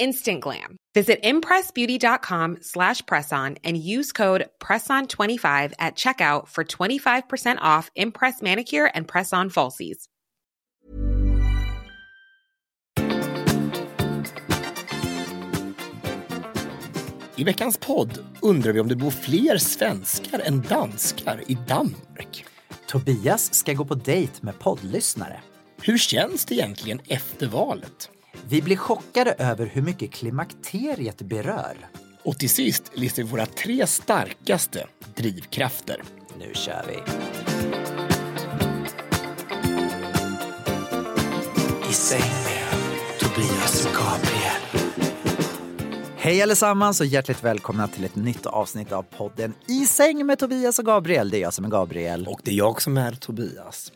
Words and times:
Instant 0.00 0.40
glam. 0.40 0.76
Visit 0.94 1.22
impressbeauty.com 1.22 2.58
slash 2.62 3.02
presson 3.02 3.56
and 3.62 3.78
use 3.78 4.12
code 4.12 4.48
PRESSON25 4.58 5.72
at 5.78 5.94
checkout 5.94 6.48
for 6.48 6.64
25% 6.64 7.58
off 7.60 7.90
Impress 7.94 8.42
Manicure 8.42 8.90
and 8.94 9.06
Press-On 9.06 9.50
Falsies. 9.50 10.08
I 17.36 17.44
veckans 17.44 17.78
podd 17.78 18.18
undrar 18.42 18.72
vi 18.72 18.80
om 18.80 18.88
det 18.88 18.96
bor 18.96 19.10
fler 19.10 19.58
svenskar 19.58 20.40
än 20.44 20.60
danskar 20.60 21.42
i 21.46 21.58
Danmark. 21.68 22.44
Tobias 22.86 23.54
ska 23.54 23.72
gå 23.72 23.84
på 23.84 23.94
dejt 23.94 24.42
med 24.42 24.58
poddlyssnare. 24.58 25.40
Hur 25.82 25.98
känns 25.98 26.44
det 26.44 26.54
egentligen 26.54 27.00
efter 27.08 27.46
valet? 27.46 28.10
Vi 28.48 28.62
blir 28.62 28.76
chockade 28.76 29.32
över 29.32 29.66
hur 29.66 29.82
mycket 29.82 30.12
klimakteriet 30.12 31.22
berör. 31.22 31.76
Och 32.24 32.38
till 32.38 32.50
sist 32.50 32.90
listar 32.94 33.22
vi 33.22 33.28
våra 33.28 33.46
tre 33.46 33.86
starkaste 33.86 34.86
drivkrafter. 35.14 36.02
Nu 36.38 36.52
kör 36.54 36.84
vi! 36.88 36.98
I 41.90 41.92
säng 41.92 42.49
Hej 46.22 46.42
allesammans 46.42 47.00
och 47.00 47.06
hjärtligt 47.06 47.44
välkomna 47.44 47.88
till 47.88 48.04
ett 48.04 48.16
nytt 48.16 48.46
avsnitt 48.46 48.92
av 48.92 49.02
podden 49.02 49.54
I 49.66 49.86
säng 49.86 50.26
med 50.26 50.38
Tobias 50.38 50.78
och 50.78 50.84
Gabriel. 50.84 51.30
Det 51.30 51.36
är 51.36 51.40
jag 51.40 51.54
som 51.54 51.64
är 51.64 51.68
Gabriel. 51.68 52.26
Och 52.28 52.40
det 52.44 52.50
är 52.50 52.54
jag 52.54 52.82
som 52.82 52.96
är 52.96 53.12
Tobias. 53.12 53.92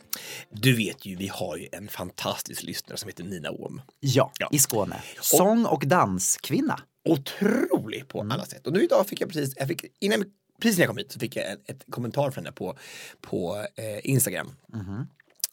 Du 0.51 0.77
vet 0.77 1.07
ju, 1.07 1.17
vi 1.17 1.29
har 1.29 1.57
ju 1.57 1.69
en 1.73 1.89
fantastisk 1.89 2.63
lyssnare 2.63 2.97
som 2.97 3.09
heter 3.09 3.25
Nina 3.25 3.51
Ohm. 3.51 3.81
Ja, 4.01 4.33
ja. 4.39 4.49
i 4.53 4.59
Skåne. 4.59 5.03
Sång 5.21 5.67
och 5.67 5.87
danskvinna. 5.87 6.81
Otrolig 7.09 8.09
på 8.09 8.21
alla 8.21 8.45
sätt. 8.45 8.67
Och 8.67 8.73
nu 8.73 8.85
idag 8.85 9.07
fick 9.07 9.21
jag 9.21 9.29
precis, 9.29 9.55
jag 9.57 9.69
fick, 9.69 9.85
innan, 10.01 10.25
precis 10.61 10.79
när 10.79 10.83
jag 10.83 10.89
kom 10.89 10.99
hit 10.99 11.13
så 11.13 11.19
fick 11.19 11.37
jag 11.37 11.53
ett, 11.53 11.71
ett 11.71 11.85
kommentar 11.91 12.31
från 12.31 12.45
henne 12.45 12.55
på, 12.55 12.79
på 13.21 13.67
eh, 13.77 14.11
Instagram. 14.11 14.53
Mm 14.75 14.87
-hmm. 14.87 15.07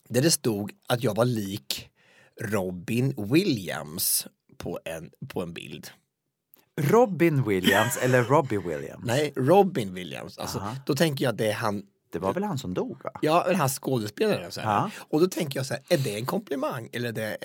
Där 0.09 0.21
det 0.21 0.31
stod 0.31 0.71
att 0.87 1.03
jag 1.03 1.15
var 1.15 1.25
lik 1.25 1.89
Robin 2.41 3.15
Williams 3.17 4.27
på 4.57 4.79
en, 4.85 5.11
på 5.27 5.41
en 5.41 5.53
bild. 5.53 5.91
Robin 6.81 7.43
Williams 7.43 7.97
eller 7.97 8.23
Robbie 8.23 8.57
Williams? 8.57 9.05
Nej, 9.05 9.33
Robin 9.35 9.93
Williams. 9.93 10.37
Alltså, 10.37 10.63
då 10.85 10.95
tänker 10.95 11.25
jag 11.25 11.31
att 11.31 11.37
det 11.37 11.47
är 11.47 11.53
han 11.53 11.83
det 12.11 12.19
var 12.19 12.33
väl 12.33 12.43
han 12.43 12.57
som 12.57 12.73
dog? 12.73 13.03
Va? 13.03 13.11
Ja, 13.21 13.43
den 13.47 13.55
här 13.55 13.67
skådespelaren. 13.67 14.51
Så 14.51 14.61
här. 14.61 14.91
Och 14.97 15.19
då 15.19 15.27
tänker 15.27 15.59
jag 15.59 15.65
så 15.65 15.73
här, 15.73 15.83
är 15.89 15.97
det 15.97 16.15
en 16.15 16.25
komplimang? 16.25 16.89
Eller, 16.93 17.11
det, 17.11 17.35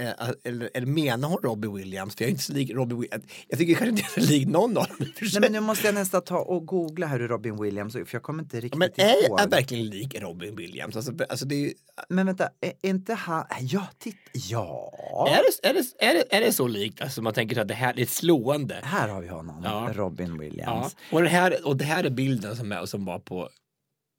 eller, 0.45 0.71
eller 0.75 0.87
menar 0.87 1.29
hon 1.29 1.39
Robbie 1.43 1.69
Williams? 1.69 2.17
För 2.17 2.25
jag 2.25 2.29
är 2.29 2.31
inte 2.31 2.43
så 2.43 2.53
lik 2.53 2.71
Robbie 2.71 2.95
Williams. 2.95 3.25
Jag 3.49 3.59
tycker 3.59 3.75
kanske 3.75 3.91
inte 3.91 4.03
jag 4.17 4.25
är 4.25 4.29
lik 4.29 4.49
någon 4.49 4.77
av 4.77 4.87
dem. 4.87 4.97
Nej, 4.99 5.41
men 5.41 5.53
nu 5.53 5.61
måste 5.61 5.87
jag 5.87 5.95
nästan 5.95 6.23
ta 6.23 6.39
och 6.39 6.67
googla 6.67 7.07
här 7.07 7.21
hur 7.21 7.29
Robin 7.29 7.63
Williams 7.63 7.93
för 7.93 8.09
jag 8.11 8.23
kommer 8.23 8.43
inte 8.43 8.61
riktigt 8.61 8.79
men 8.79 8.89
ihåg. 9.01 9.37
Men 9.37 9.47
är 9.47 9.51
verkligen 9.51 9.87
lik 9.87 10.21
Robin 10.21 10.57
Williams? 10.57 10.97
Alltså, 10.97 11.13
alltså 11.29 11.47
det 11.47 11.55
är 11.55 11.61
ju... 11.61 11.73
Men 12.09 12.27
vänta, 12.27 12.49
är 12.61 12.73
inte 12.83 13.15
han... 13.15 13.45
Ja, 13.61 13.87
titta. 13.99 14.19
Ja. 14.33 15.29
Är 15.31 15.43
det, 15.43 15.69
är 15.69 15.75
det, 15.75 16.07
är 16.07 16.15
det, 16.15 16.37
är 16.37 16.41
det 16.41 16.53
så 16.53 16.69
likt? 16.69 17.01
Alltså 17.01 17.23
man 17.23 17.35
tänker 17.35 17.61
att 17.61 17.69
det 17.69 17.75
här 17.75 18.01
är 18.01 18.07
slående. 18.07 18.81
Här 18.83 19.09
har 19.09 19.21
vi 19.21 19.29
honom, 19.29 19.61
ja. 19.65 19.91
Robin 19.95 20.39
Williams. 20.39 20.97
Ja. 21.11 21.17
Och, 21.17 21.23
det 21.23 21.29
här, 21.29 21.67
och 21.67 21.77
det 21.77 21.85
här 21.85 22.05
är 22.05 22.11
bilden 22.11 22.57
som, 22.57 22.73
är, 22.73 22.87
som 22.87 23.05
var 23.05 23.19
på 23.19 23.49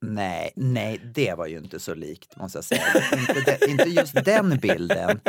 Nej, 0.02 0.52
nej, 0.56 1.02
det 1.16 1.34
var 1.34 1.48
ju 1.48 1.58
inte 1.58 1.80
så 1.80 1.96
likt 1.96 2.36
måste 2.36 2.58
jag 2.58 2.66
säga. 2.66 2.84
inte, 3.18 3.58
de, 3.60 3.72
inte 3.72 3.90
just 3.90 4.26
den 4.26 4.58
bilden. 4.58 5.20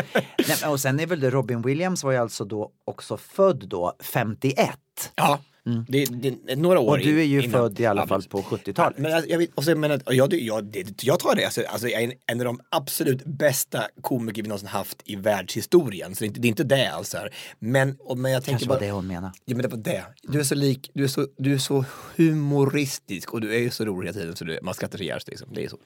Nej, 0.49 0.71
och 0.71 0.81
sen 0.81 1.01
är 1.01 1.06
väl 1.06 1.21
det, 1.21 1.31
Robin 1.31 1.62
Williams 1.62 2.05
var 2.05 2.12
ju 2.12 2.19
alltså 2.19 2.45
då 2.45 2.73
också 2.84 3.17
född 3.17 3.69
då 3.69 3.97
51. 4.01 4.79
Ja. 5.15 5.41
Mm. 5.69 5.84
Det, 5.89 6.05
det, 6.05 6.56
några 6.56 6.81
år 6.81 6.91
Och 6.91 6.99
du 6.99 7.21
är 7.21 7.25
ju 7.25 7.43
innan. 7.43 7.51
född 7.51 7.81
i 7.81 7.87
alla 7.87 8.06
fall 8.06 8.23
på 8.23 8.43
70-talet. 8.43 8.95
Ja, 8.97 9.03
men 9.03 9.11
jag, 9.11 9.29
jag, 9.29 9.47
och 9.55 9.65
sen, 9.65 9.81
men, 9.81 10.01
jag, 10.06 10.34
jag, 10.34 10.65
det, 10.65 11.03
jag 11.03 11.19
tar 11.19 11.34
det, 11.34 11.45
alltså, 11.45 11.62
alltså, 11.69 11.89
jag 11.89 12.03
är 12.03 12.12
en 12.27 12.41
av 12.41 12.45
de 12.45 12.61
absolut 12.71 13.25
bästa 13.25 13.83
komiker 14.01 14.43
vi 14.43 14.49
någonsin 14.49 14.69
haft 14.69 15.03
i 15.05 15.17
världshistorien. 15.17 16.15
Så 16.15 16.25
det 16.25 16.27
är 16.27 16.29
inte 16.29 16.41
det, 16.41 16.47
är 16.47 16.49
inte 16.49 16.65
det 16.65 16.91
alltså. 16.93 17.19
Men, 17.59 17.97
och, 18.01 18.19
men 18.19 18.33
jag 18.33 18.45
tänker 18.45 18.53
Kanske 18.53 18.69
bara, 18.69 18.75
var 18.75 18.87
det 18.87 18.93
hon 18.93 19.06
menade. 19.06 19.33
Ja 19.45 19.56
men 19.56 19.62
det 19.62 19.69
var 19.69 19.79
det. 19.79 20.05
Du 20.23 20.41
är 20.41 20.45
så 20.45 20.55
lik, 20.55 20.91
du 20.95 21.05
är 21.05 21.09
så, 21.09 21.27
du 21.39 21.55
är 21.55 21.59
så 21.59 21.85
humoristisk 22.17 23.35
och 23.35 23.41
du 23.41 23.55
är 23.55 23.59
ju 23.59 23.71
så 23.71 23.85
rolig 23.85 24.09
hela 24.09 24.21
tiden 24.21 24.37
så 24.37 24.45
du, 24.45 24.59
man 24.62 24.75
skrattar 24.75 25.03
ihjäl 25.03 25.21
sig. 25.21 25.31
Liksom. 25.31 25.49
Det 25.55 25.65
är 25.65 25.69
så. 25.69 25.79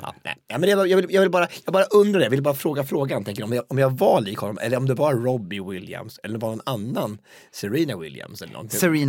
Ja, 0.00 0.14
nej. 0.24 0.36
Ja, 0.48 0.58
men 0.58 0.60
det, 0.60 0.88
jag, 0.88 0.96
vill, 0.96 1.06
jag 1.10 1.20
vill 1.20 1.30
bara, 1.30 1.48
jag 1.64 1.72
bara 1.72 1.84
undrar 1.84 2.18
det, 2.20 2.26
jag 2.26 2.30
vill 2.30 2.42
bara 2.42 2.54
fråga 2.54 2.84
frågan, 2.84 3.24
tänker, 3.24 3.44
om, 3.44 3.52
jag, 3.52 3.64
om 3.68 3.78
jag 3.78 3.98
var 3.98 4.20
lik 4.20 4.38
honom 4.38 4.58
eller 4.58 4.76
om 4.76 4.86
det 4.86 4.94
var 4.94 5.14
Robbie 5.14 5.60
Williams 5.60 6.20
eller 6.22 6.34
om 6.34 6.40
det 6.40 6.46
var 6.46 6.56
någon 6.56 6.96
annan 6.96 7.18
Serena 7.52 7.96
Williams 7.96 8.42
eller 8.42 8.52
någonting. 8.52 8.80
Serena. 8.80 9.01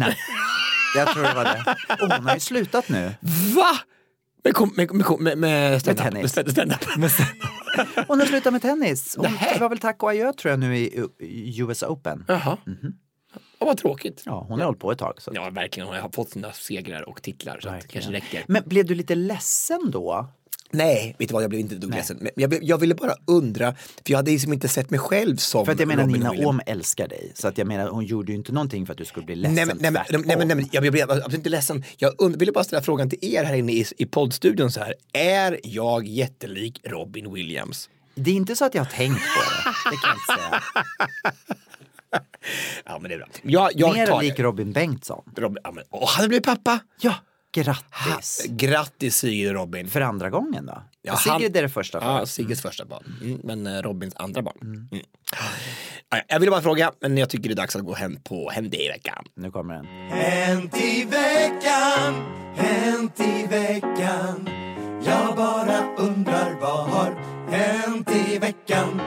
Jag 0.95 1.07
tror 1.13 1.23
det 1.23 1.33
var 1.33 1.43
det. 1.43 1.75
Och 2.03 2.13
hon 2.13 2.25
har 2.25 2.33
ju 2.33 2.39
slutat 2.39 2.89
nu. 2.89 3.13
Va? 3.55 3.77
Med, 4.43 4.53
med, 4.75 4.93
med, 4.93 5.19
med, 5.19 5.37
med 5.37 5.81
stand-up? 5.81 6.13
Med 6.97 7.11
stand-up. 7.11 8.07
hon 8.07 8.19
har 8.19 8.25
slutat 8.25 8.53
med 8.53 8.61
tennis. 8.61 9.15
Hon 9.17 9.25
Nähe. 9.31 9.59
var 9.59 9.69
väl 9.69 9.79
tack 9.79 10.03
och 10.03 10.09
adjö 10.09 10.33
tror 10.33 10.49
jag 10.49 10.59
nu 10.59 10.77
i 11.19 11.61
US 11.61 11.83
Open. 11.83 12.25
Jaha. 12.27 12.57
Mm 12.67 12.79
-hmm. 12.81 12.93
Ja, 13.59 13.65
vad 13.65 13.77
tråkigt. 13.77 14.23
Ja, 14.25 14.45
hon 14.47 14.59
har 14.59 14.65
hållit 14.65 14.79
på 14.79 14.91
ett 14.91 14.99
tag. 14.99 15.21
Så. 15.21 15.31
Ja, 15.33 15.49
verkligen. 15.49 15.87
Hon 15.89 15.97
har 15.97 16.09
fått 16.09 16.29
sina 16.29 16.51
segrar 16.51 17.09
och 17.09 17.21
titlar. 17.21 17.59
Så 17.59 17.69
det 17.69 17.87
kanske 17.87 18.11
räcker. 18.11 18.43
Men 18.47 18.63
blev 18.65 18.85
du 18.85 18.95
lite 18.95 19.15
ledsen 19.15 19.91
då? 19.91 20.27
Nej, 20.73 21.15
vet 21.19 21.27
du 21.29 21.33
vad, 21.33 21.43
jag 21.43 21.49
blev 21.49 21.59
inte 21.59 21.75
dugg 21.75 21.95
ledsen. 21.95 22.17
Men 22.21 22.31
jag, 22.35 22.63
jag, 22.63 22.77
ville 22.77 22.95
bara 22.95 23.15
undra, 23.27 23.73
för 23.75 24.11
jag 24.11 24.17
hade 24.17 24.31
liksom 24.31 24.53
inte 24.53 24.67
sett 24.67 24.89
mig 24.89 24.99
själv 24.99 25.35
som 25.35 25.65
För 25.65 25.73
att 25.73 25.79
jag 25.79 25.87
menar 25.87 26.03
Robin 26.03 26.21
Nina 26.21 26.47
Ohm 26.47 26.61
älskar 26.65 27.07
dig. 27.07 27.31
Så 27.35 27.47
att 27.47 27.57
jag 27.57 27.67
menar, 27.67 27.89
hon 27.89 28.05
gjorde 28.05 28.31
ju 28.31 28.37
inte 28.37 28.51
någonting 28.51 28.85
för 28.85 28.93
att 28.93 28.97
du 28.97 29.05
skulle 29.05 29.25
bli 29.25 29.35
ledsen. 29.35 29.55
Nej, 29.55 29.65
men, 29.65 29.77
nej, 29.79 29.91
men, 29.91 30.21
nej, 30.25 30.37
men, 30.37 30.47
nej, 30.47 30.57
men 30.57 30.69
jag 30.71 30.93
blev 30.93 31.11
absolut 31.11 31.33
inte 31.33 31.49
ledsen. 31.49 31.83
Jag 31.97 32.13
und- 32.21 32.37
ville 32.37 32.51
bara 32.51 32.63
ställa 32.63 32.81
frågan 32.81 33.09
till 33.09 33.19
er 33.21 33.43
här 33.43 33.55
inne 33.55 33.71
i, 33.71 33.85
i 33.97 34.05
poddstudion 34.05 34.71
så 34.71 34.79
här. 34.79 34.95
Är 35.13 35.59
jag 35.63 36.07
jättelik 36.07 36.79
Robin 36.83 37.33
Williams? 37.33 37.89
Det 38.15 38.31
är 38.31 38.35
inte 38.35 38.55
så 38.55 38.65
att 38.65 38.75
jag 38.75 38.81
har 38.83 38.91
tänkt 38.91 39.21
på 39.21 39.41
det. 39.41 39.91
Det 39.91 39.97
kan 39.97 40.09
jag 40.09 40.15
inte 40.15 40.43
säga. 40.49 40.61
ja, 42.85 42.99
men 42.99 43.09
det 43.09 43.15
är 43.15 43.17
bra. 43.17 43.27
Jag, 43.43 43.71
jag 43.75 43.93
Mer 43.93 44.21
lik 44.21 44.39
Robin 44.39 44.71
Bengtsson. 44.71 45.23
Robin, 45.37 45.57
ja, 45.63 45.71
men, 45.71 45.83
åh, 45.89 46.09
han 46.09 46.21
har 46.21 46.27
blivit 46.27 46.45
pappa! 46.45 46.79
Ja. 47.01 47.15
Grattis! 47.53 48.45
Ha, 48.47 48.55
grattis 48.55 49.15
Sigrid 49.15 49.47
och 49.47 49.53
Robin! 49.53 49.89
För 49.89 50.01
andra 50.01 50.29
gången 50.29 50.65
då? 50.65 50.83
Ja, 51.01 51.17
Sigrid 51.17 51.57
är 51.57 51.61
det 51.61 51.69
första 51.69 51.99
barnet. 51.99 52.19
Ja, 52.19 52.25
Sigrids 52.25 52.63
mm. 52.63 52.71
första 52.71 52.85
barn. 52.85 53.03
Mm, 53.21 53.39
men 53.43 53.67
eh, 53.67 53.81
Robins 53.81 54.15
andra 54.15 54.41
barn. 54.41 54.57
Mm. 54.61 54.87
Mm. 54.91 55.05
Jag 56.27 56.39
ville 56.39 56.51
bara 56.51 56.61
fråga, 56.61 56.91
men 57.01 57.17
jag 57.17 57.29
tycker 57.29 57.49
det 57.49 57.53
är 57.53 57.55
dags 57.55 57.75
att 57.75 57.85
gå 57.85 57.93
hem 57.93 58.17
på 58.23 58.49
Hänt 58.49 58.73
i 58.73 58.87
veckan. 58.87 59.25
Nu 59.35 59.51
kommer 59.51 59.73
den. 59.73 59.85
Hänt 60.09 60.77
i 60.81 61.05
veckan, 61.05 62.13
hänt 62.55 63.19
i 63.19 63.47
veckan. 63.47 64.49
Jag 65.05 65.35
bara 65.35 65.95
undrar 65.97 66.59
vad 66.61 66.89
har 66.89 67.15
hänt 67.49 68.09
i 68.29 68.37
veckan? 68.37 69.01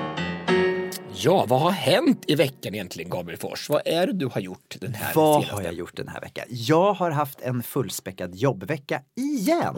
Ja, 1.27 1.45
vad 1.49 1.61
har 1.61 1.71
hänt 1.71 2.25
i 2.27 2.35
veckan 2.35 2.75
egentligen 2.75 3.11
Gabriel 3.11 3.41
Fors? 3.41 3.69
Vad 3.69 3.83
är 3.85 4.07
det 4.07 4.13
du 4.13 4.27
har 4.27 4.41
gjort 4.41 4.77
den 4.81 4.95
här 4.95 5.15
Vad 5.15 5.35
senaste? 5.35 5.55
har 5.55 5.63
jag 5.63 5.73
gjort 5.75 5.97
den 5.97 6.09
här 6.09 6.21
veckan? 6.21 6.45
Jag 6.49 6.93
har 6.93 7.11
haft 7.11 7.41
en 7.41 7.63
fullspäckad 7.63 8.35
jobbvecka 8.35 9.01
igen. 9.17 9.75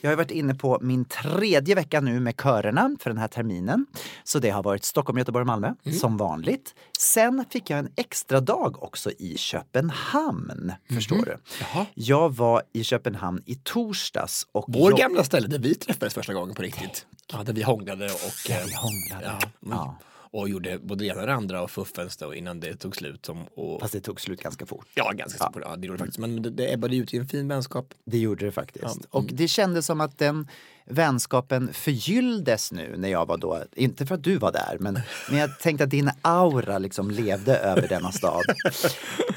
Jag 0.00 0.10
har 0.10 0.16
varit 0.16 0.30
inne 0.30 0.54
på 0.54 0.78
min 0.82 1.04
tredje 1.04 1.74
vecka 1.74 2.00
nu 2.00 2.20
med 2.20 2.36
körerna 2.42 2.96
för 3.00 3.10
den 3.10 3.18
här 3.18 3.28
terminen. 3.28 3.86
Så 4.24 4.38
det 4.38 4.50
har 4.50 4.62
varit 4.62 4.84
Stockholm, 4.84 5.18
Göteborg, 5.18 5.44
Malmö 5.44 5.72
som 6.00 6.16
vanligt. 6.16 6.74
Sen 6.98 7.44
fick 7.50 7.70
jag 7.70 7.78
en 7.78 7.88
extra 7.96 8.40
dag 8.40 8.82
också 8.82 9.10
i 9.10 9.36
Köpenhamn. 9.38 10.72
Förstår 10.90 11.24
du? 11.24 11.36
Jaha. 11.60 11.86
Jag 11.94 12.34
var 12.36 12.62
i 12.72 12.84
Köpenhamn 12.84 13.42
i 13.46 13.54
torsdags 13.54 14.46
och 14.52 14.64
Vår 14.68 14.90
jag- 14.90 14.98
gamla 14.98 15.24
ställe 15.24 15.48
där 15.48 15.58
vi 15.58 15.74
träffades 15.74 16.14
första 16.14 16.34
gången 16.34 16.54
på 16.54 16.62
riktigt. 16.62 17.06
Ja, 17.32 17.42
där 17.42 17.52
vi 17.52 17.62
hånglade 17.62 18.04
och, 18.04 18.48
Där 18.48 18.62
vi 18.66 18.74
hånglade. 18.74 19.38
Ja, 19.42 19.48
Ja. 19.70 19.96
Och 20.34 20.48
gjorde 20.48 20.78
både 20.78 21.04
det 21.04 21.08
ena 21.08 21.20
och 21.20 21.26
det 21.26 21.34
andra 21.34 21.62
och 21.62 21.70
fuffens 21.70 22.16
då 22.16 22.34
innan 22.34 22.60
det 22.60 22.76
tog 22.76 22.96
slut. 22.96 23.26
Som, 23.26 23.44
och, 23.54 23.80
Fast 23.80 23.92
det 23.92 24.00
tog 24.00 24.20
slut 24.20 24.42
ganska 24.42 24.66
fort. 24.66 24.86
ja, 24.94 25.12
ganska 25.12 25.50
ja. 25.54 25.60
ja, 25.60 25.76
det 25.76 25.86
gjorde 25.86 25.96
det 25.96 25.98
faktiskt. 25.98 26.18
Men 26.18 26.42
det, 26.42 26.50
det 26.50 26.72
ebbade 26.72 26.96
ut 26.96 27.14
i 27.14 27.16
en 27.16 27.28
fin 27.28 27.48
vänskap. 27.48 27.94
Det 28.04 28.18
gjorde 28.18 28.44
det 28.44 28.52
faktiskt. 28.52 28.84
Ja, 28.84 29.08
Och 29.10 29.24
det 29.24 29.48
kändes 29.48 29.86
som 29.86 30.00
att 30.00 30.18
den 30.18 30.48
vänskapen 30.90 31.72
förgylldes 31.72 32.72
nu 32.72 32.94
när 32.96 33.08
jag 33.08 33.26
var 33.26 33.36
då, 33.36 33.62
inte 33.74 34.06
för 34.06 34.14
att 34.14 34.24
du 34.24 34.36
var 34.38 34.52
där, 34.52 34.76
men, 34.80 35.00
men 35.30 35.38
jag 35.38 35.58
tänkte 35.60 35.84
att 35.84 35.90
din 35.90 36.10
aura 36.22 36.78
liksom 36.78 37.10
levde 37.10 37.56
över 37.58 37.88
denna 37.88 38.12
stad. 38.12 38.42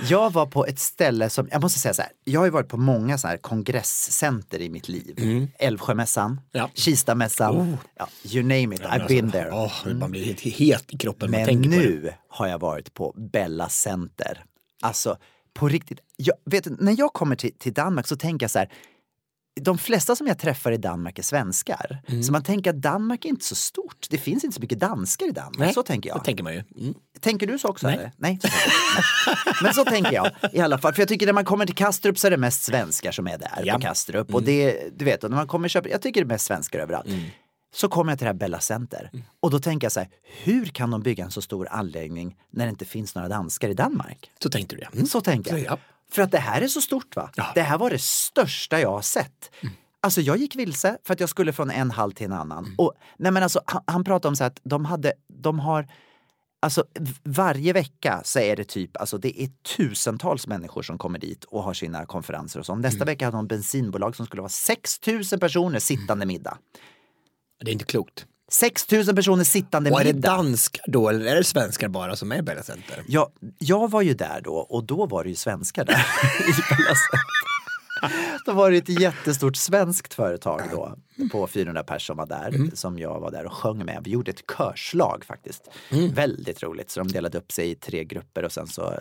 Jag 0.09 0.33
var 0.33 0.45
på 0.45 0.65
ett 0.65 0.79
ställe 0.79 1.29
som, 1.29 1.47
jag 1.51 1.61
måste 1.61 1.79
säga 1.79 1.93
så 1.93 2.01
här, 2.01 2.11
jag 2.23 2.39
har 2.39 2.45
ju 2.45 2.51
varit 2.51 2.67
på 2.69 2.77
många 2.77 3.17
så 3.17 3.27
här 3.27 3.37
kongresscenter 3.37 4.61
i 4.61 4.69
mitt 4.69 4.87
liv. 4.89 5.47
Älvsjömässan, 5.59 6.41
Ja. 6.51 6.69
Kistamässan, 6.73 7.77
ja, 7.97 8.07
you 8.23 8.43
name 8.43 8.75
it, 8.75 8.81
I've 8.81 9.07
been 9.07 9.31
there. 9.31 9.51
Åh, 9.51 9.93
man 9.93 10.11
blir 10.11 10.25
helt 10.25 10.39
het 10.41 10.85
i 10.87 10.97
kroppen. 10.97 11.31
man 11.31 11.39
Men 11.39 11.47
tänker 11.47 11.69
på 11.69 11.75
det. 11.75 11.81
nu 11.81 12.13
har 12.29 12.47
jag 12.47 12.59
varit 12.59 12.93
på 12.93 13.13
Bella 13.31 13.69
Center. 13.69 14.43
Alltså 14.81 15.17
på 15.53 15.67
riktigt. 15.67 15.99
Jag, 16.17 16.35
vet, 16.45 16.79
när 16.81 16.95
jag 16.99 17.13
kommer 17.13 17.35
till, 17.35 17.53
till 17.57 17.73
Danmark 17.73 18.07
så 18.07 18.15
tänker 18.15 18.43
jag 18.43 18.51
så 18.51 18.59
här. 18.59 18.71
De 19.61 19.77
flesta 19.77 20.15
som 20.15 20.27
jag 20.27 20.39
träffar 20.39 20.71
i 20.71 20.77
Danmark 20.77 21.19
är 21.19 21.23
svenskar. 21.23 22.01
Mm. 22.07 22.23
Så 22.23 22.31
man 22.31 22.43
tänker 22.43 22.69
att 22.69 22.81
Danmark 22.81 23.25
är 23.25 23.29
inte 23.29 23.45
så 23.45 23.55
stort. 23.55 24.07
Det 24.09 24.17
finns 24.17 24.43
inte 24.43 24.55
så 24.55 24.61
mycket 24.61 24.79
danskar 24.79 25.27
i 25.27 25.31
Danmark. 25.31 25.57
Nej, 25.59 25.73
så 25.73 25.83
tänker 25.83 26.09
jag. 26.09 26.23
Tänker 26.23 26.43
man 26.43 26.53
ju. 26.53 26.63
Mm. 26.79 26.93
Tänker 27.19 27.47
du 27.47 27.59
så 27.59 27.67
också? 27.67 27.87
Nej. 27.87 28.11
Nej. 28.17 28.39
så. 28.41 28.47
Men 29.63 29.73
så 29.73 29.85
tänker 29.85 30.11
jag 30.13 30.31
i 30.53 30.59
alla 30.59 30.77
fall. 30.77 30.93
För 30.93 31.01
jag 31.01 31.09
tycker 31.09 31.25
när 31.25 31.33
man 31.33 31.45
kommer 31.45 31.65
till 31.65 31.75
Kastrup 31.75 32.17
så 32.19 32.27
är 32.27 32.31
det 32.31 32.37
mest 32.37 32.63
svenskar 32.63 33.11
som 33.11 33.27
är 33.27 33.37
där 33.37 33.51
Ja. 33.57 33.61
Mm. 33.61 33.81
på 33.81 33.87
Kastrup. 33.87 34.33
Och 34.33 34.43
det, 34.43 34.89
du 34.99 35.05
vet, 35.05 35.23
och 35.23 35.29
när 35.29 35.37
man 35.37 35.47
kommer 35.47 35.67
köpa, 35.67 35.89
jag 35.89 36.01
tycker 36.01 36.21
det 36.21 36.25
är 36.25 36.33
mest 36.33 36.45
svenskar 36.45 36.79
överallt. 36.79 37.07
Så 37.75 37.89
kommer 37.89 38.11
jag 38.11 38.19
till 38.19 38.25
det 38.25 38.29
här 38.29 38.33
Bella 38.37 38.59
Center. 38.59 39.09
Mm. 39.13 39.25
Och 39.39 39.51
då 39.51 39.59
tänker 39.59 39.85
jag 39.85 39.91
så 39.91 39.99
här, 39.99 40.09
hur 40.43 40.65
kan 40.65 40.91
de 40.91 41.01
bygga 41.01 41.23
en 41.25 41.31
så 41.31 41.41
stor 41.41 41.67
anläggning 41.71 42.35
när 42.51 42.65
det 42.65 42.69
inte 42.69 42.85
finns 42.85 43.15
några 43.15 43.27
danskar 43.27 43.69
i 43.69 43.73
Danmark? 43.73 44.31
Så 44.43 44.49
tänkte 44.49 44.75
du 44.75 44.79
det. 44.79 44.87
Mm. 44.93 45.05
Så 45.07 45.21
tänker 45.21 45.51
jag. 45.57 45.65
Ja. 45.65 45.77
För 46.11 46.21
att 46.21 46.31
det 46.31 46.37
här 46.39 46.61
är 46.61 46.67
så 46.67 46.81
stort 46.81 47.15
va? 47.15 47.31
Ja. 47.35 47.43
Mm. 47.43 47.53
Det 47.55 47.61
här 47.61 47.77
var 47.77 47.89
det 47.89 48.01
största 48.01 48.79
jag 48.79 48.91
har 48.91 49.01
sett. 49.01 49.51
Alltså 50.01 50.21
jag 50.21 50.37
gick 50.37 50.55
vilse 50.55 50.97
för 51.05 51.13
att 51.13 51.19
jag 51.19 51.29
skulle 51.29 51.53
från 51.53 51.71
en 51.71 51.91
hall 51.91 52.11
till 52.11 52.25
en 52.25 52.33
annan. 52.33 52.65
Mm. 52.65 52.75
Och, 52.77 52.93
nej 53.17 53.31
men 53.31 53.43
alltså, 53.43 53.61
han, 53.65 53.83
han 53.87 54.03
pratade 54.03 54.27
om 54.29 54.35
så 54.35 54.43
här 54.43 54.51
att 54.51 54.59
de, 54.63 54.85
hade, 54.85 55.13
de 55.27 55.59
har 55.59 55.87
Alltså 56.59 56.83
varje 57.23 57.73
vecka 57.73 58.21
så 58.25 58.39
är 58.39 58.55
det 58.55 58.63
typ, 58.63 58.97
alltså 58.97 59.17
det 59.17 59.41
är 59.43 59.49
tusentals 59.77 60.47
människor 60.47 60.81
som 60.81 60.97
kommer 60.97 61.19
dit 61.19 61.43
och 61.43 61.63
har 61.63 61.73
sina 61.73 62.05
konferenser 62.05 62.59
och 62.59 62.65
så. 62.65 62.75
Nästa 62.75 62.97
Mm. 62.97 63.05
vecka 63.05 63.25
hade 63.25 63.37
de 63.37 63.47
bensinbolag 63.47 64.15
som 64.15 64.25
skulle 64.25 64.41
vara 64.41 64.49
6000 64.49 65.39
personer 65.39 65.79
sittande 65.79 66.25
middag. 66.25 66.57
Det 67.63 67.71
är 67.71 67.73
inte 67.73 67.85
klokt. 67.85 68.25
6000 68.51 69.15
personer 69.15 69.43
sittande 69.43 69.91
Och 69.91 70.01
är 70.01 70.05
det 70.05 70.13
middag. 70.13 70.29
danskar 70.35 70.83
då 70.87 71.09
eller 71.09 71.25
är 71.25 71.35
det 71.35 71.43
svenskar 71.43 71.87
bara 71.87 72.15
som 72.15 72.31
är 72.31 72.37
i 72.37 72.41
Bella 72.41 72.63
Center? 72.63 73.03
Jag, 73.07 73.31
jag 73.57 73.91
var 73.91 74.01
ju 74.01 74.13
där 74.13 74.41
då 74.43 74.53
och 74.53 74.83
då 74.83 75.05
var 75.05 75.23
det 75.23 75.29
ju 75.29 75.35
svenskar 75.35 75.85
där. 75.85 75.93
i 76.39 76.51
Bella 76.69 76.95
Center. 76.95 77.19
Då 78.45 78.53
var 78.53 78.71
det 78.71 78.77
ett 78.77 79.01
jättestort 79.01 79.55
svenskt 79.55 80.13
företag 80.13 80.61
då 80.71 80.95
på 81.31 81.47
400 81.47 81.83
personer 81.83 81.99
som 81.99 82.17
var 82.17 82.25
där 82.25 82.75
som 82.75 82.99
jag 82.99 83.19
var 83.19 83.31
där 83.31 83.45
och 83.45 83.53
sjöng 83.53 83.85
med. 83.85 84.01
Vi 84.03 84.11
gjorde 84.11 84.31
ett 84.31 84.43
körslag 84.57 85.25
faktiskt. 85.25 85.69
Väldigt 86.13 86.63
roligt. 86.63 86.89
Så 86.91 86.99
de 86.99 87.07
delade 87.07 87.37
upp 87.37 87.51
sig 87.51 87.71
i 87.71 87.75
tre 87.75 88.03
grupper 88.03 88.43
och 88.45 88.51
sen 88.51 88.67
så 88.67 88.93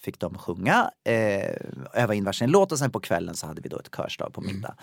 fick 0.00 0.20
de 0.20 0.38
sjunga, 0.38 0.90
eh, 1.04 1.56
öva 1.92 2.14
in 2.14 2.24
varsin 2.24 2.50
låt 2.50 2.72
och 2.72 2.78
sen 2.78 2.90
på 2.90 3.00
kvällen 3.00 3.34
så 3.34 3.46
hade 3.46 3.60
vi 3.62 3.68
då 3.68 3.78
ett 3.78 3.90
körslag 3.96 4.32
på 4.32 4.40
middag. 4.40 4.74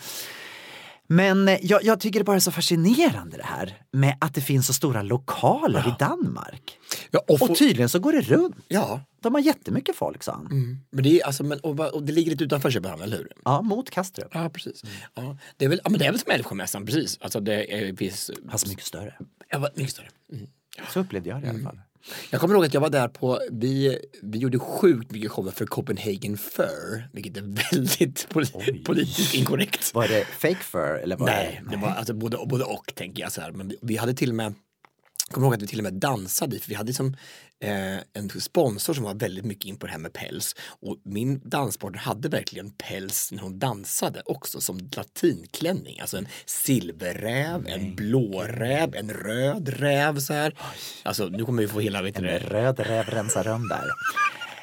Men 1.12 1.48
eh, 1.48 1.58
jag, 1.62 1.84
jag 1.84 2.00
tycker 2.00 2.20
det 2.20 2.24
bara 2.24 2.36
är 2.36 2.40
så 2.40 2.52
fascinerande 2.52 3.38
det 3.38 3.44
här 3.46 3.78
med 3.92 4.18
att 4.22 4.34
det 4.34 4.42
finns 4.42 4.68
så 4.68 4.74
stora 4.74 5.02
lokaler 5.02 5.88
i 5.88 5.94
Danmark. 6.00 6.78
Ja, 7.12 7.20
och 7.28 7.42
Och 7.42 7.58
tydligen 7.58 7.90
så 7.90 8.00
går 8.00 8.12
det 8.12 8.22
runt. 8.22 8.56
ja. 8.68 9.02
De 9.22 9.34
har 9.34 9.42
jättemycket 9.42 9.96
folk 9.96 10.24
sa 10.24 10.32
han. 10.32 10.80
Men 10.90 11.04
det, 11.04 11.22
är, 11.22 11.26
alltså, 11.26 11.44
men, 11.44 11.60
och, 11.60 11.80
och 11.80 12.04
det 12.04 12.14
ligger 12.14 12.32
lite 12.32 12.44
utanför 12.44 12.72
Köpenhamn, 12.72 13.02
eller 13.02 13.18
hur? 13.18 13.32
Ja, 13.46 13.62
mot 13.62 13.90
Kastrup. 13.90 14.28
Ja, 14.32 14.50
precis. 14.50 14.84
Ja, 15.14 15.38
det, 15.58 15.66
är 15.66 15.70
väl, 15.70 15.82
ja, 15.84 15.90
men 15.90 16.00
det 16.00 16.06
är 16.06 16.12
väl 16.12 16.20
som 16.20 16.32
Älvsjömässan, 16.32 16.86
precis. 16.86 17.18
Alltså 17.22 17.40
det 17.40 17.74
är 17.74 17.96
finns... 17.96 18.32
Fast 18.52 18.68
mycket 18.68 18.86
större. 18.86 19.18
Ja, 19.50 19.70
mycket 19.76 19.92
större. 19.92 20.10
Mm. 20.34 20.48
Så 20.94 21.00
upplevde 21.00 21.30
jag 21.30 21.42
det 21.42 21.48
i 21.48 21.50
alla 21.50 21.60
fall. 21.60 21.80
Jag 22.30 22.42
kommer 22.42 22.56
ihåg 22.56 22.66
att 22.66 22.74
jag 22.74 22.82
var 22.82 22.90
där 22.90 23.08
på, 23.08 23.40
vi, 23.52 24.00
vi 24.22 24.38
gjorde 24.40 24.60
sjukt 24.60 25.12
mycket 25.12 25.32
shower 25.32 25.52
för 25.52 25.66
Copenhagen 25.66 26.38
Fur, 26.38 27.10
vilket 27.14 27.38
är 27.38 27.42
väldigt 27.74 28.28
poli- 28.30 28.84
politiskt 28.86 29.34
inkorrekt. 29.34 29.94
Var 29.94 30.08
det 30.08 30.26
fake 30.26 30.56
fur 30.64 30.98
eller 31.04 31.18
var 31.18 31.26
Nej, 31.26 31.62
det? 31.66 31.72
det 31.72 31.78
var 31.82 31.90
alltså 31.90 32.14
både, 32.14 32.38
både 32.46 32.64
och 32.64 32.92
tänker 32.96 33.24
jag 33.24 33.32
så 33.32 33.42
här. 33.42 33.52
Men 33.52 33.68
vi, 33.68 33.78
vi 33.82 33.98
hade 33.98 34.14
till 34.14 34.30
och 34.30 34.36
med, 34.36 34.54
jag 35.32 35.36
kommer 35.36 35.48
ihåg 35.48 35.54
att 35.54 35.62
vi 35.62 35.68
till 35.68 35.80
och 35.80 35.84
med 35.84 35.94
dansade 35.94 36.60
för 36.60 36.70
vi 36.70 36.76
hade 36.76 36.88
liksom 36.88 37.16
eh, 37.60 37.98
en 38.14 38.30
sponsor 38.40 38.94
som 38.94 39.04
var 39.04 39.14
väldigt 39.14 39.46
mycket 39.46 39.66
in 39.66 39.78
på 39.78 39.86
det 39.86 39.92
här 39.92 40.00
med 40.00 40.14
päls. 40.14 40.56
Och 40.82 40.98
min 41.04 41.42
danspartner 41.44 42.00
hade 42.00 42.30
verkligen 42.30 42.72
päls 42.72 43.32
när 43.32 43.42
hon 43.42 43.60
dansade 43.60 44.22
också 44.26 44.62
som 44.62 44.90
latinklänning. 44.96 46.00
Alltså 46.00 46.18
en 46.18 46.28
silverräv, 46.46 47.68
en 47.68 47.96
blå 47.96 48.44
räv, 48.44 48.96
en 48.96 49.10
röd 49.10 49.70
räv 49.70 50.20
så 50.20 50.34
här. 50.34 50.56
Alltså 51.04 51.26
nu 51.26 51.46
kommer 51.46 51.62
vi 51.62 51.68
få 51.68 51.80
hela, 51.80 52.02
vet 52.02 52.16
du 52.16 52.28
En 52.30 52.42
det, 52.42 52.50
röd 52.50 52.80
räv 52.80 53.06
rensar 53.06 53.44
rum 53.44 53.68
där. 53.68 53.86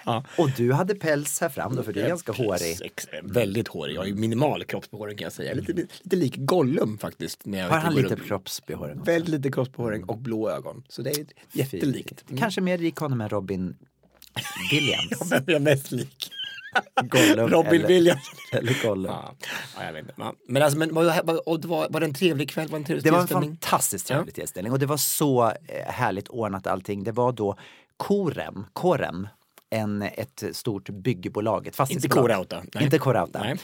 Ja. 0.09 0.25
Och 0.39 0.51
du 0.57 0.73
hade 0.73 0.95
päls 0.95 1.41
här 1.41 1.49
fram 1.49 1.77
då 1.77 1.83
för 1.83 1.93
du 1.93 2.01
är 2.01 2.09
ganska 2.09 2.33
hårig. 2.33 2.79
Väldigt 3.23 3.69
hårig. 3.69 3.97
Jag 3.97 4.01
har 4.01 4.07
ju 4.07 4.15
minimal 4.15 4.65
kroppsbehåring 4.65 5.17
kan 5.17 5.25
jag 5.25 5.33
säga. 5.33 5.55
Lite, 5.55 5.73
lite 5.73 6.17
lik 6.17 6.37
Gollum 6.37 6.99
faktiskt. 6.99 7.47
När 7.47 7.59
jag 7.59 7.69
Har 7.69 7.79
han 7.79 7.95
lite 7.95 8.17
kroppsbehåring? 8.17 9.03
Väldigt 9.03 9.29
lite 9.29 9.51
kroppsbehåring 9.51 10.05
och 10.05 10.19
blå 10.19 10.51
ögon. 10.51 10.85
Så 10.89 11.03
det 11.03 11.11
är 11.11 11.27
jättelikt. 11.53 12.25
Mm. 12.29 12.41
Kanske 12.41 12.61
mer 12.61 12.79
lik 12.79 12.97
honom 12.97 13.21
än 13.21 13.29
Robin 13.29 13.77
Williams. 14.71 15.33
Vem 15.47 15.57
är 15.57 15.59
mest 15.59 15.91
lik? 15.91 16.31
Gollum 17.03 17.49
Robin 17.51 17.75
eller, 17.75 17.89
Williams. 17.89 18.31
eller 18.53 18.83
Gollum. 18.83 19.13
Ja, 19.13 19.35
ja, 19.77 19.85
jag 19.85 19.93
vet 19.93 20.03
inte. 20.03 20.15
Ja. 20.17 20.35
Men, 20.49 20.63
alltså, 20.63 20.79
men 20.79 20.95
var, 20.95 21.49
och 21.49 21.61
det 21.61 21.69
var, 21.69 21.89
var 21.91 22.01
det 22.01 22.07
en 22.07 22.15
trevlig 22.15 22.51
kväll? 22.51 22.69
Var 22.69 22.79
en 22.79 22.85
trevlig 22.85 23.05
Det 23.05 23.11
var 23.11 23.21
en 23.21 23.29
fantastiskt 23.29 24.07
trevlig 24.07 24.35
tillställning 24.35 24.73
och 24.73 24.79
det 24.79 24.87
var 24.87 24.97
så 24.97 25.45
eh, 25.45 25.55
härligt 25.87 26.29
ordnat 26.29 26.67
allting. 26.67 27.05
Det 27.05 27.13
var 27.13 27.33
då 27.33 27.59
Korem, 27.97 28.65
Korem 28.73 29.29
en, 29.71 30.03
ett 30.03 30.45
stort 30.53 30.89
byggbolag, 30.91 31.67
ett 31.67 31.77
fastighetsbolag. 31.77 32.47
Inte 32.81 32.99
K-Rauta. 32.99 33.41
Nej. 33.41 33.57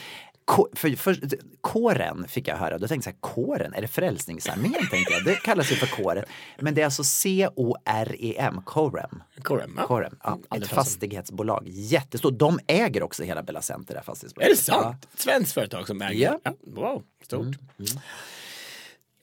Ko, 0.45 0.67
för, 0.73 0.89
för, 0.95 1.17
kåren 1.61 2.25
fick 2.27 2.47
jag 2.47 2.57
höra, 2.57 2.77
då 2.77 2.87
tänkte 2.87 3.09
jag 3.09 3.21
kåren, 3.21 3.73
är 3.73 3.81
det 3.81 3.87
Frälsningsarmén? 3.87 4.73
tänkte 4.91 5.13
jag. 5.13 5.23
Det 5.25 5.35
kallas 5.35 5.71
ju 5.71 5.75
för 5.75 6.03
kåren. 6.03 6.25
Men 6.59 6.73
det 6.75 6.81
är 6.81 6.85
alltså 6.85 7.03
C-O-R-E-M, 7.03 8.61
Corem. 8.65 9.23
Corem, 9.41 9.73
ja. 9.77 9.87
Corem, 9.87 10.17
ja, 10.23 10.29
Mm, 10.29 10.39
ett 10.39 10.45
aldrig 10.49 10.69
fasen. 10.69 10.83
fastighetsbolag, 10.83 11.63
jättestort. 11.67 12.39
De 12.39 12.59
äger 12.67 13.03
också 13.03 13.23
hela 13.23 13.43
Bella 13.43 13.61
Center, 13.61 13.93
det 13.93 13.97
här 13.99 14.01
Är 14.01 14.05
fastighetsbolaget. 14.05 14.57
det 14.57 14.63
sant? 14.63 15.07
Ett 15.13 15.19
svenskt 15.19 15.53
företag 15.53 15.87
som 15.87 16.01
äger? 16.01 16.39
Ja. 16.43 16.51
Mm, 16.51 16.75
Wow, 16.75 17.03
stort. 17.23 17.55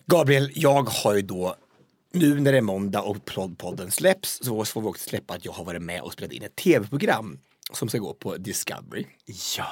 Gabriel, 0.06 0.50
jag 0.54 0.82
har 0.82 1.14
ju 1.14 1.22
då 1.22 1.54
nu 2.12 2.40
när 2.40 2.52
det 2.52 2.58
är 2.58 2.62
måndag 2.62 3.00
och 3.02 3.24
poddpodden 3.24 3.90
släpps 3.90 4.38
så 4.42 4.64
får 4.64 4.80
vi 4.80 4.86
också 4.86 5.08
släppa 5.08 5.34
att 5.34 5.44
jag 5.44 5.52
har 5.52 5.64
varit 5.64 5.82
med 5.82 6.00
och 6.02 6.12
spelat 6.12 6.32
in 6.32 6.42
ett 6.42 6.56
tv-program 6.56 7.38
som 7.72 7.88
ska 7.88 7.98
gå 7.98 8.14
på 8.14 8.36
Discovery. 8.36 9.06
Ja. 9.56 9.66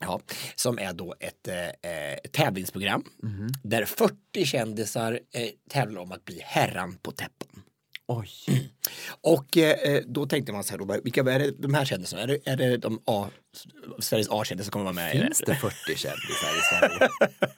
Ja, 0.00 0.20
som 0.54 0.78
är 0.78 0.92
då 0.92 1.14
ett 1.20 1.48
eh, 1.48 1.90
eh, 1.92 2.18
tävlingsprogram 2.32 3.04
Mhm. 3.22 3.48
där 3.62 3.84
40 3.84 4.44
kändisar 4.44 5.20
eh, 5.32 5.48
tävlar 5.70 6.00
om 6.00 6.12
att 6.12 6.24
bli 6.24 6.40
herran 6.44 6.98
på 7.02 7.12
täppen. 7.12 7.48
Oj. 8.06 8.30
Och 9.20 9.56
eh, 9.56 10.02
då 10.06 10.26
tänkte 10.26 10.52
man 10.52 10.64
så 10.64 10.70
här, 10.70 10.78
då, 10.78 11.00
vilka 11.04 11.20
är 11.20 11.38
det, 11.38 11.50
de 11.50 11.74
här 11.74 11.84
kändisarna? 11.84 12.22
Är 12.22 12.26
det, 12.26 12.38
är 12.44 12.56
det 12.56 12.76
de 12.76 13.02
A, 13.04 13.28
Sveriges 13.98 14.28
A-kändisar 14.30 14.70
kommer 14.70 14.84
vara 14.84 14.94
med? 14.94 15.14
i 15.14 15.20
Finns 15.20 15.38
det 15.46 15.54
40 15.54 15.74
kändisar 15.86 16.48
i 16.58 16.60
Sverige? 16.80 17.08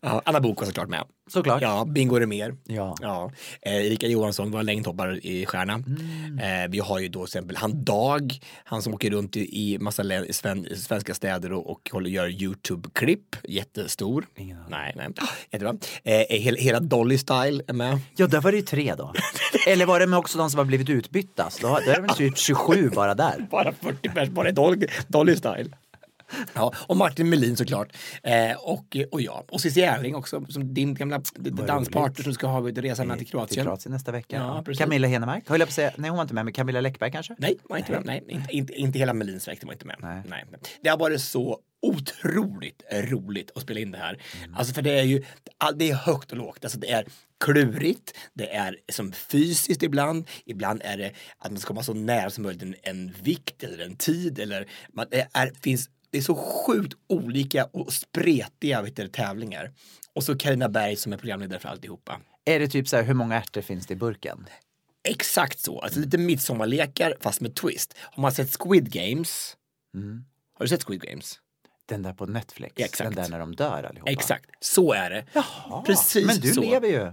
Ja, 0.00 0.22
Anna 0.24 0.40
Book 0.40 0.58
var 0.60 0.66
såklart 0.66 0.88
med. 0.88 1.04
Såklart. 1.30 1.62
Ja, 1.62 1.84
Bingo 1.84 2.18
Rimér. 2.18 2.56
Ja. 2.64 2.96
Ja. 3.00 3.30
Eh, 3.62 3.86
Erika 3.86 4.06
Johansson 4.06 4.50
var 4.50 4.62
längdhoppare 4.62 5.18
i 5.18 5.46
stjärna. 5.46 5.72
Mm. 5.72 6.38
Eh, 6.38 6.70
vi 6.70 6.78
har 6.78 6.98
ju 6.98 7.08
då 7.08 7.18
till 7.26 7.28
exempel 7.30 7.56
han 7.56 7.84
Dag, 7.84 8.38
han 8.64 8.82
som 8.82 8.94
åker 8.94 9.10
runt 9.10 9.36
i, 9.36 9.72
i 9.72 9.78
massa 9.78 10.02
lä- 10.02 10.24
i 10.24 10.32
sven, 10.32 10.66
svenska 10.76 11.14
städer 11.14 11.52
och, 11.52 11.70
och 11.70 11.90
håller, 11.92 12.10
gör 12.10 12.28
YouTube-klipp. 12.28 13.36
Jättestor. 13.48 14.26
Ingen. 14.36 14.58
Nej, 14.68 14.92
nej. 14.96 15.08
Jättebra. 15.50 15.74
Eh, 16.04 16.38
hela, 16.38 16.56
hela 16.58 16.80
Dolly 16.80 17.18
Style 17.18 17.62
är 17.68 17.72
med. 17.72 17.98
Ja, 18.16 18.26
där 18.26 18.40
var 18.40 18.50
det 18.52 18.56
ju 18.56 18.62
tre 18.64 18.94
då. 18.98 19.12
Eller 19.66 19.86
var 19.86 20.00
det 20.00 20.06
med 20.06 20.18
också 20.18 20.38
de 20.38 20.50
som 20.50 20.58
har 20.58 20.64
blivit 20.64 20.88
utbytta? 20.90 21.50
Så 21.50 21.66
då, 21.66 21.68
då 21.84 21.90
är 21.90 21.94
det 21.96 22.00
väl 22.02 22.10
typ 22.16 22.38
27 22.38 22.90
bara 22.94 23.14
där. 23.14 23.46
Bara 23.50 23.72
40 23.72 24.08
pers, 24.08 24.28
bara 24.28 24.48
i 24.48 24.52
Dolly, 24.52 24.86
Dolly 25.40 25.64
Style. 25.64 25.76
Ja, 26.54 26.72
och 26.86 26.96
Martin 26.96 27.30
Melin 27.30 27.56
såklart. 27.56 27.96
Eh, 28.22 28.56
och, 28.56 28.96
och 29.10 29.20
jag. 29.20 29.44
Och 29.48 29.60
Cissi 29.60 29.80
Erling 29.80 30.14
också, 30.14 30.46
som 30.48 30.74
din 30.74 30.94
gamla 30.94 31.20
danspartner 31.66 32.22
som 32.22 32.34
ska 32.34 32.46
ha 32.46 32.68
ett 32.68 32.78
resa 32.78 33.04
med 33.04 33.18
till 33.18 33.26
Till 33.26 33.32
Kroatien. 33.32 33.64
Kroatien 33.66 33.92
nästa 33.92 34.12
vecka. 34.12 34.36
Ja, 34.36 34.62
precis. 34.64 34.78
Camilla 34.78 35.08
Henemark, 35.08 35.48
höll 35.48 35.60
jag 35.60 35.68
på 35.68 35.70
att 35.70 35.74
säga. 35.74 35.92
Nej, 35.96 36.10
hon 36.10 36.16
var 36.16 36.22
inte 36.22 36.34
med, 36.34 36.44
men 36.44 36.54
Camilla 36.54 36.80
Läckberg 36.80 37.12
kanske? 37.12 37.34
Nej, 37.38 37.58
var 37.62 37.76
inte 37.76 37.92
med. 37.92 38.02
Nej, 38.04 38.24
inte, 38.28 38.52
inte, 38.56 38.72
inte 38.72 38.98
hela 38.98 39.14
Melins 39.14 39.42
släkten 39.42 39.66
var 39.66 39.72
inte 39.72 39.86
med. 39.86 39.96
Nej. 40.00 40.22
Nej. 40.28 40.44
Det 40.82 40.88
har 40.88 40.98
varit 40.98 41.20
så 41.20 41.58
otroligt 41.82 42.82
roligt 42.92 43.50
att 43.54 43.62
spela 43.62 43.80
in 43.80 43.90
det 43.90 43.98
här. 43.98 44.22
Mm. 44.44 44.54
Alltså 44.54 44.74
för 44.74 44.82
det 44.82 44.98
är 44.98 45.02
ju, 45.02 45.24
det 45.74 45.90
är 45.90 45.94
högt 45.94 46.30
och 46.30 46.36
lågt. 46.36 46.64
Alltså 46.64 46.78
det 46.78 46.90
är 46.90 47.06
klurigt, 47.44 48.14
det 48.34 48.54
är 48.54 48.76
som 48.92 49.12
fysiskt 49.12 49.82
ibland, 49.82 50.28
ibland 50.44 50.80
är 50.84 50.98
det 50.98 51.12
att 51.38 51.50
man 51.50 51.60
ska 51.60 51.68
komma 51.68 51.82
så 51.82 51.94
nära 51.94 52.30
som 52.30 52.44
möjligt 52.44 52.62
en, 52.62 52.74
en 52.82 53.14
vikt 53.22 53.62
eller 53.62 53.84
en 53.84 53.96
tid 53.96 54.38
eller 54.38 54.66
man, 54.92 55.06
det 55.10 55.28
är, 55.32 55.52
finns 55.62 55.90
det 56.10 56.18
är 56.18 56.22
så 56.22 56.34
sjukt 56.34 56.94
olika 57.08 57.64
och 57.64 57.92
spretiga 57.92 58.82
vet 58.82 58.96
du, 58.96 59.08
tävlingar. 59.08 59.72
Och 60.14 60.24
så 60.24 60.38
Carina 60.38 60.68
Berg 60.68 60.96
som 60.96 61.12
är 61.12 61.16
programledare 61.16 61.58
för 61.58 61.68
alltihopa. 61.68 62.20
Är 62.44 62.60
det 62.60 62.68
typ 62.68 62.88
så 62.88 62.96
här, 62.96 63.02
hur 63.02 63.14
många 63.14 63.36
ärtor 63.36 63.60
finns 63.60 63.86
det 63.86 63.94
i 63.94 63.96
burken? 63.96 64.46
Exakt 65.08 65.60
så, 65.60 65.80
alltså 65.80 66.00
lite 66.00 66.18
midsommarlekar 66.18 67.14
fast 67.20 67.40
med 67.40 67.54
twist. 67.54 67.94
Har 67.98 68.20
man 68.22 68.32
sett 68.32 68.56
Squid 68.62 68.92
Games? 68.92 69.56
Har 70.54 70.64
du 70.64 70.68
sett 70.68 70.84
Squid 70.84 71.02
Games? 71.02 71.38
Den 71.86 72.02
där 72.02 72.12
på 72.12 72.26
Netflix, 72.26 72.72
exakt. 72.76 72.98
den 73.14 73.24
där 73.24 73.28
när 73.30 73.38
de 73.38 73.54
dör 73.56 73.82
allihopa. 73.82 74.10
Exakt, 74.10 74.50
så 74.60 74.92
är 74.92 75.10
det. 75.10 75.24
Jaha, 75.32 75.82
Precis 75.86 76.26
men 76.26 76.36
du 76.40 76.48
så. 76.48 76.60
lever 76.60 76.88
ju. 76.88 77.12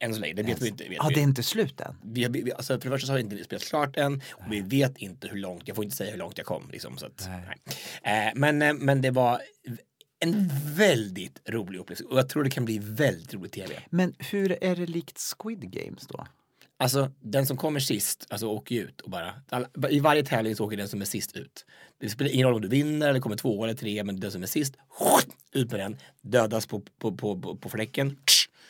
Än 0.00 0.14
så 0.14 0.20
länge, 0.20 0.34
det 0.34 0.42
vet 0.42 0.62
vi 0.62 0.68
inte. 0.68 0.84
Vet 0.84 0.92
Ja, 0.96 1.06
vi. 1.08 1.14
det 1.14 1.20
är 1.20 1.22
inte 1.22 1.42
slut 1.42 1.80
än. 1.80 1.96
Vi, 2.04 2.28
vi, 2.28 2.52
alltså 2.52 2.80
för 2.80 2.90
det 2.90 2.94
första 2.94 3.06
så 3.06 3.12
har 3.12 3.18
vi 3.18 3.22
inte 3.24 3.44
spelat 3.44 3.64
klart 3.64 3.96
än 3.96 4.22
och 4.30 4.52
vi 4.52 4.60
vet 4.60 4.96
inte 4.98 5.28
hur 5.28 5.36
långt, 5.38 5.62
jag 5.68 5.76
får 5.76 5.84
inte 5.84 5.96
säga 5.96 6.10
hur 6.10 6.18
långt 6.18 6.38
jag 6.38 6.46
kom. 6.46 6.68
Liksom, 6.72 6.98
så 6.98 7.06
att, 7.06 7.28
nej. 8.02 8.26
Eh, 8.28 8.32
men, 8.34 8.62
eh, 8.62 8.74
men 8.74 9.02
det 9.02 9.10
var 9.10 9.40
en 10.20 10.50
väldigt 10.64 11.40
rolig 11.48 11.78
upplevelse 11.78 12.04
och 12.04 12.18
jag 12.18 12.28
tror 12.28 12.44
det 12.44 12.50
kan 12.50 12.64
bli 12.64 12.78
väldigt 12.78 13.34
rolig 13.34 13.52
tv. 13.52 13.74
Men 13.90 14.14
hur 14.18 14.64
är 14.64 14.76
det 14.76 14.86
likt 14.86 15.18
Squid 15.18 15.70
Games 15.72 16.06
då? 16.06 16.26
Alltså 16.82 17.10
den 17.20 17.46
som 17.46 17.56
kommer 17.56 17.80
sist, 17.80 18.26
alltså 18.30 18.46
åker 18.46 18.74
ju 18.74 18.82
ut 18.82 19.00
och 19.00 19.10
bara, 19.10 19.34
alla, 19.48 19.68
I 19.90 20.00
varje 20.00 20.24
tävling 20.24 20.56
så 20.56 20.66
åker 20.66 20.76
den 20.76 20.88
som 20.88 21.00
är 21.00 21.04
sist 21.04 21.36
ut. 21.36 21.64
Det 22.00 22.08
spelar 22.08 22.30
ingen 22.30 22.46
roll 22.46 22.54
om 22.54 22.60
du 22.60 22.68
vinner 22.68 23.08
eller 23.08 23.20
kommer 23.20 23.36
två 23.36 23.64
eller 23.64 23.74
tre, 23.74 24.04
men 24.04 24.20
den 24.20 24.32
som 24.32 24.42
är 24.42 24.46
sist, 24.46 24.74
ut 25.52 25.70
med 25.70 25.80
den, 25.80 25.96
dödas 26.20 26.66
på, 26.66 26.82
på, 26.98 27.16
på, 27.16 27.40
på, 27.40 27.56
på 27.56 27.68
fläcken. 27.68 28.16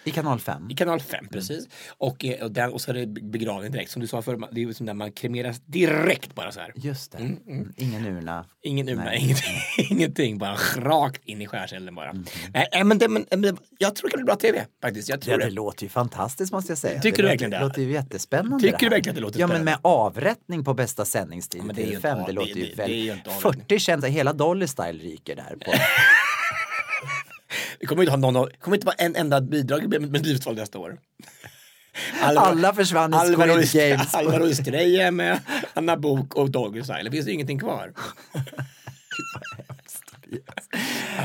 I 0.04 0.10
kanal 0.10 0.40
5? 0.40 0.70
I 0.70 0.74
kanal 0.74 1.00
5 1.00 1.28
precis. 1.28 1.68
Och, 1.98 2.24
eh, 2.24 2.44
och, 2.44 2.50
den, 2.52 2.72
och 2.72 2.80
så 2.80 2.90
är 2.90 2.94
det 2.94 3.06
begravning 3.06 3.72
direkt. 3.72 3.90
Som 3.90 4.02
du 4.02 4.08
sa 4.08 4.22
förr, 4.22 4.48
det 4.52 4.62
är 4.62 4.72
som 4.72 4.86
där 4.86 4.94
man 4.94 5.12
kremeras 5.12 5.60
direkt 5.60 6.34
bara 6.34 6.52
så 6.52 6.60
här. 6.60 6.72
Just 6.76 7.12
det. 7.12 7.18
Mm, 7.18 7.72
Ingen 7.76 8.06
urna. 8.06 8.44
Ingen 8.62 8.88
urna, 8.88 9.14
ingenting, 9.14 9.54
ingenting, 9.90 10.38
bara 10.38 10.56
rakt 10.76 11.24
in 11.24 11.42
i 11.42 11.46
skärselden 11.46 11.94
bara. 11.94 12.12
Nej, 12.12 12.68
nej, 12.72 12.84
men, 12.84 12.98
det, 12.98 13.08
men, 13.08 13.26
men 13.30 13.56
jag 13.78 13.94
tror 13.96 14.08
det 14.08 14.10
kan 14.10 14.18
bli 14.18 14.24
bra 14.24 14.36
tv 14.36 14.66
faktiskt. 14.82 15.08
Jag 15.08 15.20
tror 15.20 15.32
Ja, 15.32 15.38
det. 15.38 15.44
det 15.44 15.50
låter 15.50 15.82
ju 15.82 15.88
fantastiskt 15.88 16.52
måste 16.52 16.70
jag 16.72 16.78
säga. 16.78 17.00
Tycker 17.00 17.16
du 17.16 17.22
låter, 17.22 17.32
verkligen 17.32 17.50
det? 17.50 17.60
låter 17.60 17.82
ju 17.82 17.92
jättespännande. 17.92 18.58
Tycker 18.60 18.78
det 18.78 18.84
du 18.86 18.88
verkligen 18.90 19.10
att 19.12 19.16
det 19.16 19.20
låter 19.22 19.40
Ja, 19.40 19.46
men 19.46 19.54
spännande? 19.56 19.70
med 19.72 19.78
avrättning 19.82 20.64
på 20.64 20.74
bästa 20.74 21.04
sändningstid 21.04 21.62
Ja, 21.66 21.72
det 21.72 21.82
TV5, 21.82 21.94
inte 21.94 22.08
det, 22.08 22.12
av- 22.22 22.32
låter 22.34 22.54
det- 22.54 22.60
ju 22.60 22.64
det- 22.66 22.70
det 22.70 22.82
väldigt... 22.82 23.12
inte 23.16 23.30
avrättning. 23.30 23.60
40 23.66 23.78
kända, 23.78 24.06
hela 24.08 24.32
Dolly 24.32 24.66
Style 24.66 24.98
ryker 25.02 25.36
där. 25.36 25.56
På. 25.64 25.72
Det 27.82 27.86
kommer 27.86 28.02
inte 28.02 28.10
ha 28.10 28.16
någon, 28.16 28.48
kommer 28.60 28.76
inte 28.76 28.86
vara 28.86 28.96
en 28.96 29.16
enda 29.16 29.40
bidrag 29.40 29.88
med 29.88 30.00
Melodifestivalen 30.00 30.60
nästa 30.60 30.78
år. 30.78 30.98
Alla 32.22 32.74
försvann 32.74 33.14
i 33.14 33.16
Squid 33.16 33.72
Games. 33.72 34.14
Alvaro 34.14 34.46
Estrella 34.46 35.10
med, 35.10 35.40
Anna 35.74 35.96
Bok 35.96 36.34
och 36.34 36.50
Doggy 36.50 36.82
Style. 36.82 37.02
Det 37.02 37.10
finns 37.10 37.28
ingenting 37.28 37.58
kvar. 37.58 37.92
Ja. 41.16 41.24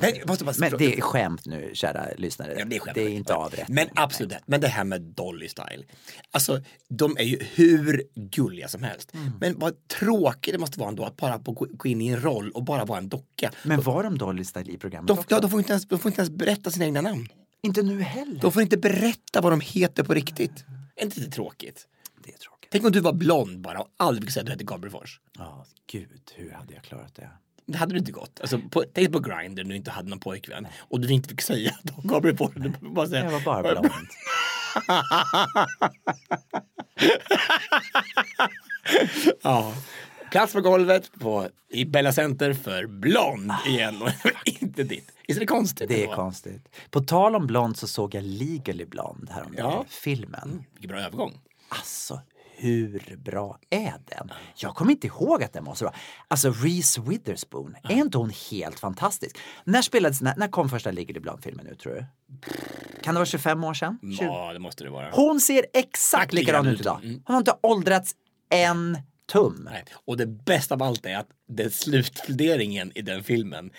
Men, 0.00 0.14
jag 0.16 0.28
måste 0.28 0.44
bara 0.44 0.54
Men 0.58 0.72
det 0.78 0.98
är 0.98 1.00
skämt 1.00 1.46
nu, 1.46 1.70
kära 1.74 2.06
lyssnare. 2.18 2.54
Ja, 2.58 2.64
det, 2.64 2.76
är 2.76 2.80
skämt. 2.80 2.94
det 2.94 3.02
är 3.02 3.08
inte 3.08 3.34
avrättning. 3.34 3.74
Men 3.74 3.88
absolut, 3.94 4.32
men 4.46 4.60
det 4.60 4.68
här 4.68 4.84
med 4.84 5.00
Dolly 5.00 5.48
Style. 5.48 5.84
Alltså, 6.30 6.60
de 6.88 7.16
är 7.16 7.24
ju 7.24 7.38
hur 7.54 8.02
gulliga 8.14 8.68
som 8.68 8.82
helst. 8.82 9.14
Mm. 9.14 9.32
Men 9.40 9.58
vad 9.58 9.88
tråkigt 9.88 10.54
det 10.54 10.58
måste 10.58 10.78
vara 10.80 10.88
ändå 10.88 11.04
att 11.04 11.16
bara 11.16 11.38
gå 11.54 11.88
in 11.88 12.00
i 12.00 12.08
en 12.08 12.22
roll 12.22 12.50
och 12.50 12.64
bara 12.64 12.84
vara 12.84 12.98
en 12.98 13.08
docka. 13.08 13.52
Men 13.62 13.82
var 13.82 14.02
de 14.02 14.18
Dolly 14.18 14.44
Style 14.44 14.72
i 14.72 14.78
programmet 14.78 15.08
De, 15.08 15.18
också? 15.18 15.34
ja, 15.34 15.40
de, 15.40 15.50
får 15.50 15.60
inte 15.60 15.72
ens, 15.72 15.88
de 15.88 15.98
får 15.98 16.08
inte 16.10 16.20
ens 16.20 16.30
berätta 16.30 16.70
sina 16.70 16.84
egna 16.84 17.00
namn. 17.00 17.28
Inte 17.62 17.82
nu 17.82 18.02
heller. 18.02 18.40
De 18.40 18.52
får 18.52 18.62
inte 18.62 18.76
berätta 18.76 19.40
vad 19.40 19.52
de 19.52 19.60
heter 19.60 20.04
på 20.04 20.14
riktigt. 20.14 20.64
Är 20.96 21.04
inte 21.04 21.20
det 21.20 21.30
tråkigt? 21.30 21.86
Det 22.24 22.32
är 22.32 22.38
tråkigt. 22.38 22.68
Tänk 22.70 22.84
om 22.84 22.92
du 22.92 23.00
var 23.00 23.12
blond 23.12 23.60
bara 23.60 23.78
och 23.80 23.88
aldrig 23.96 24.24
fick 24.24 24.32
säga 24.32 24.40
att 24.40 24.46
du 24.46 24.52
hette 24.52 24.64
Gabriel 24.64 24.92
Fors. 24.92 25.20
Ja, 25.38 25.66
gud, 25.86 26.20
hur 26.34 26.50
hade 26.50 26.74
jag 26.74 26.82
klarat 26.82 27.14
det? 27.14 27.30
Det 27.66 27.78
hade 27.78 27.94
du 27.94 27.98
inte 27.98 28.12
gått. 28.12 28.40
Alltså, 28.40 28.58
på, 28.70 28.84
tänk 28.94 29.12
på 29.12 29.18
Grindr 29.18 29.62
när 29.62 29.70
du 29.70 29.76
inte 29.76 29.90
hade 29.90 30.08
någon 30.08 30.20
pojkvän 30.20 30.66
och 30.78 31.00
du 31.00 31.12
inte 31.12 31.28
fick 31.28 31.40
säga 31.40 31.70
att 31.84 32.04
Gabriel 32.04 32.36
Fors. 32.36 32.50
Du 32.54 32.72
bara 32.80 33.06
säga, 33.06 33.24
Jag 33.24 33.30
var 33.30 33.40
bara 33.40 33.80
blond. 33.80 33.92
Ja. 39.42 39.74
Plats 40.30 40.52
på 40.52 40.60
golvet 40.60 41.10
på, 41.20 41.48
i 41.68 41.84
Bella 41.84 42.12
Center 42.12 42.52
för 42.52 42.86
blond 42.86 43.52
igen 43.66 44.02
och 44.02 44.08
inte 44.44 44.82
ditt. 44.82 45.12
Visst 45.28 45.36
är 45.36 45.40
det 45.40 45.46
konstigt? 45.46 45.88
Det 45.88 46.00
är 46.00 46.04
ändå? 46.04 46.16
konstigt. 46.16 46.68
På 46.90 47.00
tal 47.00 47.36
om 47.36 47.46
blond 47.46 47.76
så 47.76 47.88
såg 47.88 48.14
jag 48.14 48.24
Legally 48.24 48.84
Blonde 48.84 49.32
häromdagen. 49.32 49.72
Ja. 49.72 49.84
Filmen. 49.88 50.64
Vilken 50.72 50.88
bra 50.88 51.00
övergång. 51.00 51.40
Alltså, 51.68 52.20
hur 52.62 53.16
bra 53.16 53.58
är 53.70 53.94
den? 54.04 54.32
Jag 54.56 54.74
kommer 54.74 54.92
inte 54.92 55.06
ihåg 55.06 55.42
att 55.42 55.52
den 55.52 55.64
var 55.64 55.74
så 55.74 55.84
bra. 55.84 55.94
Alltså 56.28 56.50
Reese 56.50 56.98
Witherspoon, 56.98 57.76
är 57.82 57.94
inte 57.96 58.18
hon 58.18 58.32
helt 58.50 58.80
fantastisk? 58.80 59.38
När 59.64 59.82
spelades, 59.82 60.20
när, 60.20 60.36
när 60.36 60.48
kom 60.48 60.68
första 60.68 60.90
Legally 60.90 61.20
Blonde-filmen 61.20 61.66
ut 61.66 61.78
tror 61.78 61.94
du? 61.94 62.04
Kan 63.02 63.14
det 63.14 63.18
vara 63.18 63.26
25 63.26 63.64
år 63.64 63.74
sedan? 63.74 63.98
20? 64.18 64.24
Ja, 64.24 64.52
det 64.52 64.58
måste 64.58 64.84
det 64.84 64.90
vara. 64.90 65.10
Hon 65.12 65.40
ser 65.40 65.66
exakt 65.72 66.32
likadan 66.32 66.66
ut 66.66 66.80
idag. 66.80 66.98
Hon 67.02 67.22
har 67.24 67.38
inte 67.38 67.54
åldrats 67.62 68.14
en 68.50 68.98
tum. 69.32 69.68
Nej. 69.70 69.84
Och 70.04 70.16
det 70.16 70.26
bästa 70.26 70.74
av 70.74 70.82
allt 70.82 71.06
är 71.06 71.16
att 71.16 71.28
den 71.48 71.70
slutpläderingen 71.70 72.92
i 72.94 73.02
den 73.02 73.24
filmen 73.24 73.70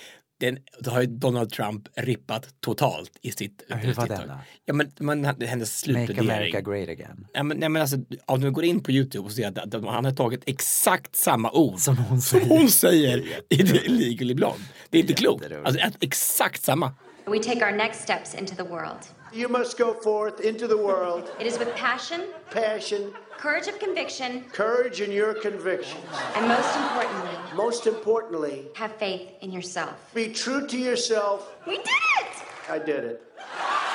den 0.46 0.60
då 0.80 0.92
har 0.92 1.02
ju 1.02 1.08
Donald 1.08 1.52
Trump 1.52 1.88
rippat 1.96 2.62
totalt 2.62 3.12
i 3.22 3.32
sitt 3.32 3.64
hur 3.70 3.94
var 3.94 4.08
den 4.08 4.28
då? 4.28 4.34
Ja 4.66 4.74
men, 4.74 4.92
men 5.00 5.26
hennes 5.26 5.48
Make 5.50 5.66
slutplädering. 5.66 6.32
America 6.32 6.62
Great 6.62 6.90
Again. 6.90 7.28
Ja, 7.34 7.44
men, 7.44 7.58
nej, 7.58 7.70
men 7.70 7.82
alltså, 7.82 7.98
om 8.26 8.42
du 8.42 8.52
går 8.52 8.64
in 8.64 8.84
på 8.84 8.92
Youtube 8.92 9.26
och 9.26 9.32
ser 9.32 9.48
att, 9.48 9.76
att 9.76 9.86
han 9.86 10.06
har 10.06 10.12
tagit 10.12 10.44
exakt 10.46 11.16
samma 11.16 11.52
ord 11.52 11.80
Som 11.80 11.98
hon 11.98 12.22
som 12.22 12.40
säger. 12.40 12.58
hon 12.58 12.70
säger 12.70 13.24
i 13.50 13.58
The 13.58 13.90
Legally 13.90 14.34
Blonde. 14.34 14.64
Det 14.90 14.98
är 14.98 15.02
inte 15.02 15.14
klokt. 15.14 15.46
Alltså, 15.64 15.82
exakt 16.02 16.64
samma. 16.64 16.94
We 17.26 17.40
take 17.40 17.66
our 17.66 17.78
next 17.78 18.02
steps 18.02 18.36
into 18.36 18.56
the 18.56 18.64
world. 18.64 19.23
You 19.36 19.50
must 19.50 19.78
go 19.78 19.94
forth 19.94 20.40
into 20.42 20.68
the 20.68 20.78
world, 20.78 21.24
It 21.40 21.48
is 21.48 21.58
with 21.60 21.75
passion, 21.75 22.22
passion, 22.52 23.13
courage 23.40 23.68
of 23.68 23.80
conviction, 23.80 24.44
courage 24.52 25.02
in 25.06 25.12
your 25.12 25.34
convictions. 25.42 26.06
and 26.36 26.48
most 26.48 26.75
importantly, 26.78 27.56
Most 27.56 27.88
importantly, 27.88 28.66
have 28.75 28.92
faith 29.00 29.22
in 29.42 29.52
yourself. 29.54 29.92
be 30.13 30.34
true 30.34 30.68
to 30.68 30.75
yourself. 30.78 31.40
We 31.66 31.72
did 31.74 31.80
it! 32.22 32.75
I 32.75 32.80
did 32.92 33.04
it. 33.12 33.22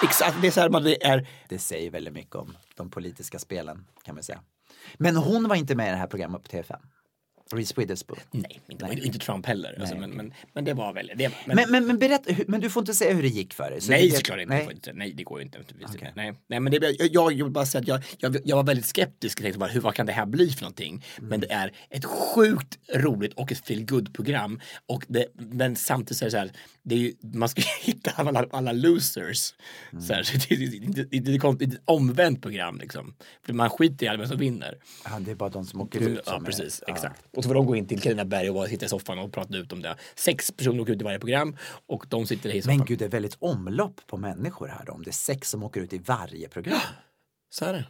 Exakt, 0.02 0.36
det 0.42 0.46
är 0.46 0.50
så 0.50 0.60
här, 0.60 0.68
man, 0.68 0.82
det 0.84 1.06
är 1.06 1.28
Det 1.48 1.58
säger 1.58 1.90
väldigt 1.90 2.14
mycket 2.14 2.34
om 2.36 2.56
de 2.76 2.90
politiska 2.90 3.38
spelen 3.38 3.84
kan 4.04 4.14
man 4.14 4.24
säga. 4.24 4.40
Men 4.96 5.16
hon 5.16 5.48
var 5.48 5.56
inte 5.56 5.74
med 5.74 5.88
i 5.88 5.90
det 5.90 5.96
här 5.96 6.06
programmet 6.06 6.42
på 6.42 6.48
TV5. 6.48 6.76
Reese 7.52 7.74
Witherspoon. 7.76 8.18
Nej, 8.30 8.60
inte, 8.68 8.86
inte 9.06 9.18
Trump 9.18 9.46
heller. 9.46 9.76
Alltså, 9.80 9.96
men, 9.96 10.10
men, 10.10 10.32
men 10.52 10.64
det 10.64 10.74
var 10.74 10.92
väl... 10.92 11.12
Det, 11.16 11.32
men, 11.46 11.56
Men, 11.56 11.70
men, 11.70 11.86
men 11.86 11.98
berätta, 11.98 12.34
men 12.46 12.60
du 12.60 12.70
får 12.70 12.80
inte 12.82 12.94
säga 12.94 13.14
hur 13.14 13.22
det 13.22 13.28
gick 13.28 13.54
för 13.54 13.70
dig? 13.70 13.80
så 13.80 13.90
nej, 13.90 14.10
det- 14.10 14.16
såklart 14.16 14.40
inte. 14.40 14.54
Nej. 14.54 14.64
Nej. 14.66 14.74
Inte. 14.74 14.92
nej, 14.92 15.12
det 15.12 15.22
går 15.22 15.38
ju 15.38 15.44
inte. 15.44 15.58
Okej. 15.84 16.12
Nej, 16.16 16.34
nej, 16.46 16.60
men 16.60 16.72
det, 16.72 16.76
jag, 16.98 17.08
jag, 17.12 17.32
jag 17.32 17.44
vill 17.44 17.52
bara 17.52 17.66
säga 17.66 17.80
att 17.82 17.88
jag, 17.88 18.02
jag, 18.18 18.36
jag 18.44 18.56
var 18.56 18.64
väldigt 18.64 18.86
skeptisk. 18.86 19.38
Jag 19.38 19.42
tänkte 19.44 19.58
bara, 19.58 19.70
hur, 19.70 19.80
vad 19.80 19.94
kan 19.94 20.06
det 20.06 20.12
här 20.12 20.26
bli 20.26 20.50
för 20.50 20.62
någonting? 20.62 21.04
Men 21.20 21.40
det 21.40 21.52
är 21.52 21.72
ett 21.90 22.04
sjukt 22.04 22.78
roligt 22.94 23.34
och 23.34 23.52
ett 23.52 23.66
feel 23.66 23.86
program 24.12 24.60
Och 24.86 25.04
det, 25.08 25.26
men 25.34 25.76
samtidigt 25.76 26.16
så 26.16 26.24
är 26.24 26.26
det 26.26 26.30
så 26.30 26.38
här, 26.38 26.50
det 26.82 26.94
är 26.94 26.98
ju, 26.98 27.12
man 27.20 27.48
ska 27.48 27.62
hitta 27.82 28.10
alla, 28.10 28.46
alla 28.50 28.72
losers. 28.72 29.54
Så 30.06 30.14
här, 30.14 30.22
så 30.22 30.36
det, 30.48 30.56
det, 30.56 30.66
det, 30.66 31.04
det, 31.10 31.20
det, 31.20 31.64
är 31.64 31.68
ett 31.74 31.80
omvänt 31.84 32.42
program 32.42 32.78
liksom. 32.78 33.14
För 33.46 33.52
man 33.52 33.70
skiter 33.70 34.06
i 34.06 34.08
alla 34.08 34.26
som 34.26 34.38
vinner. 34.38 34.78
Ja, 35.04 35.18
det 35.20 35.30
är 35.30 35.34
bara 35.34 35.48
de 35.48 35.64
som 35.64 35.80
åker 35.80 36.00
ut 36.00 36.20
Ja, 36.26 36.32
som 36.32 36.44
precis. 36.44 36.82
är, 36.86 36.92
Exakt. 36.92 37.22
Och 37.38 37.44
så 37.44 37.48
får 37.48 37.54
de 37.54 37.66
gå 37.66 37.76
in 37.76 37.86
till 37.86 38.00
Carina 38.00 38.24
Berg 38.24 38.48
och 38.48 38.54
bara 38.54 38.68
sitta 38.68 38.86
i 38.86 38.88
soffan 38.88 39.18
och 39.18 39.32
prata 39.32 39.56
ut 39.56 39.72
om 39.72 39.82
det. 39.82 39.96
Sex 40.14 40.52
personer 40.52 40.82
åker 40.82 40.92
ut 40.92 41.00
i 41.00 41.04
varje 41.04 41.18
program 41.18 41.56
och 41.86 42.06
de 42.08 42.26
sitter 42.26 42.50
i 42.50 42.62
soffan. 42.62 42.76
Men 42.76 42.86
gud, 42.86 42.98
det 42.98 43.04
är 43.04 43.08
väldigt 43.08 43.36
omlopp 43.38 44.00
på 44.06 44.16
människor 44.16 44.68
här 44.68 44.84
då, 44.86 44.92
om 44.92 45.02
det 45.02 45.10
är 45.10 45.12
sex 45.12 45.50
som 45.50 45.62
åker 45.62 45.80
ut 45.80 45.92
i 45.92 45.98
varje 45.98 46.48
program. 46.48 46.80
Så 47.50 47.64
är 47.64 47.72
det. 47.72 47.84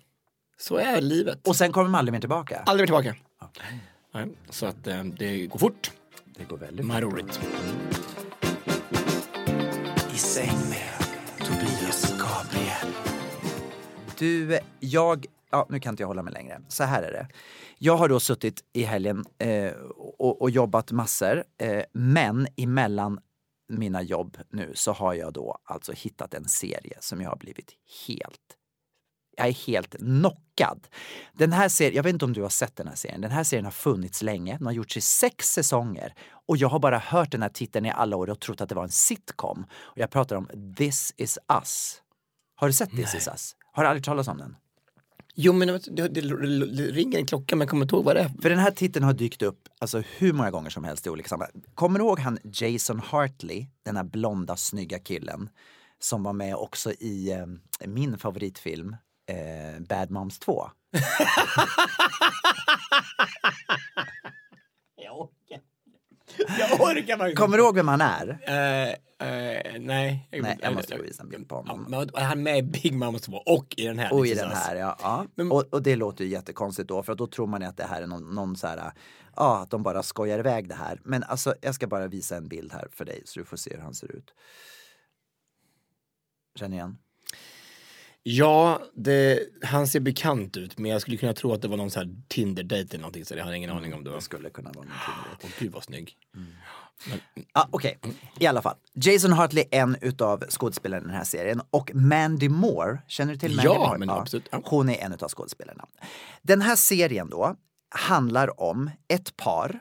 Så 0.59 0.77
är 0.77 1.01
livet. 1.01 1.49
Och 1.49 1.57
sen 1.57 1.73
kommer 1.73 1.85
de 1.85 1.95
aldrig 1.95 2.13
mer 2.13 2.21
tillbaka? 2.21 2.63
Aldrig 2.67 2.83
mer 2.91 3.01
tillbaka. 3.01 3.21
Okej, 3.41 3.81
Nej, 4.15 4.29
så 4.51 4.67
att 4.67 4.87
eh, 4.87 5.05
det 5.05 5.47
går 5.47 5.59
fort, 5.59 5.91
det 6.39 6.45
går 6.45 6.57
väldigt 6.57 6.87
fort. 6.87 7.03
roligt. 7.03 7.41
I 10.15 10.19
säng 10.19 10.59
med 10.71 11.07
Tobias 11.39 12.13
Gabriel. 12.19 12.95
Du, 14.19 14.59
jag 14.81 15.27
ja, 15.51 15.67
nu 15.71 15.81
kan 15.81 15.93
inte 15.93 16.03
jag 16.03 16.09
hålla 16.09 16.23
mig 16.23 16.33
längre. 16.33 16.61
Så 16.69 16.85
här 16.85 17.03
är 17.03 17.13
det. 17.13 17.29
Jag 17.79 17.97
har 17.97 18.09
då 18.09 18.21
suttit 18.21 18.65
i 18.73 18.83
helgen 18.83 19.25
eh, 19.39 19.73
och, 20.19 20.43
och 20.43 20.51
jobbat 20.51 20.93
massor, 20.93 21.45
eh, 21.59 21.85
men 21.93 22.47
emellan 22.57 23.21
mina 23.69 24.03
jobb 24.03 24.37
nu 24.51 24.73
så 24.75 24.93
har 24.93 25.15
jag 25.15 25.33
då 25.33 25.59
alltså 25.65 25.93
hittat 25.93 26.35
en 26.35 26.45
serie 26.45 26.99
som 27.01 27.21
jag 27.21 27.31
har 27.31 27.37
blivit 27.37 27.71
helt 28.07 28.59
jag 29.39 29.49
är 29.49 29.53
helt 29.53 29.97
knockad. 29.97 30.89
Den 31.33 31.53
här 31.53 31.69
serien, 31.69 31.95
jag 31.95 32.03
vet 32.03 32.13
inte 32.13 32.25
om 32.25 32.33
du 32.33 32.43
har 32.43 32.49
sett 32.49 32.77
den 32.77 32.89
här 32.89 32.95
serien. 32.95 33.21
Den 33.21 33.31
här 33.31 33.45
serien 33.45 33.65
har 33.65 33.73
funnits 33.73 34.23
länge. 34.23 34.57
Den 34.57 34.67
har 34.67 34.73
gjorts 34.73 34.97
i 34.97 35.01
sex 35.01 35.53
säsonger. 35.53 36.15
Och 36.47 36.57
jag 36.57 36.69
har 36.69 36.79
bara 36.79 36.99
hört 36.99 37.33
den 37.33 37.43
här 37.43 37.49
titeln 37.49 37.87
i 37.87 37.91
alla 37.91 38.17
år 38.17 38.31
och 38.31 38.41
trott 38.41 38.61
att 38.61 38.69
det 38.69 38.75
var 38.75 38.83
en 38.83 38.89
sitcom. 38.89 39.67
Och 39.73 39.99
jag 39.99 40.11
pratar 40.11 40.37
om 40.37 40.75
This 40.77 41.15
is 41.17 41.39
us. 41.61 42.03
Har 42.55 42.67
du 42.67 42.73
sett 42.73 42.91
This 42.91 43.15
is 43.15 43.29
us? 43.29 43.57
Har 43.73 43.83
du 43.83 43.89
aldrig 43.89 44.05
talat 44.05 44.29
om 44.29 44.39
den? 44.39 44.57
Jo 45.41 45.53
men 45.53 45.69
det, 45.69 45.79
det, 45.79 46.09
det, 46.09 46.21
det 46.67 46.83
ringer 46.83 47.19
en 47.19 47.27
klocka 47.27 47.57
men 47.57 47.61
jag 47.61 47.71
kommer 47.71 47.85
inte 47.85 47.95
ihåg 47.95 48.05
vad 48.05 48.17
det 48.17 48.21
är. 48.21 48.31
För 48.43 48.51
den 48.51 48.59
här 48.59 48.71
titeln 48.71 49.05
har 49.05 49.13
dykt 49.13 49.43
upp 49.43 49.69
alltså, 49.79 50.03
hur 50.19 50.33
många 50.33 50.51
gånger 50.51 50.71
som 50.71 50.85
helst 50.85 51.07
i 51.07 51.11
olika 51.11 51.29
sammanhang. 51.29 51.63
Kommer 51.75 51.99
du 51.99 52.05
ihåg 52.05 52.21
han 52.21 52.39
Jason 52.45 53.01
Hartley, 53.01 53.67
den 53.83 53.97
här 53.97 54.05
blonda 54.05 54.57
snygga 54.57 54.99
killen 54.99 55.49
som 55.99 56.23
var 56.23 56.33
med 56.33 56.55
också 56.55 56.93
i 56.93 57.33
eh, 57.33 57.47
min 57.87 58.19
favoritfilm 58.19 58.97
eh, 59.29 59.81
Bad 59.89 60.11
Moms 60.11 60.39
2? 60.39 60.71
Jag 64.97 65.21
orkar. 65.21 65.61
Jag 66.59 66.81
orkar 66.81 67.35
Kommer 67.35 67.57
du 67.57 67.63
ihåg 67.63 67.75
vem 67.75 67.89
han 67.89 68.01
är? 68.01 68.29
Eh, 68.29 68.95
nej. 69.21 70.29
Nej, 70.33 70.59
jag 70.63 70.75
måste 70.75 70.99
visa 70.99 71.23
en 71.23 71.29
bild 71.29 71.49
på 71.49 71.65
Ja, 71.67 71.73
honom. 71.73 72.09
är 72.15 72.25
han 72.25 72.43
med 72.43 72.59
i 72.59 72.63
Big 72.63 72.95
Mama 72.95 73.19
2 73.19 73.33
och 73.37 73.75
i 73.77 73.85
den 73.87 73.99
här? 73.99 74.13
Och 74.13 74.27
i 74.27 74.31
Is 74.31 74.39
den 74.39 74.51
här, 74.51 74.77
ja. 74.77 74.97
ja. 75.03 75.27
Men- 75.35 75.53
Och, 75.53 75.65
och 75.75 75.83
det 75.83 75.97
låter 75.97 76.25
ju 76.25 76.31
jättekonstigt 76.31 76.89
då, 76.89 77.03
för 77.03 77.15
då 77.15 77.27
tror 77.27 77.47
man 77.47 77.61
ju 77.61 77.67
att 77.67 77.77
det 77.77 77.85
här 77.85 78.03
är 78.03 78.07
någon, 78.07 78.35
någon 78.35 78.57
så 78.57 78.67
här, 78.67 78.93
ja, 79.37 79.59
att 79.63 79.71
de 79.71 79.83
bara 79.83 80.03
skojar 80.03 80.39
iväg 80.39 80.69
det 80.69 80.75
här. 80.75 81.01
Men 81.05 81.23
alltså, 81.23 81.55
jag 81.61 81.75
ska 81.75 81.87
bara 81.87 82.07
visa 82.07 82.37
en 82.37 82.49
bild 82.49 82.73
här 82.73 82.89
för 82.93 83.05
dig 83.05 83.23
så 83.25 83.39
du 83.41 83.45
får 83.45 83.57
se 83.57 83.75
hur 83.75 83.83
han 83.83 83.95
ser 83.95 84.13
ut. 84.17 84.35
Känner 86.59 86.77
igen? 86.77 86.99
Ja, 88.31 88.83
det, 88.95 89.41
han 89.63 89.87
ser 89.89 90.01
bekant 90.01 90.57
ut 90.57 90.79
men 90.79 90.91
jag 90.91 91.01
skulle 91.01 91.17
kunna 91.17 91.33
tro 91.33 91.53
att 91.53 91.63
det 91.63 91.69
var 91.69 91.77
någon 91.77 91.91
sån 91.91 92.03
här 92.03 92.17
Tinder-dejt 92.29 92.89
eller 92.95 93.03
någonting 93.03 93.25
så 93.25 93.35
jag 93.35 93.45
har 93.45 93.53
ingen 93.53 93.71
aning 93.71 93.95
om 93.95 94.05
det 94.05 94.11
var. 94.11 94.17
Det 94.17 94.23
skulle 94.23 94.51
kunna 94.51 94.73
vara 94.73 94.85
någonting. 94.85 95.15
Åh 95.45 95.51
gud 95.59 95.73
vad 95.73 95.85
snygg. 95.85 96.17
Ah, 97.53 97.67
Okej, 97.71 97.99
i 98.39 98.47
alla 98.47 98.63
fall. 98.63 98.77
Jason 98.95 99.33
Hartley 99.33 99.65
är 99.71 99.81
en 99.83 99.97
utav 100.01 100.45
skådespelarna 100.49 101.03
i 101.03 101.07
den 101.07 101.17
här 101.17 101.25
serien 101.25 101.61
och 101.71 101.91
Mandy 101.95 102.49
Moore, 102.49 102.99
känner 103.09 103.33
du 103.33 103.39
till 103.39 103.57
Mandy 103.57 103.69
Ja, 103.69 103.87
Moore? 103.89 103.99
men 103.99 104.11
absolut, 104.11 104.49
ja. 104.53 104.61
Hon 104.65 104.89
är 104.89 104.99
en 105.05 105.13
utav 105.13 105.29
skådespelarna. 105.29 105.87
Den 106.43 106.61
här 106.63 106.77
serien 106.77 107.31
då 107.31 107.57
handlar 107.91 108.61
om 108.61 108.91
ett 109.09 109.37
par 109.37 109.81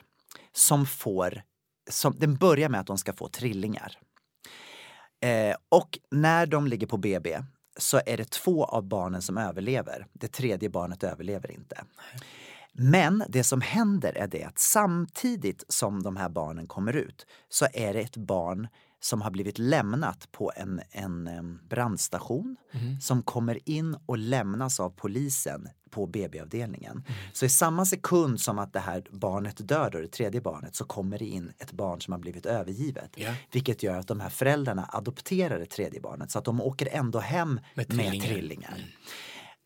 som 0.54 0.86
får, 0.86 1.42
som, 1.90 2.16
den 2.20 2.36
börjar 2.36 2.70
med 2.70 2.80
att 2.80 2.88
de 2.88 2.98
ska 2.98 3.14
få 3.14 3.28
trillingar. 3.28 3.98
Eh, 5.24 5.56
och 5.70 6.00
när 6.12 6.46
de 6.46 6.68
ligger 6.68 6.88
på 6.88 6.98
BB 6.98 7.38
så 7.78 8.02
är 8.06 8.18
det 8.18 8.32
två 8.32 8.66
av 8.66 8.84
barnen 8.84 9.22
som 9.22 9.38
överlever. 9.38 10.08
Det 10.14 10.28
tredje 10.28 10.70
barnet 10.70 11.04
överlever 11.04 11.52
inte. 11.52 11.84
Men 12.72 13.24
det 13.30 13.44
som 13.44 13.62
händer 13.62 14.14
är 14.18 14.28
det 14.28 14.44
att 14.44 14.60
samtidigt 14.60 15.64
som 15.68 16.04
de 16.04 16.18
här 16.18 16.30
barnen 16.30 16.68
kommer 16.68 16.96
ut 16.96 17.26
så 17.50 17.68
är 17.74 17.94
det 17.94 18.00
ett 18.00 18.18
barn 18.18 18.68
som 19.00 19.22
har 19.22 19.32
blivit 19.32 19.58
lämnat 19.58 20.32
på 20.32 20.52
en, 20.56 20.82
en 20.92 21.60
brandstation 21.70 22.56
som 23.02 23.24
kommer 23.24 23.70
in 23.70 23.98
och 24.06 24.18
lämnas 24.18 24.80
av 24.80 24.90
polisen 24.90 25.70
på 25.90 26.06
BB-avdelningen. 26.08 27.04
Så 27.34 27.46
i 27.46 27.50
samma 27.50 27.86
sekund 27.86 28.42
som 28.42 28.60
att 28.60 28.74
det 28.74 28.80
här 28.80 29.04
barnet 29.12 29.68
dör, 29.68 29.90
då, 29.92 30.00
det 30.00 30.08
tredje 30.08 30.42
barnet, 30.42 30.76
så 30.76 30.86
kommer 30.86 31.20
det 31.20 31.26
in 31.26 31.54
ett 31.60 31.72
barn 31.72 32.02
som 32.02 32.12
har 32.12 32.20
blivit 32.20 32.46
övergivet. 32.46 33.12
Ja. 33.16 33.34
Vilket 33.52 33.84
gör 33.84 33.98
att 34.00 34.08
de 34.08 34.20
här 34.20 34.30
föräldrarna 34.30 34.90
adopterar 34.94 35.60
det 35.60 35.66
tredje 35.66 36.02
barnet 36.02 36.32
så 36.32 36.40
att 36.40 36.46
de 36.46 36.62
åker 36.62 36.90
ändå 36.92 37.20
hem 37.20 37.50
Med 37.50 37.62
med 37.76 37.88
trillingar. 37.90 38.26
trillingar. 38.28 38.86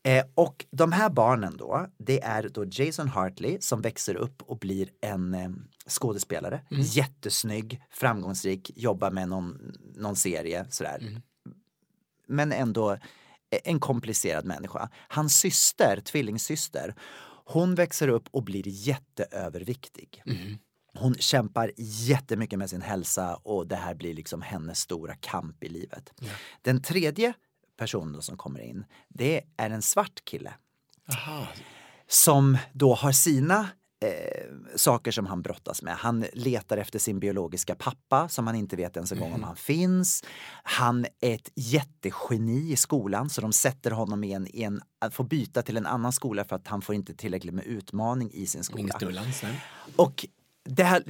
Eh, 0.04 0.24
och 0.34 0.66
de 0.70 0.92
här 0.92 1.10
barnen 1.10 1.56
då, 1.56 1.86
det 1.98 2.22
är 2.22 2.48
då 2.48 2.64
Jason 2.70 3.08
Hartley 3.08 3.60
som 3.60 3.80
växer 3.80 4.14
upp 4.14 4.42
och 4.42 4.58
blir 4.58 4.88
en 5.00 5.34
eh, 5.34 5.50
skådespelare. 5.88 6.60
Jättesnygg, 6.70 7.82
framgångsrik, 7.90 8.70
jobbar 8.76 9.10
med 9.10 9.28
någon, 9.28 9.72
någon 9.94 10.16
serie 10.16 10.66
sådär. 10.70 11.22
Men 12.26 12.52
ändå 12.52 12.98
en 13.64 13.80
komplicerad 13.80 14.44
människa. 14.44 14.88
Hans 15.08 15.38
syster, 15.38 16.00
tvillingsyster, 16.00 16.94
hon 17.44 17.74
växer 17.74 18.08
upp 18.08 18.28
och 18.30 18.42
blir 18.44 18.62
jätteöverviktig. 18.66 20.22
Hon 20.94 21.14
kämpar 21.14 21.72
jättemycket 21.76 22.58
med 22.58 22.70
sin 22.70 22.82
hälsa 22.82 23.34
och 23.34 23.66
det 23.66 23.76
här 23.76 23.94
blir 23.94 24.14
liksom 24.14 24.42
hennes 24.42 24.78
stora 24.78 25.14
kamp 25.14 25.64
i 25.64 25.68
livet. 25.68 26.12
Den 26.62 26.82
tredje 26.82 27.32
personen 27.82 28.22
som 28.22 28.36
kommer 28.36 28.60
in, 28.60 28.84
det 29.08 29.42
är 29.56 29.70
en 29.70 29.82
svart 29.82 30.24
kille 30.24 30.54
Aha. 31.08 31.46
som 32.06 32.58
då 32.72 32.94
har 32.94 33.12
sina 33.12 33.68
eh, 34.04 34.76
saker 34.76 35.10
som 35.10 35.26
han 35.26 35.42
brottas 35.42 35.82
med. 35.82 35.94
Han 35.94 36.24
letar 36.32 36.76
efter 36.76 36.98
sin 36.98 37.20
biologiska 37.20 37.74
pappa 37.74 38.28
som 38.28 38.46
han 38.46 38.56
inte 38.56 38.76
vet 38.76 38.96
ens 38.96 39.12
en 39.12 39.18
gång 39.18 39.32
om 39.32 39.42
han 39.42 39.56
finns. 39.56 40.24
Han 40.62 41.06
är 41.20 41.34
ett 41.34 41.50
jättegeni 41.54 42.72
i 42.72 42.76
skolan 42.76 43.30
så 43.30 43.40
de 43.40 43.52
sätter 43.52 43.90
honom 43.90 44.24
i 44.24 44.32
en, 44.32 44.46
i 44.46 44.62
en, 44.62 44.82
att 44.98 45.14
få 45.14 45.22
byta 45.22 45.62
till 45.62 45.76
en 45.76 45.86
annan 45.86 46.12
skola 46.12 46.44
för 46.44 46.56
att 46.56 46.68
han 46.68 46.82
får 46.82 46.94
inte 46.94 47.14
tillräckligt 47.14 47.54
med 47.54 47.64
utmaning 47.64 48.30
i 48.32 48.46
sin 48.46 48.64
skola. 48.64 48.94
Och 49.96 50.26
det, 50.64 50.84
här, 50.84 51.02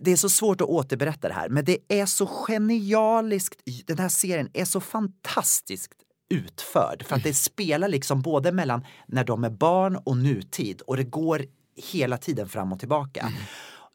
det 0.00 0.12
är 0.12 0.16
så 0.16 0.28
svårt 0.28 0.60
att 0.60 0.68
återberätta 0.68 1.28
det 1.28 1.34
här, 1.34 1.48
men 1.48 1.64
det 1.64 1.78
är 1.88 2.06
så 2.06 2.26
genialiskt. 2.26 3.60
Den 3.86 3.98
här 3.98 4.08
serien 4.08 4.50
är 4.52 4.64
så 4.64 4.80
fantastiskt 4.80 5.92
utförd 6.30 7.04
för 7.06 7.16
att 7.16 7.22
det 7.22 7.34
spelar 7.34 7.88
liksom 7.88 8.22
både 8.22 8.52
mellan 8.52 8.84
när 9.06 9.24
de 9.24 9.44
är 9.44 9.50
barn 9.50 9.96
och 9.96 10.16
nutid 10.16 10.80
och 10.80 10.96
det 10.96 11.04
går 11.04 11.44
hela 11.76 12.18
tiden 12.18 12.48
fram 12.48 12.72
och 12.72 12.78
tillbaka. 12.78 13.32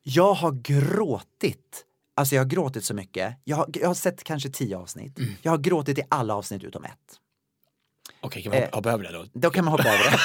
Jag 0.03 0.33
har 0.33 0.51
gråtit. 0.51 1.85
Alltså 2.15 2.35
jag 2.35 2.43
har 2.43 2.49
gråtit 2.49 2.85
så 2.85 2.93
mycket. 2.93 3.37
Jag 3.43 3.57
har, 3.57 3.69
jag 3.73 3.87
har 3.87 3.93
sett 3.93 4.23
kanske 4.23 4.49
tio 4.49 4.77
avsnitt. 4.77 5.19
Jag 5.41 5.51
har 5.51 5.57
gråtit 5.57 5.97
i 5.97 6.01
alla 6.09 6.35
avsnitt 6.35 6.63
utom 6.63 6.83
ett. 6.83 7.19
Okej, 8.21 8.43
kan 8.43 8.51
vi 8.51 8.59
hoppa, 8.59 8.77
hoppa 8.77 8.91
över 8.91 9.03
det 9.03 9.11
då? 9.11 9.25
Då 9.33 9.49
kan 9.49 9.65
man 9.65 9.71
hoppa 9.71 9.89
över 9.89 10.03
det. 10.11 10.17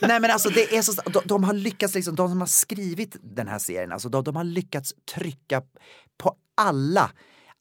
Nej 0.08 0.20
men 0.20 0.30
alltså 0.30 0.50
det 0.50 0.76
är 0.76 0.82
så, 0.82 1.02
de, 1.10 1.20
de 1.24 1.44
har 1.44 1.52
lyckats, 1.52 1.94
liksom, 1.94 2.14
de 2.14 2.28
som 2.28 2.40
har 2.40 2.46
skrivit 2.46 3.16
den 3.22 3.48
här 3.48 3.58
serien, 3.58 3.92
alltså 3.92 4.08
de, 4.08 4.24
de 4.24 4.36
har 4.36 4.44
lyckats 4.44 4.94
trycka 5.14 5.62
på 6.18 6.36
alla 6.54 7.10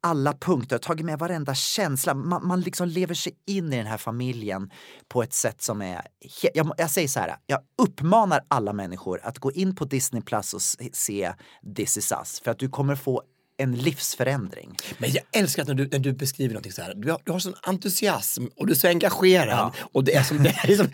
alla 0.01 0.33
punkter, 0.33 0.77
tagit 0.77 1.05
med 1.05 1.19
varenda 1.19 1.55
känsla. 1.55 2.13
Man, 2.13 2.47
man 2.47 2.61
liksom 2.61 2.87
lever 2.87 3.13
sig 3.13 3.33
in 3.47 3.73
i 3.73 3.77
den 3.77 3.85
här 3.85 3.97
familjen 3.97 4.71
på 5.07 5.23
ett 5.23 5.33
sätt 5.33 5.61
som 5.61 5.81
är... 5.81 6.07
Jag, 6.53 6.71
jag 6.77 6.91
säger 6.91 7.07
så 7.07 7.19
här, 7.19 7.35
jag 7.45 7.59
uppmanar 7.77 8.41
alla 8.47 8.73
människor 8.73 9.19
att 9.23 9.39
gå 9.39 9.51
in 9.51 9.75
på 9.75 9.85
Disney 9.85 10.21
Plus 10.21 10.53
och 10.53 10.61
se 10.93 11.33
This 11.75 11.97
is 11.97 12.11
us. 12.11 12.41
För 12.43 12.51
att 12.51 12.59
du 12.59 12.69
kommer 12.69 12.95
få 12.95 13.23
en 13.57 13.75
livsförändring. 13.75 14.75
Men 14.97 15.11
jag 15.11 15.23
älskar 15.31 15.61
att 15.61 15.67
när 15.67 15.75
du, 15.75 15.87
när 15.91 15.99
du 15.99 16.13
beskriver 16.13 16.53
någonting 16.53 16.71
så 16.71 16.81
här, 16.81 16.93
du 16.95 17.11
har, 17.11 17.21
du 17.25 17.31
har 17.31 17.39
sån 17.39 17.55
entusiasm 17.61 18.45
och 18.55 18.67
du 18.67 18.73
är 18.73 18.77
så 18.77 18.87
engagerad. 18.87 19.71
Och 19.93 20.03
det 20.03 20.15
är 20.15 20.23
som, 20.23 20.43
det 20.43 20.49
här 20.49 20.71
är 20.71 20.75
som, 20.75 20.87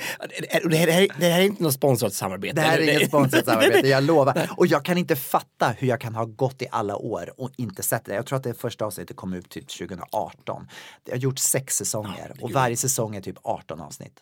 det 0.70 0.78
här, 0.78 1.08
det 1.20 1.26
är 1.26 1.42
inte 1.42 1.64
något 1.64 1.74
sponsrat 1.74 2.14
samarbete. 2.14 2.56
Det 2.56 2.62
här 2.62 2.80
är 2.80 2.94
inget 2.94 3.08
sponsrat 3.08 3.46
samarbete, 3.46 3.88
jag 3.88 4.04
lovar. 4.04 4.50
Och 4.58 4.68
jag 4.68 4.86
kan 4.86 4.98
inte 4.98 5.16
fatta 5.16 5.76
hur 5.78 5.88
jag 5.88 6.02
kan 6.02 6.16
ha 6.16 6.26
gått 6.26 6.62
i 6.62 6.68
alla 6.72 6.96
år 6.96 7.34
och 7.38 7.52
inte 7.58 7.84
sett 7.84 8.06
det. 8.06 8.16
Jag 8.16 8.26
tror 8.26 8.38
att 8.38 8.44
det 8.44 8.54
första 8.54 8.86
avsnittet 8.86 9.18
kom 9.18 9.34
ut 9.34 9.50
typ 9.50 9.68
2018. 9.78 10.68
Det 11.04 11.12
har 11.12 11.20
gjort 11.20 11.40
sex 11.40 11.76
säsonger 11.78 12.34
och 12.42 12.52
varje 12.52 12.78
säsong 12.78 13.16
är 13.16 13.22
typ 13.22 13.38
18 13.44 13.82
avsnitt. 13.82 14.20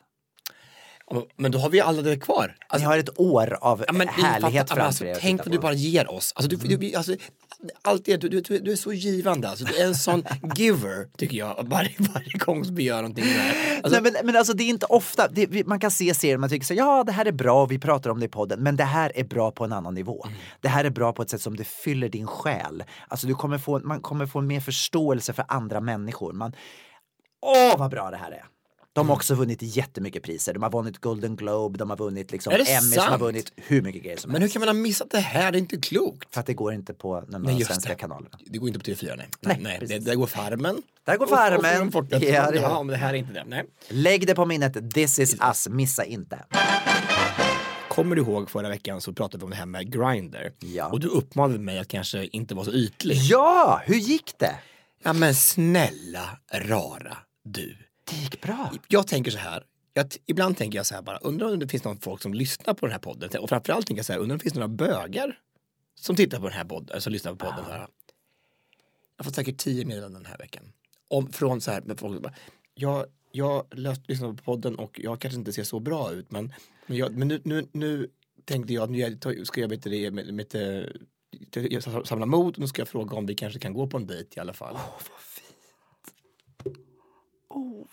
Men 1.37 1.51
då 1.51 1.59
har 1.59 1.69
vi 1.69 1.81
alla 1.81 2.01
det 2.01 2.17
kvar. 2.17 2.47
Ni 2.47 2.65
Alltså, 2.67 2.87
har 2.87 2.97
ett 2.97 3.19
år 3.19 3.57
av 3.61 3.83
ja, 3.87 3.93
men 3.93 4.07
ni 4.07 4.23
härlighet 4.23 4.69
framför 4.69 4.81
er. 4.81 4.85
alltså, 4.85 5.05
att 5.05 5.17
Tänk 5.21 5.45
vad 5.45 5.51
du 5.51 5.59
bara 5.59 5.73
ger 5.73 6.11
oss. 6.11 6.33
Alltså, 6.35 6.49
du, 6.57 6.77
du, 6.77 6.95
alltså, 6.95 7.15
allt 7.81 8.05
det, 8.05 8.17
du, 8.17 8.29
du, 8.29 8.59
du 8.59 8.71
är 8.71 8.75
så 8.75 8.93
givande. 8.93 9.49
Alltså, 9.49 9.65
du 9.65 9.77
är 9.77 9.85
en 9.85 9.95
sån 9.95 10.23
giver, 10.55 11.17
tycker 11.17 11.37
jag, 11.37 11.65
varje, 11.69 11.95
varje 11.99 12.37
gång 12.37 12.65
som 12.65 12.75
vi 12.75 12.83
gör 12.83 12.95
någonting. 12.95 13.25
Där. 13.25 13.75
Alltså, 13.83 14.01
Nej, 14.01 14.11
men, 14.11 14.25
men 14.25 14.35
alltså 14.35 14.53
det 14.53 14.63
är 14.63 14.69
inte 14.69 14.85
ofta, 14.85 15.27
det, 15.27 15.67
man 15.67 15.79
kan 15.79 15.91
se 15.91 16.13
serier 16.13 16.37
man 16.37 16.49
tycker 16.49 16.65
så 16.65 16.73
ja 16.73 17.03
det 17.03 17.11
här 17.11 17.25
är 17.25 17.31
bra 17.31 17.63
och 17.63 17.71
vi 17.71 17.79
pratar 17.79 18.09
om 18.09 18.19
det 18.19 18.25
i 18.25 18.29
podden, 18.29 18.63
men 18.63 18.75
det 18.75 18.83
här 18.83 19.11
är 19.15 19.23
bra 19.23 19.51
på 19.51 19.63
en 19.63 19.73
annan 19.73 19.93
nivå. 19.93 20.25
Mm. 20.25 20.37
Det 20.61 20.69
här 20.69 20.85
är 20.85 20.89
bra 20.89 21.13
på 21.13 21.21
ett 21.21 21.29
sätt 21.29 21.41
som 21.41 21.55
det 21.55 21.63
fyller 21.63 22.09
din 22.09 22.27
själ. 22.27 22.83
Alltså 23.07 23.27
du 23.27 23.35
kommer 23.35 23.57
få, 23.57 23.79
man 23.79 24.01
kommer 24.01 24.25
få 24.25 24.41
mer 24.41 24.59
förståelse 24.59 25.33
för 25.33 25.45
andra 25.47 25.81
människor. 25.81 26.33
Man, 26.33 26.55
åh 27.41 27.77
vad 27.77 27.91
bra 27.91 28.11
det 28.11 28.17
här 28.17 28.31
är! 28.31 28.45
De 28.93 29.09
har 29.09 29.15
också 29.15 29.35
vunnit 29.35 29.57
jättemycket 29.61 30.23
priser. 30.23 30.53
De 30.53 30.63
har 30.63 30.69
vunnit 30.71 30.97
Golden 30.97 31.35
Globe, 31.35 31.77
de 31.77 31.89
har 31.89 31.97
vunnit 31.97 32.31
liksom 32.31 32.53
Emmys, 32.53 32.95
de 32.95 32.99
har 32.99 33.17
vunnit 33.17 33.51
hur 33.55 33.81
mycket 33.81 34.03
grejer 34.03 34.17
som 34.17 34.31
Men 34.31 34.35
hur 34.35 34.41
helst. 34.41 34.53
kan 34.53 34.59
man 34.59 34.67
ha 34.69 34.73
missat 34.73 35.09
det 35.11 35.19
här? 35.19 35.51
Det 35.51 35.57
är 35.57 35.59
inte 35.59 35.77
klokt. 35.77 36.33
För 36.33 36.39
att 36.39 36.45
det 36.45 36.53
går 36.53 36.73
inte 36.73 36.93
på 36.93 37.21
de 37.27 37.41
Nej, 37.43 37.65
svenska 37.65 37.89
det. 37.89 37.95
kanalerna. 37.95 38.39
Det 38.45 38.57
går 38.57 38.67
inte 38.69 38.79
på 38.79 38.85
TV4 38.85 39.13
nej. 39.17 39.29
Nej, 39.41 39.57
Nej, 39.61 39.77
nej. 39.81 39.87
Det, 39.87 39.99
där 40.05 40.15
går 40.15 40.27
Farmen. 40.27 40.81
Där 41.05 41.17
går 41.17 41.25
Och- 41.25 41.31
och 41.31 41.37
Farmen. 41.37 41.87
och 41.87 41.93
folk- 41.93 42.07
Ja, 42.11 42.19
det 42.19 42.25
gör 42.25 42.33
ja, 42.33 42.51
det. 42.51 42.83
men 42.83 42.87
det 42.87 42.95
här 42.97 43.09
är 43.09 43.17
inte 43.17 43.33
det. 43.33 43.43
Nej. 43.47 43.65
Lägg 43.89 44.27
det 44.27 44.35
på 44.35 44.45
minnet, 44.45 44.93
this 44.93 45.19
is 45.19 45.35
us, 45.41 45.67
missa 45.69 46.05
inte. 46.05 46.45
Kommer 47.89 48.15
du 48.15 48.21
ihåg 48.21 48.49
förra 48.49 48.69
veckan 48.69 49.01
så 49.01 49.13
pratade 49.13 49.37
vi 49.37 49.43
om 49.43 49.49
det 49.49 49.55
här 49.55 49.65
med 49.65 49.91
Grindr. 49.93 50.51
Ja. 50.59 50.85
Och 50.89 50.99
du 50.99 51.07
uppmanade 51.07 51.59
mig 51.59 51.79
att 51.79 51.87
kanske 51.87 52.25
inte 52.25 52.55
vara 52.55 52.65
så 52.65 52.71
ytlig. 52.73 53.15
Ja, 53.17 53.81
hur 53.85 53.95
gick 53.95 54.33
det? 54.37 54.55
Ja 55.03 55.13
men 55.13 55.35
snälla 55.35 56.29
rara 56.53 57.17
du. 57.43 57.77
Det 58.11 58.17
gick 58.17 58.41
bra. 58.41 58.71
Jag 58.87 59.07
tänker 59.07 59.31
så 59.31 59.37
här. 59.37 59.63
Jag, 59.93 60.05
ibland 60.25 60.57
tänker 60.57 60.79
jag 60.79 60.85
så 60.85 60.95
här 60.95 61.01
bara, 61.01 61.17
undrar 61.17 61.53
om 61.53 61.59
det 61.59 61.67
finns 61.67 61.83
någon 61.83 61.99
folk 61.99 62.21
som 62.21 62.33
lyssnar 62.33 62.73
på 62.73 62.85
den 62.85 62.91
här 62.91 62.99
podden. 62.99 63.29
Och 63.41 63.49
framförallt 63.49 63.87
tänker 63.87 63.99
jag 63.99 64.05
så 64.05 64.13
här, 64.13 64.19
undrar 64.19 64.33
om 64.33 64.37
det 64.37 64.43
finns 64.43 64.55
några 64.55 64.67
bögar 64.67 65.39
som 65.95 66.15
tittar 66.15 66.39
på 66.39 66.43
den 66.43 66.53
här 66.53 66.65
podden, 66.65 67.01
som 67.01 67.13
lyssnar 67.13 67.31
på 67.31 67.45
podden. 67.45 67.65
Här. 67.65 67.79
Jag 67.79 67.87
har 69.17 69.23
fått 69.23 69.35
säkert 69.35 69.57
tio 69.57 69.85
meddelanden 69.85 70.23
den 70.23 70.31
här 70.31 70.37
veckan. 70.37 70.73
Om, 71.07 71.31
från 71.31 71.61
så 71.61 71.71
här, 71.71 71.81
med 71.81 71.99
folk 71.99 72.21
bara, 72.21 72.33
jag, 72.73 73.05
jag 73.31 73.65
lyssnar 74.07 74.33
på 74.33 74.43
podden 74.43 74.75
och 74.75 74.99
jag 75.03 75.21
kanske 75.21 75.39
inte 75.39 75.53
ser 75.53 75.63
så 75.63 75.79
bra 75.79 76.11
ut 76.11 76.31
men, 76.31 76.53
men, 76.87 76.97
jag, 76.97 77.17
men 77.17 77.27
nu, 77.27 77.41
nu, 77.43 77.67
nu 77.71 78.09
tänkte 78.45 78.73
jag 78.73 78.83
att 78.83 78.89
nu 78.89 79.45
ska 79.45 79.61
jag 79.61 79.67
vet 79.67 79.83
det, 79.83 80.11
med, 80.11 80.33
med, 80.33 80.53
med, 80.53 82.05
samla 82.05 82.25
mod 82.25 82.53
och 82.53 82.59
nu 82.59 82.67
ska 82.67 82.81
jag 82.81 82.89
fråga 82.89 83.17
om 83.17 83.25
vi 83.25 83.35
kanske 83.35 83.59
kan 83.59 83.73
gå 83.73 83.87
på 83.87 83.97
en 83.97 84.07
dejt 84.07 84.37
i 84.37 84.39
alla 84.39 84.53
fall. 84.53 84.75
Oh, 84.75 85.01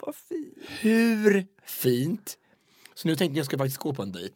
vad 0.00 0.14
fint. 0.14 0.54
Hur 0.80 1.46
fint? 1.66 2.38
Så 2.94 3.08
nu 3.08 3.16
tänkte 3.16 3.36
jag 3.38 3.46
ska 3.46 3.58
faktiskt 3.58 3.78
gå 3.78 3.94
på 3.94 4.02
en 4.02 4.12
dejt. 4.12 4.34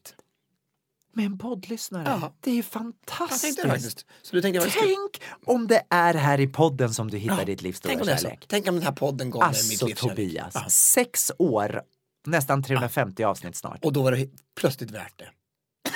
Med 1.14 1.26
en 1.26 1.38
poddlyssnare. 1.38 2.04
Ja. 2.22 2.34
Det 2.40 2.50
är 2.50 2.56
Jag 2.56 2.64
fantastiskt. 2.64 3.62
det 3.62 3.68
faktiskt. 3.68 4.06
Så 4.22 4.36
nu 4.36 4.42
tänkte 4.42 4.56
jag 4.56 4.64
faktiskt 4.64 4.84
Tänk 4.84 5.22
om 5.48 5.66
det 5.66 5.82
är 5.90 6.14
här 6.14 6.40
i 6.40 6.46
podden 6.46 6.94
som 6.94 7.10
du 7.10 7.18
hittar 7.18 7.38
Ja, 7.38 7.44
ditt 7.44 7.62
livs 7.62 7.80
tänk 7.80 7.92
stora 7.98 8.02
om 8.02 8.06
det 8.06 8.12
är 8.12 8.16
så. 8.16 8.22
kärlek. 8.22 8.44
Tänk 8.48 8.68
om 8.68 8.74
den 8.74 8.84
här 8.84 8.92
podden 8.92 9.30
gav 9.30 9.40
mig 9.42 9.48
mitt 9.50 9.58
Alltså 9.82 9.86
livs 9.86 10.00
kärlek. 10.00 10.16
Tobias, 10.16 10.52
Ja. 10.54 10.64
sex 10.68 11.32
år, 11.38 11.82
nästan 12.26 12.62
350 12.62 13.24
avsnitt 13.24 13.56
snart. 13.56 13.84
Och 13.84 13.92
då 13.92 14.02
var 14.02 14.12
det 14.12 14.28
plötsligt 14.60 14.90
värt 14.90 15.18
det. 15.18 15.28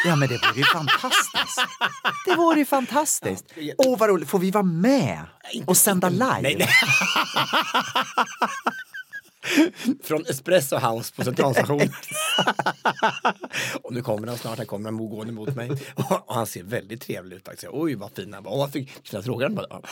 Ja 0.04 0.16
men 0.16 0.28
det 0.28 0.34
vore 0.34 0.58
ju 0.58 0.64
fantastiskt. 0.64 1.60
Det 2.26 2.34
vore 2.36 2.58
ju 2.58 2.64
fantastiskt. 2.64 3.44
Ja, 3.56 3.74
Åh 3.78 3.98
vad 3.98 4.08
roligt, 4.08 4.28
får 4.28 4.38
vi 4.38 4.50
vara 4.50 4.64
med 4.64 5.20
och 5.66 5.76
sända 5.76 6.08
live? 6.08 6.40
Nej, 6.42 6.56
nej. 6.58 6.68
Från 10.02 10.26
Espresso 10.26 10.76
House 10.76 11.14
på 11.14 11.24
Centralstationen. 11.24 11.88
och 13.82 13.94
nu 13.94 14.02
kommer 14.02 14.26
han 14.26 14.38
snart, 14.38 14.58
här 14.58 14.64
kommer 14.64 14.90
han 14.90 15.08
gående 15.08 15.32
mot 15.32 15.54
mig. 15.54 15.70
Och 15.94 16.34
han 16.34 16.46
ser 16.46 16.62
väldigt 16.62 17.02
trevlig 17.02 17.36
ut 17.36 17.44
faktiskt. 17.44 17.68
Oj 17.72 17.94
vad 17.94 18.10
fin 18.10 18.34
han 18.34 18.42
var. 18.42 18.52
Åh, 18.52 18.60
jag 18.60 18.72
fick 18.72 19.12
jag 19.12 19.24
frågan 19.24 19.54
bara. 19.54 19.66
Ja. 19.70 19.82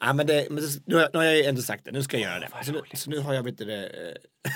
Ja, 0.00 0.12
men 0.12 0.26
det, 0.26 0.46
men 0.50 0.62
det, 0.62 0.80
nu, 0.84 0.96
har, 0.96 1.10
nu 1.12 1.18
har 1.18 1.24
jag 1.24 1.44
ändå 1.44 1.62
sagt 1.62 1.84
det, 1.84 1.92
nu 1.92 2.02
ska 2.02 2.18
jag 2.18 2.30
göra 2.30 2.40
det. 2.40 2.64
Så 2.64 2.72
nu, 2.72 2.82
så 2.94 3.10
nu 3.10 3.18
har 3.18 3.34
jag, 3.34 3.42
vet 3.42 3.58
du 3.58 3.64
det, 3.64 3.86
eh, 3.86 4.14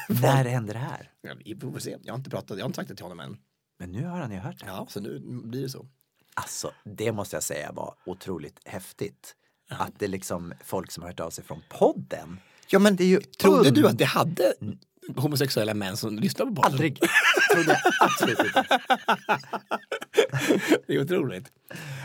När 0.22 0.44
händer 0.44 0.74
det 0.74 0.80
här? 0.80 1.10
ja, 1.22 1.34
vi 1.44 1.60
får 1.60 1.78
se. 1.78 1.96
Jag 2.02 2.12
har 2.12 2.18
inte 2.18 2.30
pratat, 2.30 2.58
jag 2.58 2.64
har 2.64 2.68
inte 2.68 2.76
sagt 2.76 2.88
det 2.88 2.94
till 2.94 3.04
honom 3.04 3.20
än. 3.20 3.36
Men 3.78 3.92
nu 3.92 4.04
har 4.06 4.18
han 4.18 4.32
ju 4.32 4.38
hört 4.38 4.60
det. 4.60 4.66
Ja, 4.66 4.86
så 4.90 5.00
nu 5.00 5.20
blir 5.24 5.62
det 5.62 5.68
så. 5.68 5.86
Alltså, 6.34 6.72
det 6.84 7.12
måste 7.12 7.36
jag 7.36 7.42
säga 7.42 7.72
var 7.72 7.94
otroligt 8.06 8.60
häftigt. 8.64 9.36
Att 9.68 9.98
det 9.98 10.08
liksom 10.08 10.54
folk 10.64 10.90
som 10.90 11.02
har 11.02 11.10
hört 11.10 11.20
av 11.20 11.30
sig 11.30 11.44
från 11.44 11.62
podden. 11.68 12.40
Ja, 12.70 12.78
men 12.78 12.96
Det 12.96 13.04
är 13.04 13.08
ju 13.08 13.20
trodde 13.20 13.70
und- 13.70 13.74
du 13.74 13.88
att 13.88 13.98
det 13.98 14.04
hade 14.04 14.54
homosexuella 15.16 15.74
män 15.74 15.96
som 15.96 16.18
lyssnade 16.18 16.50
på 16.50 16.54
podden? 16.62 16.72
Aldrig. 16.72 17.00
Trodde 17.54 17.68
jag 17.84 17.92
absolut 18.00 18.38
inte. 18.38 18.64
Det 20.86 20.94
är 20.94 21.00
otroligt. 21.02 21.44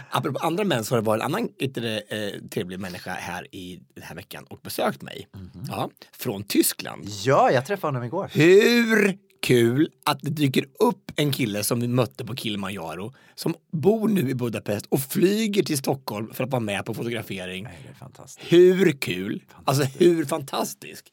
Apropå 0.10 0.40
andra 0.40 0.64
män 0.64 0.84
så 0.86 0.96
har 0.96 1.02
det 1.02 1.06
varit 1.06 1.22
en 1.24 1.26
annan 1.26 1.50
det, 1.82 1.98
eh, 2.08 2.42
trevlig 2.50 2.80
människa 2.80 3.12
här 3.14 3.56
i 3.56 3.80
den 3.96 4.04
här 4.04 4.16
veckan 4.16 4.44
och 4.50 4.60
besökt 4.64 5.02
mig. 5.02 5.28
Ja, 5.68 5.90
från 6.18 6.44
Tyskland. 6.44 7.08
Ja, 7.24 7.52
jag 7.52 7.66
träffade 7.66 7.88
honom 7.88 8.04
igår. 8.04 8.30
Hur 8.34 9.18
kul 9.46 9.90
att 10.06 10.20
det 10.22 10.30
dyker 10.30 10.66
upp 10.80 11.12
en 11.16 11.32
kille 11.32 11.64
som 11.64 11.80
vi 11.80 11.88
mötte 11.88 12.26
på 12.26 12.36
Kilimanjaro 12.36 13.14
som 13.36 13.56
bor 13.72 14.08
nu 14.08 14.30
i 14.30 14.36
Budapest 14.36 14.86
och 14.86 15.02
flyger 15.02 15.64
till 15.64 15.78
Stockholm 15.78 16.34
för 16.34 16.44
att 16.44 16.50
vara 16.50 16.60
med 16.60 16.86
på 16.86 16.94
fotografering. 16.94 17.64
Nej, 17.64 17.80
det 17.84 17.90
är 17.90 17.94
fantastiskt. 17.94 18.54
Hur 18.54 18.92
kul? 18.92 19.44
Alltså 19.66 19.84
hur 19.84 20.26
fantastisk? 20.26 21.12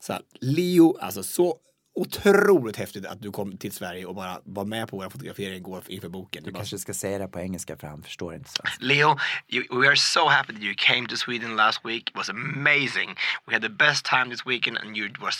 Så 0.00 0.12
här, 0.12 0.22
Leo, 0.40 0.98
alltså 1.00 1.22
så 1.22 1.58
otroligt 1.94 2.76
häftigt 2.76 3.06
att 3.06 3.22
du 3.22 3.30
kom 3.30 3.56
till 3.56 3.72
Sverige 3.72 4.06
och 4.06 4.14
bara 4.14 4.40
var 4.44 4.64
med 4.64 4.88
på 4.88 4.96
våra 4.96 5.10
fotograferingar 5.10 5.56
igår 5.56 5.82
inför 5.88 6.08
boken. 6.08 6.44
Du 6.44 6.52
kanske 6.52 6.78
ska 6.78 6.94
säga 6.94 7.18
det 7.18 7.28
på 7.28 7.40
engelska 7.40 7.76
för 7.76 7.86
han 7.86 8.02
förstår 8.02 8.34
inte 8.34 8.50
svenska. 8.50 8.84
Leo, 8.84 9.16
you, 9.48 9.80
we 9.80 9.88
are 9.88 9.96
so 9.96 10.28
happy 10.28 10.52
that 10.52 10.62
you 10.62 10.74
came 10.76 11.08
to 11.08 11.16
Sweden 11.16 11.56
last 11.56 11.80
week. 11.84 12.10
It 12.10 12.16
was 12.16 12.28
amazing. 12.30 13.16
We 13.46 13.52
had 13.52 13.62
the 13.62 13.68
best 13.68 14.04
time 14.04 14.30
this 14.30 14.46
weekend 14.46 14.78
and 14.78 14.96
you 14.96 15.08
were 15.20 15.32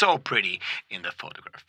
so 0.00 0.18
pretty 0.18 0.60
in 0.88 1.02
the 1.02 1.12
photograph. 1.16 1.64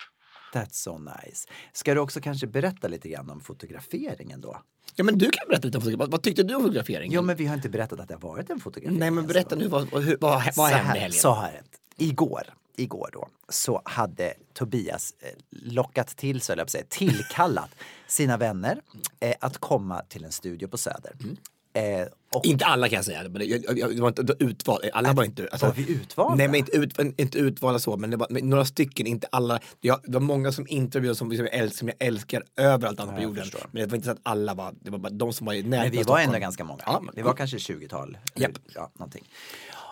That's 0.53 0.73
so 0.73 0.97
nice. 0.97 1.47
Ska 1.73 1.93
du 1.93 1.99
också 1.99 2.21
kanske 2.21 2.47
berätta 2.47 2.87
lite 2.87 3.09
grann 3.09 3.29
om 3.29 3.41
fotograferingen 3.41 4.41
då? 4.41 4.61
Ja 4.95 5.03
men 5.03 5.17
du 5.17 5.29
kan 5.29 5.47
berätta 5.47 5.65
lite 5.65 5.77
om 5.77 5.81
fotografering. 5.81 6.11
Vad, 6.11 6.23
tyckte 6.23 6.43
du 6.43 6.55
om 6.55 6.61
fotograferingen? 6.61 7.13
Jo, 7.13 7.21
men 7.21 7.35
vi 7.35 7.45
har 7.45 7.55
inte 7.55 7.69
berättat 7.69 7.99
att 7.99 8.07
det 8.07 8.13
har 8.13 8.21
varit 8.21 8.49
en 8.49 8.59
fotografering. 8.59 8.99
Nej 8.99 9.11
men 9.11 9.27
berätta 9.27 9.55
nu 9.55 9.67
vad, 9.67 9.91
vad, 9.91 10.03
vad, 10.03 10.19
vad 10.21 10.53
så 10.53 10.63
hände 10.63 10.99
helgen? 10.99 11.11
Så 11.11 11.33
här, 11.33 11.61
igår, 11.97 12.43
igår 12.75 13.09
då, 13.13 13.27
så 13.49 13.81
hade 13.85 14.33
Tobias 14.53 15.13
eh, 15.19 15.29
lockat 15.49 16.07
till 16.07 16.41
eller 16.49 16.57
jag 16.57 16.69
säga, 16.69 16.85
tillkallat 16.89 17.69
sina 18.07 18.37
vänner 18.37 18.81
eh, 19.19 19.35
att 19.39 19.57
komma 19.57 20.01
till 20.01 20.23
en 20.23 20.31
studio 20.31 20.67
på 20.67 20.77
Söder. 20.77 21.15
Mm. 21.23 21.37
Eh, 21.73 22.07
och 22.33 22.45
Inte 22.45 22.65
alla 22.65 22.89
kan 22.89 22.95
jag 22.95 23.05
säga, 23.05 23.23
men 23.23 23.33
det, 23.33 23.45
jag, 23.45 23.77
jag, 23.79 23.95
det 23.95 24.01
var 24.01 24.07
inte 24.07 24.35
utval, 24.39 24.81
alla 24.93 25.13
var 25.13 25.23
inte... 25.23 25.47
Alltså, 25.51 25.65
Var 25.65 25.73
vi 25.73 25.91
utvalda? 25.91 26.35
Nej 26.35 26.47
men 26.47 26.55
inte, 26.55 26.71
ut, 26.77 26.99
inte 27.19 27.37
utvalda 27.39 27.79
så, 27.79 27.97
men 27.97 28.09
det 28.09 28.17
var 28.17 28.27
men 28.29 28.49
några 28.49 28.65
stycken, 28.65 29.07
inte 29.07 29.27
alla. 29.31 29.59
Jag, 29.81 29.99
det 30.03 30.11
var 30.13 30.19
många 30.19 30.51
som 30.51 30.65
intervjuade 30.69 31.15
som, 31.15 31.27
som, 31.35 31.45
jag 31.45 31.53
älskar, 31.53 31.77
som 31.77 31.87
jag 31.87 31.97
älskar 31.99 32.43
överallt 32.57 32.99
annat 32.99 33.15
på 33.15 33.21
jorden. 33.21 33.45
Men 33.71 33.81
det 33.81 33.87
var 33.87 33.95
inte 33.95 34.05
så 34.05 34.11
att 34.11 34.19
alla 34.23 34.53
var, 34.53 34.73
det 34.81 34.89
var 34.91 34.97
bara 34.99 35.09
de 35.09 35.33
som 35.33 35.45
var 35.47 35.53
i 35.53 35.63
Men 35.63 35.91
vi 35.91 35.97
var 35.97 36.03
Stockholm. 36.03 36.25
ändå 36.27 36.39
ganska 36.39 36.63
många. 36.63 36.83
Ja, 36.85 36.99
men- 37.03 37.13
vi 37.15 37.21
var 37.21 37.33
kanske 37.33 37.57
20-tal. 37.57 38.17
Japp. 38.35 38.51
Ja, 38.75 38.91
någonting. 38.93 39.23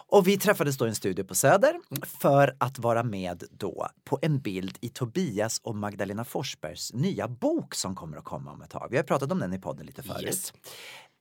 Och 0.10 0.28
vi 0.28 0.38
träffades 0.38 0.78
då 0.78 0.86
i 0.86 0.90
en 0.90 0.96
studio 0.96 1.24
på 1.24 1.36
Söder 1.36 1.74
för 2.22 2.56
att 2.58 2.80
vara 2.80 3.04
med 3.04 3.44
då 3.52 3.88
på 4.04 4.20
en 4.22 4.40
bild 4.40 4.78
i 4.82 4.90
Tobias 4.90 5.60
och 5.64 5.76
Magdalena 5.76 6.26
Forsbergs 6.26 6.94
nya 6.94 7.28
bok 7.28 7.76
som 7.76 7.96
kommer 7.96 8.18
att 8.18 8.24
komma 8.24 8.52
om 8.52 8.62
ett 8.62 8.70
tag. 8.70 8.88
Vi 8.92 8.98
har 8.98 9.04
pratat 9.04 9.32
om 9.32 9.40
den 9.40 9.54
i 9.54 9.60
podden 9.60 9.86
lite 9.86 10.04
förut. 10.04 10.24
Yes. 10.24 10.54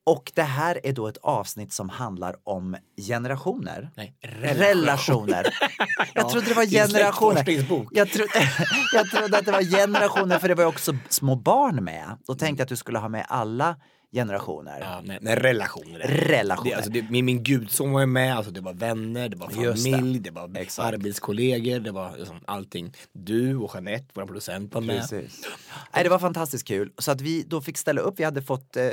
Och 0.07 0.31
det 0.35 0.41
här 0.43 0.79
är 0.83 0.93
då 0.93 1.07
ett 1.07 1.17
avsnitt 1.17 1.73
som 1.73 1.89
handlar 1.89 2.35
om 2.43 2.77
generationer. 3.07 3.89
Nej, 3.95 4.15
relationer. 4.21 5.43
Jag 6.13 6.23
Ja, 6.23 6.29
trodde 6.29 6.47
det 6.47 6.53
var 6.53 6.65
generationer. 6.65 7.43
Jag, 7.91 8.09
tro, 8.11 8.25
jag 8.93 9.09
trodde 9.11 9.37
att 9.37 9.45
det 9.45 9.51
var 9.51 9.77
generationer 9.77 10.39
för 10.39 10.47
det 10.47 10.55
var 10.55 10.63
ju 10.63 10.67
också 10.69 10.95
små 11.09 11.35
barn 11.35 11.83
med. 11.83 12.17
Då 12.27 12.35
tänkte 12.35 12.61
jag 12.61 12.65
att 12.65 12.69
du 12.69 12.75
skulle 12.75 12.99
ha 12.99 13.09
med 13.09 13.25
alla 13.29 13.75
generationer. 14.11 14.79
Ja, 14.79 15.01
nej, 15.03 15.17
nej, 15.21 15.35
relationer. 15.35 15.99
Relationer. 15.99 16.69
Det, 16.69 16.75
alltså, 16.75 16.91
det, 16.91 17.09
min, 17.09 17.25
min 17.25 17.43
gudson 17.43 17.91
var 17.91 17.99
ju 17.99 18.05
med, 18.05 18.37
alltså, 18.37 18.51
det 18.51 18.61
var 18.61 18.73
vänner, 18.73 19.29
det 19.29 19.37
var 19.37 19.51
Just 19.51 19.85
det. 19.85 19.91
familj, 19.91 20.19
det, 20.19 20.31
var 20.31 20.57
Exakt. 20.57 20.93
arbetskollegor, 20.93 21.79
det 21.79 21.91
var 21.91 22.17
liksom, 22.17 22.39
allting. 22.45 22.93
Du 23.13 23.55
och 23.55 23.71
Jeanette, 23.73 24.05
vår 24.13 24.25
producent, 24.25 24.73
var 24.73 24.81
med. 24.81 24.99
Precis. 24.99 25.47
Nej, 25.95 26.03
det 26.03 26.09
var 26.09 26.19
fantastiskt 26.19 26.67
kul. 26.67 26.91
Så 26.97 27.11
att 27.11 27.21
vi 27.21 27.43
då 27.43 27.61
fick 27.61 27.77
ställa 27.77 28.01
upp. 28.01 28.19
Vi 28.19 28.23
hade 28.23 28.41
fått 28.41 28.77
eh, 28.77 28.89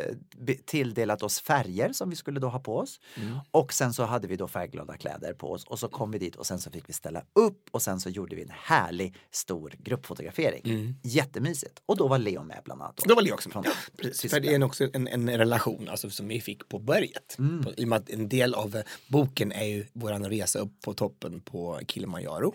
tilldelat 0.66 1.22
oss 1.22 1.40
färger 1.40 1.92
som 1.92 2.10
vi 2.10 2.16
skulle 2.16 2.40
då 2.40 2.48
ha 2.48 2.58
på 2.58 2.78
oss. 2.78 3.00
Mm. 3.14 3.38
Och 3.50 3.72
sen 3.72 3.92
så 3.92 4.04
hade 4.04 4.28
vi 4.28 4.36
då 4.36 4.48
färgglada 4.48 4.96
kläder 4.96 5.32
på 5.32 5.52
oss. 5.52 5.64
Och 5.64 5.78
så 5.78 5.88
kom 5.88 6.10
vi 6.10 6.18
dit 6.18 6.36
och 6.36 6.46
sen 6.46 6.58
så 6.58 6.70
fick 6.70 6.88
vi 6.88 6.92
ställa 6.92 7.22
upp 7.32 7.68
och 7.70 7.82
sen 7.82 8.00
så 8.00 8.10
gjorde 8.10 8.36
vi 8.36 8.42
en 8.42 8.52
härlig 8.52 9.16
stor 9.30 9.74
gruppfotografering. 9.78 10.94
Jättemysigt. 11.02 11.82
Och 11.86 11.96
då 11.96 12.08
var 12.08 12.18
Leo 12.18 12.42
med 12.42 12.60
bland 12.64 12.82
annat. 12.82 12.98
Mm. 12.98 13.08
Då 13.08 13.14
var 13.14 13.22
det 13.22 13.32
också 13.32 13.48
med. 13.48 13.62
Ja, 13.64 13.72
precis. 13.96 14.30
För 14.30 14.40
det 14.40 14.54
är 14.54 14.64
också 14.64 14.88
en, 14.92 15.03
en 15.08 15.30
relation 15.30 15.88
alltså, 15.88 16.10
som 16.10 16.28
vi 16.28 16.40
fick 16.40 16.68
på 16.68 16.78
berget. 16.78 17.36
Mm. 17.38 17.62
På, 17.62 17.72
I 17.76 17.84
och 17.84 17.88
med 17.88 17.96
att 17.96 18.10
en 18.10 18.28
del 18.28 18.54
av 18.54 18.82
boken 19.08 19.52
är 19.52 19.64
ju 19.64 19.86
våran 19.92 20.30
resa 20.30 20.58
upp 20.58 20.80
på 20.80 20.94
toppen 20.94 21.40
på 21.40 21.80
Kilimanjaro. 21.88 22.54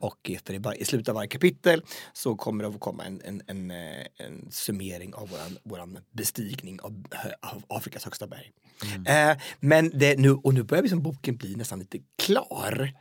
Och 0.00 0.30
efter 0.30 0.80
i, 0.80 0.84
slutet 0.84 1.08
av 1.08 1.14
varje 1.14 1.28
kapitel 1.28 1.82
så 2.12 2.36
kommer 2.36 2.64
det 2.64 2.70
att 2.70 2.80
komma 2.80 3.04
en, 3.04 3.22
en, 3.24 3.42
en, 3.46 3.70
en 4.16 4.50
summering 4.50 5.14
av 5.14 5.28
våran, 5.28 5.58
våran 5.62 5.98
bestigning 6.10 6.80
av, 6.80 7.04
av 7.40 7.62
Afrikas 7.68 8.04
högsta 8.04 8.26
berg. 8.26 8.52
Mm. 8.94 9.30
Eh, 9.30 9.42
men 9.60 9.90
det, 9.98 10.18
nu, 10.18 10.30
och 10.30 10.54
nu 10.54 10.62
börjar 10.62 10.82
liksom 10.82 11.02
boken 11.02 11.36
bli 11.36 11.56
nästan 11.56 11.78
lite 11.78 11.98
klar. 12.18 12.92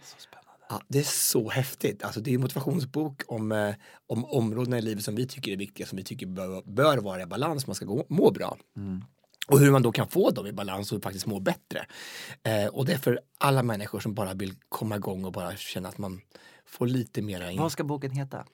Ja, 0.76 0.82
det 0.88 1.00
är 1.00 1.04
så 1.04 1.50
häftigt. 1.50 2.04
Alltså, 2.04 2.20
det 2.20 2.32
är 2.32 2.36
en 2.36 2.42
motivationsbok 2.42 3.22
om, 3.28 3.52
eh, 3.52 3.76
om 4.08 4.26
områdena 4.26 4.78
i 4.78 4.82
livet 4.82 5.04
som 5.04 5.16
vi 5.16 5.28
tycker 5.28 5.52
är 5.52 5.58
viktiga, 5.58 5.88
som 5.88 5.98
vi 5.98 6.04
tycker 6.04 6.28
bör, 6.28 6.62
bör 6.66 6.98
vara 6.98 7.22
i 7.22 7.26
balans, 7.26 7.68
man 7.68 7.76
ska 7.76 7.86
gå, 7.86 8.06
må 8.10 8.32
bra. 8.32 8.58
Och 9.48 9.60
hur 9.60 9.72
man 9.72 9.82
då 9.82 9.92
kan 9.92 10.08
få 10.08 10.30
dem 10.30 10.48
i 10.48 10.52
balans 10.52 10.92
och 10.92 11.04
faktiskt 11.04 11.26
må 11.26 11.40
bättre. 11.40 11.86
Eh, 12.44 12.68
och 12.68 12.86
det 12.86 12.94
är 12.94 12.98
för 12.98 13.20
alla 13.38 13.64
människor 13.64 14.00
som 14.00 14.14
bara 14.14 14.34
vill 14.34 14.54
komma 14.70 14.96
igång 14.96 15.26
och 15.26 15.32
bara 15.32 15.56
känna 15.56 15.90
att 15.90 15.98
man 15.98 16.22
få 16.66 16.86
lite 16.86 17.22
mera 17.22 17.52
in. 17.52 17.60
Vad 17.60 17.72
ska 17.72 17.84
boken 17.84 18.12
heta? 18.12 18.46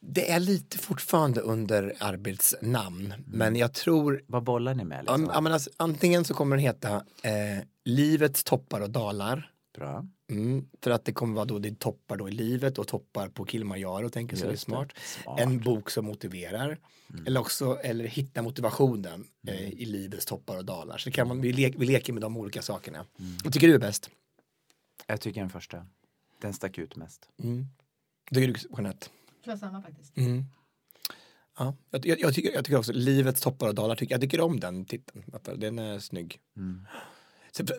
Det 0.00 0.30
är 0.30 0.40
lite 0.40 0.78
fortfarande 0.78 1.40
under 1.40 1.94
arbetsnamn, 2.00 3.14
men 3.26 3.56
jag 3.56 3.72
tror 3.72 4.22
Vad 4.26 4.44
bollar 4.44 4.74
ni 4.74 4.84
med? 4.84 5.04
Liksom? 5.04 5.30
ja, 5.34 5.40
men 5.40 5.52
alltså, 5.52 5.70
antingen 5.76 6.24
så 6.24 6.34
kommer 6.34 6.56
den 6.56 6.64
heta 6.64 6.94
eh, 7.22 7.64
Livets 7.84 8.44
toppar 8.44 8.80
och 8.80 8.90
dalar. 8.90 9.50
Bra. 9.74 10.06
Mm, 10.30 10.68
för 10.82 10.90
att 10.90 11.04
det 11.04 11.12
kommer 11.12 11.34
vara 11.34 11.44
då 11.44 11.58
det 11.58 11.78
toppar 11.78 12.16
då 12.16 12.28
i 12.28 12.32
livet 12.32 12.78
och 12.78 12.88
toppar 12.88 13.28
på 13.28 13.46
Kilimanjaro 13.46 14.08
tänker 14.08 14.36
så 14.36 14.46
det 14.46 14.52
är 14.52 14.56
smart. 14.56 14.92
Smart. 14.96 15.40
En 15.40 15.60
bok 15.60 15.90
som 15.90 16.04
motiverar. 16.04 16.78
Eller 17.26 17.40
också 17.40 17.78
eller 17.82 18.04
hitta 18.04 18.42
motivationen 18.42 19.26
eh, 19.46 19.68
i 19.68 19.84
livets 19.84 20.26
toppar 20.26 20.56
och 20.56 20.64
dalar. 20.64 20.98
Så 20.98 21.08
det 21.08 21.12
kan 21.14 21.28
man, 21.28 21.40
vi, 21.40 21.52
le, 21.52 21.72
vi 21.76 21.86
leker 21.86 22.12
med 22.12 22.22
de 22.22 22.36
olika 22.36 22.62
sakerna. 22.62 23.06
Vad 23.44 23.52
tycker 23.52 23.68
du 23.68 23.74
är 23.74 23.78
bäst? 23.78 24.10
Jag 25.06 25.20
tycker 25.20 25.40
den 25.40 25.50
första. 25.50 25.86
Den 26.40 26.52
stack 26.52 26.78
ut 26.78 26.96
mest. 26.96 27.28
Mm. 27.42 27.66
Tycker 28.30 28.48
du 28.48 28.54
Jeanette? 28.76 29.08
tror 29.44 29.52
jag 29.52 29.58
samma 29.58 29.82
faktiskt. 29.82 30.16
Mm. 30.16 30.44
Ja, 31.58 31.74
jag, 31.90 32.06
jag, 32.06 32.20
jag, 32.20 32.34
tycker, 32.34 32.52
jag 32.52 32.64
tycker 32.64 32.78
också 32.78 32.92
livets 32.92 33.40
toppar 33.40 33.68
och 33.68 33.74
dalar, 33.74 33.96
tycker, 33.96 34.14
jag 34.14 34.20
tycker 34.20 34.40
om 34.40 34.60
den 34.60 34.84
titeln. 34.84 35.24
Den 35.56 35.78
är 35.78 35.98
snygg. 35.98 36.40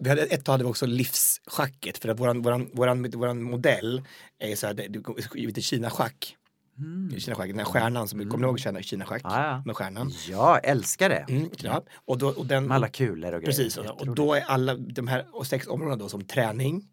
Vi 0.01 0.09
hade, 0.09 0.21
ett 0.21 0.45
tag 0.45 0.51
hade 0.53 0.63
vi 0.63 0.69
också 0.69 0.85
livsschacket 0.85 1.97
för 1.97 2.09
att 2.09 2.19
våran, 2.19 2.41
våran, 2.41 2.69
våran, 2.73 3.09
våran 3.11 3.43
modell 3.43 4.01
är 4.39 4.55
så 4.55 4.67
här, 4.67 4.73
det, 4.73 4.88
det, 5.53 5.61
Kina-schack. 5.61 6.38
Kina-schack, 7.17 7.47
den 7.47 7.57
här 7.57 7.65
stjärnan 7.65 8.07
som, 8.07 8.19
kommer 8.19 8.38
du 8.38 8.45
ihåg 8.45 8.59
Kina- 8.59 8.81
Kina-schack? 8.81 9.21
Ja, 9.23 9.45
ja. 9.47 9.63
Med 9.65 9.75
stjärnan. 9.75 10.11
Jag 10.29 10.65
älskar 10.65 11.09
det. 11.09 11.25
Mm, 11.29 11.49
ja. 11.57 11.83
och, 12.05 12.17
då, 12.17 12.27
och, 12.29 12.45
den, 12.45 12.67
Med 12.67 12.75
alla 12.75 12.88
kulor 12.89 13.33
och 13.33 13.41
grejer. 13.41 13.45
Precis, 13.45 13.77
och, 13.77 14.01
och 14.01 14.15
då 14.15 14.33
är 14.33 14.41
alla 14.41 14.75
de 14.75 15.07
här 15.07 15.43
sex 15.43 15.67
områdena 15.67 15.95
då 15.95 16.09
som 16.09 16.23
träning, 16.25 16.83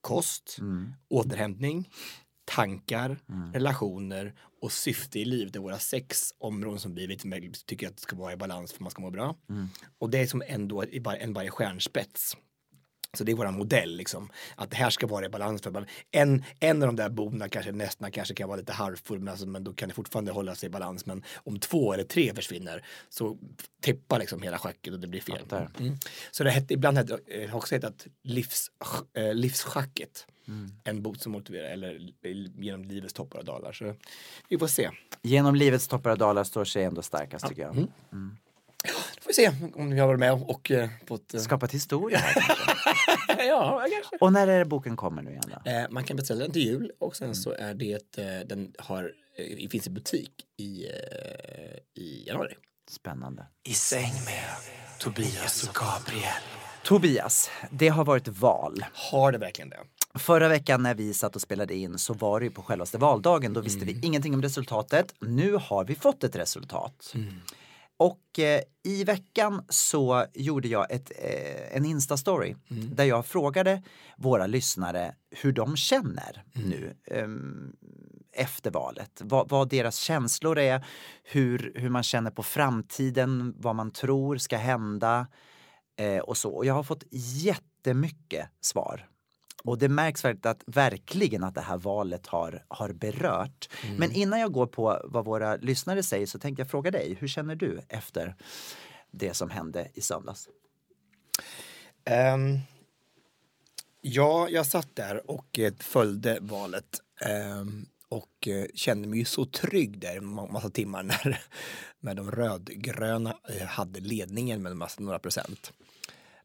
kost, 0.00 0.56
Mm. 0.60 0.92
återhämtning, 1.10 1.88
tankar, 2.46 3.18
relationer 3.52 4.34
och 4.62 4.72
syfte 4.72 5.20
i 5.20 5.24
livet. 5.24 5.52
Det 5.52 5.58
är 5.58 5.60
våra 5.60 5.78
sex 5.78 6.34
områden 6.38 6.80
som 6.80 6.94
vi 6.94 7.06
lite 7.06 7.26
mer 7.26 7.50
tycker 7.66 7.88
att 7.88 7.96
det 7.96 8.02
ska 8.02 8.16
vara 8.16 8.32
i 8.32 8.36
balans 8.36 8.72
för 8.72 8.76
att 8.76 8.80
man 8.80 8.90
ska 8.90 9.02
må 9.02 9.10
bra. 9.10 9.36
Mm. 9.48 9.68
Och 9.98 10.10
det 10.10 10.18
är 10.18 10.26
som 10.26 10.42
ändå 10.46 10.84
en 11.20 11.32
varje 11.32 11.50
stjärnspets. 11.50 12.36
Så 13.12 13.24
det 13.24 13.32
är 13.32 13.36
våra 13.36 13.50
modell 13.50 13.96
liksom. 13.96 14.30
Att 14.54 14.70
det 14.70 14.76
här 14.76 14.90
ska 14.90 15.06
vara 15.06 15.26
i 15.26 15.28
balans. 15.28 15.62
För 15.62 15.86
en, 16.10 16.44
en 16.60 16.82
av 16.82 16.86
de 16.86 16.96
där 16.96 17.08
bonorna 17.08 17.48
kanske 17.48 17.72
nästan 17.72 18.10
kanske 18.10 18.34
kan 18.34 18.48
vara 18.48 18.58
lite 18.58 18.72
halvfull 18.72 19.18
men, 19.18 19.28
alltså, 19.28 19.46
men 19.46 19.64
då 19.64 19.72
kan 19.72 19.88
det 19.88 19.94
fortfarande 19.94 20.32
hålla 20.32 20.54
sig 20.54 20.66
i 20.66 20.70
balans. 20.70 21.06
Men 21.06 21.24
om 21.36 21.60
två 21.60 21.92
eller 21.92 22.04
tre 22.04 22.34
försvinner 22.34 22.84
så 23.08 23.38
tippar 23.80 24.18
liksom 24.18 24.42
hela 24.42 24.58
schacket 24.58 24.94
och 24.94 25.00
det 25.00 25.06
blir 25.06 25.20
fel. 25.20 25.42
Mm. 25.78 25.96
Så 26.30 26.44
det 26.44 26.50
hette, 26.50 26.74
ibland 26.74 26.98
hette, 26.98 27.18
eh, 27.26 27.50
har 27.50 27.58
också 27.58 27.74
hetat 27.74 28.06
livs, 28.22 28.70
eh, 29.14 29.34
livsschacket. 29.34 30.26
Mm. 30.48 30.72
En 30.84 31.02
bok 31.02 31.16
som 31.16 31.32
motiverar 31.32 31.70
eller 31.70 32.12
genom 32.60 32.84
livets 32.84 33.14
toppar 33.14 33.38
och 33.38 33.44
dalar. 33.44 33.72
Så 33.72 33.94
vi 34.48 34.58
får 34.58 34.66
se. 34.66 34.90
Genom 35.22 35.54
livets 35.54 35.88
toppar 35.88 36.10
och 36.10 36.18
dalar 36.18 36.44
står 36.44 36.64
sig 36.64 36.84
ändå 36.84 37.02
starkast 37.02 37.48
tycker 37.48 37.62
jag. 37.62 37.86
Då 38.86 38.92
får 39.20 39.28
vi 39.28 39.34
se 39.34 39.52
om 39.74 39.90
vi 39.90 39.98
har 39.98 40.06
varit 40.06 40.20
med 40.20 40.32
och 40.32 40.70
eh, 40.70 40.88
fått... 41.06 41.34
Eh, 41.34 41.40
Skapat 41.40 41.72
historia 41.74 42.18
här. 42.18 42.34
ja, 43.46 43.86
kanske. 43.92 44.16
Och 44.20 44.32
när 44.32 44.48
är 44.48 44.58
det 44.58 44.64
boken 44.64 44.96
kommer 44.96 45.22
nu 45.22 45.30
igen 45.30 45.42
då? 45.64 45.70
Eh, 45.70 45.86
man 45.90 46.04
kan 46.04 46.16
beställa 46.16 46.40
den 46.40 46.52
till 46.52 46.62
jul 46.62 46.92
och 46.98 47.16
sen 47.16 47.34
så 47.34 47.52
är 47.52 47.74
det, 47.74 48.18
eh, 48.18 48.46
den 48.46 48.72
har, 48.78 49.12
eh, 49.36 49.68
finns 49.68 49.86
i 49.86 49.90
butik 49.90 50.30
i, 50.56 50.84
eh, 50.84 52.02
i 52.02 52.24
januari. 52.26 52.54
Spännande. 52.90 53.46
I 53.64 53.74
säng 53.74 54.12
med 54.12 54.44
Tobias 54.98 55.68
och 55.68 55.74
Gabriel. 55.74 56.32
Tobias, 56.84 57.50
det 57.70 57.88
har 57.88 58.04
varit 58.04 58.28
val. 58.28 58.84
Har 58.92 59.32
det 59.32 59.38
verkligen 59.38 59.70
det? 59.70 59.78
Förra 60.18 60.48
veckan 60.48 60.82
när 60.82 60.94
vi 60.94 61.14
satt 61.14 61.36
och 61.36 61.42
spelade 61.42 61.74
in 61.74 61.98
så 61.98 62.14
var 62.14 62.40
det 62.40 62.46
ju 62.46 62.52
på 62.52 62.62
självaste 62.62 62.98
valdagen. 62.98 63.52
Då 63.52 63.60
visste 63.60 63.84
vi 63.84 64.00
ingenting 64.02 64.34
om 64.34 64.42
resultatet. 64.42 65.14
Nu 65.20 65.52
har 65.52 65.84
vi 65.84 65.94
fått 65.94 66.24
ett 66.24 66.36
resultat. 66.36 67.14
Och 67.98 68.38
eh, 68.38 68.60
i 68.82 69.04
veckan 69.04 69.64
så 69.68 70.26
gjorde 70.34 70.68
jag 70.68 70.90
ett, 70.90 71.12
eh, 71.18 71.76
en 71.76 71.84
Insta-story 71.84 72.56
där 72.68 73.04
jag 73.04 73.26
frågade 73.26 73.82
våra 74.16 74.46
lyssnare 74.46 75.14
hur 75.30 75.52
de 75.52 75.76
känner 75.76 76.44
nu 76.52 76.96
ehm, 77.06 77.72
efter 78.32 78.70
valet. 78.70 79.20
Vad, 79.24 79.48
vad 79.48 79.68
deras 79.68 79.96
känslor 79.96 80.58
är, 80.58 80.86
hur, 81.24 81.72
hur 81.74 81.88
man 81.88 82.02
känner 82.02 82.30
på 82.30 82.42
framtiden, 82.42 83.54
vad 83.58 83.74
man 83.76 83.90
tror 83.90 84.36
ska 84.36 84.56
hända 84.56 85.26
eh, 85.96 86.18
och 86.18 86.36
så. 86.36 86.50
Och 86.50 86.66
jag 86.66 86.74
har 86.74 86.82
fått 86.82 87.04
jättemycket 87.10 88.48
svar. 88.60 89.08
Och 89.66 89.78
det 89.78 89.88
märks 89.88 90.24
att, 90.24 90.62
verkligen 90.66 91.44
att 91.44 91.54
det 91.54 91.60
här 91.60 91.76
valet 91.76 92.26
har, 92.26 92.64
har 92.68 92.92
berört. 92.92 93.68
Men 93.98 94.12
innan 94.12 94.40
jag 94.40 94.52
går 94.52 94.66
på 94.66 95.00
vad 95.04 95.24
våra 95.24 95.56
lyssnare 95.56 96.02
säger 96.02 96.26
så 96.26 96.38
tänkte 96.38 96.60
jag 96.60 96.70
fråga 96.70 96.90
dig, 96.90 97.16
hur 97.20 97.28
känner 97.28 97.56
du 97.56 97.80
efter 97.88 98.34
det 99.10 99.34
som 99.34 99.50
hände 99.50 99.88
i 99.94 100.00
söndags? 100.00 100.48
Ehm, 102.04 102.58
ja, 104.00 104.48
jag 104.50 104.66
satt 104.66 104.96
där 104.96 105.30
och 105.30 105.58
eh, 105.58 105.72
följde 105.78 106.38
valet 106.40 107.00
ehm, 107.20 107.86
och 108.08 108.48
eh, 108.48 108.66
kände 108.74 109.08
mig 109.08 109.18
ju 109.18 109.24
så 109.24 109.44
trygg 109.44 109.98
där 109.98 110.16
en 110.16 110.24
ma- 110.24 110.52
massa 110.52 110.70
timmar 110.70 111.02
när, 111.24 111.40
när 112.00 112.14
de 112.14 112.30
rödgröna 112.30 113.36
eh, 113.48 113.66
hade 113.66 114.00
ledningen 114.00 114.62
med 114.62 114.72
en 114.72 114.78
massa, 114.78 115.02
några 115.02 115.18
procent. 115.18 115.72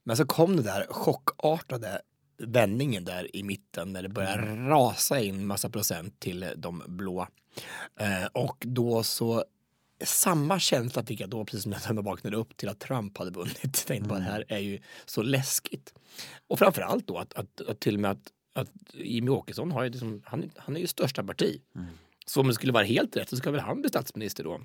Men 0.03 0.17
så 0.17 0.25
kom 0.25 0.55
det 0.55 0.63
där 0.63 0.85
chockartade 0.89 2.01
vändningen 2.41 3.05
där 3.05 3.35
i 3.35 3.43
mitten 3.43 3.93
när 3.93 4.03
det 4.03 4.09
började 4.09 4.69
rasa 4.69 5.19
in 5.19 5.45
massa 5.45 5.69
procent 5.69 6.19
till 6.19 6.45
de 6.55 6.83
blå. 6.87 7.27
Eh, 7.99 8.25
och 8.33 8.57
då 8.67 9.03
så 9.03 9.45
samma 10.03 10.59
känsla 10.59 11.03
fick 11.03 11.19
jag 11.19 11.29
då 11.29 11.45
precis 11.45 11.63
som 11.63 11.95
jag 11.95 12.03
vaknade 12.03 12.37
upp 12.37 12.57
till 12.57 12.69
att 12.69 12.79
Trump 12.79 13.17
hade 13.17 13.31
vunnit. 13.31 13.59
Jag 13.63 13.73
tänkte 13.73 14.09
bara 14.09 14.19
det 14.19 14.25
här 14.25 14.45
är 14.47 14.59
ju 14.59 14.79
så 15.05 15.21
läskigt. 15.21 15.93
Och 16.47 16.59
framförallt 16.59 17.07
då 17.07 17.17
att, 17.17 17.33
att, 17.33 17.61
att 17.61 17.79
till 17.79 17.93
och 17.95 18.01
med 18.01 18.11
att, 18.11 18.31
att 18.53 18.69
Jimmie 18.93 19.31
Åkesson 19.31 19.71
har 19.71 19.83
ju 19.83 19.89
liksom, 19.89 20.21
han, 20.25 20.51
han 20.57 20.75
är 20.75 20.79
ju 20.79 20.87
största 20.87 21.23
parti. 21.23 21.61
Så 22.25 22.41
om 22.41 22.47
det 22.47 22.53
skulle 22.53 22.73
vara 22.73 22.83
helt 22.83 23.17
rätt 23.17 23.29
så 23.29 23.37
ska 23.37 23.51
väl 23.51 23.61
han 23.61 23.81
bli 23.81 23.89
statsminister 23.89 24.43
då. 24.43 24.61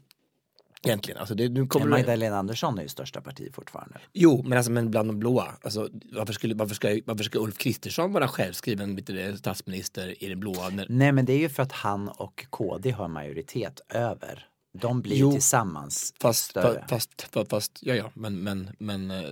Egentligen. 0.82 1.20
Alltså 1.20 1.34
det, 1.34 1.48
nu 1.48 1.66
kommer 1.66 1.86
Magdalena 1.86 2.38
Andersson 2.38 2.78
är 2.78 2.82
ju 2.82 2.88
största 2.88 3.20
parti 3.20 3.54
fortfarande. 3.54 3.98
Jo, 4.12 4.42
men, 4.42 4.58
alltså, 4.58 4.72
men 4.72 4.90
bland 4.90 5.08
de 5.08 5.18
blåa. 5.18 5.56
Alltså, 5.62 5.88
varför, 6.12 6.32
skulle, 6.32 6.54
varför, 6.54 6.74
ska, 6.74 7.00
varför 7.04 7.24
ska 7.24 7.38
Ulf 7.38 7.58
Kristersson 7.58 8.12
vara 8.12 8.28
självskriven 8.28 8.96
du 8.96 9.36
statsminister 9.36 10.24
i 10.24 10.28
det 10.28 10.36
blåa? 10.36 10.68
När, 10.68 10.86
Nej 10.88 11.12
men 11.12 11.24
det 11.24 11.32
är 11.32 11.38
ju 11.38 11.48
för 11.48 11.62
att 11.62 11.72
han 11.72 12.08
och 12.08 12.46
KD 12.50 12.90
har 12.90 13.08
majoritet 13.08 13.80
över. 13.88 14.46
De 14.78 15.02
blir 15.02 15.16
Jo, 15.16 15.32
tillsammans 15.32 16.14
fast, 16.20 16.50
större. 16.50 16.84
fast, 16.88 17.22
fast, 17.22 17.50
fast, 17.50 17.78
ja, 17.80 17.94
ja, 17.94 18.10
men, 18.14 18.42
men, 18.42 18.70
men 18.78 19.10
uh, 19.10 19.28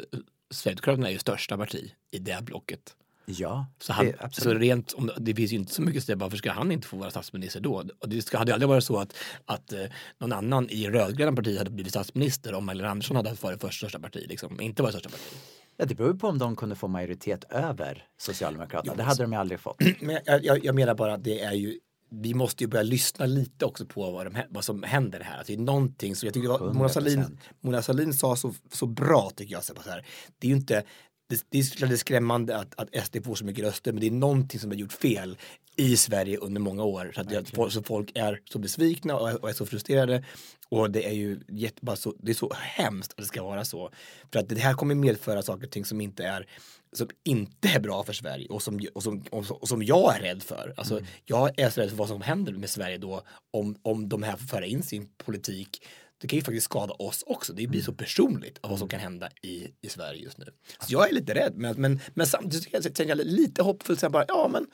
Sverigedemokraterna 0.50 1.08
är 1.08 1.12
ju 1.12 1.18
största 1.18 1.56
parti 1.56 1.92
i 2.10 2.18
det 2.18 2.32
här 2.32 2.42
blocket. 2.42 2.96
Ja, 3.26 3.66
Så, 3.78 3.92
han, 3.92 4.06
det, 4.06 4.28
så 4.32 4.54
rent, 4.54 4.92
om, 4.92 5.10
det 5.16 5.34
finns 5.34 5.52
ju 5.52 5.56
inte 5.56 5.72
så 5.72 5.82
mycket 5.82 6.04
säga, 6.04 6.16
varför 6.16 6.36
ska 6.36 6.52
han 6.52 6.72
inte 6.72 6.86
få 6.88 6.96
vara 6.96 7.10
statsminister 7.10 7.60
då? 7.60 7.84
Och 7.98 8.08
det 8.08 8.22
ska, 8.22 8.38
hade 8.38 8.54
aldrig 8.54 8.68
varit 8.68 8.84
så 8.84 8.98
att, 8.98 9.14
att 9.44 9.72
eh, 9.72 9.84
någon 10.18 10.32
annan 10.32 10.70
i 10.70 10.88
rödgröna 10.88 11.36
parti 11.36 11.58
hade 11.58 11.70
blivit 11.70 11.92
statsminister 11.92 12.54
om 12.54 12.66
Magdalena 12.66 12.90
Andersson 12.90 13.16
hade 13.16 13.36
varit 13.40 13.60
först 13.60 13.78
största 13.78 13.98
parti, 13.98 14.26
liksom. 14.28 14.60
inte 14.60 14.82
varit 14.82 14.92
största 14.94 15.08
parti. 15.08 15.36
Ja, 15.76 15.84
det 15.84 15.94
beror 15.94 16.14
på 16.14 16.28
om 16.28 16.38
de 16.38 16.56
kunde 16.56 16.76
få 16.76 16.88
majoritet 16.88 17.44
över 17.50 18.06
Socialdemokraterna. 18.18 18.94
Det 18.94 19.02
hade 19.02 19.22
de 19.22 19.32
ju 19.32 19.38
aldrig 19.38 19.60
fått. 19.60 19.76
Men 20.00 20.18
jag, 20.24 20.44
jag, 20.44 20.64
jag 20.64 20.74
menar 20.74 20.94
bara 20.94 21.14
att 21.14 21.24
det 21.24 21.40
är 21.40 21.52
ju 21.52 21.78
vi 22.22 22.34
måste 22.34 22.64
ju 22.64 22.68
börja 22.68 22.82
lyssna 22.82 23.26
lite 23.26 23.64
också 23.64 23.86
på 23.86 24.10
vad, 24.10 24.26
de, 24.26 24.42
vad 24.50 24.64
som 24.64 24.82
händer 24.82 25.20
här. 25.20 25.38
Alltså, 25.38 25.52
det 25.52 25.58
är 25.58 25.62
någonting 25.64 26.16
som 26.16 26.26
jag 26.26 26.34
tycker 26.34 26.48
var- 26.48 26.72
Mona 26.72 26.88
Sahlin, 26.88 27.20
100%. 27.20 27.36
Mona 27.60 27.82
Sahlin 27.82 28.12
sa 28.12 28.36
så, 28.36 28.54
så 28.72 28.86
bra 28.86 29.30
tycker 29.36 29.52
jag. 29.52 29.64
Så 29.64 29.74
här, 29.86 30.06
det 30.38 30.46
är 30.46 30.48
ju 30.48 30.56
inte 30.56 30.84
det, 31.28 31.44
det 31.50 31.58
är 31.58 31.62
såklart 31.62 31.90
det 31.90 31.94
är 31.94 31.98
skrämmande 31.98 32.56
att, 32.56 32.74
att 32.80 33.06
SD 33.06 33.24
får 33.24 33.34
så 33.34 33.44
mycket 33.44 33.64
röster 33.64 33.92
men 33.92 34.00
det 34.00 34.06
är 34.06 34.10
någonting 34.10 34.60
som 34.60 34.70
har 34.70 34.76
gjort 34.76 34.92
fel 34.92 35.38
i 35.76 35.96
Sverige 35.96 36.38
under 36.38 36.60
många 36.60 36.84
år. 36.84 37.12
Så 37.14 37.20
att 37.20 37.28
det, 37.28 37.44
folk- 37.54 37.72
så 37.72 37.82
folk 37.82 38.12
är 38.14 38.40
så 38.44 38.58
besvikna 38.58 39.16
och 39.16 39.30
är, 39.30 39.42
och 39.42 39.48
är 39.48 39.52
så 39.52 39.66
frustrerade. 39.66 40.24
Och 40.68 40.90
det 40.90 41.06
är 41.06 41.12
ju 41.12 41.40
jätte, 41.48 41.78
bara 41.82 41.96
så, 41.96 42.14
det 42.18 42.32
är 42.32 42.34
så 42.34 42.52
hemskt 42.54 43.10
att 43.10 43.16
det 43.16 43.24
ska 43.24 43.42
vara 43.42 43.64
så. 43.64 43.90
För 44.32 44.38
att 44.40 44.48
det 44.48 44.58
här 44.58 44.74
kommer 44.74 44.94
medföra 44.94 45.42
saker 45.42 45.66
och 45.66 45.72
ting 45.72 45.84
som 45.84 46.00
inte 46.00 46.24
är 46.24 46.46
som 46.92 47.08
inte 47.24 47.68
är 47.68 47.80
bra 47.80 48.02
för 48.04 48.12
Sverige 48.12 48.48
och 48.48 48.62
som, 48.62 48.80
och 48.94 49.02
som, 49.02 49.24
och 49.30 49.68
som, 49.68 49.82
jag 49.82 50.16
är 50.16 50.20
rädd 50.20 50.42
för. 50.42 50.74
Alltså, 50.76 51.00
Jag 51.24 51.60
är 51.60 51.70
så 51.70 51.80
rädd 51.80 51.90
för 51.90 51.96
vad 51.96 52.08
som 52.08 52.20
händer 52.22 52.52
med 52.52 52.70
Sverige 52.70 52.98
då 52.98 53.22
om, 53.52 53.76
om 53.82 54.08
de 54.08 54.22
här 54.22 54.36
får 54.36 54.46
föra 54.46 54.66
in 54.66 54.82
sin 54.82 55.08
politik. 55.24 55.82
Det 56.24 56.28
kan 56.28 56.36
ju 56.36 56.44
faktiskt 56.44 56.64
skada 56.64 56.94
oss 56.94 57.24
också. 57.26 57.52
Det 57.52 57.66
blir 57.66 57.82
så 57.82 57.92
personligt 57.92 58.58
av 58.60 58.70
vad 58.70 58.78
som 58.78 58.88
kan 58.88 59.00
hända 59.00 59.28
i, 59.42 59.68
i 59.82 59.88
Sverige 59.88 60.22
just 60.22 60.38
nu. 60.38 60.46
Så 60.80 60.92
jag 60.92 61.08
är 61.08 61.12
lite 61.12 61.34
rädd, 61.34 61.52
men, 61.56 61.80
men, 61.80 62.00
men 62.14 62.26
samtidigt 62.26 62.96
kan 62.96 63.08
jag 63.08 63.18
lite 63.18 63.62
hoppfullt. 63.62 64.00
Så 64.00 64.06
här 64.06 64.10
bara, 64.10 64.24
ja, 64.28 64.48
men, 64.52 64.66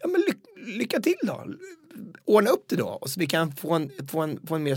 ja, 0.00 0.08
men 0.08 0.20
ly, 0.20 0.72
lycka 0.78 1.00
till 1.00 1.14
då. 1.22 1.46
Ordna 2.24 2.50
upp 2.50 2.64
det 2.68 2.76
då. 2.76 2.86
Och 2.88 3.10
så 3.10 3.20
vi 3.20 3.26
kan 3.26 3.52
få 3.52 3.74
en, 3.74 3.90
få 4.08 4.20
en, 4.20 4.46
få 4.46 4.54
en 4.54 4.62
mer 4.62 4.76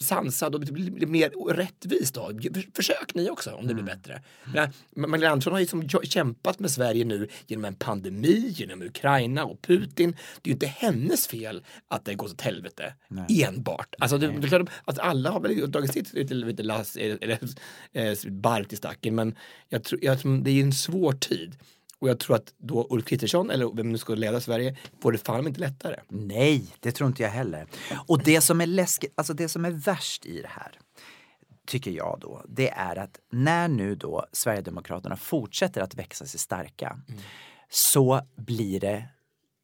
sansad 0.00 0.54
och 0.54 0.60
mer 1.08 1.54
rättvis 1.54 2.12
då? 2.12 2.26
För- 2.26 2.74
Försök 2.76 3.14
ni 3.14 3.30
också 3.30 3.50
om 3.50 3.66
det 3.66 3.74
blir 3.74 3.84
bättre. 3.84 4.22
Men, 4.54 5.10
Magdalena 5.10 5.32
Andersson 5.32 5.52
har 5.52 5.60
ju 5.60 5.66
som 5.66 5.88
kämpat 5.88 6.58
med 6.58 6.70
Sverige 6.70 7.04
nu 7.04 7.28
genom 7.46 7.64
en 7.64 7.74
pandemi, 7.74 8.48
genom 8.56 8.82
Ukraina 8.82 9.44
och 9.44 9.62
Putin. 9.62 10.10
Det 10.42 10.48
är 10.48 10.50
ju 10.50 10.52
inte 10.52 10.66
hennes 10.66 11.26
fel 11.26 11.64
att 11.88 12.04
det 12.04 12.14
går 12.14 12.26
åt 12.26 12.40
helvete 12.40 12.94
enbart. 13.28 13.94
Alltså 13.98 14.18
det, 14.18 14.26
det 14.40 14.48
klart 14.48 14.70
att 14.84 14.98
alla 14.98 15.30
har 15.30 15.40
väl 15.40 15.70
dragit 15.70 15.92
sitt 15.92 16.12
lite, 16.14 16.34
lite 16.34 16.62
lass, 16.62 16.96
eller, 16.96 17.38
eh, 17.92 18.14
bark 18.30 18.68
till 18.68 18.78
stacken 18.78 19.14
men 19.14 19.34
jag 19.68 19.84
tror, 19.84 20.04
jag 20.04 20.20
tror 20.20 20.38
det 20.38 20.50
är 20.50 20.62
en 20.62 20.72
svår 20.72 21.12
tid. 21.12 21.56
Och 22.00 22.08
jag 22.08 22.18
tror 22.18 22.36
att 22.36 22.54
då 22.58 22.86
Ulf 22.90 23.04
Kristersson, 23.04 23.50
eller 23.50 23.76
vem 23.76 23.92
nu 23.92 23.98
ska 23.98 24.14
leda 24.14 24.40
Sverige, 24.40 24.76
får 25.02 25.12
det 25.12 25.18
fan 25.18 25.46
inte 25.46 25.60
lättare. 25.60 26.00
Nej, 26.08 26.74
det 26.80 26.92
tror 26.92 27.08
inte 27.08 27.22
jag 27.22 27.30
heller. 27.30 27.66
Och 28.06 28.22
det 28.22 28.40
som 28.40 28.60
är 28.60 28.66
läskigt, 28.66 29.12
alltså 29.16 29.34
det 29.34 29.48
som 29.48 29.64
är 29.64 29.70
värst 29.70 30.26
i 30.26 30.42
det 30.42 30.48
här, 30.48 30.78
tycker 31.66 31.90
jag 31.90 32.18
då, 32.20 32.44
det 32.48 32.70
är 32.70 32.96
att 32.96 33.18
när 33.32 33.68
nu 33.68 33.94
då 33.94 34.26
Sverigedemokraterna 34.32 35.16
fortsätter 35.16 35.80
att 35.80 35.94
växa 35.94 36.26
sig 36.26 36.40
starka 36.40 37.00
så 37.70 38.20
blir 38.36 38.80
det 38.80 39.04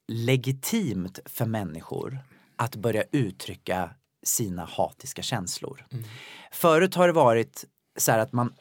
legitimt 0.07 1.19
för 1.25 1.45
människor 1.45 2.19
att 2.55 2.75
börja 2.75 3.03
uttrycka 3.11 3.89
sina 4.23 4.65
hatiska 4.65 5.21
känslor. 5.21 5.85
Förut 6.51 6.95
har 6.95 7.07
det 7.07 7.13
varit 7.13 7.65
så 7.97 8.11
här 8.11 8.19
att 8.19 8.33
man 8.33 8.53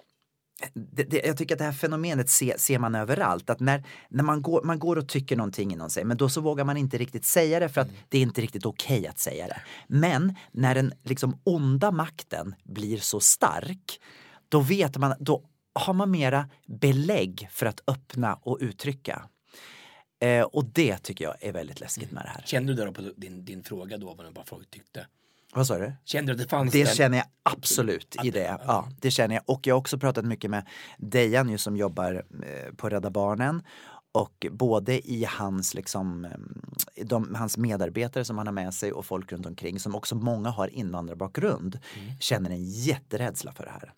det, 0.74 1.02
det, 1.02 1.26
jag 1.26 1.36
tycker 1.36 1.54
att 1.54 1.58
det 1.58 1.64
här 1.64 1.72
fenomenet 1.72 2.30
se, 2.30 2.58
ser 2.58 2.78
man 2.78 2.94
överallt. 2.94 3.50
Att 3.50 3.60
när, 3.60 3.84
när 4.08 4.24
man, 4.24 4.42
går, 4.42 4.62
man 4.62 4.78
går 4.78 4.96
och 4.96 5.08
tycker 5.08 5.36
någonting 5.36 5.72
inom 5.72 5.90
sig 5.90 6.04
men 6.04 6.16
då 6.16 6.28
så 6.28 6.40
vågar 6.40 6.64
man 6.64 6.76
inte 6.76 6.98
riktigt 6.98 7.24
säga 7.24 7.60
det 7.60 7.68
för 7.68 7.80
att 7.80 7.88
det 8.08 8.18
är 8.18 8.22
inte 8.22 8.40
riktigt 8.40 8.66
okej 8.66 9.06
att 9.06 9.18
säga 9.18 9.46
det. 9.46 9.62
Men 9.86 10.34
när 10.52 10.74
den 10.74 10.92
liksom 11.02 11.40
onda 11.44 11.90
makten 11.90 12.54
blir 12.64 12.98
så 12.98 13.20
stark 13.20 14.00
då 14.48 14.60
vet 14.60 14.96
man, 14.96 15.14
då 15.20 15.44
har 15.74 15.94
man 15.94 16.10
mera 16.10 16.48
belägg 16.66 17.48
för 17.50 17.66
att 17.66 17.80
öppna 17.86 18.34
och 18.34 18.58
uttrycka. 18.60 19.28
Eh, 20.20 20.42
och 20.42 20.64
det 20.64 20.98
tycker 20.98 21.24
jag 21.24 21.34
är 21.40 21.52
väldigt 21.52 21.80
läskigt 21.80 22.12
med 22.12 22.24
det 22.24 22.28
här. 22.28 22.42
Kände 22.46 22.72
du 22.72 22.76
det 22.76 22.84
då 22.84 22.92
på 22.92 23.02
din, 23.16 23.44
din 23.44 23.62
fråga 23.62 23.98
då, 23.98 24.14
vad 24.14 24.34
vad 24.34 24.46
folk 24.48 24.70
tyckte? 24.70 25.06
Vad 25.54 25.66
sa 25.66 25.78
du? 25.78 25.92
Kände 26.04 26.32
du 26.32 26.36
att 26.36 26.38
det 26.42 26.50
fanns 26.50 26.72
Det 26.72 26.80
en- 26.80 26.86
känner 26.86 27.18
jag 27.18 27.26
absolut 27.42 28.16
i 28.24 28.30
det. 28.30 28.58
Ja, 28.66 28.88
det 29.00 29.10
känner 29.10 29.34
jag. 29.34 29.42
Och 29.46 29.66
jag 29.66 29.74
har 29.74 29.80
också 29.80 29.98
pratat 29.98 30.24
mycket 30.24 30.50
med 30.50 30.68
Dejan 30.98 31.48
ju 31.48 31.58
som 31.58 31.76
jobbar 31.76 32.24
eh, 32.46 32.74
på 32.74 32.88
Rädda 32.88 33.10
Barnen. 33.10 33.62
Och 34.12 34.46
både 34.50 35.10
i 35.10 35.24
hans, 35.28 35.74
liksom, 35.74 36.24
eh, 36.24 37.04
de, 37.04 37.34
hans 37.34 37.56
medarbetare 37.58 38.24
som 38.24 38.38
han 38.38 38.46
har 38.46 38.54
med 38.54 38.74
sig 38.74 38.92
och 38.92 39.06
folk 39.06 39.32
runt 39.32 39.46
omkring 39.46 39.80
som 39.80 39.94
också 39.94 40.14
många 40.14 40.50
har 40.50 40.68
invandrarbakgrund 40.68 41.78
känner 42.20 42.50
en 42.50 42.64
jätterädsla 42.64 43.52
för 43.52 43.64
det 43.64 43.70
här. 43.70 43.92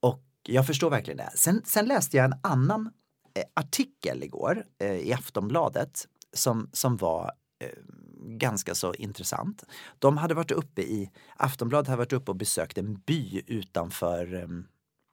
Och 0.00 0.22
jag 0.42 0.66
förstår 0.66 0.90
verkligen 0.90 1.16
det. 1.16 1.30
Sen, 1.34 1.62
sen 1.64 1.86
läste 1.86 2.16
jag 2.16 2.24
en 2.24 2.34
annan 2.42 2.90
eh, 3.34 3.42
artikel 3.54 4.22
igår 4.22 4.64
eh, 4.80 4.90
i 4.92 5.12
Aftonbladet 5.12 6.06
som, 6.32 6.70
som 6.72 6.96
var 6.96 7.32
eh, 7.64 7.68
ganska 8.26 8.74
så 8.74 8.94
intressant. 8.94 9.64
De 9.98 10.16
hade 10.16 10.34
varit 10.34 10.50
uppe 10.50 10.82
i, 10.82 11.10
Aftonbladet 11.36 11.88
hade 11.88 11.98
varit 11.98 12.12
uppe 12.12 12.30
och 12.30 12.36
besökt 12.36 12.78
en 12.78 12.94
by 12.94 13.42
utanför, 13.46 14.34
eh, 14.34 14.48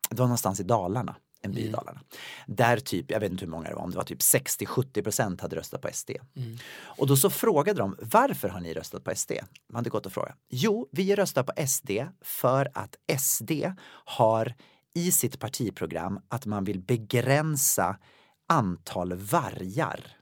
det 0.09 0.19
var 0.19 0.25
någonstans 0.25 0.59
i 0.59 0.63
Dalarna, 0.63 1.15
en 1.41 1.51
by 1.51 1.61
i 1.61 1.69
Dalarna. 1.69 2.01
Där 2.47 2.77
typ, 2.77 3.11
jag 3.11 3.19
vet 3.19 3.31
inte 3.31 3.45
hur 3.45 3.51
många 3.51 3.69
det 3.69 3.75
var, 3.75 3.83
om 3.83 3.91
det 3.91 3.97
var 3.97 4.03
typ 4.03 4.19
60-70 4.19 5.03
procent 5.03 5.41
hade 5.41 5.55
röstat 5.55 5.81
på 5.81 5.89
SD. 5.93 6.11
Och 6.81 7.07
då 7.07 7.15
så 7.17 7.29
frågade 7.29 7.79
de, 7.79 7.95
varför 8.01 8.49
har 8.49 8.59
ni 8.59 8.73
röstat 8.73 9.03
på 9.03 9.15
SD? 9.15 9.31
Man 9.69 9.75
hade 9.75 9.89
gått 9.89 10.05
och 10.05 10.13
frågat. 10.13 10.35
Jo, 10.49 10.87
vi 10.91 11.15
röstar 11.15 11.43
på 11.43 11.67
SD 11.67 11.91
för 12.21 12.69
att 12.73 12.95
SD 13.19 13.51
har 14.05 14.53
i 14.93 15.11
sitt 15.11 15.39
partiprogram 15.39 16.19
att 16.27 16.45
man 16.45 16.63
vill 16.63 16.79
begränsa 16.79 17.97
antal 18.47 19.13
vargar 19.13 20.17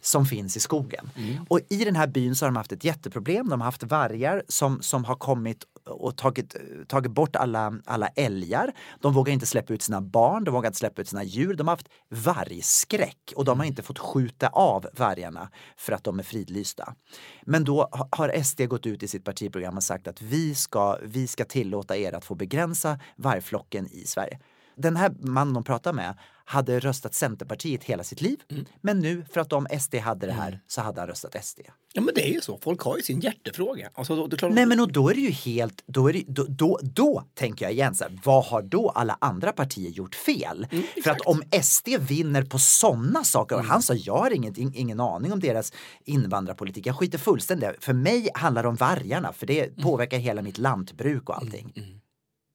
som 0.00 0.26
finns 0.26 0.56
i 0.56 0.60
skogen. 0.60 1.10
Och 1.48 1.60
i 1.68 1.84
den 1.84 1.96
här 1.96 2.06
byn 2.06 2.36
så 2.36 2.44
har 2.44 2.50
de 2.50 2.56
haft 2.56 2.72
ett 2.72 2.84
jätteproblem. 2.84 3.48
De 3.48 3.60
har 3.60 3.64
haft 3.64 3.82
vargar 3.82 4.42
som, 4.48 4.82
som 4.82 5.04
har 5.04 5.14
kommit 5.14 5.64
och 5.84 6.16
tagit, 6.16 6.56
tagit 6.88 7.12
bort 7.12 7.36
alla, 7.36 7.74
alla 7.84 8.08
älgar. 8.08 8.72
De 9.00 9.12
vågar 9.12 9.32
inte 9.32 9.46
släppa 9.46 9.72
ut 9.72 9.82
sina 9.82 10.00
barn, 10.00 10.44
de 10.44 10.54
vågar 10.54 10.68
inte 10.68 10.78
släppa 10.78 11.02
ut 11.02 11.08
sina 11.08 11.24
djur. 11.24 11.54
De 11.54 11.68
har 11.68 11.72
haft 11.76 11.88
vargskräck 12.08 13.32
och 13.36 13.44
de 13.44 13.58
har 13.58 13.66
inte 13.66 13.82
fått 13.82 13.98
skjuta 13.98 14.48
av 14.48 14.86
vargarna 14.96 15.50
för 15.76 15.92
att 15.92 16.04
de 16.04 16.18
är 16.18 16.22
fridlysta. 16.22 16.94
Men 17.42 17.64
då 17.64 17.82
ha- 17.92 18.08
har 18.12 18.42
SD 18.44 18.60
gått 18.68 18.86
ut 18.86 19.02
i 19.02 19.08
sitt 19.08 19.24
partiprogram 19.24 19.76
och 19.76 19.82
sagt 19.82 20.08
att 20.08 20.22
vi 20.22 20.54
ska, 20.54 20.98
vi 21.02 21.26
ska 21.26 21.44
tillåta 21.44 21.96
er 21.96 22.12
att 22.12 22.24
få 22.24 22.34
begränsa 22.34 22.98
vargflocken 23.16 23.86
i 23.86 24.04
Sverige. 24.06 24.38
Den 24.76 24.96
här 24.96 25.12
mannen 25.20 25.54
de 25.54 25.64
pratade 25.64 25.96
med 25.96 26.14
hade 26.50 26.80
röstat 26.80 27.14
Centerpartiet 27.14 27.84
hela 27.84 28.04
sitt 28.04 28.20
liv. 28.20 28.40
Men 28.80 29.00
nu 29.00 29.24
för 29.32 29.40
att 29.40 29.50
de 29.50 29.66
SD 29.80 29.94
hade 29.94 30.26
det 30.26 30.32
här 30.32 30.60
så 30.66 30.80
hade 30.80 31.00
han 31.00 31.08
röstat 31.08 31.44
SD. 31.44 31.60
Ja 31.92 32.00
men 32.00 32.14
det 32.14 32.28
är 32.28 32.32
ju 32.32 32.40
så, 32.40 32.58
folk 32.58 32.80
har 32.80 32.96
ju 32.96 33.02
sin 33.02 33.20
hjärtefråga. 33.20 33.90
Alltså, 33.94 34.16
då, 34.16 34.26
då, 34.26 34.48
Nej 34.48 34.66
men 34.66 34.80
och 34.80 34.92
då 34.92 35.08
är 35.08 35.14
det 35.14 35.20
ju 35.20 35.30
helt, 35.30 35.82
då, 35.86 36.08
är 36.08 36.12
det, 36.12 36.24
då, 36.26 36.46
då, 36.48 36.78
då 36.82 37.24
tänker 37.34 37.64
jag 37.64 37.72
igen 37.72 37.94
så 37.94 38.04
här, 38.04 38.20
vad 38.24 38.44
har 38.44 38.62
då 38.62 38.88
alla 38.88 39.18
andra 39.20 39.52
partier 39.52 39.90
gjort 39.90 40.14
fel? 40.14 40.66
För 41.04 41.10
att 41.10 41.20
om 41.20 41.42
SD 41.62 41.88
vinner 41.88 42.42
på 42.42 42.58
sådana 42.58 43.24
saker, 43.24 43.56
och 43.56 43.64
han 43.64 43.82
sa 43.82 43.94
jag 43.94 44.18
har 44.18 44.30
inget, 44.30 44.58
ingen 44.58 45.00
aning 45.00 45.32
om 45.32 45.40
deras 45.40 45.72
invandrarpolitik, 46.04 46.86
jag 46.86 46.98
skiter 46.98 47.18
fullständigt 47.18 47.84
För 47.84 47.92
mig 47.92 48.28
handlar 48.34 48.62
det 48.62 48.68
om 48.68 48.76
vargarna, 48.76 49.32
för 49.32 49.46
det 49.46 49.76
påverkar 49.82 50.18
hela 50.18 50.42
mitt 50.42 50.58
lantbruk 50.58 51.28
och 51.28 51.36
allting. 51.36 51.72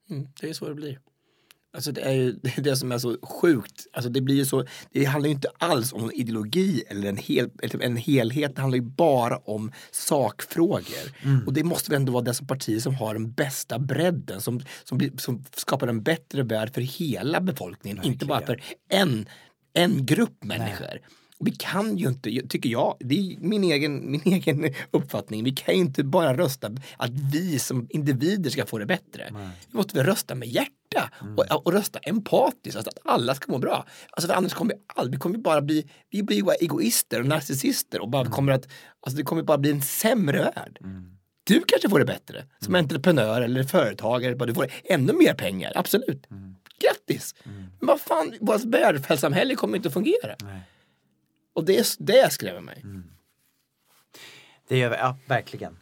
Mm, 0.09 0.27
det 0.41 0.49
är 0.49 0.53
så 0.53 0.67
det 0.67 0.75
blir. 0.75 0.99
Alltså 1.75 1.91
det 1.91 2.01
är 2.01 2.11
ju 2.11 2.31
det, 2.31 2.57
är 2.57 2.61
det 2.61 2.75
som 2.75 2.91
är 2.91 2.97
så 2.97 3.17
sjukt. 3.21 3.87
Alltså 3.93 4.09
det 4.09 4.21
blir 4.21 4.35
ju 4.35 4.45
så, 4.45 4.65
det 4.91 5.05
handlar 5.05 5.27
ju 5.27 5.33
inte 5.33 5.49
alls 5.57 5.93
om 5.93 6.03
en 6.03 6.11
ideologi 6.11 6.83
eller 6.87 7.09
en, 7.09 7.17
hel, 7.17 7.49
en 7.81 7.97
helhet. 7.97 8.55
Det 8.55 8.61
handlar 8.61 8.77
ju 8.77 8.83
bara 8.83 9.37
om 9.37 9.71
sakfrågor. 9.91 11.11
Och 11.45 11.53
det 11.53 11.63
måste 11.63 11.91
väl 11.91 11.99
ändå 11.99 12.11
vara 12.11 12.23
dessa 12.23 12.45
partier 12.45 12.79
som 12.79 12.95
har 12.95 13.13
den 13.13 13.31
bästa 13.31 13.79
bredden. 13.79 14.41
Som, 14.41 14.61
som, 14.83 15.09
som 15.17 15.43
skapar 15.55 15.87
en 15.87 16.03
bättre 16.03 16.43
värld 16.43 16.73
för 16.73 16.81
hela 16.81 17.41
befolkningen. 17.41 18.03
Inte 18.03 18.25
bara 18.25 18.45
för 18.45 18.61
en, 18.89 19.25
en 19.73 20.05
grupp 20.05 20.43
människor. 20.43 20.99
Och 21.37 21.47
vi 21.47 21.51
kan 21.51 21.97
ju 21.97 22.07
inte, 22.07 22.41
tycker 22.49 22.69
jag, 22.69 22.97
det 22.99 23.15
är 23.15 23.37
min 23.39 23.63
egen, 23.63 24.11
min 24.11 24.21
egen 24.33 24.73
uppfattning, 24.91 25.43
vi 25.43 25.51
kan 25.51 25.75
ju 25.75 25.81
inte 25.81 26.03
bara 26.03 26.37
rösta 26.37 26.71
att 26.97 27.11
vi 27.11 27.59
som 27.59 27.87
individer 27.89 28.49
ska 28.49 28.65
få 28.65 28.77
det 28.77 28.85
bättre. 28.85 29.29
Vi 29.71 29.77
måste 29.77 29.97
väl 29.97 30.05
rösta 30.05 30.35
med 30.35 30.47
hjärta 30.95 31.09
och, 31.37 31.65
och 31.67 31.73
rösta 31.73 31.99
empatiskt, 31.99 32.77
alltså 32.77 32.89
att 32.89 33.11
alla 33.13 33.35
ska 33.35 33.51
må 33.51 33.57
bra. 33.57 33.85
Alltså 34.09 34.27
för 34.27 34.35
annars 34.35 34.53
kommer 34.53 34.73
vi 34.73 34.81
aldrig, 34.87 35.15
vi 35.15 35.19
kommer 35.19 35.37
bara 35.37 35.61
bli, 35.61 35.89
vi 36.09 36.23
blir 36.23 36.43
bara 36.43 36.55
egoister 36.55 37.19
och 37.19 37.25
narcissister 37.25 38.01
och 38.01 38.09
bara 38.09 38.25
kommer 38.29 38.51
att, 38.51 38.67
alltså 38.99 39.17
det 39.17 39.23
kommer 39.23 39.43
bara 39.43 39.57
bli 39.57 39.71
en 39.71 39.81
sämre 39.81 40.37
värld. 40.55 40.79
Du 41.43 41.63
kanske 41.67 41.89
får 41.89 41.99
det 41.99 42.05
bättre 42.05 42.45
som 42.59 42.75
entreprenör 42.75 43.41
eller 43.41 43.63
företagare, 43.63 44.35
bara 44.35 44.45
du 44.45 44.53
får 44.53 44.67
ännu 44.83 45.13
mer 45.13 45.33
pengar, 45.33 45.71
absolut. 45.75 46.27
Grattis! 46.79 47.35
Men 47.43 47.87
vad 47.87 48.01
fan, 48.01 48.33
vårt 48.41 48.63
välfärdssamhälle 48.63 49.55
kommer 49.55 49.77
inte 49.77 49.87
att 49.87 49.93
fungera. 49.93 50.35
Och 51.55 51.65
det, 51.65 51.77
är- 51.77 51.85
det 52.03 52.33
skrämmer 52.33 52.61
mig. 52.61 52.83
Det 54.67 54.77
gör 54.77 54.89
vi, 54.89 54.95
ja 54.95 55.17
verkligen. 55.25 55.77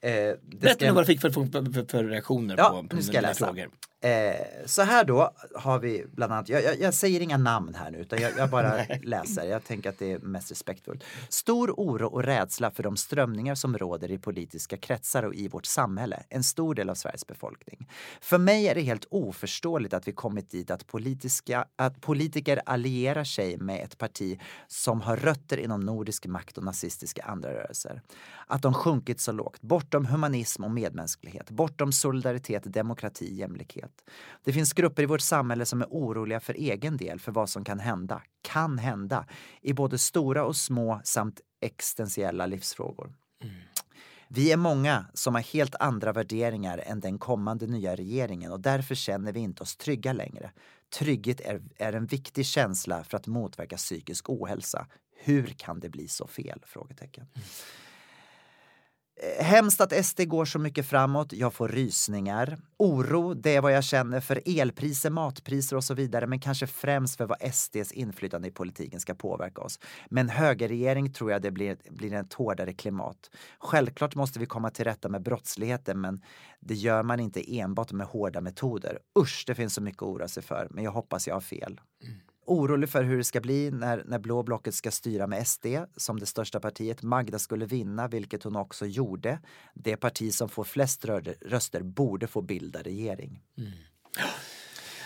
Eh, 0.00 0.10
det 0.10 0.38
Berätta 0.42 0.76
nu 0.80 0.86
jag- 0.86 0.94
vad 0.94 1.02
du 1.02 1.06
fick 1.06 1.20
för, 1.20 1.30
för, 1.30 1.72
för, 1.72 1.84
för 1.88 2.04
reaktioner 2.04 2.54
Ja, 2.58 2.82
på, 2.90 2.96
på 2.96 2.96
läsa. 3.20 3.46
frågor. 3.46 3.70
Eh, 4.02 4.46
så 4.66 4.82
här 4.82 5.04
då 5.04 5.30
har 5.54 5.78
vi 5.78 6.04
bland 6.12 6.32
annat, 6.32 6.48
jag, 6.48 6.62
jag, 6.64 6.80
jag 6.80 6.94
säger 6.94 7.20
inga 7.20 7.36
namn 7.36 7.74
här 7.74 7.90
nu 7.90 7.98
utan 7.98 8.20
jag, 8.20 8.32
jag 8.36 8.50
bara 8.50 8.84
läser. 9.02 9.44
Jag 9.44 9.64
tänker 9.64 9.90
att 9.90 9.98
det 9.98 10.12
är 10.12 10.18
mest 10.18 10.50
respektfullt. 10.50 11.04
Stor 11.28 11.70
oro 11.76 12.06
och 12.06 12.22
rädsla 12.22 12.70
för 12.70 12.82
de 12.82 12.96
strömningar 12.96 13.54
som 13.54 13.78
råder 13.78 14.10
i 14.10 14.18
politiska 14.18 14.76
kretsar 14.76 15.22
och 15.22 15.34
i 15.34 15.48
vårt 15.48 15.66
samhälle, 15.66 16.22
en 16.28 16.44
stor 16.44 16.74
del 16.74 16.90
av 16.90 16.94
Sveriges 16.94 17.26
befolkning. 17.26 17.88
För 18.20 18.38
mig 18.38 18.68
är 18.68 18.74
det 18.74 18.80
helt 18.80 19.06
oförståeligt 19.10 19.94
att 19.94 20.08
vi 20.08 20.12
kommit 20.12 20.50
dit 20.50 20.70
att, 20.70 20.86
politiska, 20.86 21.64
att 21.76 22.00
politiker 22.00 22.62
allierar 22.66 23.24
sig 23.24 23.58
med 23.58 23.84
ett 23.84 23.98
parti 23.98 24.40
som 24.68 25.00
har 25.00 25.16
rötter 25.16 25.56
inom 25.56 25.80
nordisk 25.80 26.26
makt 26.26 26.58
och 26.58 26.64
nazistiska 26.64 27.22
andra 27.22 27.52
rörelser. 27.52 28.02
Att 28.46 28.62
de 28.62 28.74
sjunkit 28.74 29.20
så 29.20 29.32
lågt, 29.32 29.60
bortom 29.60 30.06
humanism 30.06 30.64
och 30.64 30.70
medmänsklighet, 30.70 31.50
bortom 31.50 31.92
solidaritet, 31.92 32.62
demokrati, 32.64 33.34
jämlikhet. 33.34 33.91
Det 34.44 34.52
finns 34.52 34.72
grupper 34.72 35.02
i 35.02 35.06
vårt 35.06 35.20
samhälle 35.20 35.66
som 35.66 35.82
är 35.82 35.86
oroliga 35.90 36.40
för 36.40 36.54
egen 36.54 36.96
del 36.96 37.20
för 37.20 37.32
vad 37.32 37.48
som 37.48 37.64
kan 37.64 37.80
hända, 37.80 38.22
kan 38.42 38.78
hända, 38.78 39.26
i 39.60 39.72
både 39.72 39.98
stora 39.98 40.44
och 40.44 40.56
små 40.56 41.00
samt 41.04 41.40
existentiella 41.60 42.46
livsfrågor. 42.46 43.12
Vi 44.34 44.52
är 44.52 44.56
många 44.56 45.06
som 45.14 45.34
har 45.34 45.42
helt 45.42 45.74
andra 45.74 46.12
värderingar 46.12 46.78
än 46.78 47.00
den 47.00 47.18
kommande 47.18 47.66
nya 47.66 47.96
regeringen 47.96 48.52
och 48.52 48.60
därför 48.60 48.94
känner 48.94 49.32
vi 49.32 49.40
inte 49.40 49.62
oss 49.62 49.76
trygga 49.76 50.12
längre. 50.12 50.50
Trygghet 50.98 51.40
är, 51.40 51.62
är 51.76 51.92
en 51.92 52.06
viktig 52.06 52.46
känsla 52.46 53.04
för 53.04 53.16
att 53.16 53.26
motverka 53.26 53.76
psykisk 53.76 54.30
ohälsa. 54.30 54.86
Hur 55.16 55.46
kan 55.46 55.80
det 55.80 55.88
bli 55.88 56.08
så 56.08 56.26
fel? 56.26 56.62
Frågetecken. 56.66 57.26
Eh, 59.20 59.44
hemskt 59.44 59.80
att 59.80 60.06
SD 60.06 60.20
går 60.20 60.44
så 60.44 60.58
mycket 60.58 60.86
framåt. 60.86 61.32
Jag 61.32 61.54
får 61.54 61.68
rysningar. 61.68 62.58
Oro, 62.78 63.34
det 63.34 63.56
är 63.56 63.60
vad 63.60 63.72
jag 63.72 63.84
känner 63.84 64.20
för 64.20 64.42
elpriser, 64.60 65.10
matpriser 65.10 65.76
och 65.76 65.84
så 65.84 65.94
vidare, 65.94 66.26
men 66.26 66.40
kanske 66.40 66.66
främst 66.66 67.16
för 67.16 67.26
vad 67.26 67.54
SDs 67.54 67.92
inflytande 67.92 68.48
i 68.48 68.50
politiken 68.50 69.00
ska 69.00 69.14
påverka 69.14 69.60
oss. 69.60 69.78
Med 70.10 70.20
en 70.20 70.28
högerregering 70.28 71.12
tror 71.12 71.30
jag 71.30 71.42
det 71.42 71.50
blir, 71.50 71.76
blir 71.90 72.12
ett 72.12 72.32
hårdare 72.32 72.72
klimat. 72.72 73.30
Självklart 73.58 74.14
måste 74.14 74.38
vi 74.38 74.46
komma 74.46 74.70
till 74.70 74.84
rätta 74.84 75.08
med 75.08 75.22
brottsligheten, 75.22 76.00
men 76.00 76.22
det 76.60 76.74
gör 76.74 77.02
man 77.02 77.20
inte 77.20 77.58
enbart 77.58 77.92
med 77.92 78.06
hårda 78.06 78.40
metoder. 78.40 78.98
Usch, 79.18 79.44
det 79.46 79.54
finns 79.54 79.74
så 79.74 79.82
mycket 79.82 80.02
att 80.02 80.08
oroa 80.08 80.28
sig 80.28 80.42
för, 80.42 80.66
men 80.70 80.84
jag 80.84 80.92
hoppas 80.92 81.26
jag 81.26 81.34
har 81.34 81.40
fel. 81.40 81.80
Mm. 82.04 82.20
Orolig 82.46 82.88
för 82.88 83.04
hur 83.04 83.18
det 83.18 83.24
ska 83.24 83.40
bli 83.40 83.70
när, 83.70 84.02
när 84.06 84.18
blå 84.18 84.42
blocket 84.42 84.74
ska 84.74 84.90
styra 84.90 85.26
med 85.26 85.46
SD 85.48 85.66
som 85.96 86.20
det 86.20 86.26
största 86.26 86.60
partiet. 86.60 87.02
Magda 87.02 87.38
skulle 87.38 87.66
vinna, 87.66 88.08
vilket 88.08 88.42
hon 88.42 88.56
också 88.56 88.86
gjorde. 88.86 89.38
Det 89.74 89.96
parti 89.96 90.34
som 90.34 90.48
får 90.48 90.64
flest 90.64 91.04
röster 91.40 91.82
borde 91.82 92.26
få 92.26 92.42
bilda 92.42 92.82
regering. 92.82 93.40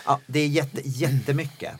Ja, 0.05 0.19
det 0.27 0.39
är 0.39 0.47
jätte, 0.47 0.81
jättemycket. 0.83 1.71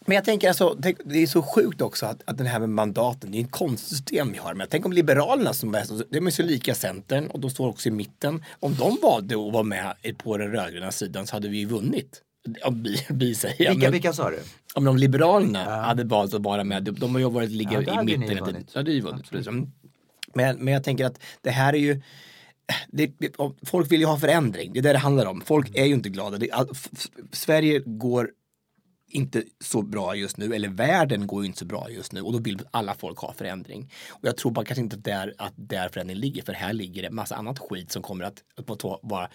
Men 0.00 0.14
jag 0.14 0.24
tänker 0.24 0.48
alltså, 0.48 0.74
det 1.04 1.22
är 1.22 1.26
så 1.26 1.42
sjukt 1.42 1.80
också 1.80 2.06
att, 2.06 2.22
att 2.24 2.38
den 2.38 2.46
här 2.46 2.58
med 2.58 2.68
mandaten, 2.68 3.30
det 3.30 3.38
är 3.38 3.44
ett 3.44 3.50
konstigt 3.50 3.88
system 3.88 4.32
vi 4.32 4.38
har. 4.38 4.54
Men 4.54 4.66
tänk 4.70 4.86
om 4.86 4.92
Liberalerna 4.92 5.52
som 5.52 5.74
är, 5.74 6.12
de 6.12 6.26
är 6.26 6.30
så 6.30 6.42
lika 6.42 6.74
Centern 6.74 7.26
och 7.26 7.40
de 7.40 7.50
står 7.50 7.68
också 7.68 7.88
i 7.88 7.92
mitten. 7.92 8.44
Om 8.60 8.74
de 8.74 8.98
valde 9.02 9.34
att 9.34 9.52
vara 9.52 9.62
med 9.62 9.94
på 10.18 10.36
den 10.36 10.52
rödgröna 10.52 10.92
sidan 10.92 11.26
så 11.26 11.36
hade 11.36 11.48
vi 11.48 11.58
ju 11.58 11.66
vunnit. 11.66 12.22
Om 12.64 12.82
bi, 12.82 12.96
bi 13.10 13.34
säger 13.34 13.64
jag. 13.64 13.70
Vilka, 13.70 13.86
Men 13.86 13.92
vilka 13.92 14.12
sa 14.12 14.30
du? 14.30 14.38
Om 14.74 14.84
de 14.84 14.96
Liberalerna 14.96 15.82
hade 15.82 16.04
valt 16.04 16.34
att 16.34 16.42
vara 16.42 16.64
med, 16.64 16.82
de, 16.84 17.12
har 17.12 17.18
ju 17.18 17.30
varit 17.30 17.50
ligga 17.50 17.72
Ja, 17.72 17.82
i 17.82 17.90
hade 17.90 18.18
mitten. 18.18 18.66
Ja, 18.72 18.82
det 18.82 18.90
är 18.90 18.94
ju 18.94 19.00
vunnit. 19.00 19.46
Mm. 19.46 19.72
Men, 20.34 20.56
men 20.56 20.74
jag 20.74 20.84
tänker 20.84 21.04
att 21.04 21.20
det 21.40 21.50
här 21.50 21.72
är 21.72 21.78
ju 21.78 22.02
det, 22.88 23.10
folk 23.62 23.92
vill 23.92 24.00
ju 24.00 24.06
ha 24.06 24.18
förändring, 24.18 24.72
det 24.72 24.78
är 24.78 24.82
det 24.82 24.92
det 24.92 24.98
handlar 24.98 25.26
om. 25.26 25.42
Folk 25.46 25.76
är 25.76 25.84
ju 25.84 25.94
inte 25.94 26.08
glada. 26.08 26.38
Det, 26.38 26.50
Sverige 27.32 27.82
går 27.84 28.30
inte 29.08 29.42
så 29.64 29.82
bra 29.82 30.14
just 30.16 30.36
nu, 30.36 30.54
eller 30.54 30.68
världen 30.68 31.26
går 31.26 31.44
inte 31.44 31.58
så 31.58 31.64
bra 31.64 31.90
just 31.90 32.12
nu 32.12 32.20
och 32.20 32.32
då 32.32 32.38
vill 32.38 32.60
alla 32.70 32.94
folk 32.94 33.18
ha 33.18 33.32
förändring. 33.32 33.92
Och 34.10 34.24
jag 34.28 34.36
tror 34.36 34.52
bara 34.52 34.64
kanske 34.64 34.82
inte 34.82 34.96
där, 34.96 35.34
att 35.38 35.52
där 35.56 35.88
förändringen 35.88 36.20
ligger, 36.20 36.42
för 36.42 36.52
här 36.52 36.72
ligger 36.72 37.02
det 37.02 37.10
massa 37.10 37.36
annat 37.36 37.58
skit 37.58 37.92
som 37.92 38.02
kommer 38.02 38.24
att, 38.24 38.42
att 38.68 38.84
vara- 38.84 38.98
vara 39.02 39.28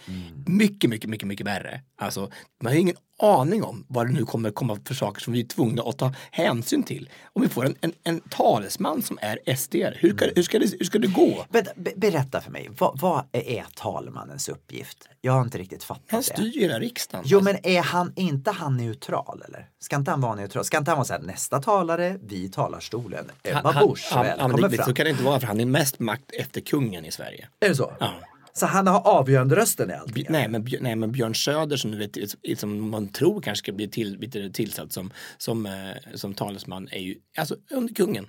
mycket, 0.46 0.90
mycket, 0.90 1.10
mycket, 1.10 1.28
mycket 1.28 1.48
värre. 1.48 1.82
Alltså, 1.96 2.32
man 2.64 2.74
har 2.74 2.80
ingen 2.80 2.96
aning 3.22 3.64
om 3.64 3.86
vad 3.88 4.08
det 4.08 4.14
nu 4.14 4.26
kommer 4.26 4.52
komma 4.52 4.80
för 4.86 4.94
saker 4.94 5.22
som 5.22 5.34
vi 5.34 5.40
är 5.40 5.46
tvungna 5.46 5.84
att 5.84 5.98
ta 5.98 6.14
hänsyn 6.32 6.84
till. 6.84 7.10
Om 7.34 7.42
vi 7.42 7.50
får 7.50 7.66
en, 7.66 7.76
en, 7.82 7.94
en 8.04 8.20
talesman 8.30 9.02
som 9.02 9.20
är 9.22 9.56
SD, 9.56 9.76
hur, 9.76 10.14
ska- 10.16 10.26
hur, 10.36 10.44
ska 10.44 10.60
det, 10.60 10.72
hur 10.80 10.86
ska 10.86 11.00
det 11.00 11.08
gå? 11.08 11.46
Be, 11.50 11.64
berätta 11.96 12.42
för 12.42 12.52
mig, 12.52 12.70
vad, 12.78 13.00
vad 13.00 13.24
är 13.32 13.66
talmannens 13.76 14.50
uppgift? 14.50 15.08
Jag 15.22 15.34
har 15.34 15.42
inte 15.42 15.58
riktigt 15.58 15.84
fattat 15.84 16.04
Han 16.08 16.20
det. 16.20 16.24
styr 16.26 16.52
ju 16.56 16.62
hela 16.62 16.80
riksdagen. 16.80 17.24
Jo 17.28 17.42
men 17.42 17.58
är 17.66 17.82
han 17.82 18.14
inte 18.16 18.52
han 18.52 18.78
neutral 18.78 19.44
eller? 19.48 19.68
Ska 19.80 19.96
inte 19.96 20.12
han 20.12 20.22
vara 20.22 20.36
neutral? 20.36 20.66
Ska 20.66 20.78
inte 20.78 20.92
han 20.92 20.98
vara 20.98 21.06
så 21.06 21.14
här, 21.14 21.22
nästa 21.22 21.62
talare 21.62 22.18
vid 22.24 22.54
talarstolen, 22.54 23.32
Ebba 23.44 23.72
han, 23.72 23.88
Busch 23.88 24.08
han, 24.12 24.26
han, 24.26 24.38
välkommen 24.38 24.72
fram. 24.72 24.86
så 24.86 24.94
kan 24.94 25.04
det 25.04 25.10
inte 25.10 25.24
vara 25.24 25.40
för 25.40 25.48
han 25.48 25.60
är 25.60 25.66
mest 25.66 26.00
makt 26.00 26.32
efter 26.40 26.62
kungen 26.62 27.06
i 27.06 27.12
Sverige. 27.12 27.48
Är 27.60 27.70
det 27.70 27.76
så? 27.76 27.94
Ja. 28.00 28.12
Så 28.54 28.66
han 28.66 28.88
har 28.88 29.08
avgörande 29.08 29.56
rösten 29.56 29.90
i 29.90 29.94
allting? 29.94 30.26
Nej 30.30 30.48
men, 30.48 30.68
nej 30.82 30.96
men 30.96 31.12
Björn 31.12 31.36
Söder 31.36 31.78
som, 31.78 31.98
vet, 31.98 32.18
som 32.60 32.90
man 32.90 33.08
tror 33.08 33.42
kanske 33.42 33.64
ska 33.64 33.72
bli 33.72 33.88
till, 33.88 34.54
tillsatt 34.54 34.92
som, 34.92 35.14
som, 35.38 35.66
eh, 35.66 35.72
som 36.16 36.34
talesman 36.34 36.88
är 36.92 37.00
ju 37.00 37.16
alltså 37.38 37.56
under 37.72 37.94
kungen. 37.94 38.28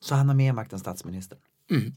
Så 0.00 0.14
han 0.14 0.28
har 0.28 0.34
mer 0.34 0.52
makt 0.52 0.72
än 0.72 0.78
statsministern? 0.78 1.38
Mm. 1.70 1.94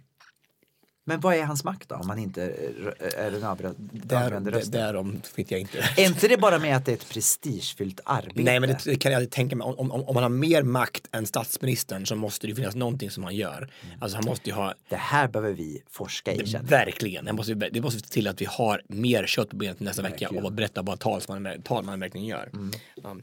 Men 1.12 1.20
vad 1.20 1.36
är 1.36 1.43
hans 1.43 1.64
makt 1.64 1.89
då 1.89 1.95
om 1.95 2.09
han 2.09 2.20
inte 2.20 2.43
är- 2.43 2.93
är 3.18 3.32
den 3.32 3.43
avgörande 3.43 4.51
rösten? 4.51 4.72
därom 4.72 5.22
vet 5.36 5.51
jag 5.51 5.59
inte. 5.59 5.78
Är 5.97 6.05
inte 6.05 6.28
det 6.28 6.38
bara 6.38 6.59
med 6.59 6.78
att 6.78 6.86
det 6.86 6.91
är 6.91 6.95
ett 6.95 7.09
prestigefyllt 7.09 7.99
arbete? 8.03 8.41
Nej 8.43 8.59
men 8.59 8.70
det, 8.70 8.78
det 8.86 8.95
kan 8.95 9.12
jag 9.12 9.18
aldrig 9.18 9.32
tänka 9.32 9.55
mig. 9.55 9.66
Om, 9.66 9.91
om, 9.91 9.91
om 9.91 10.14
man 10.14 10.24
har 10.24 10.30
mer 10.30 10.64
makt 10.64 11.07
än 11.12 11.26
statsministern 11.26 12.05
så 12.05 12.16
måste 12.16 12.47
det 12.47 12.55
finnas 12.55 12.76
någonting 12.76 13.12
som 13.12 13.24
han 13.24 13.36
gör. 13.36 13.70
Alltså 13.99 14.18
han 14.18 14.26
måste 14.26 14.49
ju 14.49 14.55
ha 14.55 14.74
Det 14.89 14.95
här 14.95 15.28
behöver 15.28 15.53
vi 15.53 15.84
forska 15.89 16.34
i 16.34 16.41
jag. 16.45 16.64
Verkligen. 16.64 17.26
Det 17.26 17.34
måste, 17.34 17.53
det 17.53 17.82
måste 17.82 18.09
till 18.09 18.28
att 18.28 18.41
vi 18.41 18.45
har 18.45 18.82
mer 18.88 19.26
kött 19.26 19.49
på 19.49 19.55
benet 19.55 19.80
nästa 19.80 20.01
vecka 20.01 20.30
och 20.30 20.53
berätta 20.53 20.82
vad 20.82 20.99
talmannen, 20.99 21.99
verkligen 21.99 22.28
gör. 22.28 22.49
Mm. 22.53 22.72
Ja. 23.03 23.16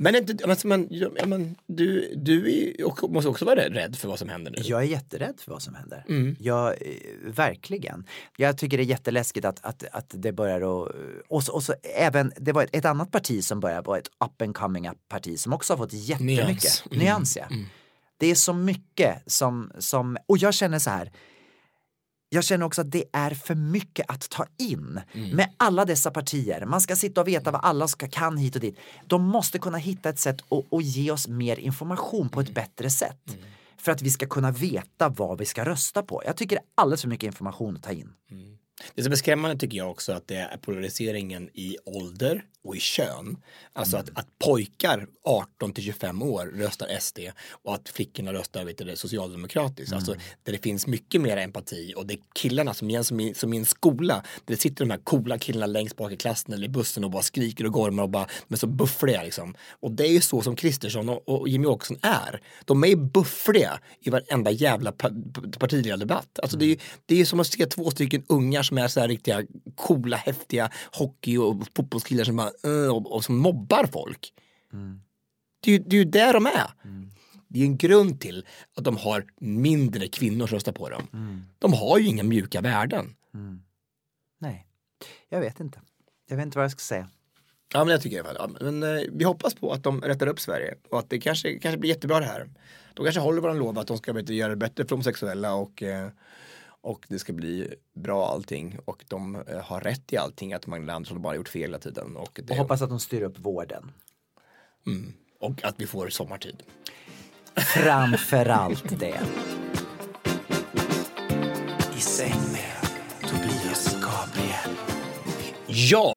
Men, 0.00 0.14
inte, 0.16 0.46
men, 0.46 0.88
men, 1.26 1.54
du, 1.66 2.12
du 2.16 2.52
är, 2.52 3.08
måste 3.08 3.28
också 3.28 3.44
vara 3.44 3.60
rädd 3.60 3.96
för 3.96 4.08
vad 4.08 4.18
som 4.18 4.28
händer 4.28 4.50
nu. 4.50 4.58
Jag 4.62 4.80
är 4.82 4.86
jätterädd 4.86 5.34
för 5.38 5.52
vad 5.52 5.62
som 5.62 5.74
händer. 5.74 6.04
Mm. 6.08 6.36
Jag, 6.40 6.68
eh, 6.68 6.76
verkligen. 7.34 8.06
Jag 8.36 8.58
tycker 8.58 8.76
det 8.76 8.82
är 8.82 8.86
jätteläskigt 8.86 9.46
att, 9.46 9.64
att, 9.64 9.84
att 9.92 10.06
det 10.08 10.32
börjar 10.32 10.56
att... 10.56 10.90
Och 11.28 11.44
så, 11.44 11.52
och 11.52 11.62
så 11.62 11.74
även, 11.82 12.32
det 12.36 12.52
var 12.52 12.62
ett, 12.62 12.76
ett 12.76 12.84
annat 12.84 13.10
parti 13.10 13.44
som 13.44 13.60
börjar 13.60 13.82
vara 13.82 13.98
ett 13.98 14.08
up 14.24 14.42
and 14.42 14.54
coming 14.54 14.88
up 14.88 14.98
parti 15.08 15.38
som 15.38 15.52
också 15.52 15.72
har 15.72 15.78
fått 15.78 15.92
jättemycket. 15.92 16.46
Nyans. 16.46 16.82
Mm. 16.86 16.98
Nyans 16.98 17.36
ja. 17.36 17.46
Det 18.16 18.26
är 18.26 18.34
så 18.34 18.52
mycket 18.52 19.22
som, 19.26 19.72
som... 19.78 20.16
Och 20.26 20.38
jag 20.38 20.54
känner 20.54 20.78
så 20.78 20.90
här. 20.90 21.12
Jag 22.28 22.44
känner 22.44 22.66
också 22.66 22.80
att 22.80 22.90
det 22.90 23.04
är 23.12 23.30
för 23.30 23.54
mycket 23.54 24.10
att 24.10 24.30
ta 24.30 24.46
in 24.58 25.00
med 25.32 25.50
alla 25.56 25.84
dessa 25.84 26.10
partier. 26.10 26.66
Man 26.66 26.80
ska 26.80 26.96
sitta 26.96 27.20
och 27.20 27.28
veta 27.28 27.50
vad 27.50 27.60
alla 27.64 27.88
ska, 27.88 28.08
kan 28.08 28.36
hit 28.36 28.54
och 28.54 28.60
dit. 28.60 28.78
De 29.06 29.22
måste 29.22 29.58
kunna 29.58 29.78
hitta 29.78 30.08
ett 30.08 30.18
sätt 30.18 30.36
att, 30.48 30.72
att 30.72 30.84
ge 30.84 31.10
oss 31.10 31.28
mer 31.28 31.58
information 31.58 32.28
på 32.28 32.40
ett 32.40 32.54
bättre 32.54 32.90
sätt. 32.90 33.36
För 33.84 33.92
att 33.92 34.02
vi 34.02 34.10
ska 34.10 34.26
kunna 34.26 34.50
veta 34.50 35.08
vad 35.08 35.38
vi 35.38 35.44
ska 35.44 35.64
rösta 35.64 36.02
på. 36.02 36.22
Jag 36.26 36.36
tycker 36.36 36.56
det 36.56 36.60
är 36.60 36.66
alldeles 36.74 37.00
för 37.00 37.08
mycket 37.08 37.26
information 37.26 37.76
att 37.76 37.82
ta 37.82 37.92
in. 37.92 38.12
Mm. 38.30 38.58
Det 38.94 39.02
som 39.02 39.12
är 39.12 39.16
skrämmande 39.16 39.58
tycker 39.58 39.78
jag 39.78 39.90
också 39.90 40.12
att 40.12 40.28
det 40.28 40.36
är 40.36 40.56
polariseringen 40.56 41.50
i 41.54 41.76
ålder 41.84 42.44
och 42.64 42.76
i 42.76 42.80
kön. 42.80 43.36
Alltså 43.72 43.96
att, 43.96 44.18
att 44.18 44.26
pojkar 44.38 45.06
18 45.24 45.72
till 45.72 45.84
25 45.84 46.22
år 46.22 46.46
röstar 46.46 46.98
SD 47.00 47.18
och 47.50 47.74
att 47.74 47.88
flickorna 47.88 48.32
röstar 48.32 48.64
vet 48.64 48.78
du, 48.78 48.96
socialdemokratiskt. 48.96 49.92
Alltså 49.92 50.14
där 50.42 50.52
det 50.52 50.62
finns 50.62 50.86
mycket 50.86 51.20
mer 51.20 51.36
empati 51.36 51.94
och 51.96 52.06
det 52.06 52.14
är 52.14 52.20
killarna 52.34 52.74
som, 52.74 52.90
igen, 52.90 53.04
som, 53.04 53.20
i, 53.20 53.34
som 53.34 53.54
i 53.54 53.56
en 53.56 53.64
skola 53.66 54.14
där 54.44 54.54
det 54.54 54.60
sitter 54.60 54.84
de 54.84 54.90
här 54.90 54.98
coola 54.98 55.38
killarna 55.38 55.66
längst 55.66 55.96
bak 55.96 56.12
i 56.12 56.16
klassen 56.16 56.54
eller 56.54 56.64
i 56.64 56.68
bussen 56.68 57.04
och 57.04 57.10
bara 57.10 57.22
skriker 57.22 57.66
och 57.66 57.72
gormar 57.72 58.02
och 58.02 58.10
bara 58.10 58.26
men 58.48 58.58
så 58.58 58.66
buffliga 58.66 59.22
liksom. 59.22 59.54
Och 59.80 59.92
det 59.92 60.04
är 60.04 60.12
ju 60.12 60.20
så 60.20 60.42
som 60.42 60.56
Kristersson 60.56 61.08
och, 61.08 61.28
och 61.28 61.48
Jimmy 61.48 61.66
Åkesson 61.66 61.98
är. 62.02 62.40
De 62.64 62.84
är 62.84 62.88
ju 62.88 62.96
buffliga 62.96 63.80
i 64.00 64.10
varenda 64.10 64.50
jävla 64.50 64.92
pa, 64.92 65.08
pa- 65.08 65.58
partiledardebatt. 65.58 66.38
Alltså 66.42 66.56
det 66.56 66.64
är 66.64 66.68
ju 66.68 66.76
det 67.06 67.20
är 67.20 67.24
som 67.24 67.40
att 67.40 67.46
se 67.46 67.66
två 67.66 67.90
stycken 67.90 68.24
ungar 68.28 68.62
som 68.62 68.78
är 68.78 68.88
så 68.88 69.00
här 69.00 69.08
riktiga 69.08 69.42
coola, 69.74 70.16
häftiga 70.16 70.70
hockey 70.92 71.38
och 71.38 71.62
fotbollskillar 71.76 72.24
som 72.24 72.36
bara 72.36 72.50
och, 73.06 73.24
som 73.24 73.36
mobbar 73.36 73.86
folk. 73.92 74.32
Det, 75.60 75.70
är 75.70 75.78
ju, 75.78 75.84
det 75.86 75.96
är 75.96 75.98
ju 75.98 76.04
där 76.04 76.32
de 76.32 76.46
är. 76.46 76.70
Det 77.48 77.60
är 77.60 77.64
en 77.64 77.76
grund 77.76 78.20
till 78.20 78.46
att 78.76 78.84
de 78.84 78.96
har 78.96 79.24
mindre 79.40 80.08
kvinnor 80.08 80.46
som 80.46 80.54
röstar 80.56 80.72
på 80.72 80.90
dem. 80.90 81.08
De 81.58 81.72
har 81.72 81.98
ju 81.98 82.06
inga 82.06 82.22
mjuka 82.22 82.60
värden. 82.60 83.16
Nej, 84.40 84.66
jag 85.28 85.40
vet 85.40 85.60
inte. 85.60 85.80
Jag 86.28 86.36
vet 86.36 86.44
inte 86.44 86.58
vad 86.58 86.64
jag 86.64 86.70
ska 86.70 86.78
säga. 86.78 87.08
Ja 87.72 87.84
men 87.84 87.92
jag 87.92 88.02
tycker 88.02 88.16
i 88.16 88.20
alla 88.20 88.38
fall. 88.38 88.56
Ja, 88.60 88.70
men, 88.70 88.82
eh, 88.82 89.04
vi 89.12 89.24
hoppas 89.24 89.54
på 89.54 89.72
att 89.72 89.82
de 89.82 90.00
rättar 90.00 90.26
upp 90.26 90.40
Sverige 90.40 90.74
och 90.90 90.98
att 90.98 91.10
det 91.10 91.18
kanske, 91.20 91.58
kanske 91.58 91.78
blir 91.78 91.90
jättebra 91.90 92.20
det 92.20 92.26
här. 92.26 92.48
De 92.94 93.04
kanske 93.04 93.20
håller 93.20 93.40
vad 93.40 93.50
de 93.50 93.58
lovar 93.58 93.82
att 93.82 93.88
de 93.88 93.98
ska 93.98 94.20
göra 94.20 94.48
det 94.48 94.56
bättre 94.56 94.84
för 94.84 94.90
homosexuella 94.90 95.54
och, 95.54 95.82
eh, 95.82 96.08
och 96.84 97.06
det 97.08 97.18
ska 97.18 97.32
bli 97.32 97.74
bra 97.94 98.28
allting 98.28 98.78
och 98.84 99.04
de 99.08 99.34
eh, 99.48 99.58
har 99.60 99.80
rätt 99.80 100.12
i 100.12 100.16
allting 100.16 100.52
att 100.52 100.66
Magdalena 100.66 100.92
Andersson 100.92 101.22
bara 101.22 101.28
har 101.28 101.34
gjort 101.36 101.48
fel 101.48 101.60
hela 101.62 101.78
tiden. 101.78 102.16
Och, 102.16 102.40
det, 102.42 102.50
Och 102.52 102.56
hoppas 102.58 102.82
att 102.82 102.88
de 102.88 103.00
styr 103.00 103.22
upp 103.22 103.38
vården. 103.38 103.92
och 105.40 105.64
att 105.64 105.80
vi 105.80 105.86
får 105.86 106.08
sommartid. 106.08 106.62
Framför 107.56 108.46
allt 108.46 108.98
det. 109.00 109.20
I 111.96 112.00
säng 112.00 112.40
med 112.52 112.88
Tobias 113.30 113.94
Gabriel. 114.02 114.76
Ja, 115.66 116.14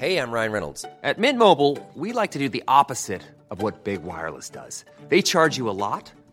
Hey, 0.00 0.16
I'm 0.16 0.32
Ryan 0.32 0.52
Reynolds. 0.52 0.84
At 1.02 1.18
Mint 1.18 1.38
Mobile, 1.38 1.76
we 1.94 2.12
like 2.22 2.32
to 2.32 2.38
do 2.38 2.48
the 2.48 2.62
opposite 2.66 3.20
of 3.50 3.62
what 3.62 3.84
Big 3.84 4.02
Wireless 4.02 4.48
does. 4.50 4.84
They 5.10 5.20
charge 5.20 5.58
you 5.58 5.68
a 5.68 5.76
lot, 5.76 6.10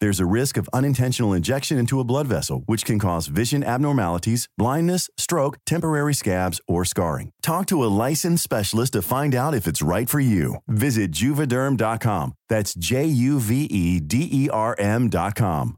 There's 0.00 0.20
a 0.20 0.26
risk 0.26 0.56
of 0.56 0.68
unintentional 0.72 1.32
injection 1.32 1.78
into 1.78 1.98
a 1.98 2.04
blood 2.04 2.28
vessel, 2.28 2.62
which 2.66 2.84
can 2.84 2.98
cause 2.98 3.26
vision 3.26 3.64
abnormalities, 3.64 4.48
blindness, 4.56 5.10
stroke, 5.16 5.58
temporary 5.66 6.14
scabs, 6.14 6.60
or 6.68 6.84
scarring. 6.84 7.30
Talk 7.42 7.66
to 7.66 7.82
a 7.82 7.90
licensed 8.08 8.44
specialist 8.44 8.92
to 8.92 9.02
find 9.02 9.34
out 9.34 9.54
if 9.54 9.66
it's 9.66 9.82
right 9.82 10.08
for 10.08 10.20
you. 10.20 10.56
Visit 10.68 11.10
juvederm.com. 11.10 12.34
That's 12.48 12.74
J 12.74 13.06
U 13.06 13.40
V 13.40 13.64
E 13.64 14.00
D 14.00 14.28
E 14.30 14.48
R 14.52 14.76
M.com. 14.78 15.76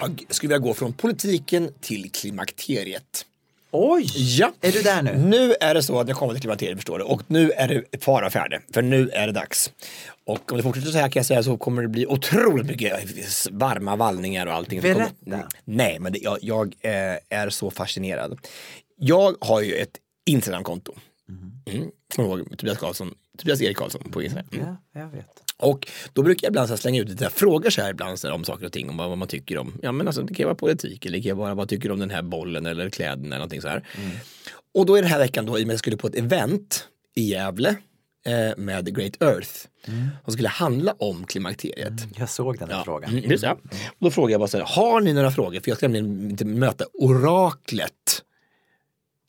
Jag 0.00 0.24
skulle 0.28 0.48
vilja 0.48 0.68
gå 0.68 0.74
från 0.74 0.92
politiken 0.92 1.70
till 1.80 2.10
klimakteriet. 2.10 3.24
Oj! 3.70 4.06
Ja. 4.38 4.52
Är 4.60 4.72
du 4.72 4.82
där 4.82 5.02
nu? 5.02 5.16
Nu 5.16 5.54
är 5.60 5.74
det 5.74 5.82
så 5.82 6.00
att 6.00 6.08
jag 6.08 6.16
kommer 6.16 6.32
till 6.34 6.40
klimakteriet 6.40 6.78
förstår 6.78 6.98
du 6.98 7.04
och 7.04 7.22
nu 7.26 7.50
är 7.50 7.68
det 7.68 8.04
fara 8.04 8.30
färde 8.30 8.60
för 8.74 8.82
nu 8.82 9.10
är 9.10 9.26
det 9.26 9.32
dags. 9.32 9.70
Och 10.28 10.52
om 10.52 10.56
det 10.56 10.62
fortsätter 10.62 10.90
så 10.90 10.98
här 10.98 11.08
kan 11.08 11.20
jag 11.20 11.26
säga 11.26 11.42
så 11.42 11.56
kommer 11.56 11.82
det 11.82 11.88
bli 11.88 12.06
otroligt 12.06 12.66
mycket 12.66 12.92
varma 13.50 13.96
vallningar 13.96 14.46
och 14.46 14.52
allting. 14.52 14.80
Berätta. 14.80 15.10
Kommer, 15.24 15.46
nej, 15.64 15.98
men 16.00 16.12
det, 16.12 16.18
jag, 16.18 16.38
jag 16.40 16.74
eh, 16.80 17.38
är 17.38 17.50
så 17.50 17.70
fascinerad. 17.70 18.38
Jag 18.96 19.36
har 19.40 19.60
ju 19.60 19.74
ett 19.74 19.96
Instagramkonto. 20.26 20.92
Mm. 21.28 21.90
Som 22.14 22.24
jag 22.24 22.38
ihåg, 22.38 22.58
Tobias, 22.58 22.78
Karlsson, 22.78 23.14
Tobias 23.38 23.62
Erik 23.62 23.76
Karlsson 23.76 24.10
på 24.10 24.22
Instagram. 24.22 24.48
Mm. 24.52 24.66
Ja, 24.66 25.00
jag 25.00 25.08
vet. 25.08 25.26
Och 25.56 25.88
då 26.12 26.22
brukar 26.22 26.46
jag 26.46 26.50
ibland 26.50 26.68
så 26.68 26.76
slänga 26.76 27.00
ut 27.00 27.08
lite 27.08 27.24
där 27.24 27.30
frågor 27.30 27.70
så 27.70 27.82
här 27.82 27.90
ibland 27.90 28.18
så 28.18 28.26
här 28.26 28.34
om 28.34 28.44
saker 28.44 28.66
och 28.66 28.72
ting, 28.72 28.90
om 28.90 28.96
vad, 28.96 29.08
vad 29.08 29.18
man 29.18 29.28
tycker 29.28 29.58
om, 29.58 29.78
ja 29.82 29.92
men 29.92 30.06
alltså 30.06 30.22
det 30.22 30.34
kan 30.34 30.44
vara 30.44 30.54
politik 30.54 31.06
eller 31.06 31.18
det 31.18 31.24
kan 31.24 31.36
vara 31.36 31.54
vad 31.54 31.68
tycker 31.68 31.88
du 31.88 31.92
om 31.92 32.00
den 32.00 32.10
här 32.10 32.22
bollen 32.22 32.66
eller 32.66 32.90
kläderna 32.90 33.26
eller 33.26 33.36
någonting 33.36 33.62
så 33.62 33.68
här. 33.68 33.88
Och 34.74 34.86
då 34.86 34.96
är 34.96 35.02
den 35.02 35.10
här 35.10 35.18
veckan 35.18 35.46
då, 35.46 35.58
i 35.58 35.62
och 35.62 35.66
med 35.66 35.72
att 35.72 35.74
jag 35.74 35.78
skulle 35.78 35.96
på 35.96 36.06
ett 36.06 36.14
event 36.14 36.88
i 37.14 37.22
Gävle 37.22 37.76
med 38.56 38.96
Great 38.96 39.22
Earth 39.22 39.50
som 40.24 40.32
skulle 40.32 40.48
handla 40.48 40.92
om 40.98 41.26
klimakteriet. 41.26 41.92
Jag 42.16 42.28
såg 42.28 42.58
den 42.58 42.70
här 42.70 42.84
frågan. 42.84 43.10
Mm, 43.10 43.30
just 43.30 43.44
det. 43.44 43.50
Och 43.88 43.96
då 43.98 44.10
frågade 44.10 44.32
jag 44.32 44.40
bara 44.40 44.48
så 44.48 44.58
här, 44.58 44.64
har 44.64 45.00
ni 45.00 45.12
några 45.12 45.30
frågor? 45.30 45.60
För 45.60 45.70
jag 45.70 45.78
ska 45.78 45.88
nämligen 45.88 46.30
inte 46.30 46.44
möta 46.44 46.84
oraklet 46.92 48.22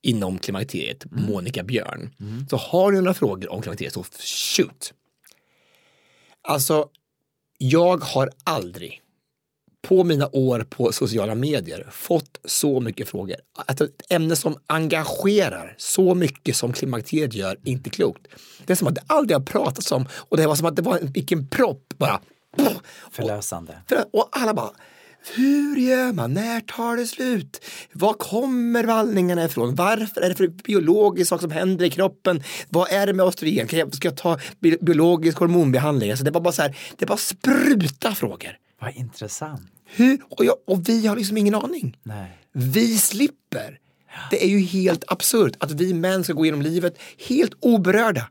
inom 0.01 0.39
klimakteriet, 0.39 1.05
Monica 1.11 1.63
Björn. 1.63 2.13
Så 2.49 2.57
har 2.57 2.91
ni 2.91 2.97
några 2.97 3.13
frågor 3.13 3.51
om 3.51 3.61
klimakteriet 3.61 3.93
så 3.93 4.05
shoot. 4.55 4.93
Alltså, 6.41 6.89
jag 7.57 8.03
har 8.03 8.29
aldrig 8.43 9.01
på 9.87 10.03
mina 10.03 10.29
år 10.31 10.65
på 10.69 10.91
sociala 10.91 11.35
medier 11.35 11.87
fått 11.91 12.39
så 12.45 12.79
mycket 12.79 13.09
frågor. 13.09 13.35
Att 13.65 13.81
ett 13.81 14.01
ämne 14.09 14.35
som 14.35 14.57
engagerar 14.67 15.75
så 15.77 16.15
mycket 16.15 16.55
som 16.55 16.73
klimakteriet 16.73 17.33
gör, 17.33 17.57
inte 17.63 17.89
klokt. 17.89 18.27
Det 18.65 18.73
är 18.73 18.77
som 18.77 18.87
att 18.87 18.95
det 18.95 19.03
aldrig 19.07 19.37
har 19.37 19.45
pratats 19.45 19.91
om 19.91 20.05
och 20.13 20.37
det 20.37 20.47
var 20.47 20.55
som 20.55 20.65
att 20.65 20.75
det 20.75 20.81
var 20.81 20.97
en, 20.97 21.11
vilken 21.11 21.47
propp 21.47 21.93
bara. 21.97 22.19
Förlösande. 23.11 23.77
För, 23.87 24.05
och 24.13 24.29
alla 24.31 24.53
bara, 24.53 24.71
hur 25.35 25.77
gör 25.77 26.13
man? 26.13 26.33
När 26.33 26.61
tar 26.61 26.97
det 26.97 27.07
slut? 27.07 27.65
Var 27.93 28.13
kommer 28.13 28.83
vallningarna 28.83 29.45
ifrån? 29.45 29.75
Varför 29.75 30.21
är 30.21 30.29
det 30.29 30.35
för 30.35 30.47
biologisk 30.47 31.29
sak 31.29 31.41
som 31.41 31.51
händer 31.51 31.85
i 31.85 31.89
kroppen? 31.89 32.43
Vad 32.69 32.91
är 32.91 33.07
det 33.07 33.13
med 33.13 33.25
östrogen? 33.25 33.67
Kan 33.67 33.79
jag, 33.79 33.95
ska 33.95 34.07
jag 34.07 34.17
ta 34.17 34.39
bi 34.59 34.77
biologisk 34.81 35.37
hormonbehandling? 35.37 36.11
Alltså 36.11 36.25
det 36.25 36.31
var 36.31 36.41
bara 36.41 36.53
så 36.53 36.61
här, 36.61 36.77
det 36.97 37.05
bara 37.05 37.17
spruta 37.17 38.15
frågor. 38.15 38.57
Vad 38.81 38.95
intressant. 38.95 39.61
Hur? 39.85 40.17
Och, 40.29 40.45
jag, 40.45 40.55
och 40.67 40.89
vi 40.89 41.07
har 41.07 41.15
liksom 41.15 41.37
ingen 41.37 41.55
aning. 41.55 41.97
Nej. 42.03 42.37
Vi 42.53 42.97
slipper. 42.97 43.79
Det 44.31 44.43
är 44.43 44.47
ju 44.47 44.59
helt 44.59 45.03
absurt 45.07 45.53
att 45.59 45.71
vi 45.71 45.93
män 45.93 46.23
ska 46.23 46.33
gå 46.33 46.45
genom 46.45 46.61
livet 46.61 46.97
helt 47.27 47.51
oberörda. 47.61 48.29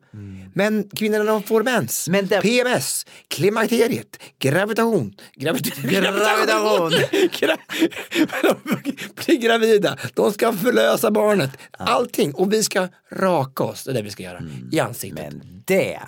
Men 0.55 0.89
kvinnorna 0.97 1.25
de 1.25 1.43
får 1.43 1.63
mens, 1.63 2.09
Men 2.09 2.27
det- 2.27 2.41
PMS, 2.41 3.07
klimakteriet, 3.29 4.19
gravitation, 4.39 5.15
gravit- 5.37 5.83
Gravitation. 5.91 6.91
Gra- 7.31 7.59
blir 9.27 9.37
gravida, 9.41 9.97
de 10.15 10.33
ska 10.33 10.53
förlösa 10.53 11.11
barnet, 11.11 11.51
allting. 11.79 12.35
Och 12.35 12.53
vi 12.53 12.63
ska 12.63 12.89
raka 13.13 13.65
oss, 13.65 13.85
det 13.85 13.91
är 13.91 13.95
det 13.95 14.03
vi 14.03 14.11
ska 14.11 14.23
göra, 14.23 14.43
i 14.73 14.81
ansiktet. 14.81 15.33
Men 15.33 15.63
det 15.67 15.99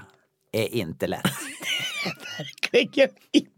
är 0.53 0.75
inte 0.75 1.07
lätt. 1.07 1.23
Verkligen 2.39 3.09
inte. 3.33 3.50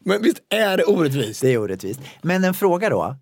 Men 0.00 0.22
visst 0.22 0.38
är 0.48 0.76
det 0.76 0.84
orättvist? 0.84 1.40
Det 1.40 1.52
är 1.52 1.58
orättvist. 1.58 2.00
Men 2.22 2.44
en 2.44 2.54
fråga 2.54 2.88
då. 2.90 3.16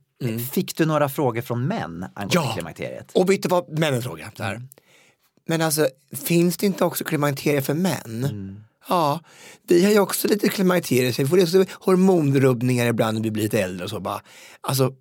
Fick 0.52 0.76
du 0.76 0.86
några 0.86 1.08
frågor 1.08 1.42
från 1.42 1.66
män 1.66 2.04
angående 2.14 2.34
Ja. 2.34 2.52
klimakteriet? 2.54 3.10
Och 3.14 3.30
vet 3.30 3.42
du 3.42 3.48
vad 3.48 3.78
männen 3.78 4.02
frågar? 4.02 4.32
Här. 4.38 4.62
Men 5.48 5.62
alltså, 5.62 5.88
finns 6.24 6.56
det 6.56 6.66
inte 6.66 6.84
också 6.84 7.04
klimakterier 7.04 7.60
för 7.60 7.74
män? 7.74 8.64
Ja, 8.88 9.20
vi 9.68 9.84
har 9.84 9.92
ju 9.92 9.98
också 10.00 10.28
lite 10.28 10.48
klimakterier, 10.48 11.12
så 11.12 11.22
vi 11.22 11.28
får 11.28 11.42
också 11.42 11.64
hormonrubbningar 11.80 12.86
ibland 12.86 13.16
när 13.16 13.22
vi 13.24 13.30
blir 13.30 13.42
lite 13.42 13.60
äldre 13.62 13.84
och 13.84 13.90
så 13.90 14.00
bara. 14.00 14.20
Alltså, 14.60 14.92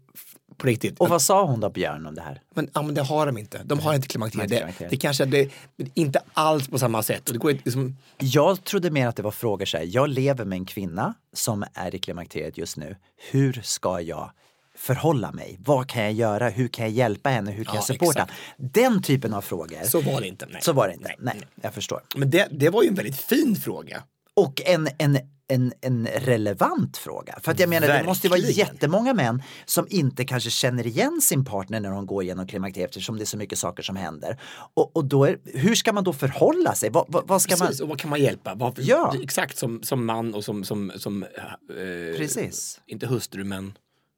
på 0.58 0.68
riktigt. 0.68 0.99
Och 0.99 1.10
vad 1.10 1.22
sa 1.22 1.45
hon 1.45 1.60
då, 1.60 1.70
Björn, 1.70 2.05
om 2.05 2.16
det 2.16 2.22
här? 2.22 2.41
Men, 2.53 2.70
ja, 2.74 2.82
men 2.82 2.95
det 2.95 3.01
har 3.01 3.26
de 3.26 3.38
inte. 3.38 3.62
De 3.64 3.80
har 3.80 3.93
inte 3.93 4.18
inte 4.20 4.47
Det, 4.47 4.88
det 4.89 4.97
kanske 4.97 5.26
det, 5.26 5.49
inte 5.93 6.20
alls 6.34 6.68
på 6.68 6.80
samma 6.80 7.03
sätt. 7.03 7.28
Och 7.28 7.34
det 7.34 7.39
går 7.39 7.51
inte 7.51 7.64
liksom, 7.66 7.97
Jag 8.18 8.64
trodde 8.64 8.91
mer 8.91 9.08
att 9.08 9.16
det 9.16 9.24
var 9.24 9.32
frågor 9.32 9.66
så 9.66 9.78
här. 9.78 9.86
Jag 9.89 10.10
lever 10.10 10.45
med 10.45 10.58
en 10.58 10.66
kvinna 10.66 11.14
som 11.34 11.66
är 11.74 11.95
i 11.95 11.99
klimakteriet 11.99 12.58
just 12.58 12.78
nu. 12.78 12.95
Hur 13.32 13.62
ska 13.64 14.01
jag 14.01 14.32
förhålla 14.76 15.32
mig? 15.32 15.58
Vad 15.66 15.89
kan 15.89 16.03
jag 16.03 16.14
göra? 16.14 16.49
Hur 16.49 16.68
kan 16.68 16.86
jag 16.86 16.93
hjälpa 16.93 17.30
henne? 17.30 17.51
Hur 17.51 17.64
kan 17.64 17.74
Ja, 17.76 17.78
jag 17.78 17.84
supporta? 17.86 18.22
exakt. 18.22 18.34
Den 18.58 19.01
typen 19.01 19.34
av 19.34 19.41
frågor. 19.41 19.84
så 19.84 20.01
var 20.01 20.22
det 20.22 20.28
inte. 20.28 20.45
Nej. 20.51 20.62
Så 20.62 20.74
var 20.74 20.88
det 20.88 20.93
inte. 20.93 21.08
Nej. 21.20 21.36
Nej, 21.36 21.47
jag 21.62 21.74
förstår. 21.74 22.01
Men 22.16 22.30
det, 22.30 22.47
det 22.51 22.70
var 22.70 22.84
ju 22.84 22.89
en 22.89 22.95
väldigt 22.95 23.18
fin 23.18 23.55
fråga. 23.55 24.03
Och 24.38 24.62
en, 24.66 24.88
en, 24.98 25.18
en, 25.48 25.74
en 25.82 26.08
relevant 26.08 26.98
fråga. 26.98 27.40
För 27.42 27.52
att 27.52 27.60
jag 27.60 27.70
menar, 27.70 27.88
det 27.88 28.04
måste 28.04 28.28
ju 28.28 28.30
vara 28.30 28.42
Verkligen. 28.42 28.68
jättemånga 28.68 29.14
män 29.14 29.44
som 29.66 29.88
inte 29.90 30.26
kanske 30.26 30.50
känner 30.50 30.88
igen 30.88 31.22
sin 31.22 31.46
partner 31.46 31.80
när 31.80 31.92
de 31.92 32.06
går 32.06 32.24
igenom 32.24 32.48
klimakteriet 32.48 32.90
eftersom 32.90 33.18
det 33.18 33.24
är 33.24 33.26
så 33.26 33.38
mycket 33.38 33.60
saker 33.60 33.84
som 33.84 33.96
händer. 33.96 34.42
Och, 34.74 34.96
och 34.96 35.06
då 35.06 35.26
är, 35.26 35.38
hur 35.46 35.76
ska 35.76 35.94
man 35.94 36.04
då 36.04 36.14
förhålla 36.14 36.76
sig? 36.76 36.90
Vad, 36.90 37.06
vad, 37.08 37.28
vad 37.28 37.42
ska 37.42 37.56
Precis, 37.56 37.80
man... 37.80 37.86
och 37.86 37.90
vad 37.90 38.00
kan 38.00 38.10
man 38.10 38.22
hjälpa? 38.22 38.56
Varför, 38.56 38.82
Ja. 38.86 39.16
Exakt 39.24 39.58
som, 39.58 39.84
som 39.84 40.06
man 40.06 40.34
och 40.34 40.44
som, 40.44 40.64
som, 40.64 40.92
som 40.96 41.24
eh, 41.24 42.18
Precis. 42.18 42.82
inte 42.88 43.08
hustru 43.08 43.44
men, 43.44 43.74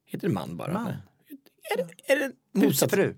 heter 0.06 0.28
det 0.28 0.34
man 0.34 0.56
bara? 0.56 0.72
Man. 0.72 0.92
Är 1.72 1.76
det, 1.76 2.12
är 2.12 2.16
det 2.16 2.32
motsatsen? 2.52 2.98
Husfru. 2.98 3.14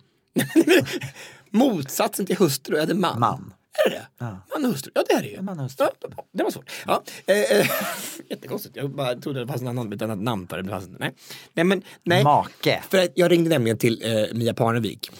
Motsatsen 1.50 2.26
till 2.26 2.36
hustru, 2.36 2.76
är 2.76 2.86
det 2.86 2.94
man? 2.94 3.20
Man. 3.20 3.54
Är 3.86 3.90
det 3.90 3.96
det? 4.18 4.36
Man 4.54 4.64
och 4.64 4.70
hustru, 4.70 4.92
ja 4.94 5.04
det 5.08 5.14
är 5.14 5.22
det 5.22 5.28
ju. 5.28 5.42
Man 5.42 5.58
hustru. 5.58 5.86
Ja, 6.00 6.24
det 6.32 6.42
var 6.42 6.50
svårt. 6.50 6.70
Ja, 6.86 7.02
eh, 7.26 7.36
eh, 7.36 7.66
jättekonstigt, 8.28 8.76
jag 8.76 8.90
bara 8.90 9.14
trodde 9.14 9.40
det 9.40 9.46
fanns 9.46 9.62
en 9.62 9.68
annan, 9.68 9.92
ett 9.92 10.02
annat 10.02 10.18
namn 10.18 10.46
för 10.46 10.62
det. 10.62 10.80
Nej. 10.98 11.14
nej, 11.52 11.64
men 11.64 11.82
nej. 12.02 12.24
Make. 12.24 12.82
För 12.90 12.98
att 12.98 13.10
jag 13.14 13.30
ringde 13.30 13.50
nämligen 13.50 13.78
till 13.78 14.02
eh, 14.04 14.34
Mia 14.34 14.54
Parnevik. 14.54 15.10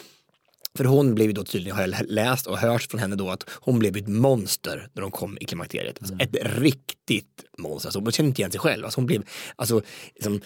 För 0.77 0.85
hon 0.85 1.15
blev 1.15 1.27
ju 1.27 1.33
då 1.33 1.45
tydligen, 1.45 1.77
har 1.77 1.83
jag 1.83 1.95
läst 2.09 2.47
och 2.47 2.59
hört 2.59 2.83
från 2.83 3.01
henne 3.01 3.17
då, 3.17 3.31
att 3.31 3.45
hon 3.51 3.79
blev 3.79 3.97
ett 3.97 4.09
monster 4.09 4.89
när 4.93 5.03
hon 5.03 5.11
kom 5.11 5.39
i 5.41 5.45
klimakteriet. 5.45 5.99
Alltså 6.01 6.15
ett 6.19 6.37
riktigt 6.43 7.45
monster. 7.59 7.89
Alltså, 7.89 8.01
hon 8.01 8.13
kände 8.13 8.29
inte 8.29 8.41
igen 8.41 8.51
sig 8.51 8.61
själv. 8.61 8.85
Alltså, 8.85 9.01
hon 9.01 9.07
blev 9.07 9.23
alltså, 9.57 9.83
liksom, 10.15 10.41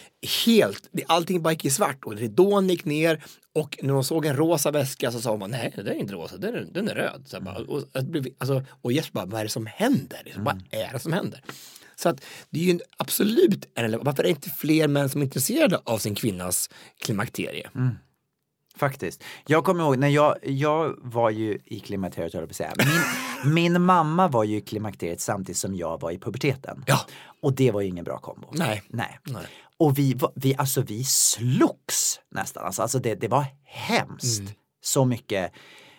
helt, 0.47 0.89
allting 1.07 1.43
bara 1.43 1.53
gick 1.53 1.65
i 1.65 1.71
svart 1.71 2.05
och 2.05 2.17
ridån 2.17 2.69
gick 2.69 2.85
ner 2.85 3.25
och 3.55 3.79
när 3.83 3.95
hon 3.95 4.05
såg 4.05 4.27
en 4.27 4.37
rosa 4.37 4.71
väska 4.71 5.13
så 5.13 5.21
sa 5.21 5.37
hon, 5.37 5.51
nej 5.51 5.73
det 5.77 5.91
är 5.91 5.95
inte 5.95 6.15
rosa, 6.15 6.37
den 6.37 6.55
är, 6.55 6.67
den 6.73 6.89
är 6.89 6.95
röd. 6.95 7.25
Så 7.27 7.41
bara, 7.41 7.59
och, 7.59 7.83
alltså, 8.39 8.63
och 8.83 8.93
Jesper 8.93 9.13
bara, 9.15 9.27
vad 9.27 9.41
är 9.41 9.45
det 9.45 9.51
som 9.51 9.67
händer? 9.67 10.23
Liksom, 10.25 10.45
Vad 10.45 10.63
är 10.71 10.93
det 10.93 10.99
som 10.99 11.13
händer? 11.13 11.43
Så 11.97 12.09
att 12.09 12.25
det 12.51 12.61
är 12.61 12.65
ju 12.65 12.71
en, 12.71 12.81
absolut 12.97 13.69
en 13.75 13.99
Varför 14.03 14.23
är 14.23 14.27
det 14.27 14.31
inte 14.31 14.51
fler 14.51 14.89
män 14.89 15.09
som 15.09 15.21
är 15.21 15.25
intresserade 15.25 15.81
av 15.85 15.99
sin 15.99 16.15
kvinnas 16.15 16.71
klimakterie? 17.01 17.71
Faktiskt. 18.77 19.25
Jag 19.47 19.65
kommer 19.65 19.85
ihåg 19.85 19.99
när 19.99 20.09
jag, 20.09 20.37
jag 20.43 20.95
var 21.03 21.31
ju 21.31 21.59
i 21.65 21.81
klimakteriet, 21.81 22.33
höll 22.33 22.43
jag 22.43 22.49
på 22.49 22.53
att 22.53 22.57
säga. 22.57 22.73
Min, 23.45 23.55
min 23.55 23.83
mamma 23.83 24.29
var 24.29 24.45
ju 24.45 24.57
i 24.57 24.61
klimakteriet 24.61 25.21
samtidigt 25.21 25.59
som 25.59 25.75
jag 25.75 26.01
var 26.01 26.11
i 26.11 26.19
puberteten. 26.19 26.85
Ja. 26.87 27.01
Och 27.43 27.53
det 27.53 27.71
var 27.71 27.81
ju 27.81 27.89
ingen 27.89 28.05
bra 28.05 28.19
kombo. 28.19 28.49
Nej. 28.53 28.83
Nej. 28.89 29.19
Nej. 29.25 29.47
Och 29.79 29.99
vi, 29.99 30.19
vi, 30.35 30.55
alltså, 30.59 30.81
vi 30.83 31.05
slogs 31.05 32.21
nästan. 32.31 32.65
Alltså, 32.65 32.83
alltså 32.83 32.99
det, 32.99 33.15
det 33.15 33.29
var 33.29 33.45
hemskt. 33.65 34.43
Så 34.83 35.05
mycket 35.05 35.53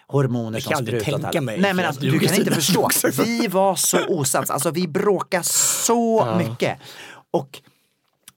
hormoner 0.08 0.54
Jag 0.58 0.64
som 0.64 0.70
kan 0.70 0.78
aldrig 0.78 1.02
sprutade. 1.02 1.24
tänka 1.24 1.42
mig, 1.42 1.60
Nej 1.60 1.74
men 1.74 1.86
alltså, 1.86 2.02
du 2.02 2.20
kan 2.20 2.36
inte 2.36 2.52
förstå. 2.52 2.90
Vi 3.24 3.48
var 3.48 3.76
så 3.76 4.08
osams. 4.08 4.50
Alltså 4.50 4.72
vi 4.72 4.88
bråkade 4.88 5.44
så 5.44 6.36
mycket. 6.38 6.80
Och 7.32 7.62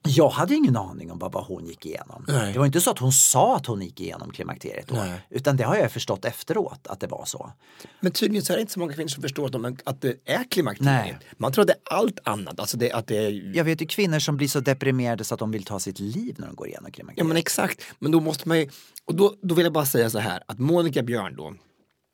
jag 0.02 0.28
hade 0.28 0.54
ingen 0.54 0.76
aning 0.76 1.10
om 1.10 1.18
vad, 1.18 1.44
hon 1.44 1.66
gick 1.66 1.86
igenom. 1.86 2.24
Nej. 2.28 2.52
Det 2.52 2.58
var 2.58 2.66
inte 2.66 2.80
så 2.80 2.90
att 2.90 2.98
hon 2.98 3.12
sa 3.12 3.56
att 3.56 3.66
hon 3.66 3.82
gick 3.82 4.00
igenom 4.00 4.30
klimakteriet 4.30 4.86
då. 4.88 4.94
Nej. 4.94 5.20
Utan 5.30 5.56
det 5.56 5.64
har 5.64 5.76
jag 5.76 5.92
förstått 5.92 6.24
efteråt 6.24 6.86
att 6.86 7.00
det 7.00 7.06
var 7.06 7.24
så. 7.24 7.52
Men 8.00 8.12
tydligen 8.12 8.44
så 8.44 8.52
är 8.52 8.56
det 8.56 8.60
inte 8.60 8.72
så 8.72 8.80
många 8.80 8.92
kvinnor 8.92 9.08
som 9.08 9.22
förstår 9.22 9.46
att, 9.46 9.52
de, 9.52 9.76
att 9.84 10.00
det 10.00 10.16
är 10.24 10.44
klimakteriet. 10.50 10.94
Nej. 10.94 11.18
Man 11.36 11.52
tror 11.52 11.62
att 11.62 11.68
det 11.68 11.74
är 11.90 11.94
allt 11.96 12.18
annat. 12.24 12.60
Alltså 12.60 12.76
det, 12.76 12.92
att 12.92 13.06
det 13.06 13.16
är, 13.16 13.56
Jag 13.56 13.64
vet 13.64 13.82
ju 13.82 13.86
kvinnor 13.86 14.18
som 14.18 14.36
blir 14.36 14.48
så 14.48 14.60
deprimerade 14.60 15.24
så 15.24 15.34
att 15.34 15.38
de 15.40 15.50
vill 15.50 15.64
ta 15.64 15.78
sitt 15.80 15.98
liv 15.98 16.34
när 16.38 16.46
de 16.46 16.56
går 16.56 16.66
igenom 16.68 16.84
Ja 16.86 16.92
klimakteriet. 16.92 17.28
men 17.28 17.36
exakt, 17.36 17.82
men 17.98 18.12
då 18.12 18.20
måste 18.20 18.48
man 18.48 18.58
ju, 18.58 18.68
och 19.04 19.14
då, 19.14 19.34
då 19.42 19.54
vill 19.54 19.64
jag 19.64 19.72
bara 19.72 19.86
säga 19.86 20.10
så 20.10 20.18
här 20.18 20.42
att 20.46 20.58
Monica 20.58 21.02
Björn 21.02 21.36
då, 21.36 21.54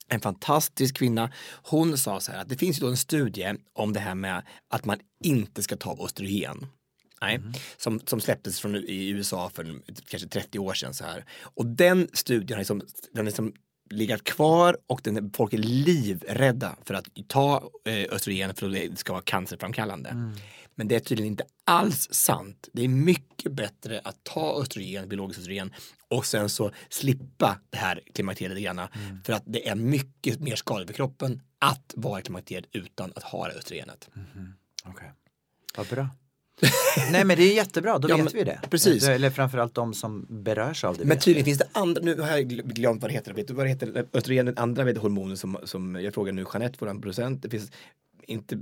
en 0.08 0.20
fantastisk 0.20 0.96
kvinna, 0.96 1.30
hon 1.62 1.98
sa 1.98 2.20
så 2.20 2.32
här 2.32 2.40
att 2.40 2.48
det 2.48 2.56
finns 2.56 2.78
ju 2.78 2.80
då 2.80 2.88
en 2.88 2.96
studie 2.96 3.54
om 3.74 3.92
det 3.92 4.00
här 4.00 4.14
med 4.14 4.42
att 4.70 4.84
man 4.84 4.98
inte 5.24 5.62
ska 5.62 5.76
ta 5.76 6.04
östrogen. 6.04 6.66
Nej, 7.20 7.40
som, 7.76 8.00
som 8.00 8.20
släpptes 8.20 8.60
från 8.60 8.76
i 8.76 9.08
USA 9.08 9.50
för 9.54 9.80
kanske 10.08 10.28
30 10.28 10.58
år 10.58 10.74
sedan 10.74 10.94
så 10.94 11.04
här. 11.04 11.24
Och 11.42 11.66
den 11.66 12.08
studien 12.12 12.56
har 12.56 12.58
liksom, 12.58 12.82
den 13.12 13.24
liksom 13.24 13.52
legat 13.90 14.24
kvar 14.24 14.76
och 14.86 15.00
den, 15.04 15.30
folk 15.32 15.52
är 15.52 15.58
livrädda 15.58 16.76
för 16.84 16.94
att 16.94 17.08
ta 17.28 17.70
eh, 17.84 18.14
östrogen 18.14 18.54
för 18.54 18.66
att 18.66 18.72
det 18.72 18.98
ska 18.98 19.12
vara 19.12 19.22
cancerframkallande. 19.22 20.32
Men 20.74 20.88
det 20.88 20.96
är 20.96 21.00
tydligen 21.00 21.32
inte 21.32 21.44
alls 21.64 22.08
sant. 22.10 22.68
Det 22.72 22.84
är 22.84 22.88
mycket 22.88 23.52
bättre 23.52 24.00
att 24.04 24.24
ta 24.24 24.62
östrogen, 24.62 25.08
biologiskt 25.08 25.40
östrogen 25.40 25.74
och 26.08 26.26
sen 26.26 26.48
så 26.48 26.70
slippa 26.88 27.58
det 27.70 27.76
här 27.78 28.00
klimakteriet 28.14 28.54
lite 28.54 28.64
grann. 28.64 28.88
För 29.24 29.32
att 29.32 29.42
det 29.46 29.68
är 29.68 29.74
mycket 29.74 30.40
mer 30.40 30.56
skadligt 30.56 30.90
för 30.90 30.94
kroppen 30.94 31.42
att 31.58 31.94
vara 31.96 32.20
klimakteriet 32.22 32.64
utan 32.72 33.12
att 33.16 33.22
ha 33.22 33.48
det 33.48 33.54
östrogenet. 33.54 34.08
Okej. 34.84 35.12
Vad 35.76 35.86
bra. 35.86 36.08
Nej 37.10 37.24
men 37.24 37.36
det 37.36 37.42
är 37.42 37.54
jättebra, 37.54 37.98
då 37.98 38.08
Ja, 38.08 38.16
vet 38.16 38.24
men- 38.24 38.32
vi 38.34 38.44
det. 38.44 38.60
precis. 38.70 39.08
Eller 39.08 39.30
framförallt 39.30 39.74
de 39.74 39.94
som 39.94 40.26
berörs 40.28 40.84
av 40.84 40.96
det. 40.98 41.04
Men 41.04 41.18
tydligen 41.18 41.44
finns 41.44 41.58
det 41.58 41.68
andra, 41.72 42.02
nu 42.02 42.20
har 42.20 42.28
jag 42.28 42.52
gl- 42.52 42.72
glömt 42.72 43.02
vad 43.02 43.10
det 43.10 43.14
heter, 43.14 43.32
vet 43.32 43.48
du 43.48 43.54
vad 43.54 43.66
det 43.66 43.70
heter, 43.70 44.06
östrogen, 44.12 44.46
den 44.46 44.58
andra 44.58 44.84
vet, 44.84 44.98
hormonen 44.98 45.36
som, 45.36 45.58
som 45.64 45.94
jag 45.94 46.14
frågar 46.14 46.32
nu 46.32 46.44
Jeanette, 46.52 46.76
våran 46.80 47.00
producent, 47.00 47.42
det 47.42 47.50
finns 47.50 47.70
inte. 48.26 48.58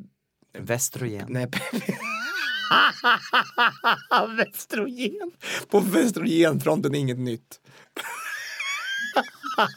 Västrogen. 0.59 1.27
nej, 1.29 1.47
Västrogen. 4.37 5.31
På 5.71 5.81
västrogenfronten 5.81 6.95
inget 6.95 7.19
nytt. 7.19 7.61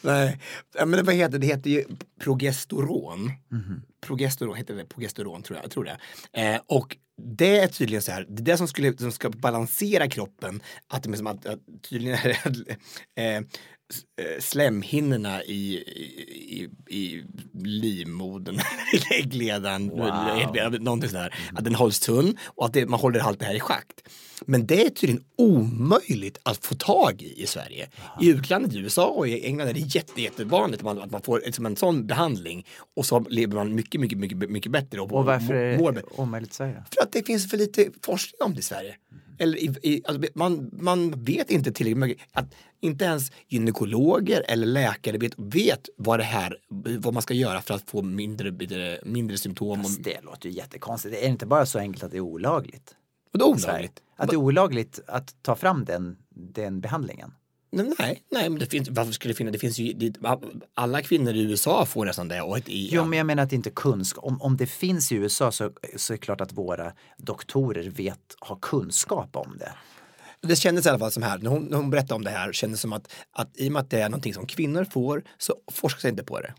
Nej, 0.00 0.38
men 0.86 1.04
vad 1.04 1.14
heter 1.14 1.38
det? 1.38 1.46
Heter 1.46 1.70
ju 1.70 1.84
progesteron. 2.20 3.32
Progesteron, 4.06 4.56
heter 4.56 4.74
det 4.74 4.84
progesteron 4.84 5.42
tror 5.42 5.56
jag, 5.56 5.64
jag 5.64 5.70
tror 5.70 5.84
det. 5.84 5.98
Eh, 6.32 6.60
och 6.66 6.96
det 7.22 7.58
är 7.58 7.68
tydligen 7.68 8.02
så 8.02 8.12
här, 8.12 8.26
det 8.28 8.42
är 8.42 8.44
det 8.44 8.56
som, 8.56 8.68
skulle, 8.68 8.96
som 8.96 9.12
ska 9.12 9.30
balansera 9.30 10.08
kroppen. 10.08 10.62
Att, 10.88 11.02
det 11.02 11.10
är 11.10 11.16
som 11.16 11.26
att, 11.26 11.46
att 11.46 11.60
tydligen 11.90 12.18
är 12.18 12.38
det, 12.50 12.72
eh, 13.22 13.42
slemhinnorna 14.38 15.42
i, 15.42 15.76
i, 16.48 16.68
i 16.96 17.24
livmodern, 17.64 18.54
i 19.12 19.50
wow. 19.90 20.80
någonting 20.80 21.10
sådär. 21.10 21.34
Att 21.54 21.64
den 21.64 21.74
hålls 21.74 22.00
tunn 22.00 22.36
och 22.44 22.66
att 22.66 22.72
det, 22.72 22.86
man 22.86 23.00
håller 23.00 23.20
allt 23.20 23.38
det 23.38 23.44
här 23.44 23.54
i 23.54 23.60
schakt. 23.60 24.08
Men 24.46 24.66
det 24.66 24.86
är 24.86 24.90
tydligen 24.90 25.24
omöjligt 25.38 26.38
att 26.42 26.64
få 26.66 26.74
tag 26.74 27.22
i 27.22 27.42
i 27.42 27.46
Sverige. 27.46 27.88
I 28.20 28.28
utlandet, 28.28 28.74
i 28.74 28.78
USA 28.78 29.06
och 29.06 29.28
i 29.28 29.46
England 29.46 29.68
är 29.68 29.74
det 29.74 29.80
jätte, 29.80 30.22
jättevanligt 30.22 30.80
att 30.80 30.84
man, 30.84 31.02
att 31.02 31.10
man 31.10 31.22
får 31.22 31.42
liksom 31.44 31.66
en 31.66 31.76
sån 31.76 32.06
behandling 32.06 32.66
och 32.96 33.06
så 33.06 33.20
lever 33.20 33.54
man 33.54 33.74
mycket, 33.74 34.00
mycket, 34.00 34.18
mycket, 34.18 34.50
mycket 34.50 34.72
bättre. 34.72 35.00
Och, 35.00 35.12
Och 35.12 35.24
varför 35.24 35.54
är 35.54 35.92
det 35.92 36.02
omöjligt 36.16 36.50
i 36.50 36.54
Sverige? 36.54 36.84
För 36.94 37.02
att 37.02 37.12
det 37.12 37.26
finns 37.26 37.50
för 37.50 37.56
lite 37.56 37.90
forskning 38.02 38.38
om 38.44 38.54
det 38.54 38.60
i 38.60 38.62
Sverige. 38.62 38.96
Eller 39.38 39.58
i, 39.58 39.74
i, 39.82 40.02
alltså 40.04 40.28
man, 40.34 40.70
man 40.72 41.24
vet 41.24 41.50
inte 41.50 41.72
tillräckligt 41.72 41.98
mycket. 41.98 42.26
Att 42.32 42.54
inte 42.80 43.04
ens 43.04 43.32
gynekologer 43.48 44.44
eller 44.48 44.66
läkare 44.66 45.18
vet, 45.18 45.32
vet 45.36 45.88
vad 45.96 46.20
det 46.20 46.24
här, 46.24 46.58
vad 46.98 47.14
man 47.14 47.22
ska 47.22 47.34
göra 47.34 47.60
för 47.60 47.74
att 47.74 47.90
få 47.90 48.02
mindre, 48.02 48.50
mindre, 48.50 49.00
mindre 49.04 49.36
symptom. 49.36 49.82
Fast 49.82 50.04
det 50.04 50.24
låter 50.24 50.48
ju 50.48 50.54
jättekonstigt. 50.54 51.16
Är 51.16 51.20
det 51.20 51.26
inte 51.26 51.46
bara 51.46 51.66
så 51.66 51.78
enkelt 51.78 52.04
att 52.04 52.10
det 52.10 52.16
är 52.16 52.20
olagligt? 52.20 52.94
är 53.54 53.58
Sverige? 53.58 53.74
olagligt. 53.78 54.02
Att 54.16 54.28
det 54.28 54.34
är 54.34 54.38
olagligt 54.38 55.00
att 55.06 55.42
ta 55.42 55.56
fram 55.56 55.84
den, 55.84 56.16
den 56.28 56.80
behandlingen? 56.80 57.32
Nej, 57.70 58.22
nej, 58.30 58.50
men 58.50 58.58
det 58.58 58.66
finns, 58.66 58.88
varför 58.88 59.12
skulle 59.12 59.34
det 59.34 59.38
finnas, 59.38 59.52
det 59.52 59.58
finns 59.58 59.78
ju, 59.78 59.92
det, 59.92 60.14
alla 60.74 61.02
kvinnor 61.02 61.34
i 61.34 61.42
USA 61.42 61.86
får 61.86 62.04
nästan 62.04 62.28
det. 62.28 62.42
Och 62.42 62.58
ett, 62.58 62.68
i, 62.68 62.88
Jo, 62.92 63.04
men 63.04 63.18
jag 63.18 63.26
menar 63.26 63.42
att 63.42 63.50
det 63.50 63.56
inte 63.56 63.70
kunskap. 63.70 64.24
Om, 64.24 64.42
om 64.42 64.56
det 64.56 64.66
finns 64.66 65.12
i 65.12 65.14
USA 65.14 65.52
så, 65.52 65.72
så 65.96 66.12
är 66.12 66.16
det 66.16 66.20
klart 66.20 66.40
att 66.40 66.52
våra 66.52 66.92
doktorer 67.16 67.90
vet, 67.90 68.36
har 68.38 68.56
kunskap 68.56 69.36
om 69.36 69.56
det. 69.58 69.72
Det 70.40 70.56
kändes 70.56 70.86
i 70.86 70.88
alla 70.88 70.98
fall 70.98 71.12
som 71.12 71.22
här, 71.22 71.38
när 71.38 71.50
hon, 71.50 71.64
när 71.64 71.76
hon 71.76 71.90
berättade 71.90 72.14
om 72.14 72.24
det 72.24 72.30
här, 72.30 72.52
kändes 72.52 72.80
som 72.80 72.92
att, 72.92 73.12
att 73.32 73.50
i 73.56 73.68
och 73.68 73.72
med 73.72 73.80
att 73.80 73.90
det 73.90 74.00
är 74.00 74.08
någonting 74.08 74.34
som 74.34 74.46
kvinnor 74.46 74.84
får 74.84 75.22
så 75.38 75.54
forskas 75.72 76.04
inte 76.04 76.24
på 76.24 76.40
det. 76.40 76.54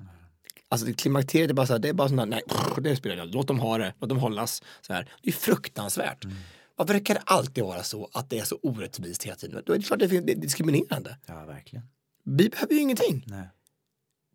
Alltså 0.70 0.88
klimakteriet 0.94 1.50
är 1.50 1.54
bara 1.54 1.68
så 1.68 1.74
här, 1.74 1.80
det 1.80 1.90
är 1.90 1.94
bara 1.94 2.10
sådana, 2.10 2.26
nej, 2.26 2.42
det 2.78 2.96
spelar 2.96 3.16
ingen 3.16 3.26
roll, 3.26 3.34
låt 3.34 3.48
dem 3.48 3.60
ha 3.60 3.78
det, 3.78 3.94
låt 4.00 4.10
dem 4.10 4.20
hållas. 4.20 4.64
Så 4.82 4.94
här. 4.94 5.10
Det 5.22 5.30
är 5.30 5.34
fruktansvärt. 5.34 6.26
Varför 6.78 7.00
kan 7.00 7.14
det 7.14 7.22
alltid 7.26 7.64
vara 7.64 7.84
så 7.84 8.10
att 8.14 8.30
det 8.30 8.40
är 8.40 8.44
så 8.44 8.60
orättvist 8.62 9.24
hela 9.24 9.36
tiden? 9.36 9.64
Då 9.66 9.74
är 9.74 9.78
det 9.78 9.84
klart 9.84 10.02
att 10.02 10.10
det 10.10 10.18
är 10.18 10.36
diskriminerande. 10.36 11.18
Ja, 11.26 11.46
verkligen. 11.46 11.86
Vi 12.24 12.50
behöver 12.50 12.74
ju 12.74 12.80
ingenting. 12.80 13.26
Nej. 13.28 13.50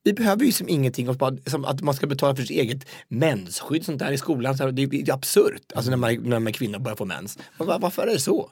Vi 0.04 0.12
behöver 0.12 0.44
ju 0.44 0.52
som 0.52 0.68
ingenting, 0.68 1.08
som 1.46 1.64
att 1.64 1.82
man 1.82 1.94
ska 1.94 2.06
betala 2.06 2.36
för 2.36 2.42
sitt 2.42 2.50
eget 2.50 2.86
mensskydd 3.08 3.84
sånt 3.84 3.98
där 3.98 4.12
i 4.12 4.18
skolan. 4.18 4.56
Så 4.56 4.70
det 4.70 4.82
är 4.82 4.94
är 4.94 5.12
absurt, 5.12 5.72
alltså 5.74 5.90
när 5.90 5.96
man, 5.96 6.14
när 6.14 6.38
man 6.38 6.46
är 6.46 6.52
kvinna 6.52 6.76
och 6.76 6.82
börjar 6.82 6.96
få 6.96 7.04
mens. 7.04 7.38
Var, 7.56 7.78
varför 7.78 8.02
är 8.02 8.12
det 8.12 8.20
så? 8.20 8.50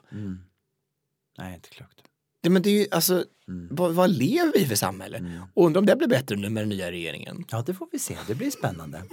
Nej, 1.37 1.55
inte 1.55 1.69
klokt. 1.69 2.01
Det, 2.43 2.49
men 2.49 2.61
det 2.61 2.69
är 2.69 2.73
ju, 2.73 2.87
alltså, 2.91 3.25
vad, 3.69 3.93
vad 3.93 4.09
lever 4.09 4.53
vi 4.53 4.65
för 4.65 4.75
samhälle? 4.75 5.41
Och 5.53 5.65
undrar 5.65 5.79
om 5.79 5.85
det 5.85 5.95
blir 5.95 6.07
bättre 6.07 6.35
nu 6.35 6.49
med 6.49 6.63
den 6.63 6.69
nya 6.69 6.91
regeringen. 6.91 7.45
Ja, 7.51 7.63
det 7.65 7.73
får 7.73 7.87
vi 7.91 7.99
se. 7.99 8.17
Det 8.27 8.35
blir 8.35 8.51
spännande. 8.51 9.03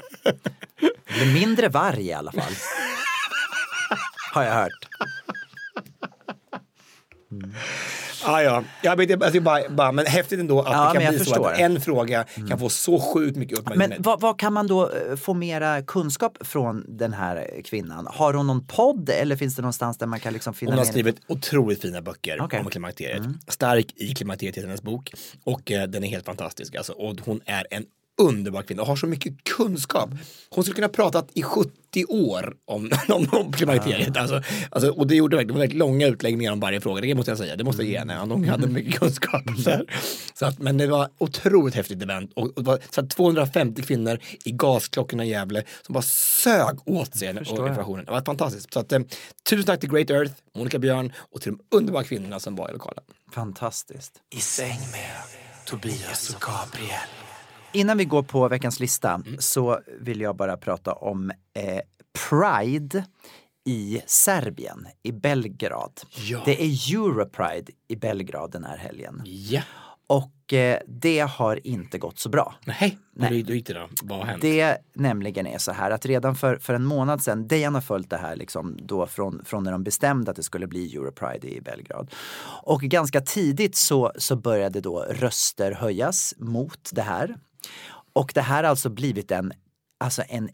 Det 0.82 1.24
blir 1.24 1.34
mindre 1.34 1.68
varg 1.68 2.06
i 2.06 2.12
alla 2.12 2.32
fall. 2.32 2.52
Har 4.32 4.42
jag 4.42 4.52
hört. 4.52 4.88
Ah, 8.24 8.42
ja, 8.42 8.64
jag 8.82 8.96
vet, 8.96 9.10
jag, 9.10 9.24
alltså, 9.24 9.40
bara, 9.40 9.68
bara, 9.68 9.92
men 9.92 10.06
häftigt 10.06 10.40
ändå 10.40 10.60
att 10.60 10.66
Ja, 10.66 10.92
det 10.92 10.98
men 10.98 11.06
kan 11.06 11.14
bli 11.16 11.24
så 11.24 11.44
att 11.44 11.58
en 11.58 11.80
fråga 11.80 12.24
kan 12.48 12.58
få 12.58 12.68
så 12.68 13.00
sjukt 13.00 13.36
mycket 13.36 13.58
uppmärksamhet. 13.58 13.90
Men 13.90 14.02
vad, 14.02 14.20
vad 14.20 14.38
kan 14.38 14.52
man 14.52 14.66
då 14.66 14.90
eh, 14.90 15.16
få 15.16 15.34
mera 15.34 15.82
kunskap 15.82 16.38
från 16.40 16.84
den 16.88 17.12
här 17.12 17.62
kvinnan? 17.64 18.06
Har 18.10 18.34
hon 18.34 18.46
någon 18.46 18.66
podd 18.66 19.10
eller 19.10 19.36
finns 19.36 19.56
det 19.56 19.62
någonstans 19.62 19.98
där 19.98 20.06
man 20.06 20.20
kan 20.20 20.32
liksom 20.32 20.54
finna 20.54 20.72
Hon 20.72 20.78
har 20.78 20.84
skrivit 20.84 21.16
otroligt 21.26 21.82
fina 21.82 22.02
böcker 22.02 22.40
Okej. 22.40 22.60
om 22.60 22.70
klimakteriet. 22.70 23.22
Stark 23.48 23.92
i 23.96 24.14
klimakteriet 24.14 24.56
heter 24.56 24.66
hennes 24.68 24.82
bok 24.82 25.12
och 25.44 25.72
eh, 25.72 25.88
den 25.88 26.04
är 26.04 26.08
helt 26.08 26.26
fantastisk. 26.26 26.74
Alltså, 26.74 26.92
och 26.92 27.16
hon 27.24 27.40
är 27.46 27.66
en 27.70 27.84
underbar 28.18 28.62
kvinna 28.62 28.82
och 28.82 28.88
har 28.88 28.96
så 28.96 29.06
mycket 29.06 29.44
kunskap. 29.44 30.10
Hon 30.50 30.64
skulle 30.64 30.74
kunna 30.74 30.88
prata 30.88 31.24
i 31.34 31.42
70 31.42 32.04
år 32.08 32.54
om, 32.64 32.90
om, 33.08 33.28
om 33.32 33.52
klimakteriet. 33.52 34.16
Alltså, 34.16 34.42
alltså, 34.70 34.90
och 34.90 35.06
det 35.06 35.14
gjorde 35.14 35.36
verkligen, 35.36 35.48
det 35.48 35.52
var 35.54 35.60
väldigt 35.60 35.78
långa 35.78 36.06
utläggningar 36.06 36.52
om 36.52 36.60
varje 36.60 36.80
fråga, 36.80 37.00
det 37.00 37.14
måste 37.14 37.30
jag 37.30 37.38
säga. 37.38 37.56
Det 37.56 37.64
måste 37.64 37.82
jag 37.82 37.90
ge 37.90 37.98
henne. 37.98 38.16
Hon 38.18 38.48
hade 38.48 38.66
mycket 38.66 39.00
kunskap. 39.00 39.42
Så 39.64 39.70
här. 39.70 39.84
Så 40.34 40.46
att, 40.46 40.58
men 40.58 40.76
det 40.76 40.86
var 40.86 41.08
otroligt 41.18 41.74
häftigt 41.74 42.02
event. 42.02 42.32
Och, 42.34 42.44
och 42.44 42.62
det 42.64 42.70
var 42.70 42.78
så 42.90 43.00
att 43.00 43.10
250 43.10 43.82
kvinnor 43.82 44.18
i 44.44 44.50
gasklockorna 44.52 45.24
i 45.24 45.28
Gävle 45.28 45.64
som 45.86 45.92
bara 45.92 46.02
sög 46.02 46.78
åt 46.88 47.16
sig 47.16 47.28
informationen. 47.28 48.04
Det 48.04 48.10
var 48.10 48.22
fantastiskt. 48.22 48.72
Så 48.72 48.80
att, 48.80 48.92
eh, 48.92 49.00
tusen 49.48 49.64
tack 49.64 49.80
till 49.80 49.90
Great 49.90 50.10
Earth, 50.10 50.32
Monica 50.56 50.78
Björn 50.78 51.12
och 51.32 51.40
till 51.40 51.52
de 51.52 51.76
underbara 51.76 52.04
kvinnorna 52.04 52.40
som 52.40 52.56
var 52.56 52.70
i 52.70 52.72
lokalen. 52.72 53.04
Fantastiskt. 53.32 54.12
I 54.30 54.40
säng 54.40 54.80
med 54.92 55.10
Tobias 55.64 56.30
och 56.34 56.40
Gabriel. 56.40 57.27
Innan 57.72 57.98
vi 57.98 58.04
går 58.04 58.22
på 58.22 58.48
veckans 58.48 58.80
lista 58.80 59.22
så 59.38 59.80
vill 60.00 60.20
jag 60.20 60.36
bara 60.36 60.56
prata 60.56 60.92
om 60.92 61.30
eh, 61.54 61.80
Pride 62.28 63.04
i 63.64 64.02
Serbien, 64.06 64.86
i 65.02 65.12
Belgrad. 65.12 66.00
Ja. 66.28 66.42
Det 66.44 66.62
är 66.62 66.94
Europride 66.94 67.72
i 67.88 67.96
Belgrad 67.96 68.52
den 68.52 68.64
här 68.64 68.76
helgen. 68.76 69.22
Ja. 69.24 69.62
Och 70.06 70.52
eh, 70.52 70.78
det 70.86 71.20
har 71.20 71.66
inte 71.66 71.98
gått 71.98 72.18
så 72.18 72.28
bra. 72.28 72.54
Nej, 72.66 72.76
Nej. 72.80 73.30
Nej. 73.30 73.42
då 73.42 73.52
gick 73.52 73.66
det 73.66 73.74
då? 73.74 73.88
Vad 74.02 74.18
har 74.18 74.26
hänt? 74.26 74.42
Det 74.42 74.78
nämligen 74.94 75.46
är 75.46 75.58
så 75.58 75.72
här 75.72 75.90
att 75.90 76.06
redan 76.06 76.36
för, 76.36 76.56
för 76.56 76.74
en 76.74 76.84
månad 76.84 77.22
sedan, 77.22 77.48
Dejan 77.48 77.74
har 77.74 77.80
följt 77.80 78.10
det 78.10 78.16
här 78.16 78.36
liksom 78.36 78.76
då 78.82 79.06
från, 79.06 79.44
från 79.44 79.64
när 79.64 79.72
de 79.72 79.84
bestämde 79.84 80.30
att 80.30 80.36
det 80.36 80.42
skulle 80.42 80.66
bli 80.66 80.96
Europride 80.96 81.48
i 81.48 81.60
Belgrad. 81.60 82.10
Och 82.62 82.80
ganska 82.80 83.20
tidigt 83.20 83.76
så, 83.76 84.12
så 84.16 84.36
började 84.36 84.80
då 84.80 85.06
röster 85.10 85.72
höjas 85.72 86.34
mot 86.38 86.90
det 86.92 87.02
här. 87.02 87.36
Och 88.12 88.32
det 88.34 88.40
här 88.40 88.62
har 88.62 88.70
alltså 88.70 88.88
blivit 88.88 89.30
en, 89.30 89.52
alltså 90.00 90.22
en 90.28 90.50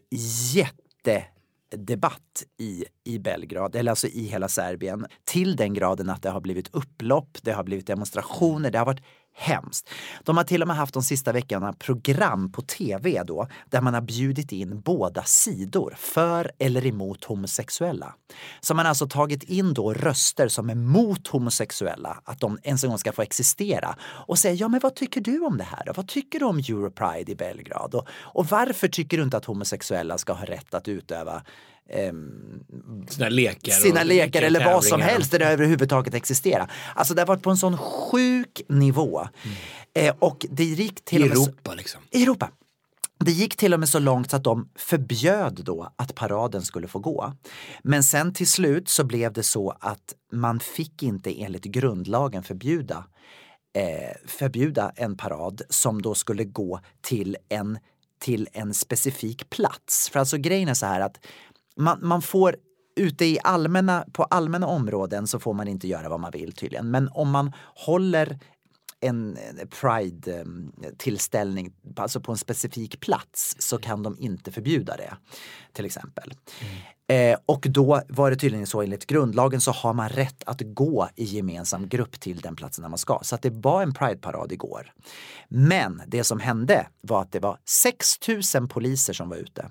jättedebatt 0.53 2.43
i, 2.59 2.85
i 3.03 3.19
Belgrad, 3.19 3.75
eller 3.75 3.91
alltså 3.91 4.07
i 4.07 4.25
hela 4.25 4.47
Serbien. 4.47 5.05
Till 5.23 5.55
den 5.55 5.73
graden 5.73 6.09
att 6.09 6.21
det 6.21 6.29
har 6.29 6.41
blivit 6.41 6.75
upplopp, 6.75 7.37
det 7.41 7.51
har 7.51 7.63
blivit 7.63 7.87
demonstrationer, 7.87 8.71
det 8.71 8.77
har 8.77 8.85
varit 8.85 9.03
hemskt. 9.35 9.89
De 10.23 10.37
har 10.37 10.43
till 10.43 10.61
och 10.61 10.67
med 10.67 10.77
haft 10.77 10.93
de 10.93 11.03
sista 11.03 11.31
veckorna 11.31 11.73
program 11.73 12.51
på 12.51 12.61
tv 12.61 13.23
då 13.23 13.47
där 13.69 13.81
man 13.81 13.93
har 13.93 14.01
bjudit 14.01 14.51
in 14.51 14.81
båda 14.81 15.23
sidor 15.23 15.93
för 15.97 16.51
eller 16.59 16.85
emot 16.85 17.23
homosexuella. 17.23 18.15
Så 18.61 18.73
man 18.73 18.85
har 18.85 18.89
alltså 18.89 19.07
tagit 19.07 19.43
in 19.43 19.73
då 19.73 19.93
röster 19.93 20.47
som 20.47 20.69
är 20.69 20.75
mot 20.75 21.27
homosexuella, 21.27 22.21
att 22.23 22.39
de 22.39 22.57
ens 22.63 22.83
en 22.83 22.89
gång 22.89 22.99
ska 22.99 23.11
få 23.11 23.21
existera 23.21 23.95
och 24.01 24.39
säga 24.39 24.53
ja 24.53 24.67
men 24.67 24.79
vad 24.83 24.95
tycker 24.95 25.21
du 25.21 25.39
om 25.39 25.57
det 25.57 25.63
här 25.63 25.83
då? 25.85 25.93
Vad 25.95 26.07
tycker 26.07 26.39
du 26.39 26.45
om 26.45 26.57
Europride 26.57 27.31
i 27.31 27.35
Belgrad? 27.35 27.95
Och, 27.95 28.07
och 28.09 28.45
varför 28.45 28.87
tycker 28.87 29.17
du 29.17 29.23
inte 29.23 29.37
att 29.37 29.45
homosexuella 29.45 30.17
ska 30.17 30.33
ha 30.33 30.45
rätt 30.45 30.73
att 30.73 30.87
utöva 30.87 31.43
ehm, 31.89 32.63
Sina 33.09 33.29
lekar. 33.29 33.71
sina 33.71 34.03
lekar 34.03 34.41
eller 34.41 34.65
vad 34.65 34.83
som 34.83 35.01
helst 35.01 35.31
där 35.31 35.39
det 35.39 35.45
överhuvudtaget 35.45 36.13
existerar. 36.13 36.71
Alltså 36.95 37.13
det 37.13 37.21
har 37.21 37.27
varit 37.27 37.43
på 37.43 37.49
en 37.49 37.57
sån 37.57 37.77
sjuk 37.77 38.61
nivå. 38.69 39.27
Eh, 39.93 40.15
och 40.19 40.45
det 40.49 40.63
gick 40.63 41.05
till 41.05 41.21
Mm. 41.21 41.27
I 41.27 41.29
med 41.29 41.37
så- 41.37 41.43
Europa 41.51 41.73
liksom. 41.73 42.01
i 42.11 42.23
Europa. 42.23 42.49
Det 43.19 43.31
gick 43.31 43.55
till 43.55 43.73
och 43.73 43.79
med 43.79 43.89
så 43.89 43.99
långt 43.99 44.29
så 44.31 44.35
att 44.35 44.43
de 44.43 44.69
förbjöd 44.75 45.61
då 45.63 45.93
att 45.95 46.15
paraden 46.15 46.61
skulle 46.61 46.87
få 46.87 46.99
gå. 46.99 47.33
Men 47.83 48.03
sen 48.03 48.33
till 48.33 48.47
slut 48.47 48.89
så 48.89 49.03
blev 49.03 49.33
det 49.33 49.43
så 49.43 49.77
att 49.79 50.13
man 50.31 50.59
fick 50.59 51.03
inte 51.03 51.41
enligt 51.41 51.63
grundlagen 51.65 52.43
förbjuda 52.43 53.05
eh, 53.77 54.15
förbjuda 54.27 54.91
en 54.95 55.17
parad 55.17 55.61
som 55.69 56.01
då 56.01 56.13
skulle 56.15 56.43
gå 56.43 56.79
till 57.01 57.37
en, 57.49 57.77
till 58.19 58.47
en 58.53 58.73
specifik 58.73 59.49
plats. 59.49 60.09
För 60.09 60.19
alltså 60.19 60.37
grejen 60.37 60.69
är 60.69 60.73
så 60.73 60.85
här 60.85 60.99
att 61.01 61.25
man, 61.77 61.99
man 62.01 62.21
får 62.21 62.55
ute 62.95 63.25
i 63.25 63.39
allmänna, 63.43 64.05
på 64.13 64.23
allmänna 64.23 64.67
områden 64.67 65.27
så 65.27 65.39
får 65.39 65.53
man 65.53 65.67
inte 65.67 65.87
göra 65.87 66.09
vad 66.09 66.19
man 66.19 66.31
vill 66.31 66.51
tydligen. 66.51 66.91
Men 66.91 67.09
om 67.11 67.29
man 67.29 67.51
håller 67.75 68.39
en 68.99 69.37
Pride-tillställning 69.81 71.73
alltså 71.95 72.19
på 72.19 72.31
en 72.31 72.37
specifik 72.37 72.99
plats 72.99 73.55
så 73.59 73.77
kan 73.77 74.03
de 74.03 74.19
inte 74.19 74.51
förbjuda 74.51 74.97
det. 74.97 75.13
Till 75.73 75.85
exempel. 75.85 76.33
Eh, 77.07 77.37
och 77.45 77.65
då 77.69 78.01
var 78.09 78.31
det 78.31 78.37
tydligen 78.37 78.67
så 78.67 78.81
enligt 78.81 79.05
grundlagen 79.05 79.61
så 79.61 79.71
har 79.71 79.93
man 79.93 80.09
rätt 80.09 80.43
att 80.45 80.61
gå 80.61 81.09
i 81.15 81.23
gemensam 81.23 81.87
grupp 81.89 82.19
till 82.19 82.39
den 82.39 82.55
platsen 82.55 82.81
där 82.81 82.89
man 82.89 82.97
ska. 82.97 83.19
Så 83.21 83.35
att 83.35 83.41
det 83.41 83.49
var 83.49 83.81
en 83.81 83.93
Pride-parad 83.93 84.51
igår. 84.51 84.93
Men 85.47 86.01
det 86.07 86.23
som 86.23 86.39
hände 86.39 86.87
var 87.01 87.21
att 87.21 87.31
det 87.31 87.39
var 87.39 87.57
6000 87.65 88.67
poliser 88.67 89.13
som 89.13 89.29
var 89.29 89.37
ute 89.37 89.69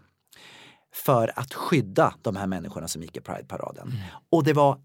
för 0.95 1.33
att 1.37 1.55
skydda 1.55 2.15
de 2.23 2.37
här 2.37 2.47
människorna 2.47 2.89
som 2.89 3.03
gick 3.03 3.17
i 3.17 3.21
Pride-paraden. 3.21 3.93
Och 4.31 4.45
det 4.45 4.53
var 4.53 4.81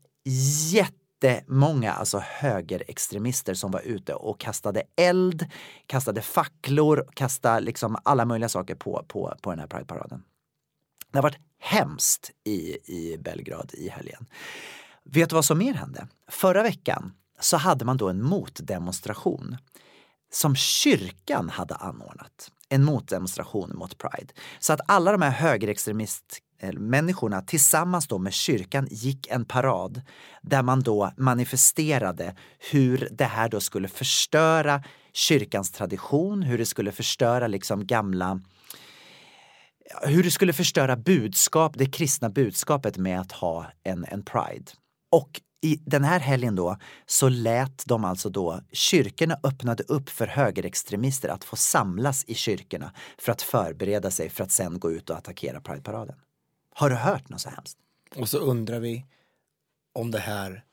jättemånga 0.72 1.93
alltså 1.93 2.20
högerextremister 2.26 3.53
som 3.53 3.72
var 3.72 3.82
ute 3.82 4.14
och 4.14 4.39
kastade 4.39 4.84
eld, 4.95 5.45
kastade 5.86 6.22
facklor, 6.22 7.07
kastade 7.14 7.60
liksom 7.60 7.97
alla 8.03 8.26
möjliga 8.26 8.49
saker 8.49 8.76
på, 8.76 9.05
på, 9.07 9.36
på 9.41 9.49
den 9.49 9.60
här 9.60 9.68
Pride-paraden. 9.68 10.24
Det 11.12 11.18
har 11.18 11.24
varit 11.24 11.39
hemskt 11.60 12.32
i, 12.43 12.78
i 12.86 13.18
Belgrad 13.18 13.72
i 13.74 13.89
helgen. 13.89 14.26
Vet 15.03 15.30
du 15.30 15.36
vad 15.36 15.45
som 15.45 15.57
mer 15.57 15.74
hände? 15.74 16.07
Förra 16.28 16.64
veckan 16.64 17.14
så 17.39 17.57
hade 17.57 17.86
man 17.86 17.97
då 17.97 18.10
en 18.10 18.24
motdemonstration 18.24 19.57
som 20.32 20.55
kyrkan 20.55 21.49
hade 21.49 21.76
anordnat. 21.76 22.51
En 22.70 22.84
motdemonstration 22.84 23.72
mot 23.76 23.97
Pride. 23.97 24.34
Så 24.59 24.74
att 24.74 24.82
alla 24.88 25.11
de 25.11 25.22
här 25.22 25.32
högerextremistmänniskorna 25.32 27.41
tillsammans 27.41 28.07
då 28.07 28.17
med 28.17 28.34
kyrkan 28.34 28.88
gick 28.91 29.28
en 29.28 29.45
parad 29.45 30.01
där 30.41 30.63
man 30.63 30.82
då 30.82 31.11
manifesterade 31.17 32.36
hur 32.72 33.07
det 33.11 33.26
här 33.26 33.49
då 33.49 33.59
skulle 33.59 33.88
förstöra 33.88 34.84
kyrkans 35.13 35.72
tradition, 35.72 36.43
hur 36.43 36.57
det 36.57 36.65
skulle 36.65 36.91
förstöra 36.91 37.47
liksom 37.47 37.88
gamla 37.88 38.39
hur 40.03 40.24
det 40.24 40.32
skulle 40.32 40.53
förstöra 40.53 40.95
budskap, 40.95 41.74
det 41.78 41.86
kristna 41.86 42.30
budskapet 42.30 42.97
med 42.97 43.20
att 43.20 43.32
ha 43.32 43.72
en, 43.84 44.05
en 44.05 44.24
pride. 44.24 44.72
Och 45.11 45.41
i 45.62 45.76
den 45.86 46.03
här 46.03 46.20
helgen 46.20 46.55
då 46.55 46.78
så 47.05 47.30
lät 47.30 47.86
de 47.86 48.05
alltså 48.05 48.30
då, 48.30 48.62
kyrkorna 48.72 49.39
öppnade 49.43 49.84
upp 49.84 50.10
för 50.10 50.28
högerextremister 50.28 51.30
att 51.30 51.43
få 51.43 51.55
samlas 51.55 52.24
i 52.24 52.34
kyrkorna 52.34 52.93
för 53.18 53.32
att 53.32 53.41
förbereda 53.41 54.12
sig 54.12 54.30
för 54.30 54.43
att 54.43 54.51
sen 54.51 54.80
gå 54.80 54.91
ut 54.91 55.10
och 55.10 55.18
attackera 55.18 55.62
Pride-paraden. 55.62 56.16
Har 56.74 56.89
du 56.89 56.95
hört 56.95 57.30
något 57.30 57.41
så 57.41 57.49
hemskt? 57.49 57.78
Och 58.16 58.30
så 58.30 58.38
undrar 58.38 58.80
vi 58.80 59.05
om 59.93 60.12
det 60.12 60.20
här 60.20 60.66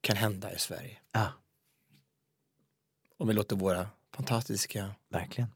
kan 0.00 0.16
hända 0.16 0.52
i 0.52 0.58
Sverige. 0.58 0.98
Ja, 1.12 1.28
Om 3.18 3.28
vi 3.28 3.34
låter 3.34 3.56
våra 3.56 3.88
fantastiska 4.12 4.90
verkligen. 5.08 5.50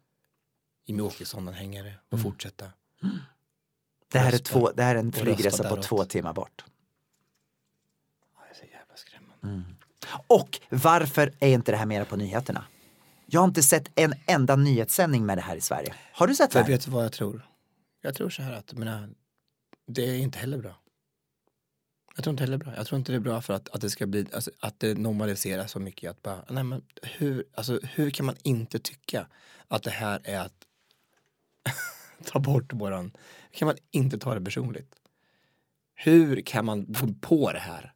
Jimmie 0.86 1.02
Åkesson-anhängare 1.06 1.94
få 2.10 2.18
fortsätta. 2.18 2.72
Det 4.12 4.18
här 4.18 4.32
är, 4.32 4.38
två, 4.38 4.70
det 4.72 4.82
här 4.82 4.94
är 4.94 4.98
en 4.98 5.12
flygresa 5.12 5.68
på 5.68 5.82
två 5.82 6.04
timmar 6.04 6.32
bort. 6.32 6.64
Ja, 8.34 8.40
det 8.48 8.50
är 8.50 8.96
så 8.96 9.06
Och 10.26 10.60
varför 10.68 11.32
är 11.40 11.48
inte 11.48 11.72
det 11.72 11.78
här 11.78 11.86
mera 11.86 12.04
på 12.04 12.16
nyheterna? 12.16 12.64
Jag 13.26 13.40
har 13.40 13.48
inte 13.48 13.62
sett 13.62 13.90
en 13.94 14.14
enda 14.26 14.56
nyhetssändning 14.56 15.26
med 15.26 15.38
det 15.38 15.42
här 15.42 15.56
i 15.56 15.60
Sverige. 15.60 15.94
Har 16.12 16.26
du 16.26 16.34
sett 16.34 16.50
det 16.50 16.58
här? 16.58 16.66
vet 16.66 16.84
du 16.84 16.90
vad 16.90 17.04
jag 17.04 17.12
tror? 17.12 17.48
Jag 18.02 18.14
tror 18.14 18.30
så 18.30 18.42
här 18.42 18.52
att, 18.52 18.64
jag 18.72 18.78
menar, 18.78 19.08
det 19.86 20.02
är 20.02 20.18
inte 20.18 20.38
heller 20.38 20.58
bra. 20.58 20.80
Jag 22.16 22.24
tror 22.24 22.32
inte 22.32 22.42
heller 22.42 22.58
bra. 22.58 22.76
Jag 22.76 22.86
tror 22.86 22.98
inte 22.98 23.12
det 23.12 23.16
är 23.16 23.20
bra 23.20 23.40
för 23.40 23.54
att, 23.54 23.68
att 23.68 23.80
det 23.80 23.90
ska 23.90 24.06
bli, 24.06 24.26
alltså, 24.32 24.50
att 24.60 24.80
det 24.80 24.98
normaliseras 24.98 25.70
så 25.70 25.80
mycket 25.80 26.10
att 26.10 26.22
bara, 26.22 26.44
nej 26.48 26.64
men 26.64 26.82
hur, 27.02 27.44
alltså 27.54 27.80
hur 27.82 28.10
kan 28.10 28.26
man 28.26 28.36
inte 28.42 28.78
tycka 28.78 29.26
att 29.68 29.82
det 29.82 29.90
här 29.90 30.20
är 30.24 30.40
att 30.40 30.66
ta 32.24 32.38
bort 32.38 32.72
våran, 32.72 33.12
hur 33.50 33.58
kan 33.58 33.66
man 33.66 33.76
inte 33.90 34.18
ta 34.18 34.34
det 34.34 34.40
personligt? 34.40 34.94
Hur 35.94 36.40
kan 36.40 36.64
man 36.64 36.94
få 36.94 37.14
på 37.20 37.52
det 37.52 37.58
här? 37.58 37.92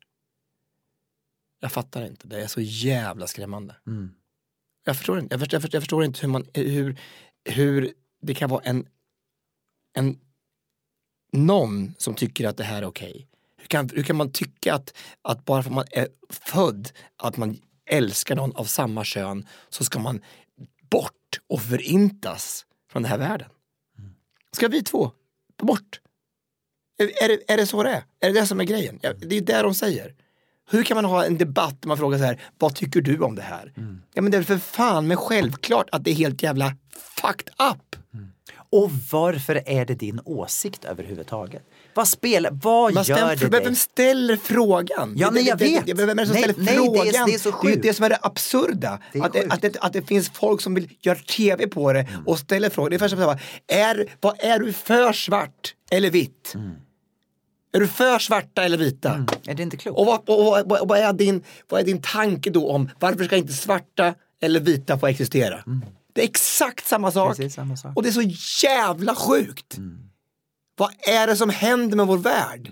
Jag 1.62 1.72
fattar 1.72 2.06
inte, 2.06 2.28
det 2.28 2.42
är 2.42 2.46
så 2.46 2.60
jävla 2.60 3.26
skrämmande. 3.26 3.76
Mm. 3.86 4.14
Jag 4.84 4.96
förstår 4.96 5.18
inte, 5.18 5.34
jag 5.34 5.40
förstår, 5.40 5.56
jag 5.56 5.62
förstår, 5.62 5.76
jag 5.76 5.82
förstår 5.82 6.04
inte 6.04 6.20
hur, 6.20 6.28
man, 6.28 6.46
hur, 6.54 7.00
hur 7.44 7.94
det 8.22 8.34
kan 8.34 8.50
vara 8.50 8.62
en, 8.64 8.86
en 9.92 10.18
någon 11.32 11.94
som 11.98 12.14
tycker 12.14 12.48
att 12.48 12.56
det 12.56 12.64
här 12.64 12.82
är 12.82 12.86
okej. 12.86 13.28
Hur, 13.56 13.66
kan, 13.66 13.88
hur 13.88 14.02
kan 14.02 14.16
man 14.16 14.32
tycka 14.32 14.74
att, 14.74 14.94
att 15.22 15.44
bara 15.44 15.62
för 15.62 15.70
att 15.70 15.74
man 15.74 15.84
är 15.90 16.08
född, 16.28 16.92
att 17.16 17.36
man 17.36 17.58
älskar 17.84 18.36
någon 18.36 18.56
av 18.56 18.64
samma 18.64 19.04
kön 19.04 19.46
så 19.68 19.84
ska 19.84 19.98
man 19.98 20.20
bort 20.90 21.40
och 21.46 21.62
förintas 21.62 22.66
från 22.90 23.02
den 23.02 23.10
här 23.10 23.18
världen? 23.18 23.50
Ska 24.52 24.68
vi 24.68 24.82
två 24.82 25.12
bort? 25.62 26.00
Är, 26.98 27.24
är, 27.24 27.28
det, 27.28 27.52
är 27.52 27.56
det 27.56 27.66
så 27.66 27.82
det 27.82 27.90
är? 27.90 28.04
Är 28.20 28.32
det 28.32 28.40
det 28.40 28.46
som 28.46 28.60
är 28.60 28.64
grejen? 28.64 28.98
Det 29.02 29.08
är 29.08 29.32
ju 29.32 29.40
det 29.40 29.62
de 29.62 29.74
säger. 29.74 30.14
Hur 30.70 30.82
kan 30.82 30.94
man 30.94 31.04
ha 31.04 31.24
en 31.24 31.38
debatt 31.38 31.76
där 31.82 31.88
man 31.88 31.96
frågar 31.96 32.18
så 32.18 32.24
här, 32.24 32.40
vad 32.58 32.74
tycker 32.74 33.00
du 33.00 33.18
om 33.18 33.34
det 33.34 33.42
här? 33.42 33.72
Ja 34.14 34.22
men 34.22 34.32
det 34.32 34.38
är 34.38 34.42
för 34.42 34.58
fan 34.58 35.06
men 35.06 35.16
självklart 35.16 35.88
att 35.92 36.04
det 36.04 36.10
är 36.10 36.14
helt 36.14 36.42
jävla 36.42 36.74
fucked 37.20 37.48
up. 37.72 37.96
Och 38.70 38.90
varför 39.12 39.62
är 39.66 39.84
det 39.86 39.94
din 39.94 40.20
åsikt 40.24 40.84
överhuvudtaget? 40.84 41.62
Vad 41.94 42.08
spelar, 42.08 42.50
vad 42.50 42.94
Man 42.94 43.04
gör 43.04 43.36
det 43.36 43.48
vem 43.48 43.62
dig? 43.64 43.76
ställer 43.76 44.36
frågan? 44.36 45.14
Ja, 45.16 45.26
Det- 45.28 45.34
nej, 45.34 45.46
jag 45.48 45.58
det- 45.58 45.64
vet. 45.64 45.86
det- 45.86 45.94
Vem 45.94 46.08
är 46.10 46.14
det 46.14 46.26
som 46.26 46.34
Nej, 46.34 46.42
ställer 46.42 46.58
nej, 46.58 46.66
det 46.66 46.72
är- 46.72 46.76
frågan? 46.76 47.26
det 47.26 47.34
är 47.34 47.38
så 47.38 47.48
ju 47.48 47.52
sjukt. 47.52 47.82
det 47.82 47.94
som 47.94 48.04
är 48.04 48.08
det 48.10 48.18
absurda. 48.22 48.98
Det 49.12 49.18
är 49.18 49.22
att, 49.24 49.32
det, 49.32 49.46
att, 49.50 49.62
det, 49.62 49.76
att 49.80 49.92
det 49.92 50.02
finns 50.02 50.30
folk 50.30 50.60
som 50.60 50.74
vill 50.74 50.88
göra 51.00 51.18
tv 51.18 51.66
på 51.66 51.92
det 51.92 52.06
och 52.26 52.38
ställer 52.38 52.70
frågor. 52.70 52.90
Det 52.90 52.96
är 52.96 52.98
först 52.98 53.14
och 53.14 53.20
främst, 53.20 53.44
är, 53.66 54.06
vad 54.20 54.34
är 54.44 54.58
du 54.58 54.72
för 54.72 55.12
svart 55.12 55.74
eller 55.90 56.10
vitt? 56.10 56.54
Är 57.72 57.80
du 57.80 57.88
för 57.88 58.18
svarta 58.18 58.64
eller 58.64 58.76
vita? 58.78 59.26
Är 59.46 59.54
det 59.54 59.62
inte 59.62 59.76
klokt? 59.76 59.98
Och, 59.98 60.06
vad, 60.06 60.20
och, 60.20 60.68
vad- 60.70 60.88
vad, 60.88 60.98
är 60.98 61.12
din, 61.12 61.42
vad 61.68 61.80
är 61.80 61.84
din 61.84 62.02
tanke 62.02 62.50
då 62.50 62.70
om 62.70 62.90
varför 62.98 63.24
ska 63.24 63.36
inte 63.36 63.52
svarta 63.52 64.14
eller 64.40 64.60
vita 64.60 64.98
få 64.98 65.06
existera? 65.06 65.62
Det 66.12 66.20
är 66.20 66.24
exakt 66.24 66.86
samma 66.86 67.10
sak. 67.10 67.36
Samma 67.50 67.76
sak. 67.76 67.96
Och 67.96 68.02
det 68.02 68.08
är 68.08 68.12
så 68.12 68.64
jävla 68.66 69.14
sjukt. 69.14 69.76
Vad 70.76 70.90
är 71.08 71.26
det 71.26 71.36
som 71.36 71.50
händer 71.50 71.96
med 71.96 72.06
vår 72.06 72.18
värld? 72.18 72.70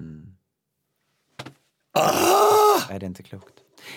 Är 2.90 2.98
det 3.00 3.06
inte 3.06 3.22
klokt? 3.22 3.54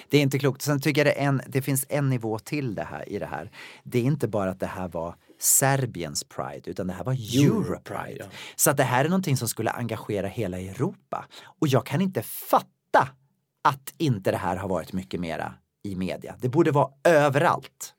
Det 0.10 0.18
är 0.18 0.22
inte 0.22 0.40
klokt. 0.40 0.62
Sen 0.62 0.82
tycker 0.82 1.06
jag 1.06 1.16
det, 1.16 1.20
en, 1.22 1.42
det 1.48 1.62
finns 1.62 1.86
en 1.90 2.10
nivå 2.10 2.40
till 2.40 2.76
det 2.76 2.84
här, 2.84 3.10
i 3.10 3.20
det 3.20 3.26
här. 3.26 3.52
Det 3.84 4.00
är 4.00 4.04
inte 4.04 4.28
bara 4.28 4.50
att 4.52 4.60
det 4.60 4.66
här 4.66 4.88
var 4.88 5.16
Serbiens 5.44 6.24
Pride, 6.24 6.72
utan 6.72 6.88
det 6.88 6.94
här 6.94 7.04
var 7.04 7.14
Europride. 7.14 8.18
ja. 8.20 8.26
Så 8.56 8.70
att 8.72 8.78
det 8.78 8.84
här 8.84 9.06
är 9.06 9.10
någonting 9.10 9.38
som 9.38 9.48
skulle 9.48 9.72
engagera 9.72 10.28
hela 10.28 10.60
Europa. 10.60 11.26
Och 11.60 11.68
jag 11.68 11.86
kan 11.86 12.02
inte 12.02 12.22
fatta 12.22 13.10
att 13.62 13.94
inte 13.98 14.32
det 14.32 14.38
här 14.38 14.56
har 14.56 14.70
varit 14.70 14.94
mycket 14.94 15.20
mera 15.20 15.54
i 15.84 15.96
media. 15.96 16.36
Det 16.40 16.50
borde 16.50 16.72
vara 16.72 16.92
överallt. 17.04 17.94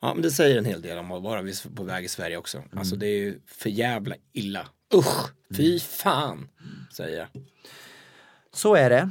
Ja, 0.00 0.14
men 0.14 0.22
det 0.22 0.30
säger 0.30 0.58
en 0.58 0.64
hel 0.64 0.82
del 0.82 0.98
om 0.98 1.10
att 1.12 1.22
vara 1.22 1.42
på 1.76 1.84
väg 1.84 2.04
i 2.04 2.08
Sverige 2.08 2.36
också. 2.36 2.58
Mm. 2.58 2.78
Alltså 2.78 2.96
det 2.96 3.06
är 3.06 3.18
ju 3.18 3.40
för 3.46 3.70
jävla 3.70 4.14
illa. 4.32 4.68
Usch, 4.94 5.30
fy 5.56 5.80
fan, 5.80 6.48
säger 6.96 7.18
jag. 7.18 7.28
Så 8.52 8.74
är 8.74 8.90
det. 8.90 9.10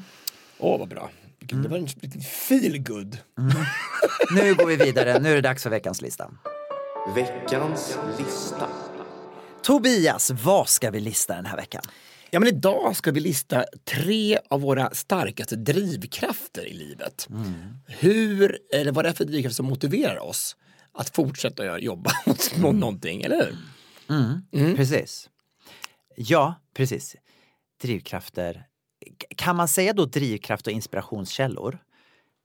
Åh, 0.58 0.80
vad 0.80 0.88
bra. 0.90 1.10
Vilken- 1.52 1.64
Det 1.64 1.70
var 1.70 1.78
en 1.78 1.86
liten 2.02 2.22
feel 2.22 2.84
good. 2.84 3.18
Nu 4.36 4.56
går 4.56 4.66
vi 4.66 4.76
vidare. 4.76 5.20
Nu 5.20 5.32
är 5.32 5.36
det 5.36 5.42
dags 5.42 5.64
för 5.64 5.70
veckans 5.70 6.02
lista. 6.02 6.32
Veckans 7.16 7.98
lista. 8.20 8.68
Tobias, 9.64 10.32
vad 10.32 10.70
ska 10.70 10.92
vi 10.92 11.00
lista 11.00 11.36
den 11.36 11.46
här 11.46 11.58
veckan? 11.58 11.82
Ja, 12.30 12.40
men 12.40 12.50
idag 12.50 12.96
ska 12.96 13.12
vi 13.12 13.20
lista 13.20 13.66
tre 13.86 14.40
av 14.50 14.62
våra 14.62 14.90
starkaste 14.94 15.56
drivkrafter 15.56 16.66
i 16.68 16.74
livet. 16.74 17.28
Mm. 17.30 17.54
Hur, 17.88 18.58
eller 18.74 18.92
vad 18.92 19.06
det 19.06 19.10
är 19.10 19.14
för 19.14 19.26
drivkrafter 19.26 19.56
som 19.56 19.66
motiverar 19.66 20.20
oss 20.20 20.56
att 20.94 21.16
fortsätta 21.16 21.80
jobba 21.80 22.12
mot 22.26 22.52
Mm. 22.58 22.80
någonting, 22.80 23.22
eller 23.22 23.36
hur? 23.46 23.58
Mm. 24.62 24.76
Precis. 24.76 25.30
Ja, 26.16 26.56
precis. 26.74 27.16
Drivkrafter. 27.82 28.66
Kan 29.38 29.56
man 29.56 29.68
säga 29.68 29.94
då 29.94 30.06
drivkraft 30.06 30.68
och 30.68 30.74
inspirationskällor? 30.74 31.78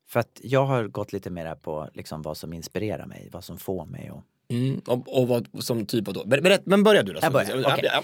För 0.08 0.20
att 0.20 0.40
jag 0.42 0.66
har 0.66 0.84
gått 0.88 1.12
lite 1.12 1.30
mera 1.30 1.56
på 1.56 1.88
liksom 1.94 2.22
vad 2.22 2.36
som 2.36 2.52
inspirerar 2.52 3.06
mig, 3.06 3.28
vad 3.32 3.44
som 3.44 3.58
får 3.58 3.86
mig 3.86 4.10
och 4.10 4.22
Mm. 4.48 4.80
Och, 4.86 5.20
och 5.20 5.28
vad 5.28 5.48
som 5.58 5.86
typ 5.86 6.08
av 6.08 6.14
då? 6.14 6.24
Berätt, 6.26 6.62
men 6.66 6.82
börja 6.82 7.02
du 7.02 7.12
då. 7.12 7.18
Jag 7.22 7.32
börjar, 7.32 7.56
Ja, 7.56 7.72
okej. 7.74 7.90
ja, 7.92 8.02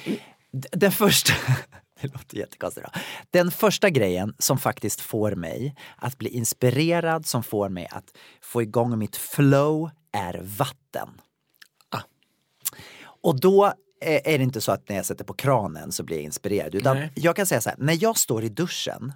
D- 0.52 0.68
Den 0.72 0.92
första, 0.92 1.32
det 2.00 2.08
låter 2.12 2.36
jättekonstigt 2.36 2.86
då. 2.94 3.00
Den 3.30 3.50
första 3.50 3.90
grejen 3.90 4.34
som 4.38 4.58
faktiskt 4.58 5.00
får 5.00 5.34
mig 5.34 5.74
att 5.96 6.18
bli 6.18 6.28
inspirerad, 6.30 7.26
som 7.26 7.42
får 7.42 7.68
mig 7.68 7.88
att 7.90 8.16
få 8.40 8.62
igång 8.62 8.98
mitt 8.98 9.16
flow, 9.16 9.90
är 10.12 10.40
vatten. 10.42 11.08
Ah. 11.88 12.00
Och 13.04 13.40
då 13.40 13.72
är 14.02 14.38
det 14.38 14.44
inte 14.44 14.60
så 14.60 14.72
att 14.72 14.88
när 14.88 14.96
jag 14.96 15.06
sätter 15.06 15.24
på 15.24 15.34
kranen 15.34 15.92
så 15.92 16.02
blir 16.02 16.16
jag 16.16 16.24
inspirerad. 16.24 16.74
Utan 16.74 16.96
Nej. 16.96 17.12
jag 17.14 17.36
kan 17.36 17.46
säga 17.46 17.60
så 17.60 17.68
här, 17.68 17.78
när 17.78 18.02
jag 18.02 18.18
står 18.18 18.44
i 18.44 18.48
duschen, 18.48 19.12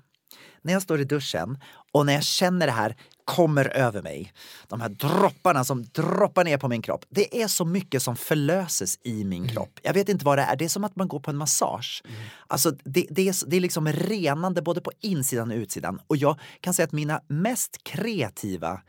när 0.62 0.72
jag 0.72 0.82
står 0.82 1.01
i 1.01 1.05
duschen 1.05 1.59
och 1.93 2.07
när 2.07 2.12
jag 2.12 2.22
känner 2.22 2.66
det 2.66 2.72
här 2.72 2.97
kommer 3.24 3.76
över 3.76 4.03
mig, 4.03 4.32
de 4.68 4.80
här 4.80 4.89
dropparna 4.89 5.64
som 5.64 5.84
droppar 5.84 6.45
ner 6.45 6.59
på 6.59 6.68
min 6.68 6.82
kropp. 6.82 7.05
Det 7.09 7.43
är 7.43 7.49
så 7.49 7.64
mycket 7.64 8.03
som 8.03 8.16
förlöses 8.16 8.99
i 9.03 9.24
min 9.24 9.49
kropp. 9.49 9.80
Jag 9.82 9.95
vet 9.95 10.09
inte 10.09 10.24
vad 10.24 10.39
det 10.39 10.43
är, 10.43 10.57
det 10.57 10.64
är 10.64 10.68
som 10.68 10.84
att 10.84 10.97
man 10.97 11.09
går 11.09 11.20
på 11.20 11.30
en 11.30 11.37
massage. 11.37 12.03
Alltså 12.47 12.70
det, 12.70 13.07
det, 13.11 13.28
är, 13.28 13.51
det 13.51 13.57
är 13.57 13.61
liksom 13.61 13.89
renande 13.89 14.62
både 14.62 14.80
på 14.80 14.93
insidan 15.01 15.51
och 15.51 15.57
utsidan. 15.57 16.01
Och 16.07 16.16
jag 16.16 16.41
kan 16.61 16.74
säga 16.74 16.84
att 16.84 16.93
mina 16.93 17.20
mest 17.28 17.84
kreativa 17.84 18.80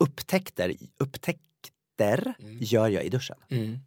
upptäckter, 0.00 0.76
upptäckter 0.98 2.34
gör 2.60 2.88
jag 2.88 3.04
i 3.04 3.08
duschen. 3.08 3.36
Mm. 3.50 3.78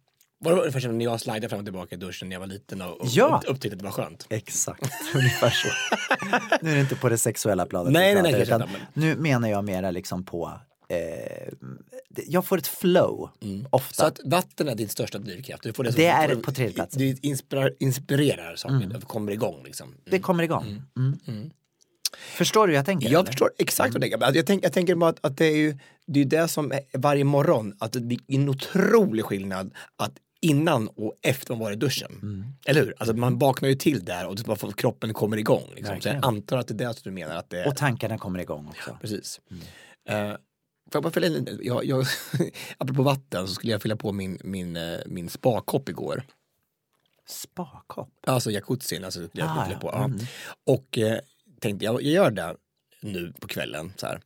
Var 0.42 0.64
det 0.64 0.72
första 0.72 0.88
när 0.92 1.04
jag 1.04 1.20
slidade 1.20 1.48
fram 1.48 1.58
och 1.58 1.64
tillbaka 1.66 1.94
i 1.94 1.98
duschen 1.98 2.28
när 2.28 2.34
jag 2.36 2.40
var 2.40 2.46
liten 2.46 2.82
och, 2.82 3.00
och 3.00 3.06
Ja. 3.10 3.40
upp- 3.44 3.50
upptäckte 3.50 3.74
att 3.74 3.78
det 3.78 3.84
var 3.84 3.92
skönt? 3.92 4.26
Exakt, 4.30 4.82
ungefär 5.14 5.50
så. 5.50 5.68
nu 6.62 6.70
är 6.70 6.74
det 6.74 6.80
inte 6.80 6.96
på 6.96 7.08
det 7.08 7.18
sexuella 7.18 7.66
planet 7.66 7.92
Nej, 7.92 8.14
vi 8.14 8.22
nej, 8.22 8.32
nej, 8.32 8.46
pratar, 8.46 8.56
utan 8.64 8.68
inte, 8.68 8.80
Nu 8.94 9.16
menar 9.16 9.48
jag 9.48 9.64
mera 9.64 9.90
liksom 9.90 10.24
på 10.24 10.60
eh, 10.88 10.96
det- 12.10 12.24
jag 12.26 12.44
får 12.46 12.58
ett 12.58 12.66
flow 12.66 13.30
ofta. 13.70 13.94
Så 13.94 14.04
att 14.06 14.20
vatten 14.24 14.68
är 14.68 14.74
din 14.74 14.88
största 14.88 15.18
drivkraft. 15.18 15.62
Du 15.62 15.72
får 15.72 15.84
det, 15.84 15.92
som- 15.92 16.00
Det 16.00 16.06
är 16.06 16.34
får- 16.34 16.42
på 16.42 16.52
tredje 16.52 16.74
plats. 16.74 16.96
Du 16.96 17.16
inspirerar, 17.22 17.74
inspirerar 17.80 18.56
saker, 18.56 18.86
du 18.94 19.00
kommer 19.00 19.32
igång 19.32 19.62
liksom. 19.64 19.94
Det 20.04 20.18
kommer 20.18 20.42
igång. 20.44 20.82
Mm. 20.96 21.50
Förstår 22.18 22.66
du 22.66 22.72
hur 22.72 22.76
jag 22.78 22.86
tänker? 22.86 23.06
Jag 23.10 23.20
eller? 23.20 23.26
förstår 23.26 23.50
exakt 23.58 23.92
vad 23.94 24.02
du 24.02 24.08
tänker. 24.10 24.34
Jag, 24.36 24.46
tänk, 24.46 24.64
jag 24.64 24.72
tänker 24.72 24.94
bara 24.94 25.10
att, 25.10 25.18
att 25.24 25.36
det 25.36 25.44
är 25.46 25.56
ju 25.56 25.78
det, 26.06 26.20
är 26.20 26.24
det 26.24 26.48
som 26.48 26.72
är 26.72 26.80
varje 26.98 27.24
morgon, 27.24 27.74
att 27.78 27.92
det 27.92 28.00
blir 28.00 28.18
en 28.26 28.48
otrolig 28.48 29.24
skillnad 29.24 29.74
att 29.96 30.12
innan 30.40 30.88
och 30.88 31.18
efter 31.22 31.54
man 31.54 31.58
var 31.58 31.72
i 31.72 31.76
duschen. 31.76 32.12
Mm. 32.22 32.44
Eller 32.66 32.80
hur? 32.80 32.94
Alltså 32.98 33.16
man 33.16 33.38
vaknar 33.38 33.68
ju 33.68 33.74
till 33.74 34.04
där 34.04 34.26
och 34.26 34.36
bara 34.36 34.68
att 34.68 34.76
kroppen 34.76 35.14
kommer 35.14 35.36
igång. 35.36 35.72
Liksom. 35.74 36.00
Så 36.00 36.08
jag 36.08 36.24
antar 36.26 36.58
att 36.58 36.68
det 36.68 36.74
är 36.74 36.88
det 36.88 36.94
som 36.94 37.00
du 37.04 37.10
menar 37.10 37.36
att 37.36 37.50
det. 37.50 37.66
Och 37.66 37.76
tankarna 37.76 38.18
kommer 38.18 38.38
igång 38.38 38.68
också. 38.68 38.98
Precis. 39.00 39.40
Eh, 40.08 40.30
får 40.30 40.38
jag 40.92 41.02
bara 41.02 41.12
fylla 41.12 41.26
in, 41.26 41.58
jag, 41.62 41.84
jag, 41.84 42.06
apropå 42.78 43.02
vatten 43.02 43.48
så 43.48 43.54
skulle 43.54 43.72
jag 43.72 43.82
fylla 43.82 43.96
på 43.96 44.12
min, 44.12 44.38
min, 44.44 44.76
eh, 44.76 44.98
min 45.06 45.28
spakopp 45.28 45.88
igår. 45.88 46.22
Spakopp? 47.26 48.10
Alltså 48.26 48.50
jacuzzin, 48.50 49.04
alltså 49.04 49.28
jag 49.32 49.48
Ah, 49.48 49.66
ja. 49.70 49.78
på. 49.78 49.88
Ja. 49.92 50.04
Mm. 50.04 50.18
Och 50.66 50.98
eh, 50.98 51.18
tänkte 51.60 51.84
jag, 51.84 51.94
jag 52.02 52.12
gör 52.12 52.30
det 52.30 52.56
nu 53.02 53.32
på 53.40 53.48
kvällen. 53.48 53.92
Så 53.96 54.06
här. 54.06 54.20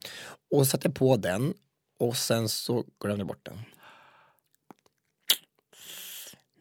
Och 0.51 0.67
satte 0.67 0.91
på 0.91 1.17
den 1.17 1.55
och 1.99 2.17
sen 2.17 2.49
så 2.49 2.85
glömde 3.01 3.21
jag 3.21 3.27
bort 3.27 3.45
den. 3.47 3.59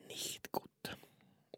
Inte 0.10 0.50
gott. 0.52 0.90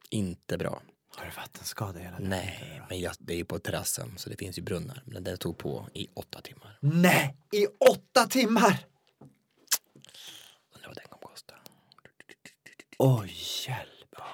Inte 0.09 0.57
bra. 0.57 0.81
Har 1.15 1.25
du 1.25 1.31
vattenskada 1.31 1.99
hela 1.99 2.17
tiden? 2.17 2.29
Nej, 2.29 2.81
men 2.89 2.99
jag, 2.99 3.13
det 3.19 3.33
är 3.33 3.37
ju 3.37 3.45
på 3.45 3.59
terrassen 3.59 4.13
så 4.17 4.29
det 4.29 4.37
finns 4.37 4.57
ju 4.57 4.61
brunnar. 4.61 5.03
Men 5.05 5.23
den 5.23 5.37
tog 5.37 5.57
på 5.57 5.87
i 5.93 6.07
åtta 6.13 6.41
timmar. 6.41 6.77
Nej, 6.81 7.37
i 7.51 7.67
åtta 7.67 8.27
timmar! 8.27 8.85
Undrar 10.75 10.87
vad 10.87 10.95
den 10.95 11.05
kommer 11.09 11.27
kosta. 11.27 11.53
Oj, 12.97 13.33
hjälp. 13.67 13.89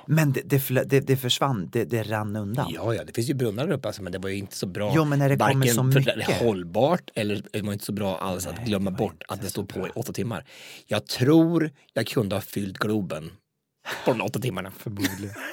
Men 0.06 0.34
det, 0.34 0.42
det, 0.42 0.84
det, 0.84 1.00
det 1.00 1.18
försvann, 1.18 1.70
det, 1.72 1.86
det 1.86 2.04
rann 2.04 2.36
undan. 2.36 2.72
Ja, 2.74 2.94
ja, 2.94 3.04
det 3.04 3.14
finns 3.14 3.30
ju 3.30 3.34
brunnar 3.34 3.68
där 3.68 3.74
uppe 3.74 3.88
alltså, 3.88 4.04
men 4.04 4.12
det 4.12 4.20
var 4.20 4.30
ju 4.30 4.38
inte 4.38 4.56
så 4.56 4.66
bra. 4.66 4.94
Jo, 4.96 5.06
men 5.06 5.20
när 5.20 5.30
det 5.30 5.38
kommer 5.38 5.66
så 5.66 5.92
för 5.92 6.00
mycket. 6.00 6.30
är 6.30 6.46
hållbart 6.46 7.12
eller 7.16 7.44
det 7.52 7.62
var 7.62 7.74
inte 7.74 7.86
så 7.86 7.92
bra 7.92 8.18
alls 8.18 8.48
att 8.48 8.66
glömma 8.66 8.92
bort 8.92 9.24
att 9.28 9.42
det 9.42 9.50
stod 9.50 9.70
på 9.70 9.88
i 9.88 9.92
åtta 9.96 10.14
timmar. 10.14 10.46
Jag 10.88 11.08
tror 11.08 11.72
jag 11.94 12.08
kunde 12.08 12.36
ha 12.36 12.42
fyllt 12.42 12.78
Globen 12.78 13.32
på 14.06 14.12
de 14.14 14.22
åtta 14.22 14.40
timmarna. 14.40 14.72
Förmodligen. 14.72 15.36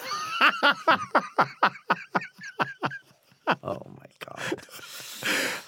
oh 3.62 3.88
my 3.90 4.08
god. 4.26 4.40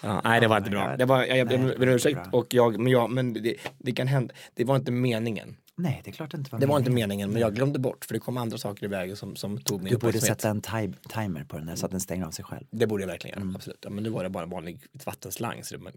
Ja, 0.02 0.20
nej, 0.24 0.40
det 0.40 0.48
var 0.48 0.58
inte 0.58 0.70
bra. 0.70 0.96
Det 0.96 1.04
var, 1.04 1.24
jag, 1.24 1.48
ber 1.48 1.82
om 1.82 1.88
ursäkt, 1.88 2.18
och 2.32 2.54
jag, 2.54 2.78
men, 2.78 2.92
jag, 2.92 3.10
men 3.10 3.32
det, 3.32 3.56
det 3.78 3.92
kan 3.92 4.06
hända. 4.06 4.34
Det 4.54 4.64
var 4.64 4.76
inte 4.76 4.92
meningen. 4.92 5.56
Nej, 5.76 6.00
det 6.04 6.10
är 6.10 6.12
klart 6.12 6.30
det 6.30 6.36
inte 6.36 6.50
var 6.52 6.58
Det 6.60 6.66
var 6.66 6.78
inte 6.78 6.90
meningen. 6.90 7.08
meningen, 7.08 7.30
men 7.32 7.40
jag 7.42 7.54
glömde 7.54 7.78
bort 7.78 8.04
för 8.04 8.14
det 8.14 8.20
kom 8.20 8.36
andra 8.36 8.58
saker 8.58 8.84
i 8.84 8.88
vägen 8.88 9.16
som, 9.16 9.36
som 9.36 9.60
tog 9.60 9.82
min 9.82 9.92
Du 9.92 9.98
borde 9.98 10.20
sätta 10.20 10.48
en 10.48 10.62
ti- 10.62 11.08
timer 11.08 11.44
på 11.44 11.56
den 11.58 11.66
där 11.66 11.76
så 11.76 11.86
att 11.86 11.90
den 11.92 12.00
stänger 12.00 12.26
av 12.26 12.30
sig 12.30 12.44
själv. 12.44 12.66
Det 12.70 12.86
borde 12.86 13.02
jag 13.02 13.08
verkligen 13.08 13.36
Mm. 13.36 13.48
göra, 13.48 13.56
absolut. 13.56 13.78
Ja, 13.82 13.90
men 13.90 14.04
nu 14.04 14.10
var 14.10 14.24
det 14.24 14.30
bara 14.30 14.44
en 14.44 14.50
vanlig 14.50 14.80
vattenslang. 15.04 15.64
Så 15.64 15.76
det, 15.76 15.82
men, 15.82 15.92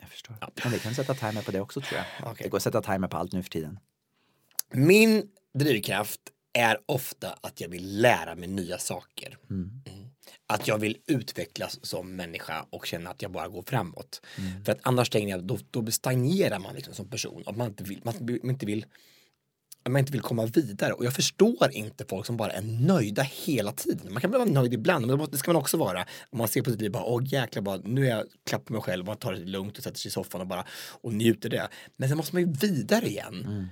Jag 0.00 0.08
förstår. 0.08 0.36
Men 0.62 0.72
vi 0.72 0.78
kan 0.78 0.94
sätta 0.94 1.14
timer 1.14 1.42
på 1.42 1.50
det 1.50 1.60
också 1.60 1.80
tror 1.80 2.00
jag. 2.20 2.30
Okej. 2.30 2.44
Det 2.44 2.48
går 2.48 2.56
att 2.56 2.62
sätta 2.62 2.82
timer 2.82 3.08
på 3.08 3.16
allt 3.16 3.32
nu 3.32 3.42
för 3.42 3.50
tiden. 3.50 3.78
Min 4.72 5.28
drivkraft 5.58 6.20
är 6.58 6.78
ofta 6.86 7.38
att 7.40 7.60
jag 7.60 7.68
vill 7.68 8.00
lära 8.00 8.34
mig 8.34 8.48
nya 8.48 8.78
saker. 8.78 9.36
Mm. 9.50 9.70
Att 10.46 10.68
jag 10.68 10.78
vill 10.78 10.98
utvecklas 11.06 11.78
som 11.82 12.16
människa 12.16 12.66
och 12.70 12.86
känna 12.86 13.10
att 13.10 13.22
jag 13.22 13.32
bara 13.32 13.48
går 13.48 13.62
framåt. 13.62 14.20
För 14.64 14.72
att 14.72 14.78
annars 14.82 15.10
tänker 15.10 15.28
jag, 15.28 15.44
då, 15.44 15.58
då 15.70 15.90
stagnerar 15.90 16.58
man 16.58 16.74
liksom 16.74 16.94
som 16.94 17.10
person. 17.10 17.42
Att 17.46 17.56
man 17.56 17.66
inte 17.66 17.84
vill, 17.84 18.00
man 18.04 18.14
inte 18.48 18.66
vill 18.66 18.86
man 19.88 20.00
inte 20.00 20.12
vill 20.12 20.20
komma 20.20 20.46
vidare. 20.46 20.92
Och 20.92 21.04
jag 21.04 21.14
förstår 21.14 21.72
inte 21.72 22.04
folk 22.08 22.26
som 22.26 22.36
bara 22.36 22.52
är 22.52 22.62
nöjda 22.62 23.22
hela 23.22 23.72
tiden. 23.72 24.12
Man 24.12 24.20
kan 24.20 24.30
vara 24.30 24.44
nöjd 24.44 24.74
ibland, 24.74 25.06
men 25.06 25.30
det 25.30 25.38
ska 25.38 25.52
man 25.52 25.62
också 25.62 25.76
vara. 25.76 26.06
Om 26.30 26.38
man 26.38 26.48
ser 26.48 26.62
på 26.62 26.70
sitt 26.70 26.80
liv, 26.80 26.92
bara, 26.92 27.04
åh 27.04 27.22
jäklar, 27.26 27.62
bara, 27.62 27.80
nu 27.84 28.06
är 28.06 28.10
jag 28.10 28.26
klapp 28.46 28.64
på 28.64 28.72
mig 28.72 28.82
själv, 28.82 29.06
man 29.06 29.16
tar 29.16 29.32
det 29.32 29.38
lugnt 29.38 29.78
och 29.78 29.84
sätter 29.84 29.98
sig 29.98 30.08
i 30.08 30.12
soffan 30.12 30.40
och 30.40 30.46
bara 30.46 30.64
och 31.02 31.12
njuter 31.12 31.48
det. 31.48 31.68
Men 31.96 32.08
sen 32.08 32.16
måste 32.16 32.34
man 32.34 32.42
ju 32.42 32.52
vidare 32.52 33.06
igen. 33.06 33.68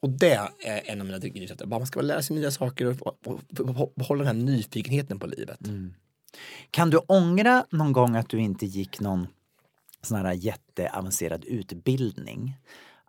Och 0.00 0.10
det 0.10 0.32
är 0.64 0.82
en 0.84 1.00
av 1.00 1.06
mina 1.06 1.18
drivkrafter. 1.18 1.66
Man 1.66 1.86
ska 1.86 1.98
bara 1.98 2.06
lära 2.06 2.22
sig 2.22 2.36
nya 2.36 2.50
saker 2.50 2.86
och, 2.86 3.06
och, 3.26 3.42
och 3.58 3.92
behålla 3.94 4.24
den 4.24 4.36
här 4.36 4.44
nyfikenheten 4.44 5.18
på 5.18 5.26
livet. 5.26 5.66
Mm. 5.66 5.94
Kan 6.70 6.90
du 6.90 6.98
ångra 6.98 7.66
någon 7.70 7.92
gång 7.92 8.16
att 8.16 8.28
du 8.28 8.40
inte 8.40 8.66
gick 8.66 9.00
någon 9.00 9.26
sån 10.02 10.18
här 10.18 10.32
jätteavancerad 10.32 11.44
utbildning? 11.44 12.56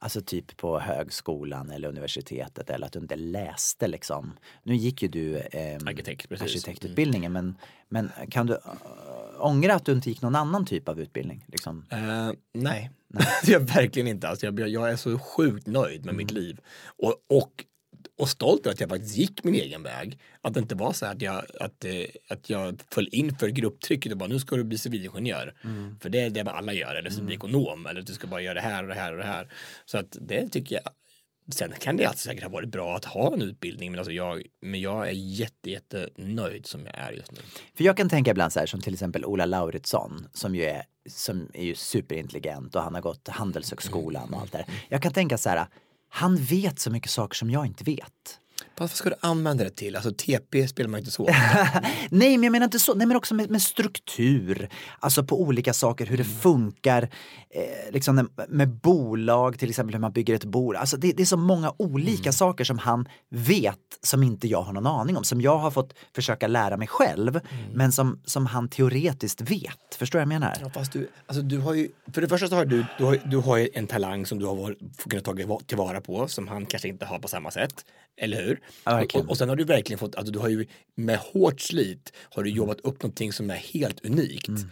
Alltså 0.02 0.22
typ 0.22 0.58
på 0.58 0.80
högskolan 0.80 1.70
eller 1.70 1.88
universitetet 1.88 2.70
eller 2.70 2.88
att 2.88 2.94
du 2.94 3.00
inte 3.00 3.16
läste 3.16 3.88
liksom. 3.88 4.34
Nu 4.64 4.76
gick 4.76 5.02
ju 5.02 5.08
du 5.08 5.38
eh, 5.38 5.76
Arkitekt, 5.76 6.30
precis. 6.30 6.56
arkitektutbildningen 6.56 7.32
men, 7.32 7.58
men 7.90 8.12
kan 8.30 8.48
du 8.48 8.54
äh, 8.54 8.60
ångra 9.40 9.76
att 9.76 9.86
du 9.86 9.92
inte 9.92 10.10
gick 10.10 10.22
någon 10.22 10.36
annan 10.36 10.66
typ 10.66 10.90
av 10.90 11.00
utbildning? 11.00 11.46
Liksom? 11.48 11.86
Eh, 11.90 12.32
nej, 12.54 12.92
gör 13.44 13.54
jag 13.54 13.60
verkligen 13.60 14.08
inte. 14.08 14.28
Alltså 14.28 14.46
jag, 14.46 14.70
jag 14.70 14.90
är 14.90 14.96
så 14.96 15.20
sjukt 15.20 15.68
nöjd 15.68 16.06
med 16.06 16.16
mitt 16.16 16.32
liv. 16.32 16.60
Och, 16.86 17.16
och, 17.28 17.66
och 18.20 18.30
stolt 18.30 18.66
över 18.66 18.74
att 18.74 18.80
jag 18.80 18.90
faktiskt 18.90 19.18
gick 19.18 19.44
min 19.44 19.56
egen 19.56 19.84
väg. 19.84 20.20
Att 20.42 20.54
det 20.54 20.60
inte 20.60 20.76
var 20.76 20.94
så 20.94 21.06
här 21.06 21.14
att 21.14 21.22
jag, 21.22 21.44
att, 21.60 21.86
eh, 21.86 21.92
att 22.30 22.50
jag 22.50 22.82
föll 22.92 23.10
in 23.12 23.36
för 23.36 23.48
grupptrycket 23.48 24.12
och 24.12 24.18
bara 24.18 24.30
nu 24.30 24.40
ska 24.40 24.56
du 24.56 24.64
bli 24.64 24.78
civilingenjör. 24.78 25.54
För 26.02 26.10
det 26.10 26.20
är 26.20 26.30
det 26.30 26.52
alla 26.52 26.74
gör, 26.74 26.96
eller 26.96 27.10
civilekonom, 27.10 27.86
eller 27.86 28.02
du 28.02 28.14
ska 28.14 28.28
bara 28.28 28.42
göra 28.42 28.54
det 28.54 28.62
här 28.62 28.84
och 28.84 28.90
det 28.90 28.96
här 28.96 29.12
och 29.12 29.18
det 29.18 29.26
här. 29.26 29.48
Så 29.86 29.98
att 29.98 30.18
det 30.22 30.50
tycker 30.50 30.76
jag 30.76 30.94
Sen 31.52 31.74
kan 31.80 31.98
det 31.98 32.06
alltid 32.06 32.20
säkert 32.20 32.44
ha 32.44 32.50
varit 32.50 32.70
bra 32.70 32.96
att 32.96 33.06
ha 33.06 33.34
en 33.34 33.42
utbildning 33.42 33.92
men, 33.92 34.00
alltså 34.00 34.12
jag, 34.12 34.44
men 34.62 34.82
jag 34.82 35.08
är 35.08 35.12
jätte, 35.12 35.72
jätte 35.72 36.10
nöjd 36.16 36.66
som 36.66 36.86
jag 36.86 36.96
är 36.98 37.12
just 37.12 37.32
nu. 37.32 37.38
För 37.78 37.84
jag 37.84 37.98
kan 37.98 38.10
tänka 38.10 38.32
ibland 38.32 38.54
så 38.54 38.60
här 38.60 38.66
som 38.66 38.82
till 38.82 38.94
exempel 38.94 39.26
Ola 39.26 39.46
Lauritsson 39.46 40.28
som 40.34 40.56
ju 40.56 40.64
är, 40.64 40.84
som 41.10 41.48
är 41.54 41.64
ju 41.64 41.76
superintelligent 41.76 42.76
och 42.76 42.82
han 42.82 42.94
har 42.94 43.02
gått 43.02 43.28
Handelshögskolan 43.28 44.34
och 44.34 44.42
allt 44.42 44.52
det 44.52 44.58
där. 44.58 44.68
Jag 44.90 45.02
kan 45.02 45.14
tänka 45.14 45.38
så 45.38 45.50
här, 45.50 45.68
han 46.10 46.36
vet 46.36 46.80
så 46.80 46.92
mycket 46.92 47.12
saker 47.12 47.36
som 47.36 47.50
jag 47.50 47.66
inte 47.66 47.84
vet. 47.84 48.39
Vad 48.80 48.92
ska 48.92 49.10
du 49.10 49.16
använda 49.20 49.64
det 49.64 49.70
till? 49.70 49.96
Alltså 49.96 50.12
TP 50.12 50.68
spelar 50.68 50.90
man 50.90 51.00
inte 51.00 51.12
så. 51.12 51.24
Nej, 52.10 52.38
men 52.38 52.44
jag 52.44 52.52
menar 52.52 52.64
inte 52.66 52.80
så. 52.80 52.94
Nej, 52.94 53.08
men 53.08 53.18
också 53.18 53.36
med, 53.36 53.50
med 53.50 53.62
struktur. 53.62 54.70
Alltså 55.00 55.24
på 55.24 55.42
olika 55.42 55.74
saker, 55.74 56.06
hur 56.06 56.18
det 56.18 56.24
Mm. 56.24 56.36
funkar. 56.40 57.04
Eh, 57.52 57.92
liksom 57.94 58.30
med, 58.50 58.70
bolag, 58.70 59.60
till 59.60 59.70
exempel 59.70 59.94
hur 59.94 60.00
man 60.02 60.12
bygger 60.12 60.36
ett 60.36 60.46
bolag. 60.46 60.80
Alltså 60.80 60.98
det, 60.98 61.12
det 61.12 61.24
är 61.24 61.26
så 61.26 61.38
många 61.38 61.74
olika 61.78 62.22
Mm. 62.30 62.34
saker 62.34 62.64
som 62.64 62.78
han 62.78 63.08
vet 63.30 63.78
som 64.02 64.24
inte 64.24 64.48
jag 64.48 64.62
har 64.62 64.74
någon 64.74 64.88
aning 64.88 65.18
om. 65.18 65.24
Som 65.24 65.42
jag 65.42 65.58
har 65.58 65.72
fått 65.72 65.94
försöka 66.16 66.48
lära 66.48 66.78
mig 66.78 66.88
själv, 66.88 67.40
Mm. 67.52 67.66
men 67.74 67.92
som, 67.92 68.20
som 68.26 68.46
han 68.46 68.70
teoretiskt 68.70 69.42
vet. 69.42 69.96
Förstår 69.98 70.20
du 70.20 70.26
vad 70.26 70.34
jag 70.34 70.40
menar? 70.42 70.58
Ja, 70.62 70.70
fast 70.70 70.92
du, 70.94 71.10
alltså 71.28 71.42
du 71.42 71.58
har 71.60 71.74
ju, 71.74 71.90
för 72.14 72.22
det 72.22 72.28
första 72.28 72.48
så 72.48 72.56
har 72.56 72.66
du, 72.66 72.86
du 72.98 73.04
har, 73.04 73.20
du 73.26 73.38
har 73.38 73.70
en 73.74 73.88
talang 73.88 74.26
som 74.26 74.40
du 74.40 74.46
har 74.46 74.56
varit, 74.56 74.78
kunnat 75.10 75.26
ta 75.26 75.60
tillvara 75.68 76.02
på 76.02 76.28
som 76.28 76.48
han 76.48 76.66
kanske 76.66 76.88
inte 76.88 77.06
har 77.06 77.20
på 77.20 77.28
samma 77.28 77.52
sätt. 77.52 77.86
Eller 78.18 78.44
hur? 78.46 78.62
Ja, 78.84 79.04
och, 79.04 79.16
och, 79.16 79.30
och 79.30 79.38
sen 79.38 79.50
har 79.50 79.56
du 79.56 79.64
verkligen 79.64 80.00
fått, 80.00 80.16
alltså 80.16 80.34
du 80.34 80.40
har 80.40 80.50
ju 80.50 80.66
med 80.96 81.18
hårt 81.18 81.62
slit 81.62 82.14
har 82.30 82.44
du 82.44 82.50
jobbat 82.50 82.80
upp 82.80 83.04
någonting 83.04 83.34
som 83.34 83.50
är 83.50 83.56
helt 83.56 84.06
unikt. 84.06 84.48
Mm. 84.48 84.70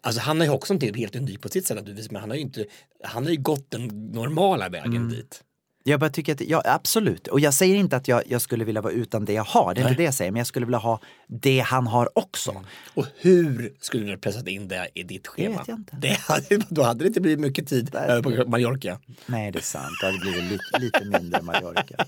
Alltså 0.00 0.20
han 0.20 0.40
har 0.40 0.46
ju 0.46 0.52
också 0.52 0.72
någonting 0.74 0.94
helt 0.94 1.16
unikt 1.16 1.42
på 1.42 1.48
sitt 1.48 1.66
sätt 1.66 1.76
naturligtvis, 1.76 2.10
men 2.10 2.20
han 2.20 2.30
har 2.30 2.36
ju 2.36 2.42
inte, 2.42 2.66
han 3.04 3.24
har 3.24 3.30
ju 3.30 3.40
gått 3.40 3.70
den 3.70 3.86
normala 4.12 4.68
vägen 4.68 4.96
Mm. 4.96 5.10
dit. 5.10 5.42
Jag 5.88 6.00
bara 6.00 6.10
tycker 6.10 6.32
att, 6.32 6.40
ja 6.40 6.62
absolut. 6.64 7.28
Och 7.28 7.40
jag 7.40 7.54
säger 7.54 7.76
inte 7.76 7.96
att 7.96 8.08
jag, 8.08 8.22
jag 8.26 8.42
skulle 8.42 8.64
vilja 8.64 8.80
vara 8.80 8.92
utan 8.92 9.24
det 9.24 9.32
jag 9.32 9.44
har, 9.44 9.74
det 9.74 9.80
är 9.80 9.82
Nej. 9.82 9.92
inte 9.92 10.02
det 10.02 10.04
jag 10.04 10.14
säger. 10.14 10.30
Men 10.30 10.38
jag 10.38 10.46
skulle 10.46 10.66
vilja 10.66 10.78
ha 10.78 11.00
det 11.28 11.60
han 11.60 11.86
har 11.86 12.18
också. 12.18 12.64
Och 12.94 13.06
hur 13.16 13.72
skulle 13.80 14.04
du 14.04 14.10
ha 14.10 14.18
pressat 14.18 14.48
in 14.48 14.68
det 14.68 14.88
i 14.94 15.02
ditt 15.02 15.26
schema? 15.26 15.58
vet 15.58 15.68
jag 15.68 15.78
inte. 15.78 15.96
Det 15.96 16.18
hade, 16.20 16.64
då 16.68 16.82
hade 16.82 17.04
det 17.04 17.08
inte 17.08 17.20
blivit 17.20 17.40
mycket 17.40 17.68
tid 17.68 17.94
över 17.94 18.22
på 18.22 18.50
Mallorca. 18.50 19.00
Nej, 19.26 19.52
det 19.52 19.58
är 19.58 19.62
sant. 19.62 19.92
Det 20.00 20.06
hade 20.06 20.18
blivit 20.18 20.42
lite, 20.50 20.78
lite 20.78 21.04
mindre 21.04 21.42
Mallorca. 21.42 22.06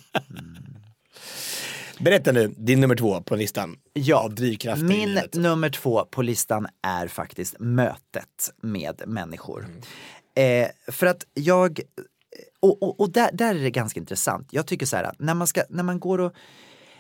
Berätta 1.99 2.33
nu, 2.33 2.55
din 2.57 2.81
nummer 2.81 2.97
två 2.97 3.21
på 3.23 3.37
listan. 3.37 3.77
Ja, 3.93 4.31
i 4.39 4.59
Min 4.83 5.21
nummer 5.35 5.71
två 5.71 6.05
på 6.05 6.23
listan 6.23 6.67
är 6.83 7.09
faktiskt 7.09 7.57
mötet 7.59 8.53
med 8.63 9.03
människor. 9.07 9.65
Mm. 9.65 10.63
Eh, 10.65 10.93
för 10.93 11.07
att 11.07 11.27
jag, 11.35 11.81
och, 12.61 12.83
och, 12.83 13.01
och 13.01 13.13
där, 13.13 13.31
där 13.33 13.55
är 13.55 13.63
det 13.63 13.71
ganska 13.71 14.01
intressant. 14.01 14.49
Jag 14.51 14.67
tycker 14.67 14.87
så 14.87 14.97
här, 14.97 15.05
att 15.05 15.19
när 15.19 15.35
man, 15.35 15.47
ska, 15.47 15.63
när 15.69 15.83
man 15.83 16.01
går 16.01 16.21
och, 16.21 16.33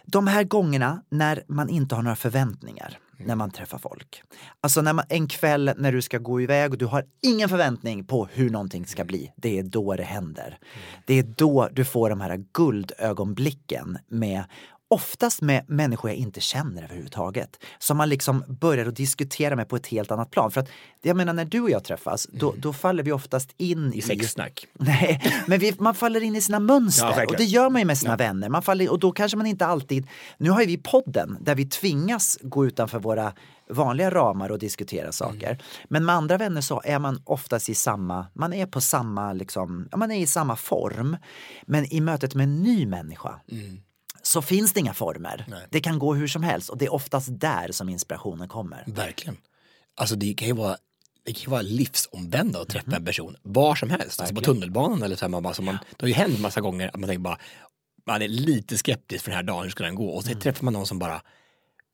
de 0.04 0.26
här 0.26 0.44
gångerna 0.44 1.02
när 1.08 1.42
man 1.48 1.68
inte 1.68 1.94
har 1.94 2.02
några 2.02 2.16
förväntningar 2.16 2.98
när 3.18 3.34
man 3.34 3.50
träffar 3.50 3.78
folk. 3.78 4.22
Alltså 4.60 4.82
när 4.82 4.92
man, 4.92 5.04
en 5.08 5.28
kväll 5.28 5.72
när 5.76 5.92
du 5.92 6.02
ska 6.02 6.18
gå 6.18 6.40
iväg 6.40 6.72
och 6.72 6.78
du 6.78 6.86
har 6.86 7.04
ingen 7.22 7.48
förväntning 7.48 8.04
på 8.04 8.28
hur 8.32 8.50
någonting 8.50 8.86
ska 8.86 9.04
bli. 9.04 9.32
Det 9.36 9.58
är 9.58 9.62
då 9.62 9.96
det 9.96 10.02
händer. 10.02 10.58
Det 11.06 11.14
är 11.14 11.22
då 11.22 11.68
du 11.72 11.84
får 11.84 12.10
de 12.10 12.20
här 12.20 12.44
guldögonblicken 12.52 13.98
med 14.08 14.44
Oftast 14.90 15.42
med 15.42 15.64
människor 15.68 16.10
jag 16.10 16.18
inte 16.18 16.40
känner 16.40 16.82
överhuvudtaget. 16.82 17.58
Som 17.78 17.96
man 17.96 18.08
liksom 18.08 18.44
börjar 18.48 18.86
att 18.86 18.96
diskutera 18.96 19.56
med 19.56 19.68
på 19.68 19.76
ett 19.76 19.86
helt 19.86 20.10
annat 20.10 20.30
plan. 20.30 20.50
För 20.50 20.60
att 20.60 20.68
jag 21.02 21.16
menar 21.16 21.32
när 21.32 21.44
du 21.44 21.60
och 21.60 21.70
jag 21.70 21.84
träffas, 21.84 22.26
då, 22.32 22.54
då 22.58 22.72
faller 22.72 23.02
vi 23.02 23.12
oftast 23.12 23.54
in 23.56 23.92
i... 23.94 23.98
I 23.98 24.02
sexsnack. 24.02 24.66
Nej, 24.72 25.44
men 25.46 25.58
vi, 25.58 25.74
man 25.78 25.94
faller 25.94 26.20
in 26.20 26.36
i 26.36 26.40
sina 26.40 26.60
mönster. 26.60 27.14
Ja, 27.16 27.24
och 27.28 27.36
det 27.36 27.44
gör 27.44 27.70
man 27.70 27.80
ju 27.80 27.84
med 27.84 27.98
sina 27.98 28.16
vänner. 28.16 28.48
Man 28.48 28.62
faller, 28.62 28.90
och 28.90 28.98
då 28.98 29.12
kanske 29.12 29.36
man 29.36 29.46
inte 29.46 29.66
alltid... 29.66 30.06
Nu 30.38 30.50
har 30.50 30.60
ju 30.60 30.66
vi 30.66 30.76
podden 30.76 31.36
där 31.40 31.54
vi 31.54 31.66
tvingas 31.66 32.38
gå 32.42 32.66
utanför 32.66 32.98
våra 32.98 33.32
vanliga 33.70 34.10
ramar 34.10 34.50
och 34.50 34.58
diskutera 34.58 35.12
saker. 35.12 35.62
Men 35.88 36.04
med 36.04 36.14
andra 36.14 36.38
vänner 36.38 36.60
så 36.60 36.82
är 36.84 36.98
man 36.98 37.22
oftast 37.24 37.68
i 37.68 37.74
samma, 37.74 38.26
man 38.34 38.52
är 38.52 38.66
på 38.66 38.80
samma, 38.80 39.32
liksom, 39.32 39.88
ja, 39.90 39.96
man 39.96 40.10
är 40.10 40.20
i 40.20 40.26
samma 40.26 40.56
form. 40.56 41.16
Men 41.66 41.92
i 41.92 42.00
mötet 42.00 42.34
med 42.34 42.44
en 42.44 42.62
ny 42.62 42.86
människa 42.86 43.40
så 44.32 44.42
finns 44.42 44.72
det 44.72 44.80
inga 44.80 44.94
former. 44.94 45.46
Det 45.70 45.80
kan 45.80 45.98
gå 45.98 46.14
hur 46.14 46.28
som 46.28 46.42
helst 46.42 46.68
och 46.68 46.78
det 46.78 46.84
är 46.84 46.92
oftast 46.92 47.28
där 47.30 47.72
som 47.72 47.88
inspirationen 47.88 48.48
kommer. 48.48 48.84
Verkligen. 48.86 49.36
Alltså 49.96 50.14
det 50.16 50.34
kan 50.34 50.48
ju 50.48 50.54
vara 50.54 50.76
det 51.24 51.32
kan 51.32 51.40
ju 51.42 51.50
vara 51.50 51.62
livsomvändande 51.62 52.58
att 52.58 52.68
Mhm. 52.68 52.72
träffa 52.84 52.96
en 52.96 53.04
person 53.04 53.36
var 53.42 53.74
som 53.74 53.90
helst. 53.90 54.20
Alltså 54.20 54.34
på 54.34 54.40
tunnelbanan 54.40 55.02
eller 55.02 55.16
så 55.16 55.24
här, 55.24 55.28
man 55.28 55.42
bara, 55.42 55.54
så 55.54 55.62
man, 55.62 55.74
det 55.90 56.02
har 56.02 56.08
ju 56.08 56.14
hänt 56.14 56.40
massa 56.40 56.60
gånger 56.60 56.88
att 56.88 56.96
man 57.00 57.08
tänker 57.08 57.22
bara 57.22 57.38
man 58.06 58.22
är 58.22 58.28
lite 58.28 58.78
skeptisk 58.78 59.24
för 59.24 59.30
den 59.30 59.36
här 59.36 59.42
dagen, 59.44 59.62
hur 59.62 59.70
ska 59.70 59.84
den 59.84 59.94
gå? 59.94 60.08
Och 60.10 60.22
så 60.24 60.30
Mm. 60.30 60.40
träffar 60.40 60.64
man 60.64 60.72
någon 60.72 60.86
som 60.86 60.98
bara 60.98 61.22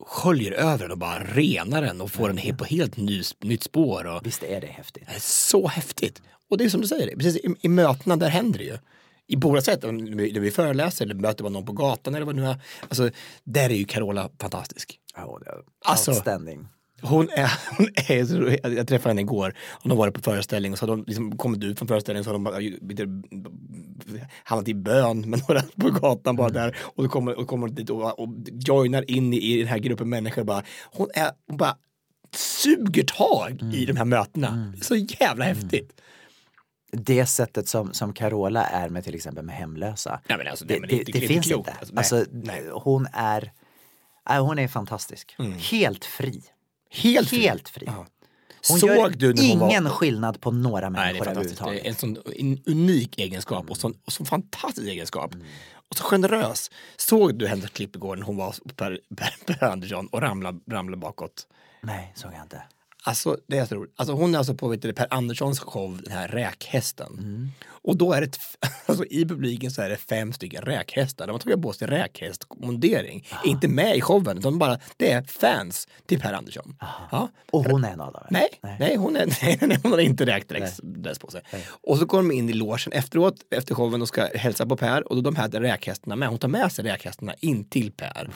sköljer 0.07 0.53
över 0.53 0.79
den 0.79 0.91
och 0.91 0.99
bara 0.99 1.25
renar 1.25 1.83
den 1.83 2.01
och 2.01 2.11
får 2.11 2.29
den 2.29 2.39
he- 2.39 2.57
på 2.57 2.65
helt 2.65 2.97
ny, 2.97 3.23
nytt 3.41 3.63
spår. 3.63 4.07
Och 4.07 4.27
Visst 4.27 4.43
är 4.43 4.61
det 4.61 4.67
häftigt? 4.67 5.05
det 5.09 5.15
är 5.17 5.21
så 5.21 5.69
häftigt. 5.69 6.23
Och 6.51 6.59
det 6.59 6.65
är 6.65 6.69
som 6.69 6.81
du 6.81 6.87
säger, 6.89 7.17
precis 7.17 7.37
i, 7.37 7.55
i 7.61 7.69
mötena 7.69 8.17
där 8.17 8.29
händer 8.29 8.59
det 8.59 8.65
ju. 8.65 8.79
I 9.27 9.37
båda 9.37 9.61
sätt, 9.61 9.83
när 9.83 10.41
vi 10.41 10.51
föreläser 10.51 11.05
eller 11.05 11.15
möter 11.15 11.45
man 11.45 11.53
någon 11.53 11.65
på 11.67 11.73
gatan 11.73 12.15
eller 12.15 12.27
vad 12.27 12.37
nu 12.37 12.47
är. 12.47 12.57
Alltså, 12.89 13.11
där 13.45 13.71
är 13.71 13.75
ju 13.75 13.85
Carola 13.85 14.31
fantastisk. 14.41 14.99
Ja, 15.17 15.39
det 15.45 15.51
är 15.51 15.55
Alltså- 15.85 16.11
outstanding. 16.11 16.67
Hon 17.03 17.29
är, 17.31 17.53
hon 17.79 17.89
är. 18.09 18.69
Jag 18.77 18.89
träffade 18.89 19.11
henne 19.11 19.21
igår. 19.21 19.55
Hon 19.83 19.91
har 19.91 19.99
varit 19.99 20.15
på 20.15 20.21
föreställning 20.21 20.73
och 20.73 20.79
så 20.79 20.87
har 20.87 20.97
de 20.97 21.05
liksom 21.07 21.39
kommit 21.39 21.65
ut 21.65 21.79
från 21.79 21.89
föreställningen 21.89 22.25
så 22.25 22.31
har 22.31 22.39
de 22.61 22.79
lite, 22.89 23.07
hamnat 24.45 24.69
i 24.69 24.75
bön 24.75 25.31
med 25.31 25.41
några 25.49 25.63
på 25.81 25.91
gatan 25.91 26.37
bara 26.37 26.49
där 26.49 26.77
och 26.81 27.03
då 27.03 27.09
kommer, 27.09 27.39
och 27.39 27.49
kommer 27.49 27.69
dit 27.69 27.91
och, 27.91 28.21
och 28.21 28.29
joinar 28.53 29.11
in 29.11 29.35
i, 29.35 29.37
i 29.37 29.59
den 29.59 29.67
här 29.67 29.79
gruppen 29.79 30.09
människor 30.09 30.45
bara. 30.45 30.63
Hon 30.93 31.09
är 31.15 31.31
hon 31.49 31.57
bara 31.57 31.77
suger 32.37 33.05
tag 33.05 33.63
i 33.75 33.87
de 33.87 33.97
här 33.97 34.05
mötena. 34.05 34.73
Är 34.77 34.85
så 34.85 34.97
jävla 34.97 35.45
häftigt. 35.45 36.01
Det 36.97 37.27
sättet 37.27 37.69
som, 37.69 37.95
som 37.95 38.13
Carola 38.13 38.67
är 38.67 38.89
med 38.89 39.05
till 39.05 39.15
exempel 39.15 39.45
med 39.45 39.57
hemlösa. 39.57 40.21
Nej, 40.29 40.39
men 40.39 40.49
alltså, 40.49 40.65
det 40.65 40.79
det 40.79 40.87
det, 40.87 41.13
det 41.13 41.21
finns 41.29 41.47
klokt. 41.47 41.69
inte. 41.69 41.97
Alltså, 41.97 42.17
nej, 42.17 42.27
nej. 42.33 42.61
Mm. 42.61 42.73
Hon 42.75 43.07
är 43.13 43.53
nej, 44.29 44.39
hon 44.39 44.59
är 44.59 44.69
fantastisk. 44.69 45.37
Helt 45.71 46.05
fri. 46.05 46.43
Helt 46.91 47.29
fri. 47.29 47.39
Helt 47.47 47.69
fri. 47.69 47.85
Ja. 47.87 48.07
Hon 48.69 48.79
Såg 48.79 48.91
gör 48.91 49.09
du 49.11 49.35
när 49.35 49.49
hon 49.51 49.59
var- 49.59 49.71
ingen 49.71 49.91
skillnad 49.91 50.41
på 50.41 50.51
några 50.51 50.91
människor. 50.91 51.25
Det 51.25 51.31
överhuvudtaget. 51.31 51.85
är 51.85 51.89
en 51.89 51.95
sån 51.95 52.19
en 52.37 52.63
unik 52.67 53.19
egenskap 53.19 53.71
och 53.71 53.77
sån, 53.77 53.95
och 54.05 54.13
sån 54.13 54.27
fantastisk 54.27 54.89
egenskap. 54.89 55.35
Och 55.89 55.97
så 55.97 56.05
generös. 56.05 56.71
Såg 56.97 57.39
du 57.39 57.47
hennes 57.47 57.71
klipp 57.71 57.97
igår 57.97 58.17
när 58.17 58.23
hon 58.23 58.37
var 58.37 58.55
per, 58.77 59.01
per 59.47 59.65
Andersson 59.65 60.07
och 60.07 60.21
ramlade, 60.23 60.61
ramlade 60.71 60.97
bakåt? 61.01 61.47
Nej, 61.81 62.13
såg 62.15 62.33
jag 62.33 62.43
inte. 62.43 62.63
Alltså, 63.07 63.37
det 63.49 63.59
är 63.59 63.67
så 63.67 63.75
roligt. 63.75 63.93
Alltså, 63.97 64.15
hon 64.15 64.35
är 64.35 64.39
alltså 64.39 64.55
på 64.55 64.69
vet 64.69 64.83
du, 64.83 64.93
Per 64.93 65.07
Anderssons 65.11 65.61
show, 65.61 66.01
den 66.03 66.13
här 66.13 66.29
räkhästen. 66.29 67.51
Och 67.67 67.97
då 67.97 68.13
är 68.13 68.21
det, 68.21 68.39
alltså, 68.87 69.05
i 69.05 69.25
publiken 69.25 69.71
så 69.71 69.83
är 69.83 69.89
det 69.89 69.97
fem 69.97 70.33
stycken 70.33 70.63
räkhästar. 70.63 71.27
De 71.27 71.33
har 71.33 71.39
tagit 71.39 71.63
på 71.63 71.73
sig 71.73 71.89
räkhästmundering. 71.89 73.27
Inte 73.45 73.69
med 73.69 73.97
i 73.97 74.01
showen, 74.01 74.39
utan 74.39 74.59
bara, 74.59 74.79
det 74.97 75.13
är 75.13 75.23
fans 75.23 75.89
till 76.07 76.21
Per 76.21 76.33
Andersson. 76.33 76.77
Ja. 77.11 77.29
Och 77.51 77.65
hon 77.65 77.85
är 77.85 77.93
en 77.93 78.01
av 78.01 78.13
dem? 78.13 78.23
Nej, 78.31 78.49
nej. 78.79 78.97
hon, 78.97 79.17
är, 79.17 79.27
nej, 79.43 79.59
nej, 79.61 79.79
hon 79.83 79.93
har 79.93 79.99
inte 79.99 80.27
räkdräkt 80.27 80.81
på 81.21 81.31
sig. 81.31 81.43
Och 81.67 81.99
så 81.99 82.05
går 82.05 82.19
de 82.19 82.33
in 82.33 82.51
i 82.51 82.53
logen 82.53 82.93
efteråt, 82.93 83.35
efter 83.51 83.75
showen 83.75 84.03
och 84.03 84.09
ska 84.09 84.29
hälsa 84.35 84.67
på 84.67 84.77
Per 84.77 85.09
och 85.09 85.17
då 85.17 85.23
de 85.23 85.37
här 85.37 85.49
räkhästarna 85.49 86.17
med. 86.17 86.29
Hon 86.29 86.39
tar 86.39 86.49
med 86.49 86.73
sig 86.73 86.85
räkhästarna 86.85 87.35
in 87.41 87.69
till 87.69 87.93
Per. 87.93 88.31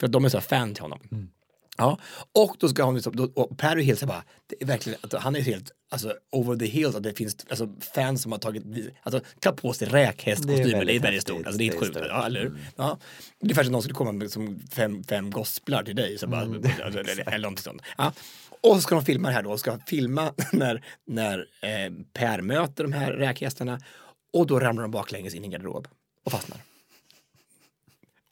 För 0.00 0.06
att 0.06 0.12
de 0.12 0.24
är 0.24 0.28
så 0.28 0.36
här 0.36 0.42
fan 0.42 0.74
till 0.74 0.82
honom. 0.82 1.30
Ja, 1.78 1.98
och 2.32 2.56
då 2.58 2.68
ska 2.68 2.82
hon 2.82 2.94
liksom, 2.94 3.16
då, 3.16 3.24
och 3.34 3.58
Per 3.58 3.76
är 3.76 3.82
helt 3.82 3.98
så 3.98 4.06
här 4.06 4.12
bara, 4.12 4.24
det 4.46 4.62
är 4.62 4.66
verkligen, 4.66 4.98
att 5.02 5.12
han 5.12 5.36
är 5.36 5.40
helt 5.40 5.72
alltså, 5.90 6.14
over 6.32 6.56
the 6.56 6.66
hills 6.66 6.94
att 6.94 7.02
det 7.02 7.14
finns 7.14 7.36
alltså, 7.48 7.68
fans 7.94 8.22
som 8.22 8.32
har 8.32 8.38
tagit, 8.38 8.62
alltså 9.02 9.20
tar 9.40 9.52
på 9.52 9.72
sig 9.72 9.88
räkhästkostymer, 9.88 10.84
det 10.84 10.96
är 10.96 11.00
väldigt 11.00 11.22
stort, 11.22 11.46
alltså 11.46 11.58
det 11.58 11.64
är 11.64 11.70
Det 11.70 11.76
är 11.76 11.86
inte 11.86 11.98
sjukt, 11.98 12.08
ja, 12.10 12.26
eller 12.26 12.40
hur? 12.40 12.58
Ja. 12.76 12.98
Ungefär 13.40 13.62
som 13.62 13.72
någon 13.72 13.82
skulle 13.82 13.94
komma 13.94 14.12
med 14.12 14.30
som 14.30 14.60
fem, 14.70 15.04
fem 15.04 15.30
gosplar 15.30 15.82
till 15.82 15.96
dig, 15.96 16.18
så 16.18 16.26
bara, 16.26 16.40
alltså, 16.84 17.00
eller, 17.00 17.28
eller 17.28 17.38
någonting 17.38 17.62
sånt. 17.62 17.82
Ja. 17.98 18.12
Och 18.60 18.74
så 18.74 18.80
ska 18.80 18.94
de 18.94 19.04
filma 19.04 19.28
det 19.28 19.34
här 19.34 19.42
då, 19.42 19.50
och 19.50 19.60
ska 19.60 19.78
filma 19.86 20.32
när, 20.52 20.84
när 21.06 21.38
eh, 21.62 21.92
Per 22.12 22.40
möter 22.40 22.84
de 22.84 22.92
här 22.92 23.12
räkhästarna 23.12 23.80
och 24.32 24.46
då 24.46 24.60
ramlar 24.60 24.82
de 24.82 24.90
baklänges 24.90 25.34
in 25.34 25.42
i 25.42 25.46
en 25.46 25.50
garderob 25.50 25.88
och 26.24 26.32
fastnar. 26.32 26.58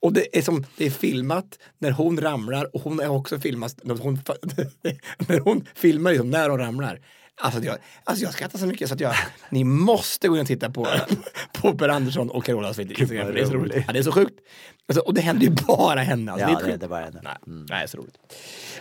Och 0.02 0.12
det 0.12 0.38
är 0.38 0.42
som, 0.42 0.66
det 0.76 0.86
är 0.86 0.90
filmat 0.90 1.58
när 1.78 1.90
hon 1.90 2.20
ramlar 2.20 2.76
och 2.76 2.80
hon 2.82 3.00
är 3.00 3.08
också 3.08 3.38
filmat 3.40 3.80
när 3.82 3.94
hon, 3.94 4.14
när 5.28 5.40
hon 5.40 5.66
filmar 5.74 6.10
liksom 6.10 6.30
när 6.30 6.48
hon 6.48 6.58
ramlar. 6.58 7.00
Alltså 7.40 7.60
jag, 7.62 7.76
alltså 8.04 8.24
jag 8.24 8.32
skrattar 8.32 8.58
så 8.58 8.66
mycket 8.66 8.88
så 8.88 8.94
att 8.94 9.00
jag, 9.00 9.14
ni 9.50 9.64
måste 9.64 10.28
gå 10.28 10.34
in 10.34 10.40
och 10.40 10.46
titta 10.46 10.70
på, 10.70 10.86
på 11.52 11.74
Per 11.78 11.88
Andersson 11.88 12.30
och 12.30 12.44
Carolas 12.44 12.76
för 12.76 12.84
Det 12.84 13.40
är 13.40 13.46
så 13.46 13.52
roligt. 13.52 13.84
Ja, 13.86 13.92
det 13.92 13.98
är 13.98 14.02
så 14.02 14.12
sjukt. 14.12 14.40
Alltså, 14.88 15.00
och 15.02 15.14
det 15.14 15.20
händer 15.20 15.46
ju 15.46 15.50
bara 15.66 16.00
henne. 16.00 16.32
Alltså, 16.32 16.48
Ja, 16.50 16.58
är 16.58 16.62
det- 16.64 16.70
sjukt. 16.70 16.80
det 16.80 16.88
bara 16.88 17.04
henne. 17.04 17.20
Nej, 17.24 17.36
nej, 17.46 17.66
det 17.68 17.74
är 17.74 17.86
så 17.86 17.98
roligt. 17.98 18.18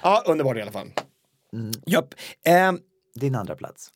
Ja, 0.04 0.24
underbart 0.28 0.58
i 0.58 0.62
alla 0.62 0.72
fall. 0.72 0.88
Japp. 1.86 2.14
Ehm, 2.46 2.80
Din 3.16 3.36
andra 3.36 3.56
plats? 3.56 3.90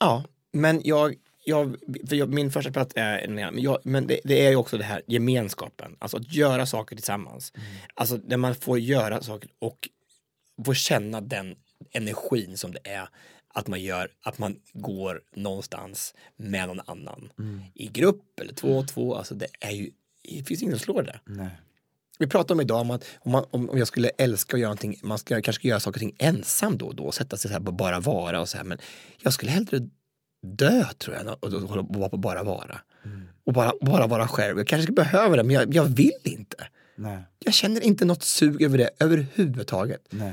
Ja, 0.00 0.24
men 0.52 0.80
jag, 0.84 1.14
jag, 1.50 1.76
jag 2.10 2.28
min 2.28 2.50
första 2.50 2.72
plats 2.72 2.92
är 2.96 3.18
en 3.18 3.34
men, 3.34 3.58
jag, 3.58 3.78
men 3.84 4.06
det, 4.06 4.20
det 4.24 4.46
är 4.46 4.50
ju 4.50 4.56
också 4.56 4.78
det 4.78 4.84
här 4.84 5.02
gemenskapen, 5.06 5.96
alltså 5.98 6.16
att 6.16 6.34
göra 6.34 6.66
saker 6.66 6.96
tillsammans. 6.96 7.52
Alltså 7.94 8.20
när 8.24 8.36
man 8.36 8.54
får 8.54 8.78
göra 8.78 9.22
saker 9.22 9.50
och 9.58 9.88
får 10.64 10.74
känna 10.74 11.20
den 11.20 11.56
energin 11.92 12.56
som 12.56 12.72
det 12.72 12.80
är 12.84 13.08
att 13.54 13.68
man 13.68 13.80
gör, 13.80 14.08
att 14.22 14.38
man 14.38 14.56
går 14.72 15.22
någonstans 15.36 16.14
med 16.36 16.68
någon 16.68 16.80
annan. 16.86 17.32
I 17.74 17.86
grupp 17.86 18.40
eller 18.40 18.54
två 18.54 18.68
och 18.68 18.88
två, 18.88 19.14
alltså 19.14 19.34
det 19.34 19.46
är 19.60 19.70
ju, 19.70 19.90
det 20.22 20.44
finns 20.44 20.62
ingen 20.62 20.78
som 20.78 20.84
slår 20.84 21.02
det. 21.02 21.20
Nej. 21.24 21.50
Vi 22.18 22.26
pratade 22.26 22.54
om 22.54 22.60
idag 22.60 22.80
om 22.80 22.90
att 22.90 23.04
om, 23.18 23.32
man, 23.32 23.44
om, 23.50 23.78
jag 23.78 23.88
skulle 23.88 24.08
älska 24.08 24.56
att 24.56 24.60
göra 24.60 24.68
någonting, 24.68 25.00
man 25.02 25.18
ska 25.18 25.42
kanske 25.42 25.68
göra 25.68 25.80
saker 25.80 25.96
och 25.96 26.00
ting 26.00 26.16
ensam 26.18 26.78
då 26.78 26.86
och 26.86 26.94
då, 26.94 27.12
sätta 27.12 27.36
sig 27.36 27.48
så 27.48 27.52
här 27.52 27.64
på 27.64 27.72
bara 27.72 28.00
vara 28.00 28.40
och 28.40 28.48
så 28.48 28.56
här, 28.56 28.64
men 28.64 28.78
jag 29.22 29.32
skulle 29.32 29.50
hellre 29.50 29.88
dö 30.42 30.84
tror 30.98 31.16
jag 31.16 31.36
och, 31.40 31.52
och, 31.54 31.76
och 31.76 31.86
vara 31.96 32.08
på 32.08 32.16
bara 32.16 32.42
vara. 32.42 32.80
Och 33.44 33.52
bara, 33.52 33.72
bara 33.80 34.06
vara 34.06 34.28
själv. 34.28 34.58
Jag 34.58 34.66
kanske 34.66 34.92
behöver 34.92 35.36
det, 35.36 35.42
men 35.42 35.56
jag, 35.56 35.74
jag 35.74 35.84
vill 35.84 36.12
inte. 36.24 36.66
Nej. 36.96 37.18
Jag 37.38 37.54
känner 37.54 37.80
inte 37.80 38.04
något 38.04 38.22
sug 38.22 38.62
över 38.62 38.78
det 38.78 38.90
överhuvudtaget. 38.98 40.00
Nej. 40.10 40.32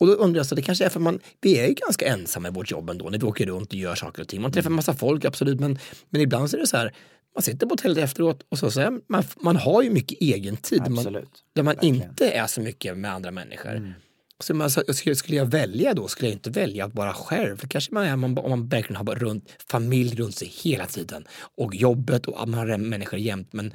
Och 0.00 0.06
då 0.06 0.12
undrar 0.12 0.38
jag, 0.38 0.46
så 0.46 0.54
det 0.54 0.62
kanske 0.62 0.84
är 0.84 0.88
för 0.88 1.00
man, 1.00 1.20
vi 1.40 1.58
är 1.58 1.68
ju 1.68 1.74
ganska 1.74 2.06
ensamma 2.06 2.48
i 2.48 2.50
vårt 2.50 2.70
jobb 2.70 2.90
ändå, 2.90 3.10
när 3.10 3.18
vi 3.18 3.26
åker 3.26 3.46
runt 3.46 3.68
och 3.68 3.74
gör 3.74 3.94
saker 3.94 4.22
och 4.22 4.28
ting. 4.28 4.42
Man 4.42 4.52
träffar 4.52 4.70
en 4.70 4.76
massa 4.76 4.94
folk, 4.94 5.24
absolut, 5.24 5.60
men, 5.60 5.78
men 6.10 6.20
ibland 6.20 6.50
så 6.50 6.56
är 6.56 6.60
det 6.60 6.66
så 6.66 6.76
här, 6.76 6.94
man 7.34 7.42
sitter 7.42 7.66
på 7.66 7.72
hotellet 7.72 7.98
efteråt 7.98 8.46
och 8.48 8.58
så, 8.58 8.70
så 8.70 8.80
här, 8.80 9.00
man, 9.06 9.24
man 9.40 9.56
har 9.56 9.82
ju 9.82 9.90
mycket 9.90 10.20
egen 10.20 10.56
tid. 10.56 10.90
Man, 10.90 11.04
där 11.04 11.62
man 11.62 11.64
Verkligen. 11.64 11.94
inte 11.94 12.30
är 12.30 12.46
så 12.46 12.60
mycket 12.60 12.98
med 12.98 13.12
andra 13.12 13.30
människor. 13.30 13.94
Så 14.42 14.54
man, 14.54 14.70
så, 14.70 14.82
skulle, 15.14 15.36
jag 15.36 15.46
välja 15.46 15.94
då, 15.94 16.08
skulle 16.08 16.28
jag 16.28 16.34
inte 16.36 16.50
välja 16.50 16.84
att 16.84 16.94
vara 16.94 17.12
själv. 17.14 17.56
För 17.56 17.68
kanske 17.68 17.94
man 17.94 18.04
är, 18.04 18.16
man, 18.16 18.38
om 18.38 18.50
man 18.50 18.68
verkligen 18.68 19.06
har 19.06 19.14
runt, 19.14 19.56
familj 19.68 20.16
runt 20.16 20.36
sig 20.36 20.48
hela 20.48 20.86
tiden. 20.86 21.24
Och 21.56 21.74
jobbet 21.74 22.26
och 22.26 22.48
man 22.48 22.54
har 22.54 22.78
människor 22.78 23.18
jämt. 23.18 23.52
Men, 23.52 23.72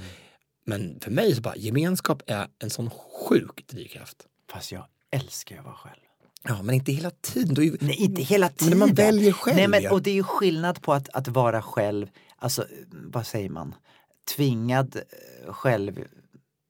men 0.65 0.99
för 0.99 1.11
mig 1.11 1.35
så 1.35 1.41
bara, 1.41 1.55
gemenskap 1.55 2.21
är 2.27 2.47
en 2.59 2.69
sån 2.69 2.89
sjuk 2.89 3.67
drivkraft. 3.67 4.17
Fast 4.51 4.71
jag 4.71 4.85
älskar 5.11 5.57
att 5.57 5.65
vara 5.65 5.75
själv. 5.75 6.01
Ja, 6.43 6.61
men 6.61 6.75
inte 6.75 6.91
hela 6.91 7.11
tiden. 7.21 7.63
Ju, 7.65 7.77
Nej, 7.79 7.95
inte 7.95 8.21
hela 8.21 8.45
Men 8.45 8.55
tiden. 8.55 8.79
man 8.79 8.93
väljer 8.93 9.31
själv, 9.31 9.57
Nej, 9.57 9.67
men, 9.67 9.91
och 9.91 10.01
det 10.01 10.09
är 10.09 10.15
ju 10.15 10.23
skillnad 10.23 10.81
på 10.81 10.93
att, 10.93 11.09
att 11.09 11.27
vara 11.27 11.61
själv, 11.61 12.07
alltså 12.37 12.65
vad 12.91 13.27
säger 13.27 13.49
man, 13.49 13.75
tvingad 14.35 14.95
eh, 14.95 15.53
själv, 15.53 15.99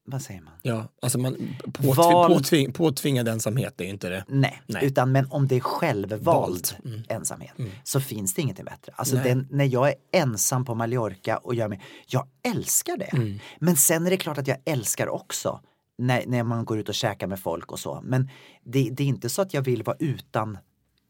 vad 0.10 0.22
säger 0.22 0.42
man? 0.42 0.54
Ja, 0.62 0.88
alltså 1.02 1.18
man, 1.20 1.38
på, 1.74 1.94
Val- 1.94 2.28
påtving, 2.28 2.72
påtvingad 2.72 3.28
ensamhet 3.28 3.82
är 3.82 3.86
ju 3.86 3.90
inte 3.90 4.10
det. 4.10 4.26
Nej, 4.28 4.62
Nej. 4.66 4.86
utan 4.86 5.12
men 5.12 5.32
om 5.32 5.48
det 5.48 5.56
är 5.56 5.60
självvald. 5.60 6.68
Mm. 6.86 7.04
ensamhet 7.10 7.54
så 7.84 8.02
finns 8.02 8.34
det 8.34 8.42
ingenting 8.42 8.66
bättre. 8.66 8.94
Alltså 8.96 9.16
den, 9.16 9.48
när 9.52 9.66
jag 9.66 9.88
är 9.90 9.96
ensam 10.14 10.66
på 10.66 10.76
Mallorca 10.76 11.38
och 11.38 11.56
gör 11.56 11.68
mig, 11.68 11.82
jag 12.08 12.28
älskar 12.44 12.98
det. 12.98 13.14
Mm. 13.14 13.40
Men 13.60 13.76
sen 13.76 14.06
är 14.06 14.10
det 14.10 14.18
klart 14.18 14.38
att 14.38 14.48
jag 14.48 14.58
älskar 14.66 15.10
också 15.10 15.62
när, 15.98 16.24
när 16.28 16.44
man 16.44 16.66
går 16.66 16.80
ut 16.80 16.90
och 16.90 16.96
käkar 16.96 17.28
med 17.28 17.40
folk 17.40 17.72
och 17.72 17.80
så. 17.80 18.02
Men 18.04 18.30
det, 18.64 18.90
det 18.92 19.04
är 19.04 19.08
inte 19.08 19.30
så 19.30 19.42
att 19.42 19.54
jag 19.54 19.62
vill 19.62 19.84
vara 19.84 19.98
utan 20.00 20.58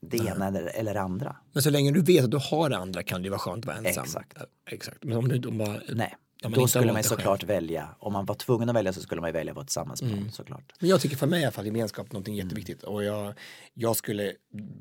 det 0.01 0.17
ena 0.17 0.47
eller, 0.47 0.71
eller 0.75 0.95
andra. 0.95 1.35
Men 1.53 1.63
så 1.63 1.69
länge 1.69 1.91
du 1.91 2.01
vet 2.01 2.23
att 2.23 2.31
du 2.31 2.39
har 2.51 2.69
det 2.69 2.77
andra 2.77 3.03
kan 3.03 3.21
det 3.21 3.25
ju 3.25 3.29
vara 3.29 3.39
skönt 3.39 3.65
att 3.65 3.75
vara 3.75 3.87
ensam. 3.87 4.03
Exakt. 4.03 4.37
Exakt. 4.69 5.03
Men 5.03 5.17
om 5.17 5.27
du 5.27 5.37
då 5.37 5.51
bara... 5.51 5.79
Nej, 5.89 6.15
Ja, 6.41 6.49
då 6.49 6.67
skulle 6.67 6.93
man 6.93 7.03
såklart 7.03 7.43
välja, 7.43 7.89
om 7.99 8.13
man 8.13 8.25
var 8.25 8.35
tvungen 8.35 8.69
att 8.69 8.75
välja 8.75 8.93
så 8.93 9.01
skulle 9.01 9.21
man 9.21 9.31
välja 9.33 9.51
att 9.51 9.55
vara 9.55 9.65
tillsammans 9.65 10.01
med 10.01 10.11
någon 10.11 10.31
såklart. 10.31 10.73
Men 10.79 10.89
jag 10.89 11.01
tycker 11.01 11.17
för 11.17 11.27
mig 11.27 11.41
i 11.41 11.43
alla 11.43 11.51
fall 11.51 11.65
gemenskap 11.65 12.09
är 12.09 12.13
någonting 12.13 12.35
jätteviktigt 12.35 12.83
och 12.83 13.03
jag, 13.03 13.33
jag 13.73 13.95
skulle 13.95 14.33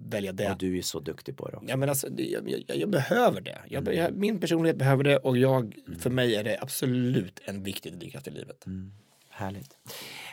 välja 0.09 0.32
det. 0.32 0.50
Och 0.50 0.59
du 0.59 0.78
är 0.78 0.82
så 0.82 1.00
duktig 1.00 1.36
på 1.36 1.48
det 1.48 1.57
också. 1.57 1.68
Ja, 1.68 1.76
men 1.76 1.88
alltså, 1.88 2.09
jag, 2.16 2.50
jag, 2.66 2.76
jag 2.76 2.90
behöver 2.90 3.40
det. 3.40 3.59
Jag, 3.68 3.94
jag, 3.94 4.16
min 4.16 4.40
personlighet 4.40 4.76
behöver 4.76 5.04
det 5.04 5.16
och 5.16 5.38
jag, 5.38 5.74
för 5.98 6.11
mig 6.11 6.36
är 6.36 6.44
det 6.44 6.59
absolut 6.61 7.40
en 7.44 7.62
viktig 7.62 7.98
drivkraft 7.98 8.28
i 8.28 8.30
livet. 8.30 8.64
Härligt. 9.30 9.76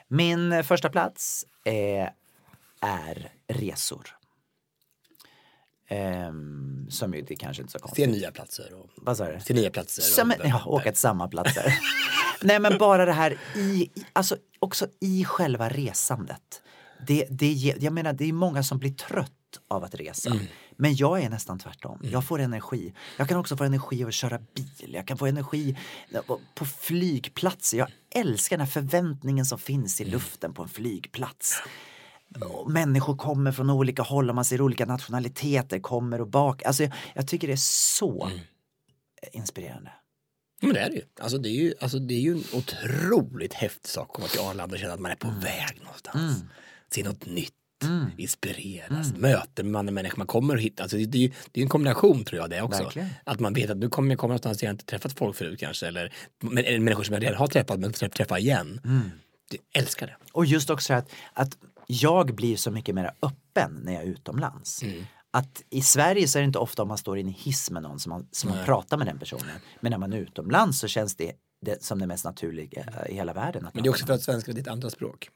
Min 0.08 0.64
första 0.64 0.90
plats 0.90 1.46
eh, 1.66 2.10
är 2.82 3.32
resor. 3.48 4.23
Ehm, 5.98 6.88
som 6.90 7.14
ju, 7.14 7.22
det 7.22 7.36
kanske 7.36 7.64
inte 7.64 7.72
är 7.72 7.72
så 7.72 7.78
Se 7.80 7.84
konstigt. 7.84 8.10
nya 8.10 8.32
platser. 8.32 8.74
Och, 8.74 8.90
Vad 8.96 9.18
sa 9.18 9.32
du? 9.32 9.40
se 9.40 9.54
nya 9.54 9.70
platser. 9.70 10.02
Som, 10.02 10.30
och, 10.32 10.36
ja, 10.48 10.64
åka 10.66 10.92
till 10.92 11.00
samma 11.00 11.28
platser. 11.28 11.80
Nej 12.42 12.60
men 12.60 12.78
bara 12.78 13.06
det 13.06 13.12
här 13.14 13.38
i, 13.56 13.60
i, 13.60 13.92
alltså 14.14 14.38
också 14.60 14.88
i 15.00 15.26
själva 15.26 15.70
resandet. 15.70 16.62
Det, 17.08 17.28
det, 17.30 17.54
jag 17.80 17.94
menar 17.94 18.14
det 18.14 18.30
är 18.30 18.34
många 18.34 18.64
som 18.64 18.78
blir 18.78 18.94
trött 18.94 19.32
av 19.68 19.84
att 19.84 19.96
resa. 19.96 20.30
Mm. 20.30 20.46
Men 20.78 20.96
jag 20.96 21.22
är 21.22 21.30
nästan 21.30 21.60
tvärtom. 21.60 22.00
Jag 22.04 22.24
får 22.26 22.40
energi. 22.40 22.94
Jag 23.18 23.30
kan 23.30 23.38
också 23.38 23.58
få 23.58 23.64
energi 23.64 24.04
av 24.04 24.08
att 24.08 24.14
köra 24.14 24.40
bil. 24.56 24.94
Jag 24.94 25.08
kan 25.08 25.18
få 25.18 25.26
energi 25.26 25.78
på- 26.56 26.66
flygplatser. 26.66 27.78
Jag 27.78 27.88
älskar 28.16 28.58
den 28.58 28.66
här 28.66 28.72
förväntningen 28.72 29.46
som 29.46 29.60
finns 29.60 30.00
Mm. 30.02 30.10
i 30.10 30.12
luften 30.14 30.54
på 30.54 30.64
en 30.64 30.70
flygplats. 30.70 31.62
Och 32.42 32.72
människor 32.72 33.16
kommer 33.16 33.52
från 33.52 33.70
olika 33.70 34.02
håll 34.04 34.30
och 34.30 34.36
man 34.36 34.46
ser 34.46 34.62
olika 34.62 34.86
nationaliteter 34.86 35.80
kommer 35.80 36.22
och 36.22 36.28
bak. 36.28 36.64
Alltså 36.66 36.84
jag, 36.84 36.92
jag 37.16 37.28
tycker 37.28 37.48
det 37.48 37.54
är 37.54 37.58
så 37.98 38.26
Mm. 38.26 38.40
inspirerande. 39.34 39.92
Men 40.62 40.74
det 40.74 40.80
är 40.80 40.90
det 40.90 40.96
ju. 40.96 41.02
Alltså 41.22 41.38
det 41.38 41.50
är 41.50 41.62
ju, 41.64 41.74
alltså 41.82 42.00
det 42.00 42.14
är 42.14 42.20
ju 42.20 42.32
en 42.32 42.44
otroligt 42.54 43.54
häftig 43.54 43.90
sak 43.92 44.08
att 44.10 44.16
komma 44.16 44.28
till 44.28 44.40
Arlanda 44.40 44.76
och 44.76 44.80
känna 44.80 44.94
att 44.94 45.00
man 45.00 45.12
är 45.12 45.16
på 45.16 45.30
väg 45.30 45.82
någonstans. 45.84 46.44
Se 46.92 47.04
något 47.04 47.26
nytt, 47.26 47.54
inspireras, 48.18 49.14
möter 49.18 49.64
med 49.64 49.80
andra 49.80 49.92
människor. 49.92 50.18
Man 50.18 50.28
kommer 50.28 50.56
hit, 50.58 50.82
alltså 50.82 50.98
det, 50.98 51.06
det, 51.06 51.32
det 51.52 51.60
är 51.62 51.64
en 51.64 51.70
kombination 51.70 52.24
tror 52.26 52.42
jag 52.42 52.50
det 52.50 52.62
också. 52.62 52.84
Verkligen. 52.84 53.10
Att 53.24 53.40
man 53.40 53.54
vet 53.54 53.70
att 53.70 53.78
nu 53.78 53.90
kommer 53.90 54.10
jag 54.12 54.20
komma 54.20 54.28
någonstans 54.32 54.64
jag 54.64 54.70
inte 54.70 54.86
träffat 54.86 55.14
folk 55.14 55.36
förut 55.36 55.60
kanske. 55.60 55.88
Eller, 55.88 56.14
eller 56.58 56.80
människor 56.80 57.04
som 57.04 57.14
jag 57.14 57.24
redan 57.24 57.38
har 57.38 57.48
träffat 57.48 57.80
men 57.80 57.92
träff- 57.92 58.10
träffa 58.10 58.40
igen. 58.40 58.82
Jag 59.52 59.82
älskar 59.84 60.08
det. 60.08 60.16
Och 60.32 60.46
just 60.46 60.70
också 60.70 60.94
att, 60.94 61.10
att 61.34 61.58
jag 62.02 62.36
blir 62.36 62.56
så 62.56 62.72
mycket 62.72 62.96
mer 62.96 63.12
öppen 63.22 63.82
när 63.84 63.94
jag 63.94 64.04
är 64.04 64.08
utomlands. 64.08 64.84
Att 65.32 65.64
i 65.70 65.82
Sverige 65.82 66.28
så 66.28 66.38
är 66.38 66.42
det 66.42 66.46
inte 66.46 66.60
ofta 66.60 66.82
om 66.82 66.88
man 66.88 66.98
står 66.98 67.18
i 67.18 67.22
en 67.22 67.28
hiss 67.28 67.72
med 67.72 67.84
någon 67.84 68.00
som 68.00 68.10
man, 68.10 68.28
som 68.32 68.50
man 68.50 68.66
pratar 68.66 68.98
med 68.98 69.08
den 69.08 69.20
personen. 69.20 69.60
Men 69.80 69.92
när 69.92 69.98
man 69.98 70.14
är 70.14 70.18
utomlands 70.18 70.80
så 70.80 70.88
känns 70.88 71.16
det, 71.16 71.34
det 71.62 71.84
som 71.84 72.00
det 72.00 72.08
mest 72.08 72.26
naturliga 72.26 73.06
i 73.10 73.14
hela 73.14 73.34
världen. 73.34 73.68
Men 73.74 73.84
det 73.84 73.90
är 73.90 73.92
också 73.92 74.06
för 74.06 74.14
att 74.14 74.22
svenska 74.24 74.52
är 74.52 74.56
ditt 74.56 74.68
andra 74.68 74.90
språk. 74.90 75.30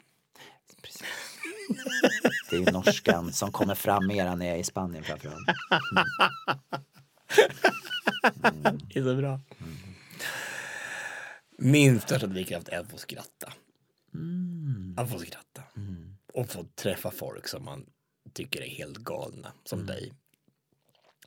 Det 2.49 2.55
är 2.55 2.59
ju 2.59 2.71
norskan 2.71 3.33
som 3.33 3.51
kommer 3.51 3.75
fram 3.75 4.07
mera 4.07 4.35
när 4.35 4.45
jag 4.45 4.55
är 4.55 4.59
i 4.59 4.63
Spanien 4.63 5.03
framförallt. 5.03 5.47
Det 8.93 8.99
är 8.99 9.03
så 9.03 9.15
bra. 9.15 9.39
Min 11.57 12.01
största 12.01 12.27
drivkraft 12.27 12.69
är 12.69 12.79
att 12.79 12.89
få 12.89 12.97
skratta. 12.97 13.53
Att 14.97 15.11
få 15.11 15.19
skratta. 15.19 15.63
Och 16.37 16.49
få 16.49 16.65
träffa 16.75 17.11
folk 17.11 17.47
som 17.47 17.65
man 17.65 17.85
tycker 18.33 18.61
är 18.61 18.67
helt 18.69 18.97
galna, 18.97 19.53
som 19.63 19.85
dig. 19.85 20.13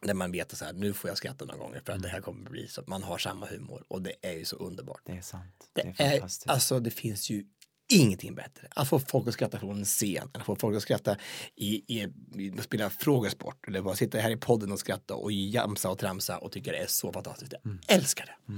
Där 0.03 0.15
man 0.15 0.33
vet 0.33 0.63
att 0.63 0.77
nu 0.77 0.93
får 0.93 1.11
jag 1.11 1.17
skratta 1.17 1.45
några 1.45 1.59
gånger 1.59 1.81
för 1.87 1.93
att 1.93 2.03
det 2.03 2.09
här 2.09 2.21
kommer 2.21 2.51
bli 2.51 2.69
så 2.69 2.81
att 2.81 2.87
man 2.87 3.03
har 3.03 3.19
samma 3.19 3.47
humor 3.47 3.85
och 3.89 4.03
det 4.03 4.13
är 4.23 4.33
ju 4.33 4.45
så 4.45 4.57
underbart. 4.57 5.01
Det 5.05 5.13
är 5.13 5.21
sant. 5.23 5.71
Det, 5.73 5.83
Det 5.83 6.03
är 6.03 6.17
är, 6.17 6.29
alltså 6.47 6.81
det 6.81 6.91
finns 6.91 7.31
ju 7.31 7.45
ingenting 7.93 8.35
bättre. 8.35 8.69
Att 8.71 8.89
få 8.89 8.99
folk 8.99 9.29
att 9.29 9.35
skratta 9.35 9.59
från 9.59 9.79
en 9.79 9.85
scen, 9.85 10.31
att 10.35 10.45
få 10.47 10.57
folk 10.57 10.77
att 10.77 10.83
skratta 10.83 11.17
i, 11.57 11.99
i, 12.01 12.09
i 12.35 12.63
spela 12.63 12.91
frågesport 12.91 13.69
eller 13.69 13.83
bara 13.83 13.97
sitta 13.97 14.19
här 14.19 14.31
i 14.31 14.37
podden 14.37 14.73
och 14.73 14.79
skratta 14.79 15.15
och 15.15 15.33
jamsa 15.33 15.91
och 15.91 15.99
tramsa 15.99 16.39
och 16.39 16.53
tycka 16.53 16.73
det 16.73 16.79
är 16.79 16.87
så 16.87 17.13
fantastiskt. 17.13 17.53
Jag 17.53 17.67
Mm. 17.67 17.81
älskar 17.89 18.27
det. 18.27 18.53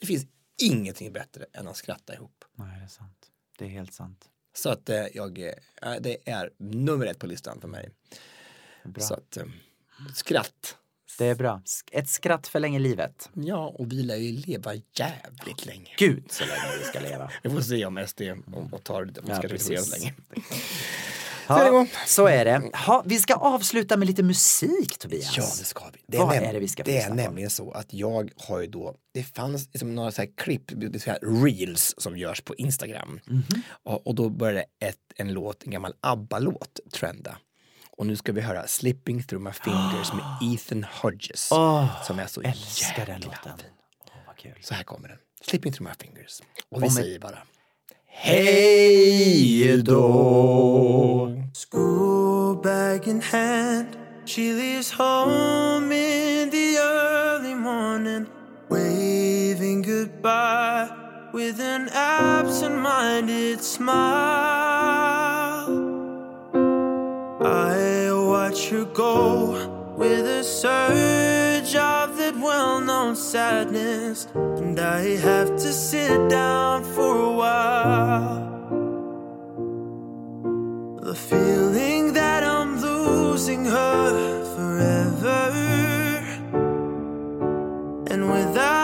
Det 0.00 0.06
finns 0.06 0.26
ingenting 0.62 1.12
bättre 1.12 1.46
än 1.52 1.68
att 1.68 1.76
skratta 1.76 2.14
ihop. 2.14 2.44
Nej, 2.54 2.78
det 2.78 2.84
är 2.84 2.88
sant. 2.88 3.30
Det 3.58 3.64
är 3.64 3.68
helt 3.68 3.92
sant. 3.94 4.28
Så 4.52 4.70
att 4.70 4.88
eh, 4.88 5.06
jag, 5.14 5.38
eh, 5.38 5.54
det 6.00 6.28
är 6.30 6.50
nummer 6.58 7.06
ett 7.06 7.18
på 7.18 7.26
listan 7.26 7.60
för 7.60 7.68
mig. 7.68 7.90
Bra. 8.84 9.04
Så 9.04 9.14
att 9.14 9.36
eh, 9.36 9.44
skratt. 10.14 10.76
Det 11.18 11.26
är 11.26 11.34
bra. 11.34 11.62
Ett 11.92 12.08
skratt 12.08 12.46
förlänger 12.46 12.80
livet. 12.80 13.30
Ja, 13.32 13.74
och 13.78 13.92
vi 13.92 14.02
lär 14.02 14.16
ju 14.16 14.32
leva 14.32 14.74
jävligt 14.74 15.66
länge. 15.66 15.94
Gud 15.98 16.24
så 16.30 16.44
länge 16.46 16.78
vi 16.78 16.84
ska 16.84 17.00
leva. 17.00 17.30
Vi 17.42 17.50
får 17.50 17.60
se 17.60 17.86
om 17.86 18.04
SD 18.06 18.22
och, 18.54 18.72
och 18.72 18.84
tar 18.84 19.04
det. 19.04 19.20
Ja, 19.28 19.36
ska 19.36 19.48
vi 19.48 19.58
se 19.58 19.78
oss 19.78 20.06
precis. 21.46 21.64
länge. 21.72 21.88
Ja, 21.92 22.06
så 22.06 22.26
är 22.26 22.44
det. 22.44 22.70
Ha, 22.86 23.02
vi 23.06 23.18
ska 23.18 23.34
avsluta 23.34 23.96
med 23.96 24.06
lite 24.06 24.22
musik 24.22 24.98
Tobias. 24.98 25.36
Ja, 25.36 25.42
det 25.42 25.64
ska 25.64 25.84
vi. 25.92 26.00
Det 26.06 26.18
Vad 26.18 26.28
näm- 26.36 26.40
är 26.48 26.52
det 26.52 26.58
vi 26.60 26.68
ska 26.68 26.82
Det 26.82 26.98
är 26.98 27.08
på? 27.08 27.14
nämligen 27.14 27.50
så 27.50 27.72
att 27.72 27.94
jag 27.94 28.30
har 28.36 28.60
ju 28.60 28.66
då, 28.66 28.94
det 29.14 29.22
fanns 29.22 29.66
liksom 29.72 29.94
några 29.94 30.12
så 30.12 30.22
här 30.22 30.28
klipp, 30.36 30.62
det 30.66 30.94
är 30.94 30.98
så 30.98 31.10
här 31.10 31.44
reels 31.44 31.94
som 31.98 32.16
görs 32.18 32.40
på 32.40 32.54
Instagram. 32.54 33.20
Mhm. 33.26 33.44
Och, 33.82 34.06
och 34.06 34.14
då 34.14 34.28
började 34.28 34.64
ett, 34.84 34.96
en 35.16 35.32
låt, 35.32 35.64
en 35.64 35.70
gammal 35.70 35.94
ABBA-låt 36.00 36.80
trenda. 36.92 37.36
Och 37.96 38.06
nu 38.06 38.16
ska 38.16 38.32
vi 38.32 38.40
höra 38.40 38.66
Slipping 38.66 39.22
through 39.22 39.44
my 39.44 39.52
fingers 39.52 40.12
med 40.12 40.24
Ethan 40.54 40.84
Hodges. 41.02 41.48
Åh, 41.52 42.02
som 42.06 42.18
är 42.18 42.26
så 42.26 42.40
älskar 42.40 43.06
den 43.06 43.20
jäkla 43.20 43.32
låten. 43.36 43.58
fin. 43.58 43.66
vad 44.26 44.36
kul. 44.36 44.54
Så 44.62 44.74
här 44.74 44.82
kommer 44.84 45.08
den. 45.08 45.18
Slipping 45.44 45.72
through 45.72 45.90
my 45.90 46.06
fingers. 46.06 46.40
Och 46.70 46.76
vi 46.78 46.80
med- 46.80 46.92
säger 46.92 47.18
bara 47.18 47.38
Hej 48.14 49.82
då! 49.82 51.28
School 51.52 52.56
bag 52.62 53.08
in 53.08 53.20
hand, 53.20 53.96
she 54.24 54.52
leaves 54.52 54.90
home 54.90 55.90
in 55.92 56.50
the 56.50 56.76
early 56.78 57.54
morning, 57.54 58.26
waving 58.68 59.82
goodbye 59.82 60.88
with 61.32 61.58
an 61.60 61.88
absent 61.92 62.76
minded 62.76 63.62
smile. 63.62 64.92
I 67.40 68.12
watch 68.12 68.68
her 68.70 68.84
go 68.84 69.71
with 70.02 70.26
a 70.26 70.42
surge 70.42 71.76
of 71.76 72.16
that 72.16 72.34
well 72.34 72.80
known 72.80 73.14
sadness, 73.14 74.26
and 74.34 74.76
I 74.80 75.02
have 75.28 75.50
to 75.64 75.70
sit 75.72 76.28
down 76.28 76.82
for 76.94 77.12
a 77.30 77.32
while. 77.42 78.42
The 81.08 81.14
feeling 81.14 82.14
that 82.14 82.42
I'm 82.42 82.80
losing 82.80 83.64
her 83.64 84.10
forever. 84.54 85.42
And 88.12 88.22
without 88.36 88.81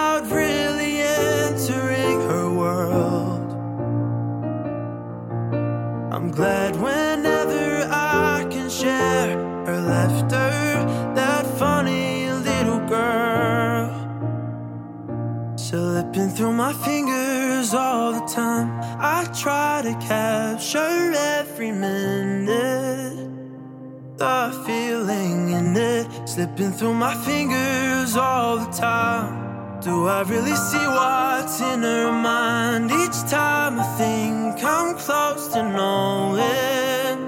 through 26.79 26.95
my 26.95 27.15
fingers 27.25 28.17
all 28.17 28.57
the 28.59 28.71
time. 28.71 29.81
Do 29.81 30.07
I 30.07 30.23
really 30.23 30.55
see 30.55 30.87
what's 30.87 31.61
in 31.61 31.83
her 31.83 32.13
mind 32.13 32.93
each 32.93 33.29
time 33.29 33.81
I 33.81 33.85
think 33.99 34.63
I'm 34.63 34.97
close 34.97 35.49
to 35.55 35.63
knowing? 35.77 37.19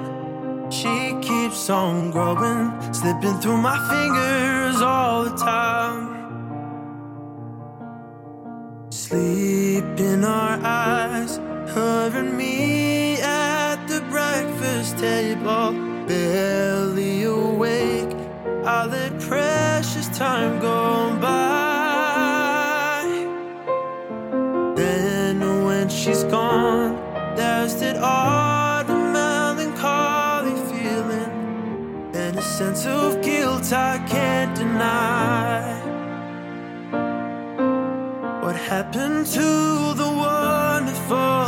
She 0.70 1.16
keeps 1.20 1.68
on 1.68 2.12
growing, 2.12 2.70
slipping 2.94 3.40
through 3.40 3.56
my 3.56 3.76
fingers 3.90 4.80
all 4.80 5.24
the 5.24 5.36
time. 5.36 6.06
Sleep 8.90 9.98
in 9.98 10.24
our 10.24 10.60
eyes, 10.62 11.38
her 11.74 12.12
and 12.14 12.36
me 12.38 13.20
at 13.20 13.84
the 13.88 14.00
breakfast 14.10 14.96
table, 14.98 15.72
barely 16.06 17.24
awake. 17.24 17.89
I 18.62 18.84
let 18.84 19.18
precious 19.20 20.08
time 20.08 20.60
go 20.60 21.16
by. 21.18 23.04
Then 24.76 25.64
when 25.64 25.88
she's 25.88 26.24
gone, 26.24 26.96
there's 27.36 27.76
that 27.76 27.96
autumn 27.96 29.14
melancholy 29.14 30.56
feeling, 30.70 32.12
and 32.14 32.38
a 32.38 32.42
sense 32.42 32.84
of 32.84 33.22
guilt 33.22 33.72
I 33.72 33.96
can't 34.06 34.54
deny. 34.54 35.80
What 38.42 38.56
happened 38.56 39.24
to 39.26 39.94
the 39.94 40.06
wonderful 40.06 41.46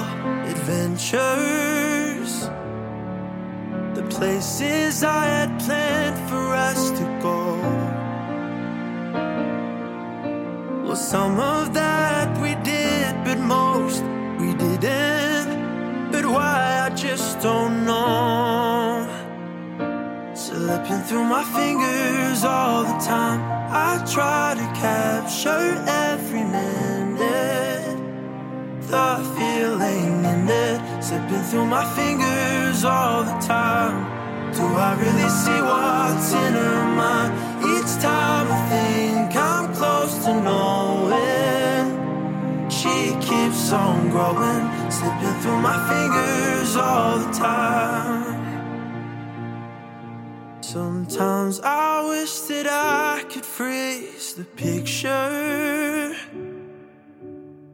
adventures? 0.51 1.52
Places 4.17 5.03
I 5.03 5.25
had 5.25 5.61
planned 5.61 6.19
for 6.29 6.55
us 6.55 6.91
to 6.91 7.05
go. 7.21 7.57
Well, 10.85 10.97
some 10.97 11.41
of 11.41 11.75
that 11.75 12.29
we 12.41 12.55
did, 12.63 13.13
but 13.25 13.39
most 13.39 14.03
we 14.39 14.55
didn't. 14.55 16.13
But 16.13 16.25
why, 16.27 16.87
I 16.87 16.95
just 16.95 17.41
don't 17.41 17.85
know. 17.85 19.09
Slipping 20.35 21.03
through 21.09 21.25
my 21.25 21.45
fingers 21.45 22.45
all 22.45 22.85
the 22.85 22.99
time. 23.05 23.41
I 23.73 24.05
try 24.15 24.55
to 24.55 24.67
capture 24.79 25.83
every 25.89 26.45
minute. 26.45 27.02
The 28.93 29.25
feeling 29.39 30.23
in 30.23 30.47
it, 30.47 31.03
slipping 31.03 31.43
through 31.45 31.65
my 31.65 31.83
fingers 31.95 32.85
all 32.85 33.25
the 33.25 33.39
time. 33.41 34.05
Do 34.53 34.65
I 34.67 34.93
really 35.01 35.31
see 35.31 35.61
what's 35.63 36.35
in 36.35 36.53
her 36.53 36.85
mind? 36.95 37.33
Each 37.73 37.93
time 38.03 38.49
I 38.53 38.61
think 38.69 39.35
I'm 39.35 39.75
close 39.75 40.15
to 40.27 40.35
knowing. 40.47 41.89
She 42.69 43.17
keeps 43.27 43.73
on 43.73 44.11
growing, 44.11 44.69
slipping 44.91 45.41
through 45.41 45.63
my 45.63 45.79
fingers 45.89 46.77
all 46.77 47.19
the 47.19 47.33
time. 47.33 48.43
Sometimes 50.61 51.61
I 51.65 52.07
wish 52.11 52.41
that 52.41 52.67
I 52.67 53.25
could 53.31 53.47
freeze 53.47 54.35
the 54.35 54.45
picture 54.45 56.15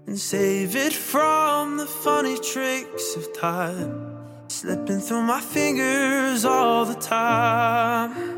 and 0.09 0.19
save 0.19 0.75
it 0.75 0.95
from 0.95 1.77
the 1.77 1.85
funny 1.85 2.39
tricks 2.39 3.15
of 3.15 3.31
time, 3.35 4.17
slipping 4.49 5.01
through 5.01 5.21
my 5.21 5.39
fingers 5.39 6.47
all 6.47 6.87
the 6.87 6.95
time. 6.95 8.38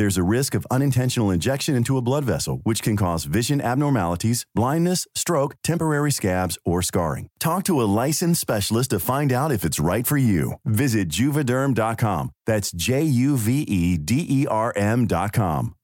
There's 0.00 0.16
a 0.16 0.22
risk 0.22 0.54
of 0.54 0.66
unintentional 0.70 1.30
injection 1.30 1.76
into 1.76 1.98
a 1.98 2.00
blood 2.00 2.24
vessel, 2.24 2.62
which 2.62 2.82
can 2.82 2.96
cause 2.96 3.24
vision 3.24 3.60
abnormalities, 3.60 4.46
blindness, 4.54 5.06
stroke, 5.14 5.56
temporary 5.62 6.10
scabs, 6.10 6.56
or 6.64 6.80
scarring. 6.80 7.28
Talk 7.38 7.64
to 7.64 7.82
a 7.82 7.90
licensed 8.00 8.40
specialist 8.40 8.92
to 8.92 8.98
find 8.98 9.30
out 9.30 9.52
if 9.52 9.62
it's 9.62 9.78
right 9.78 10.06
for 10.06 10.16
you. 10.16 10.54
Visit 10.64 11.10
juvederm.com. 11.10 12.30
That's 12.46 12.72
J 12.72 13.02
U 13.02 13.36
V 13.36 13.60
E 13.60 13.98
D 13.98 14.26
E 14.26 14.46
R 14.46 14.72
M.com. 14.74 15.74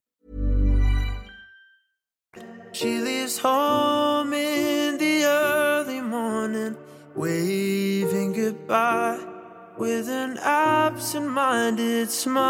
She 2.72 2.98
leaves 2.98 3.36
home 3.36 4.32
in 4.32 4.96
the 4.96 5.24
early 5.26 6.00
morning, 6.00 6.74
waving 7.14 8.32
goodbye 8.32 9.35
with 9.76 10.08
an 10.08 10.38
absent 10.38 11.28
minded 11.28 12.10
smile. 12.10 12.46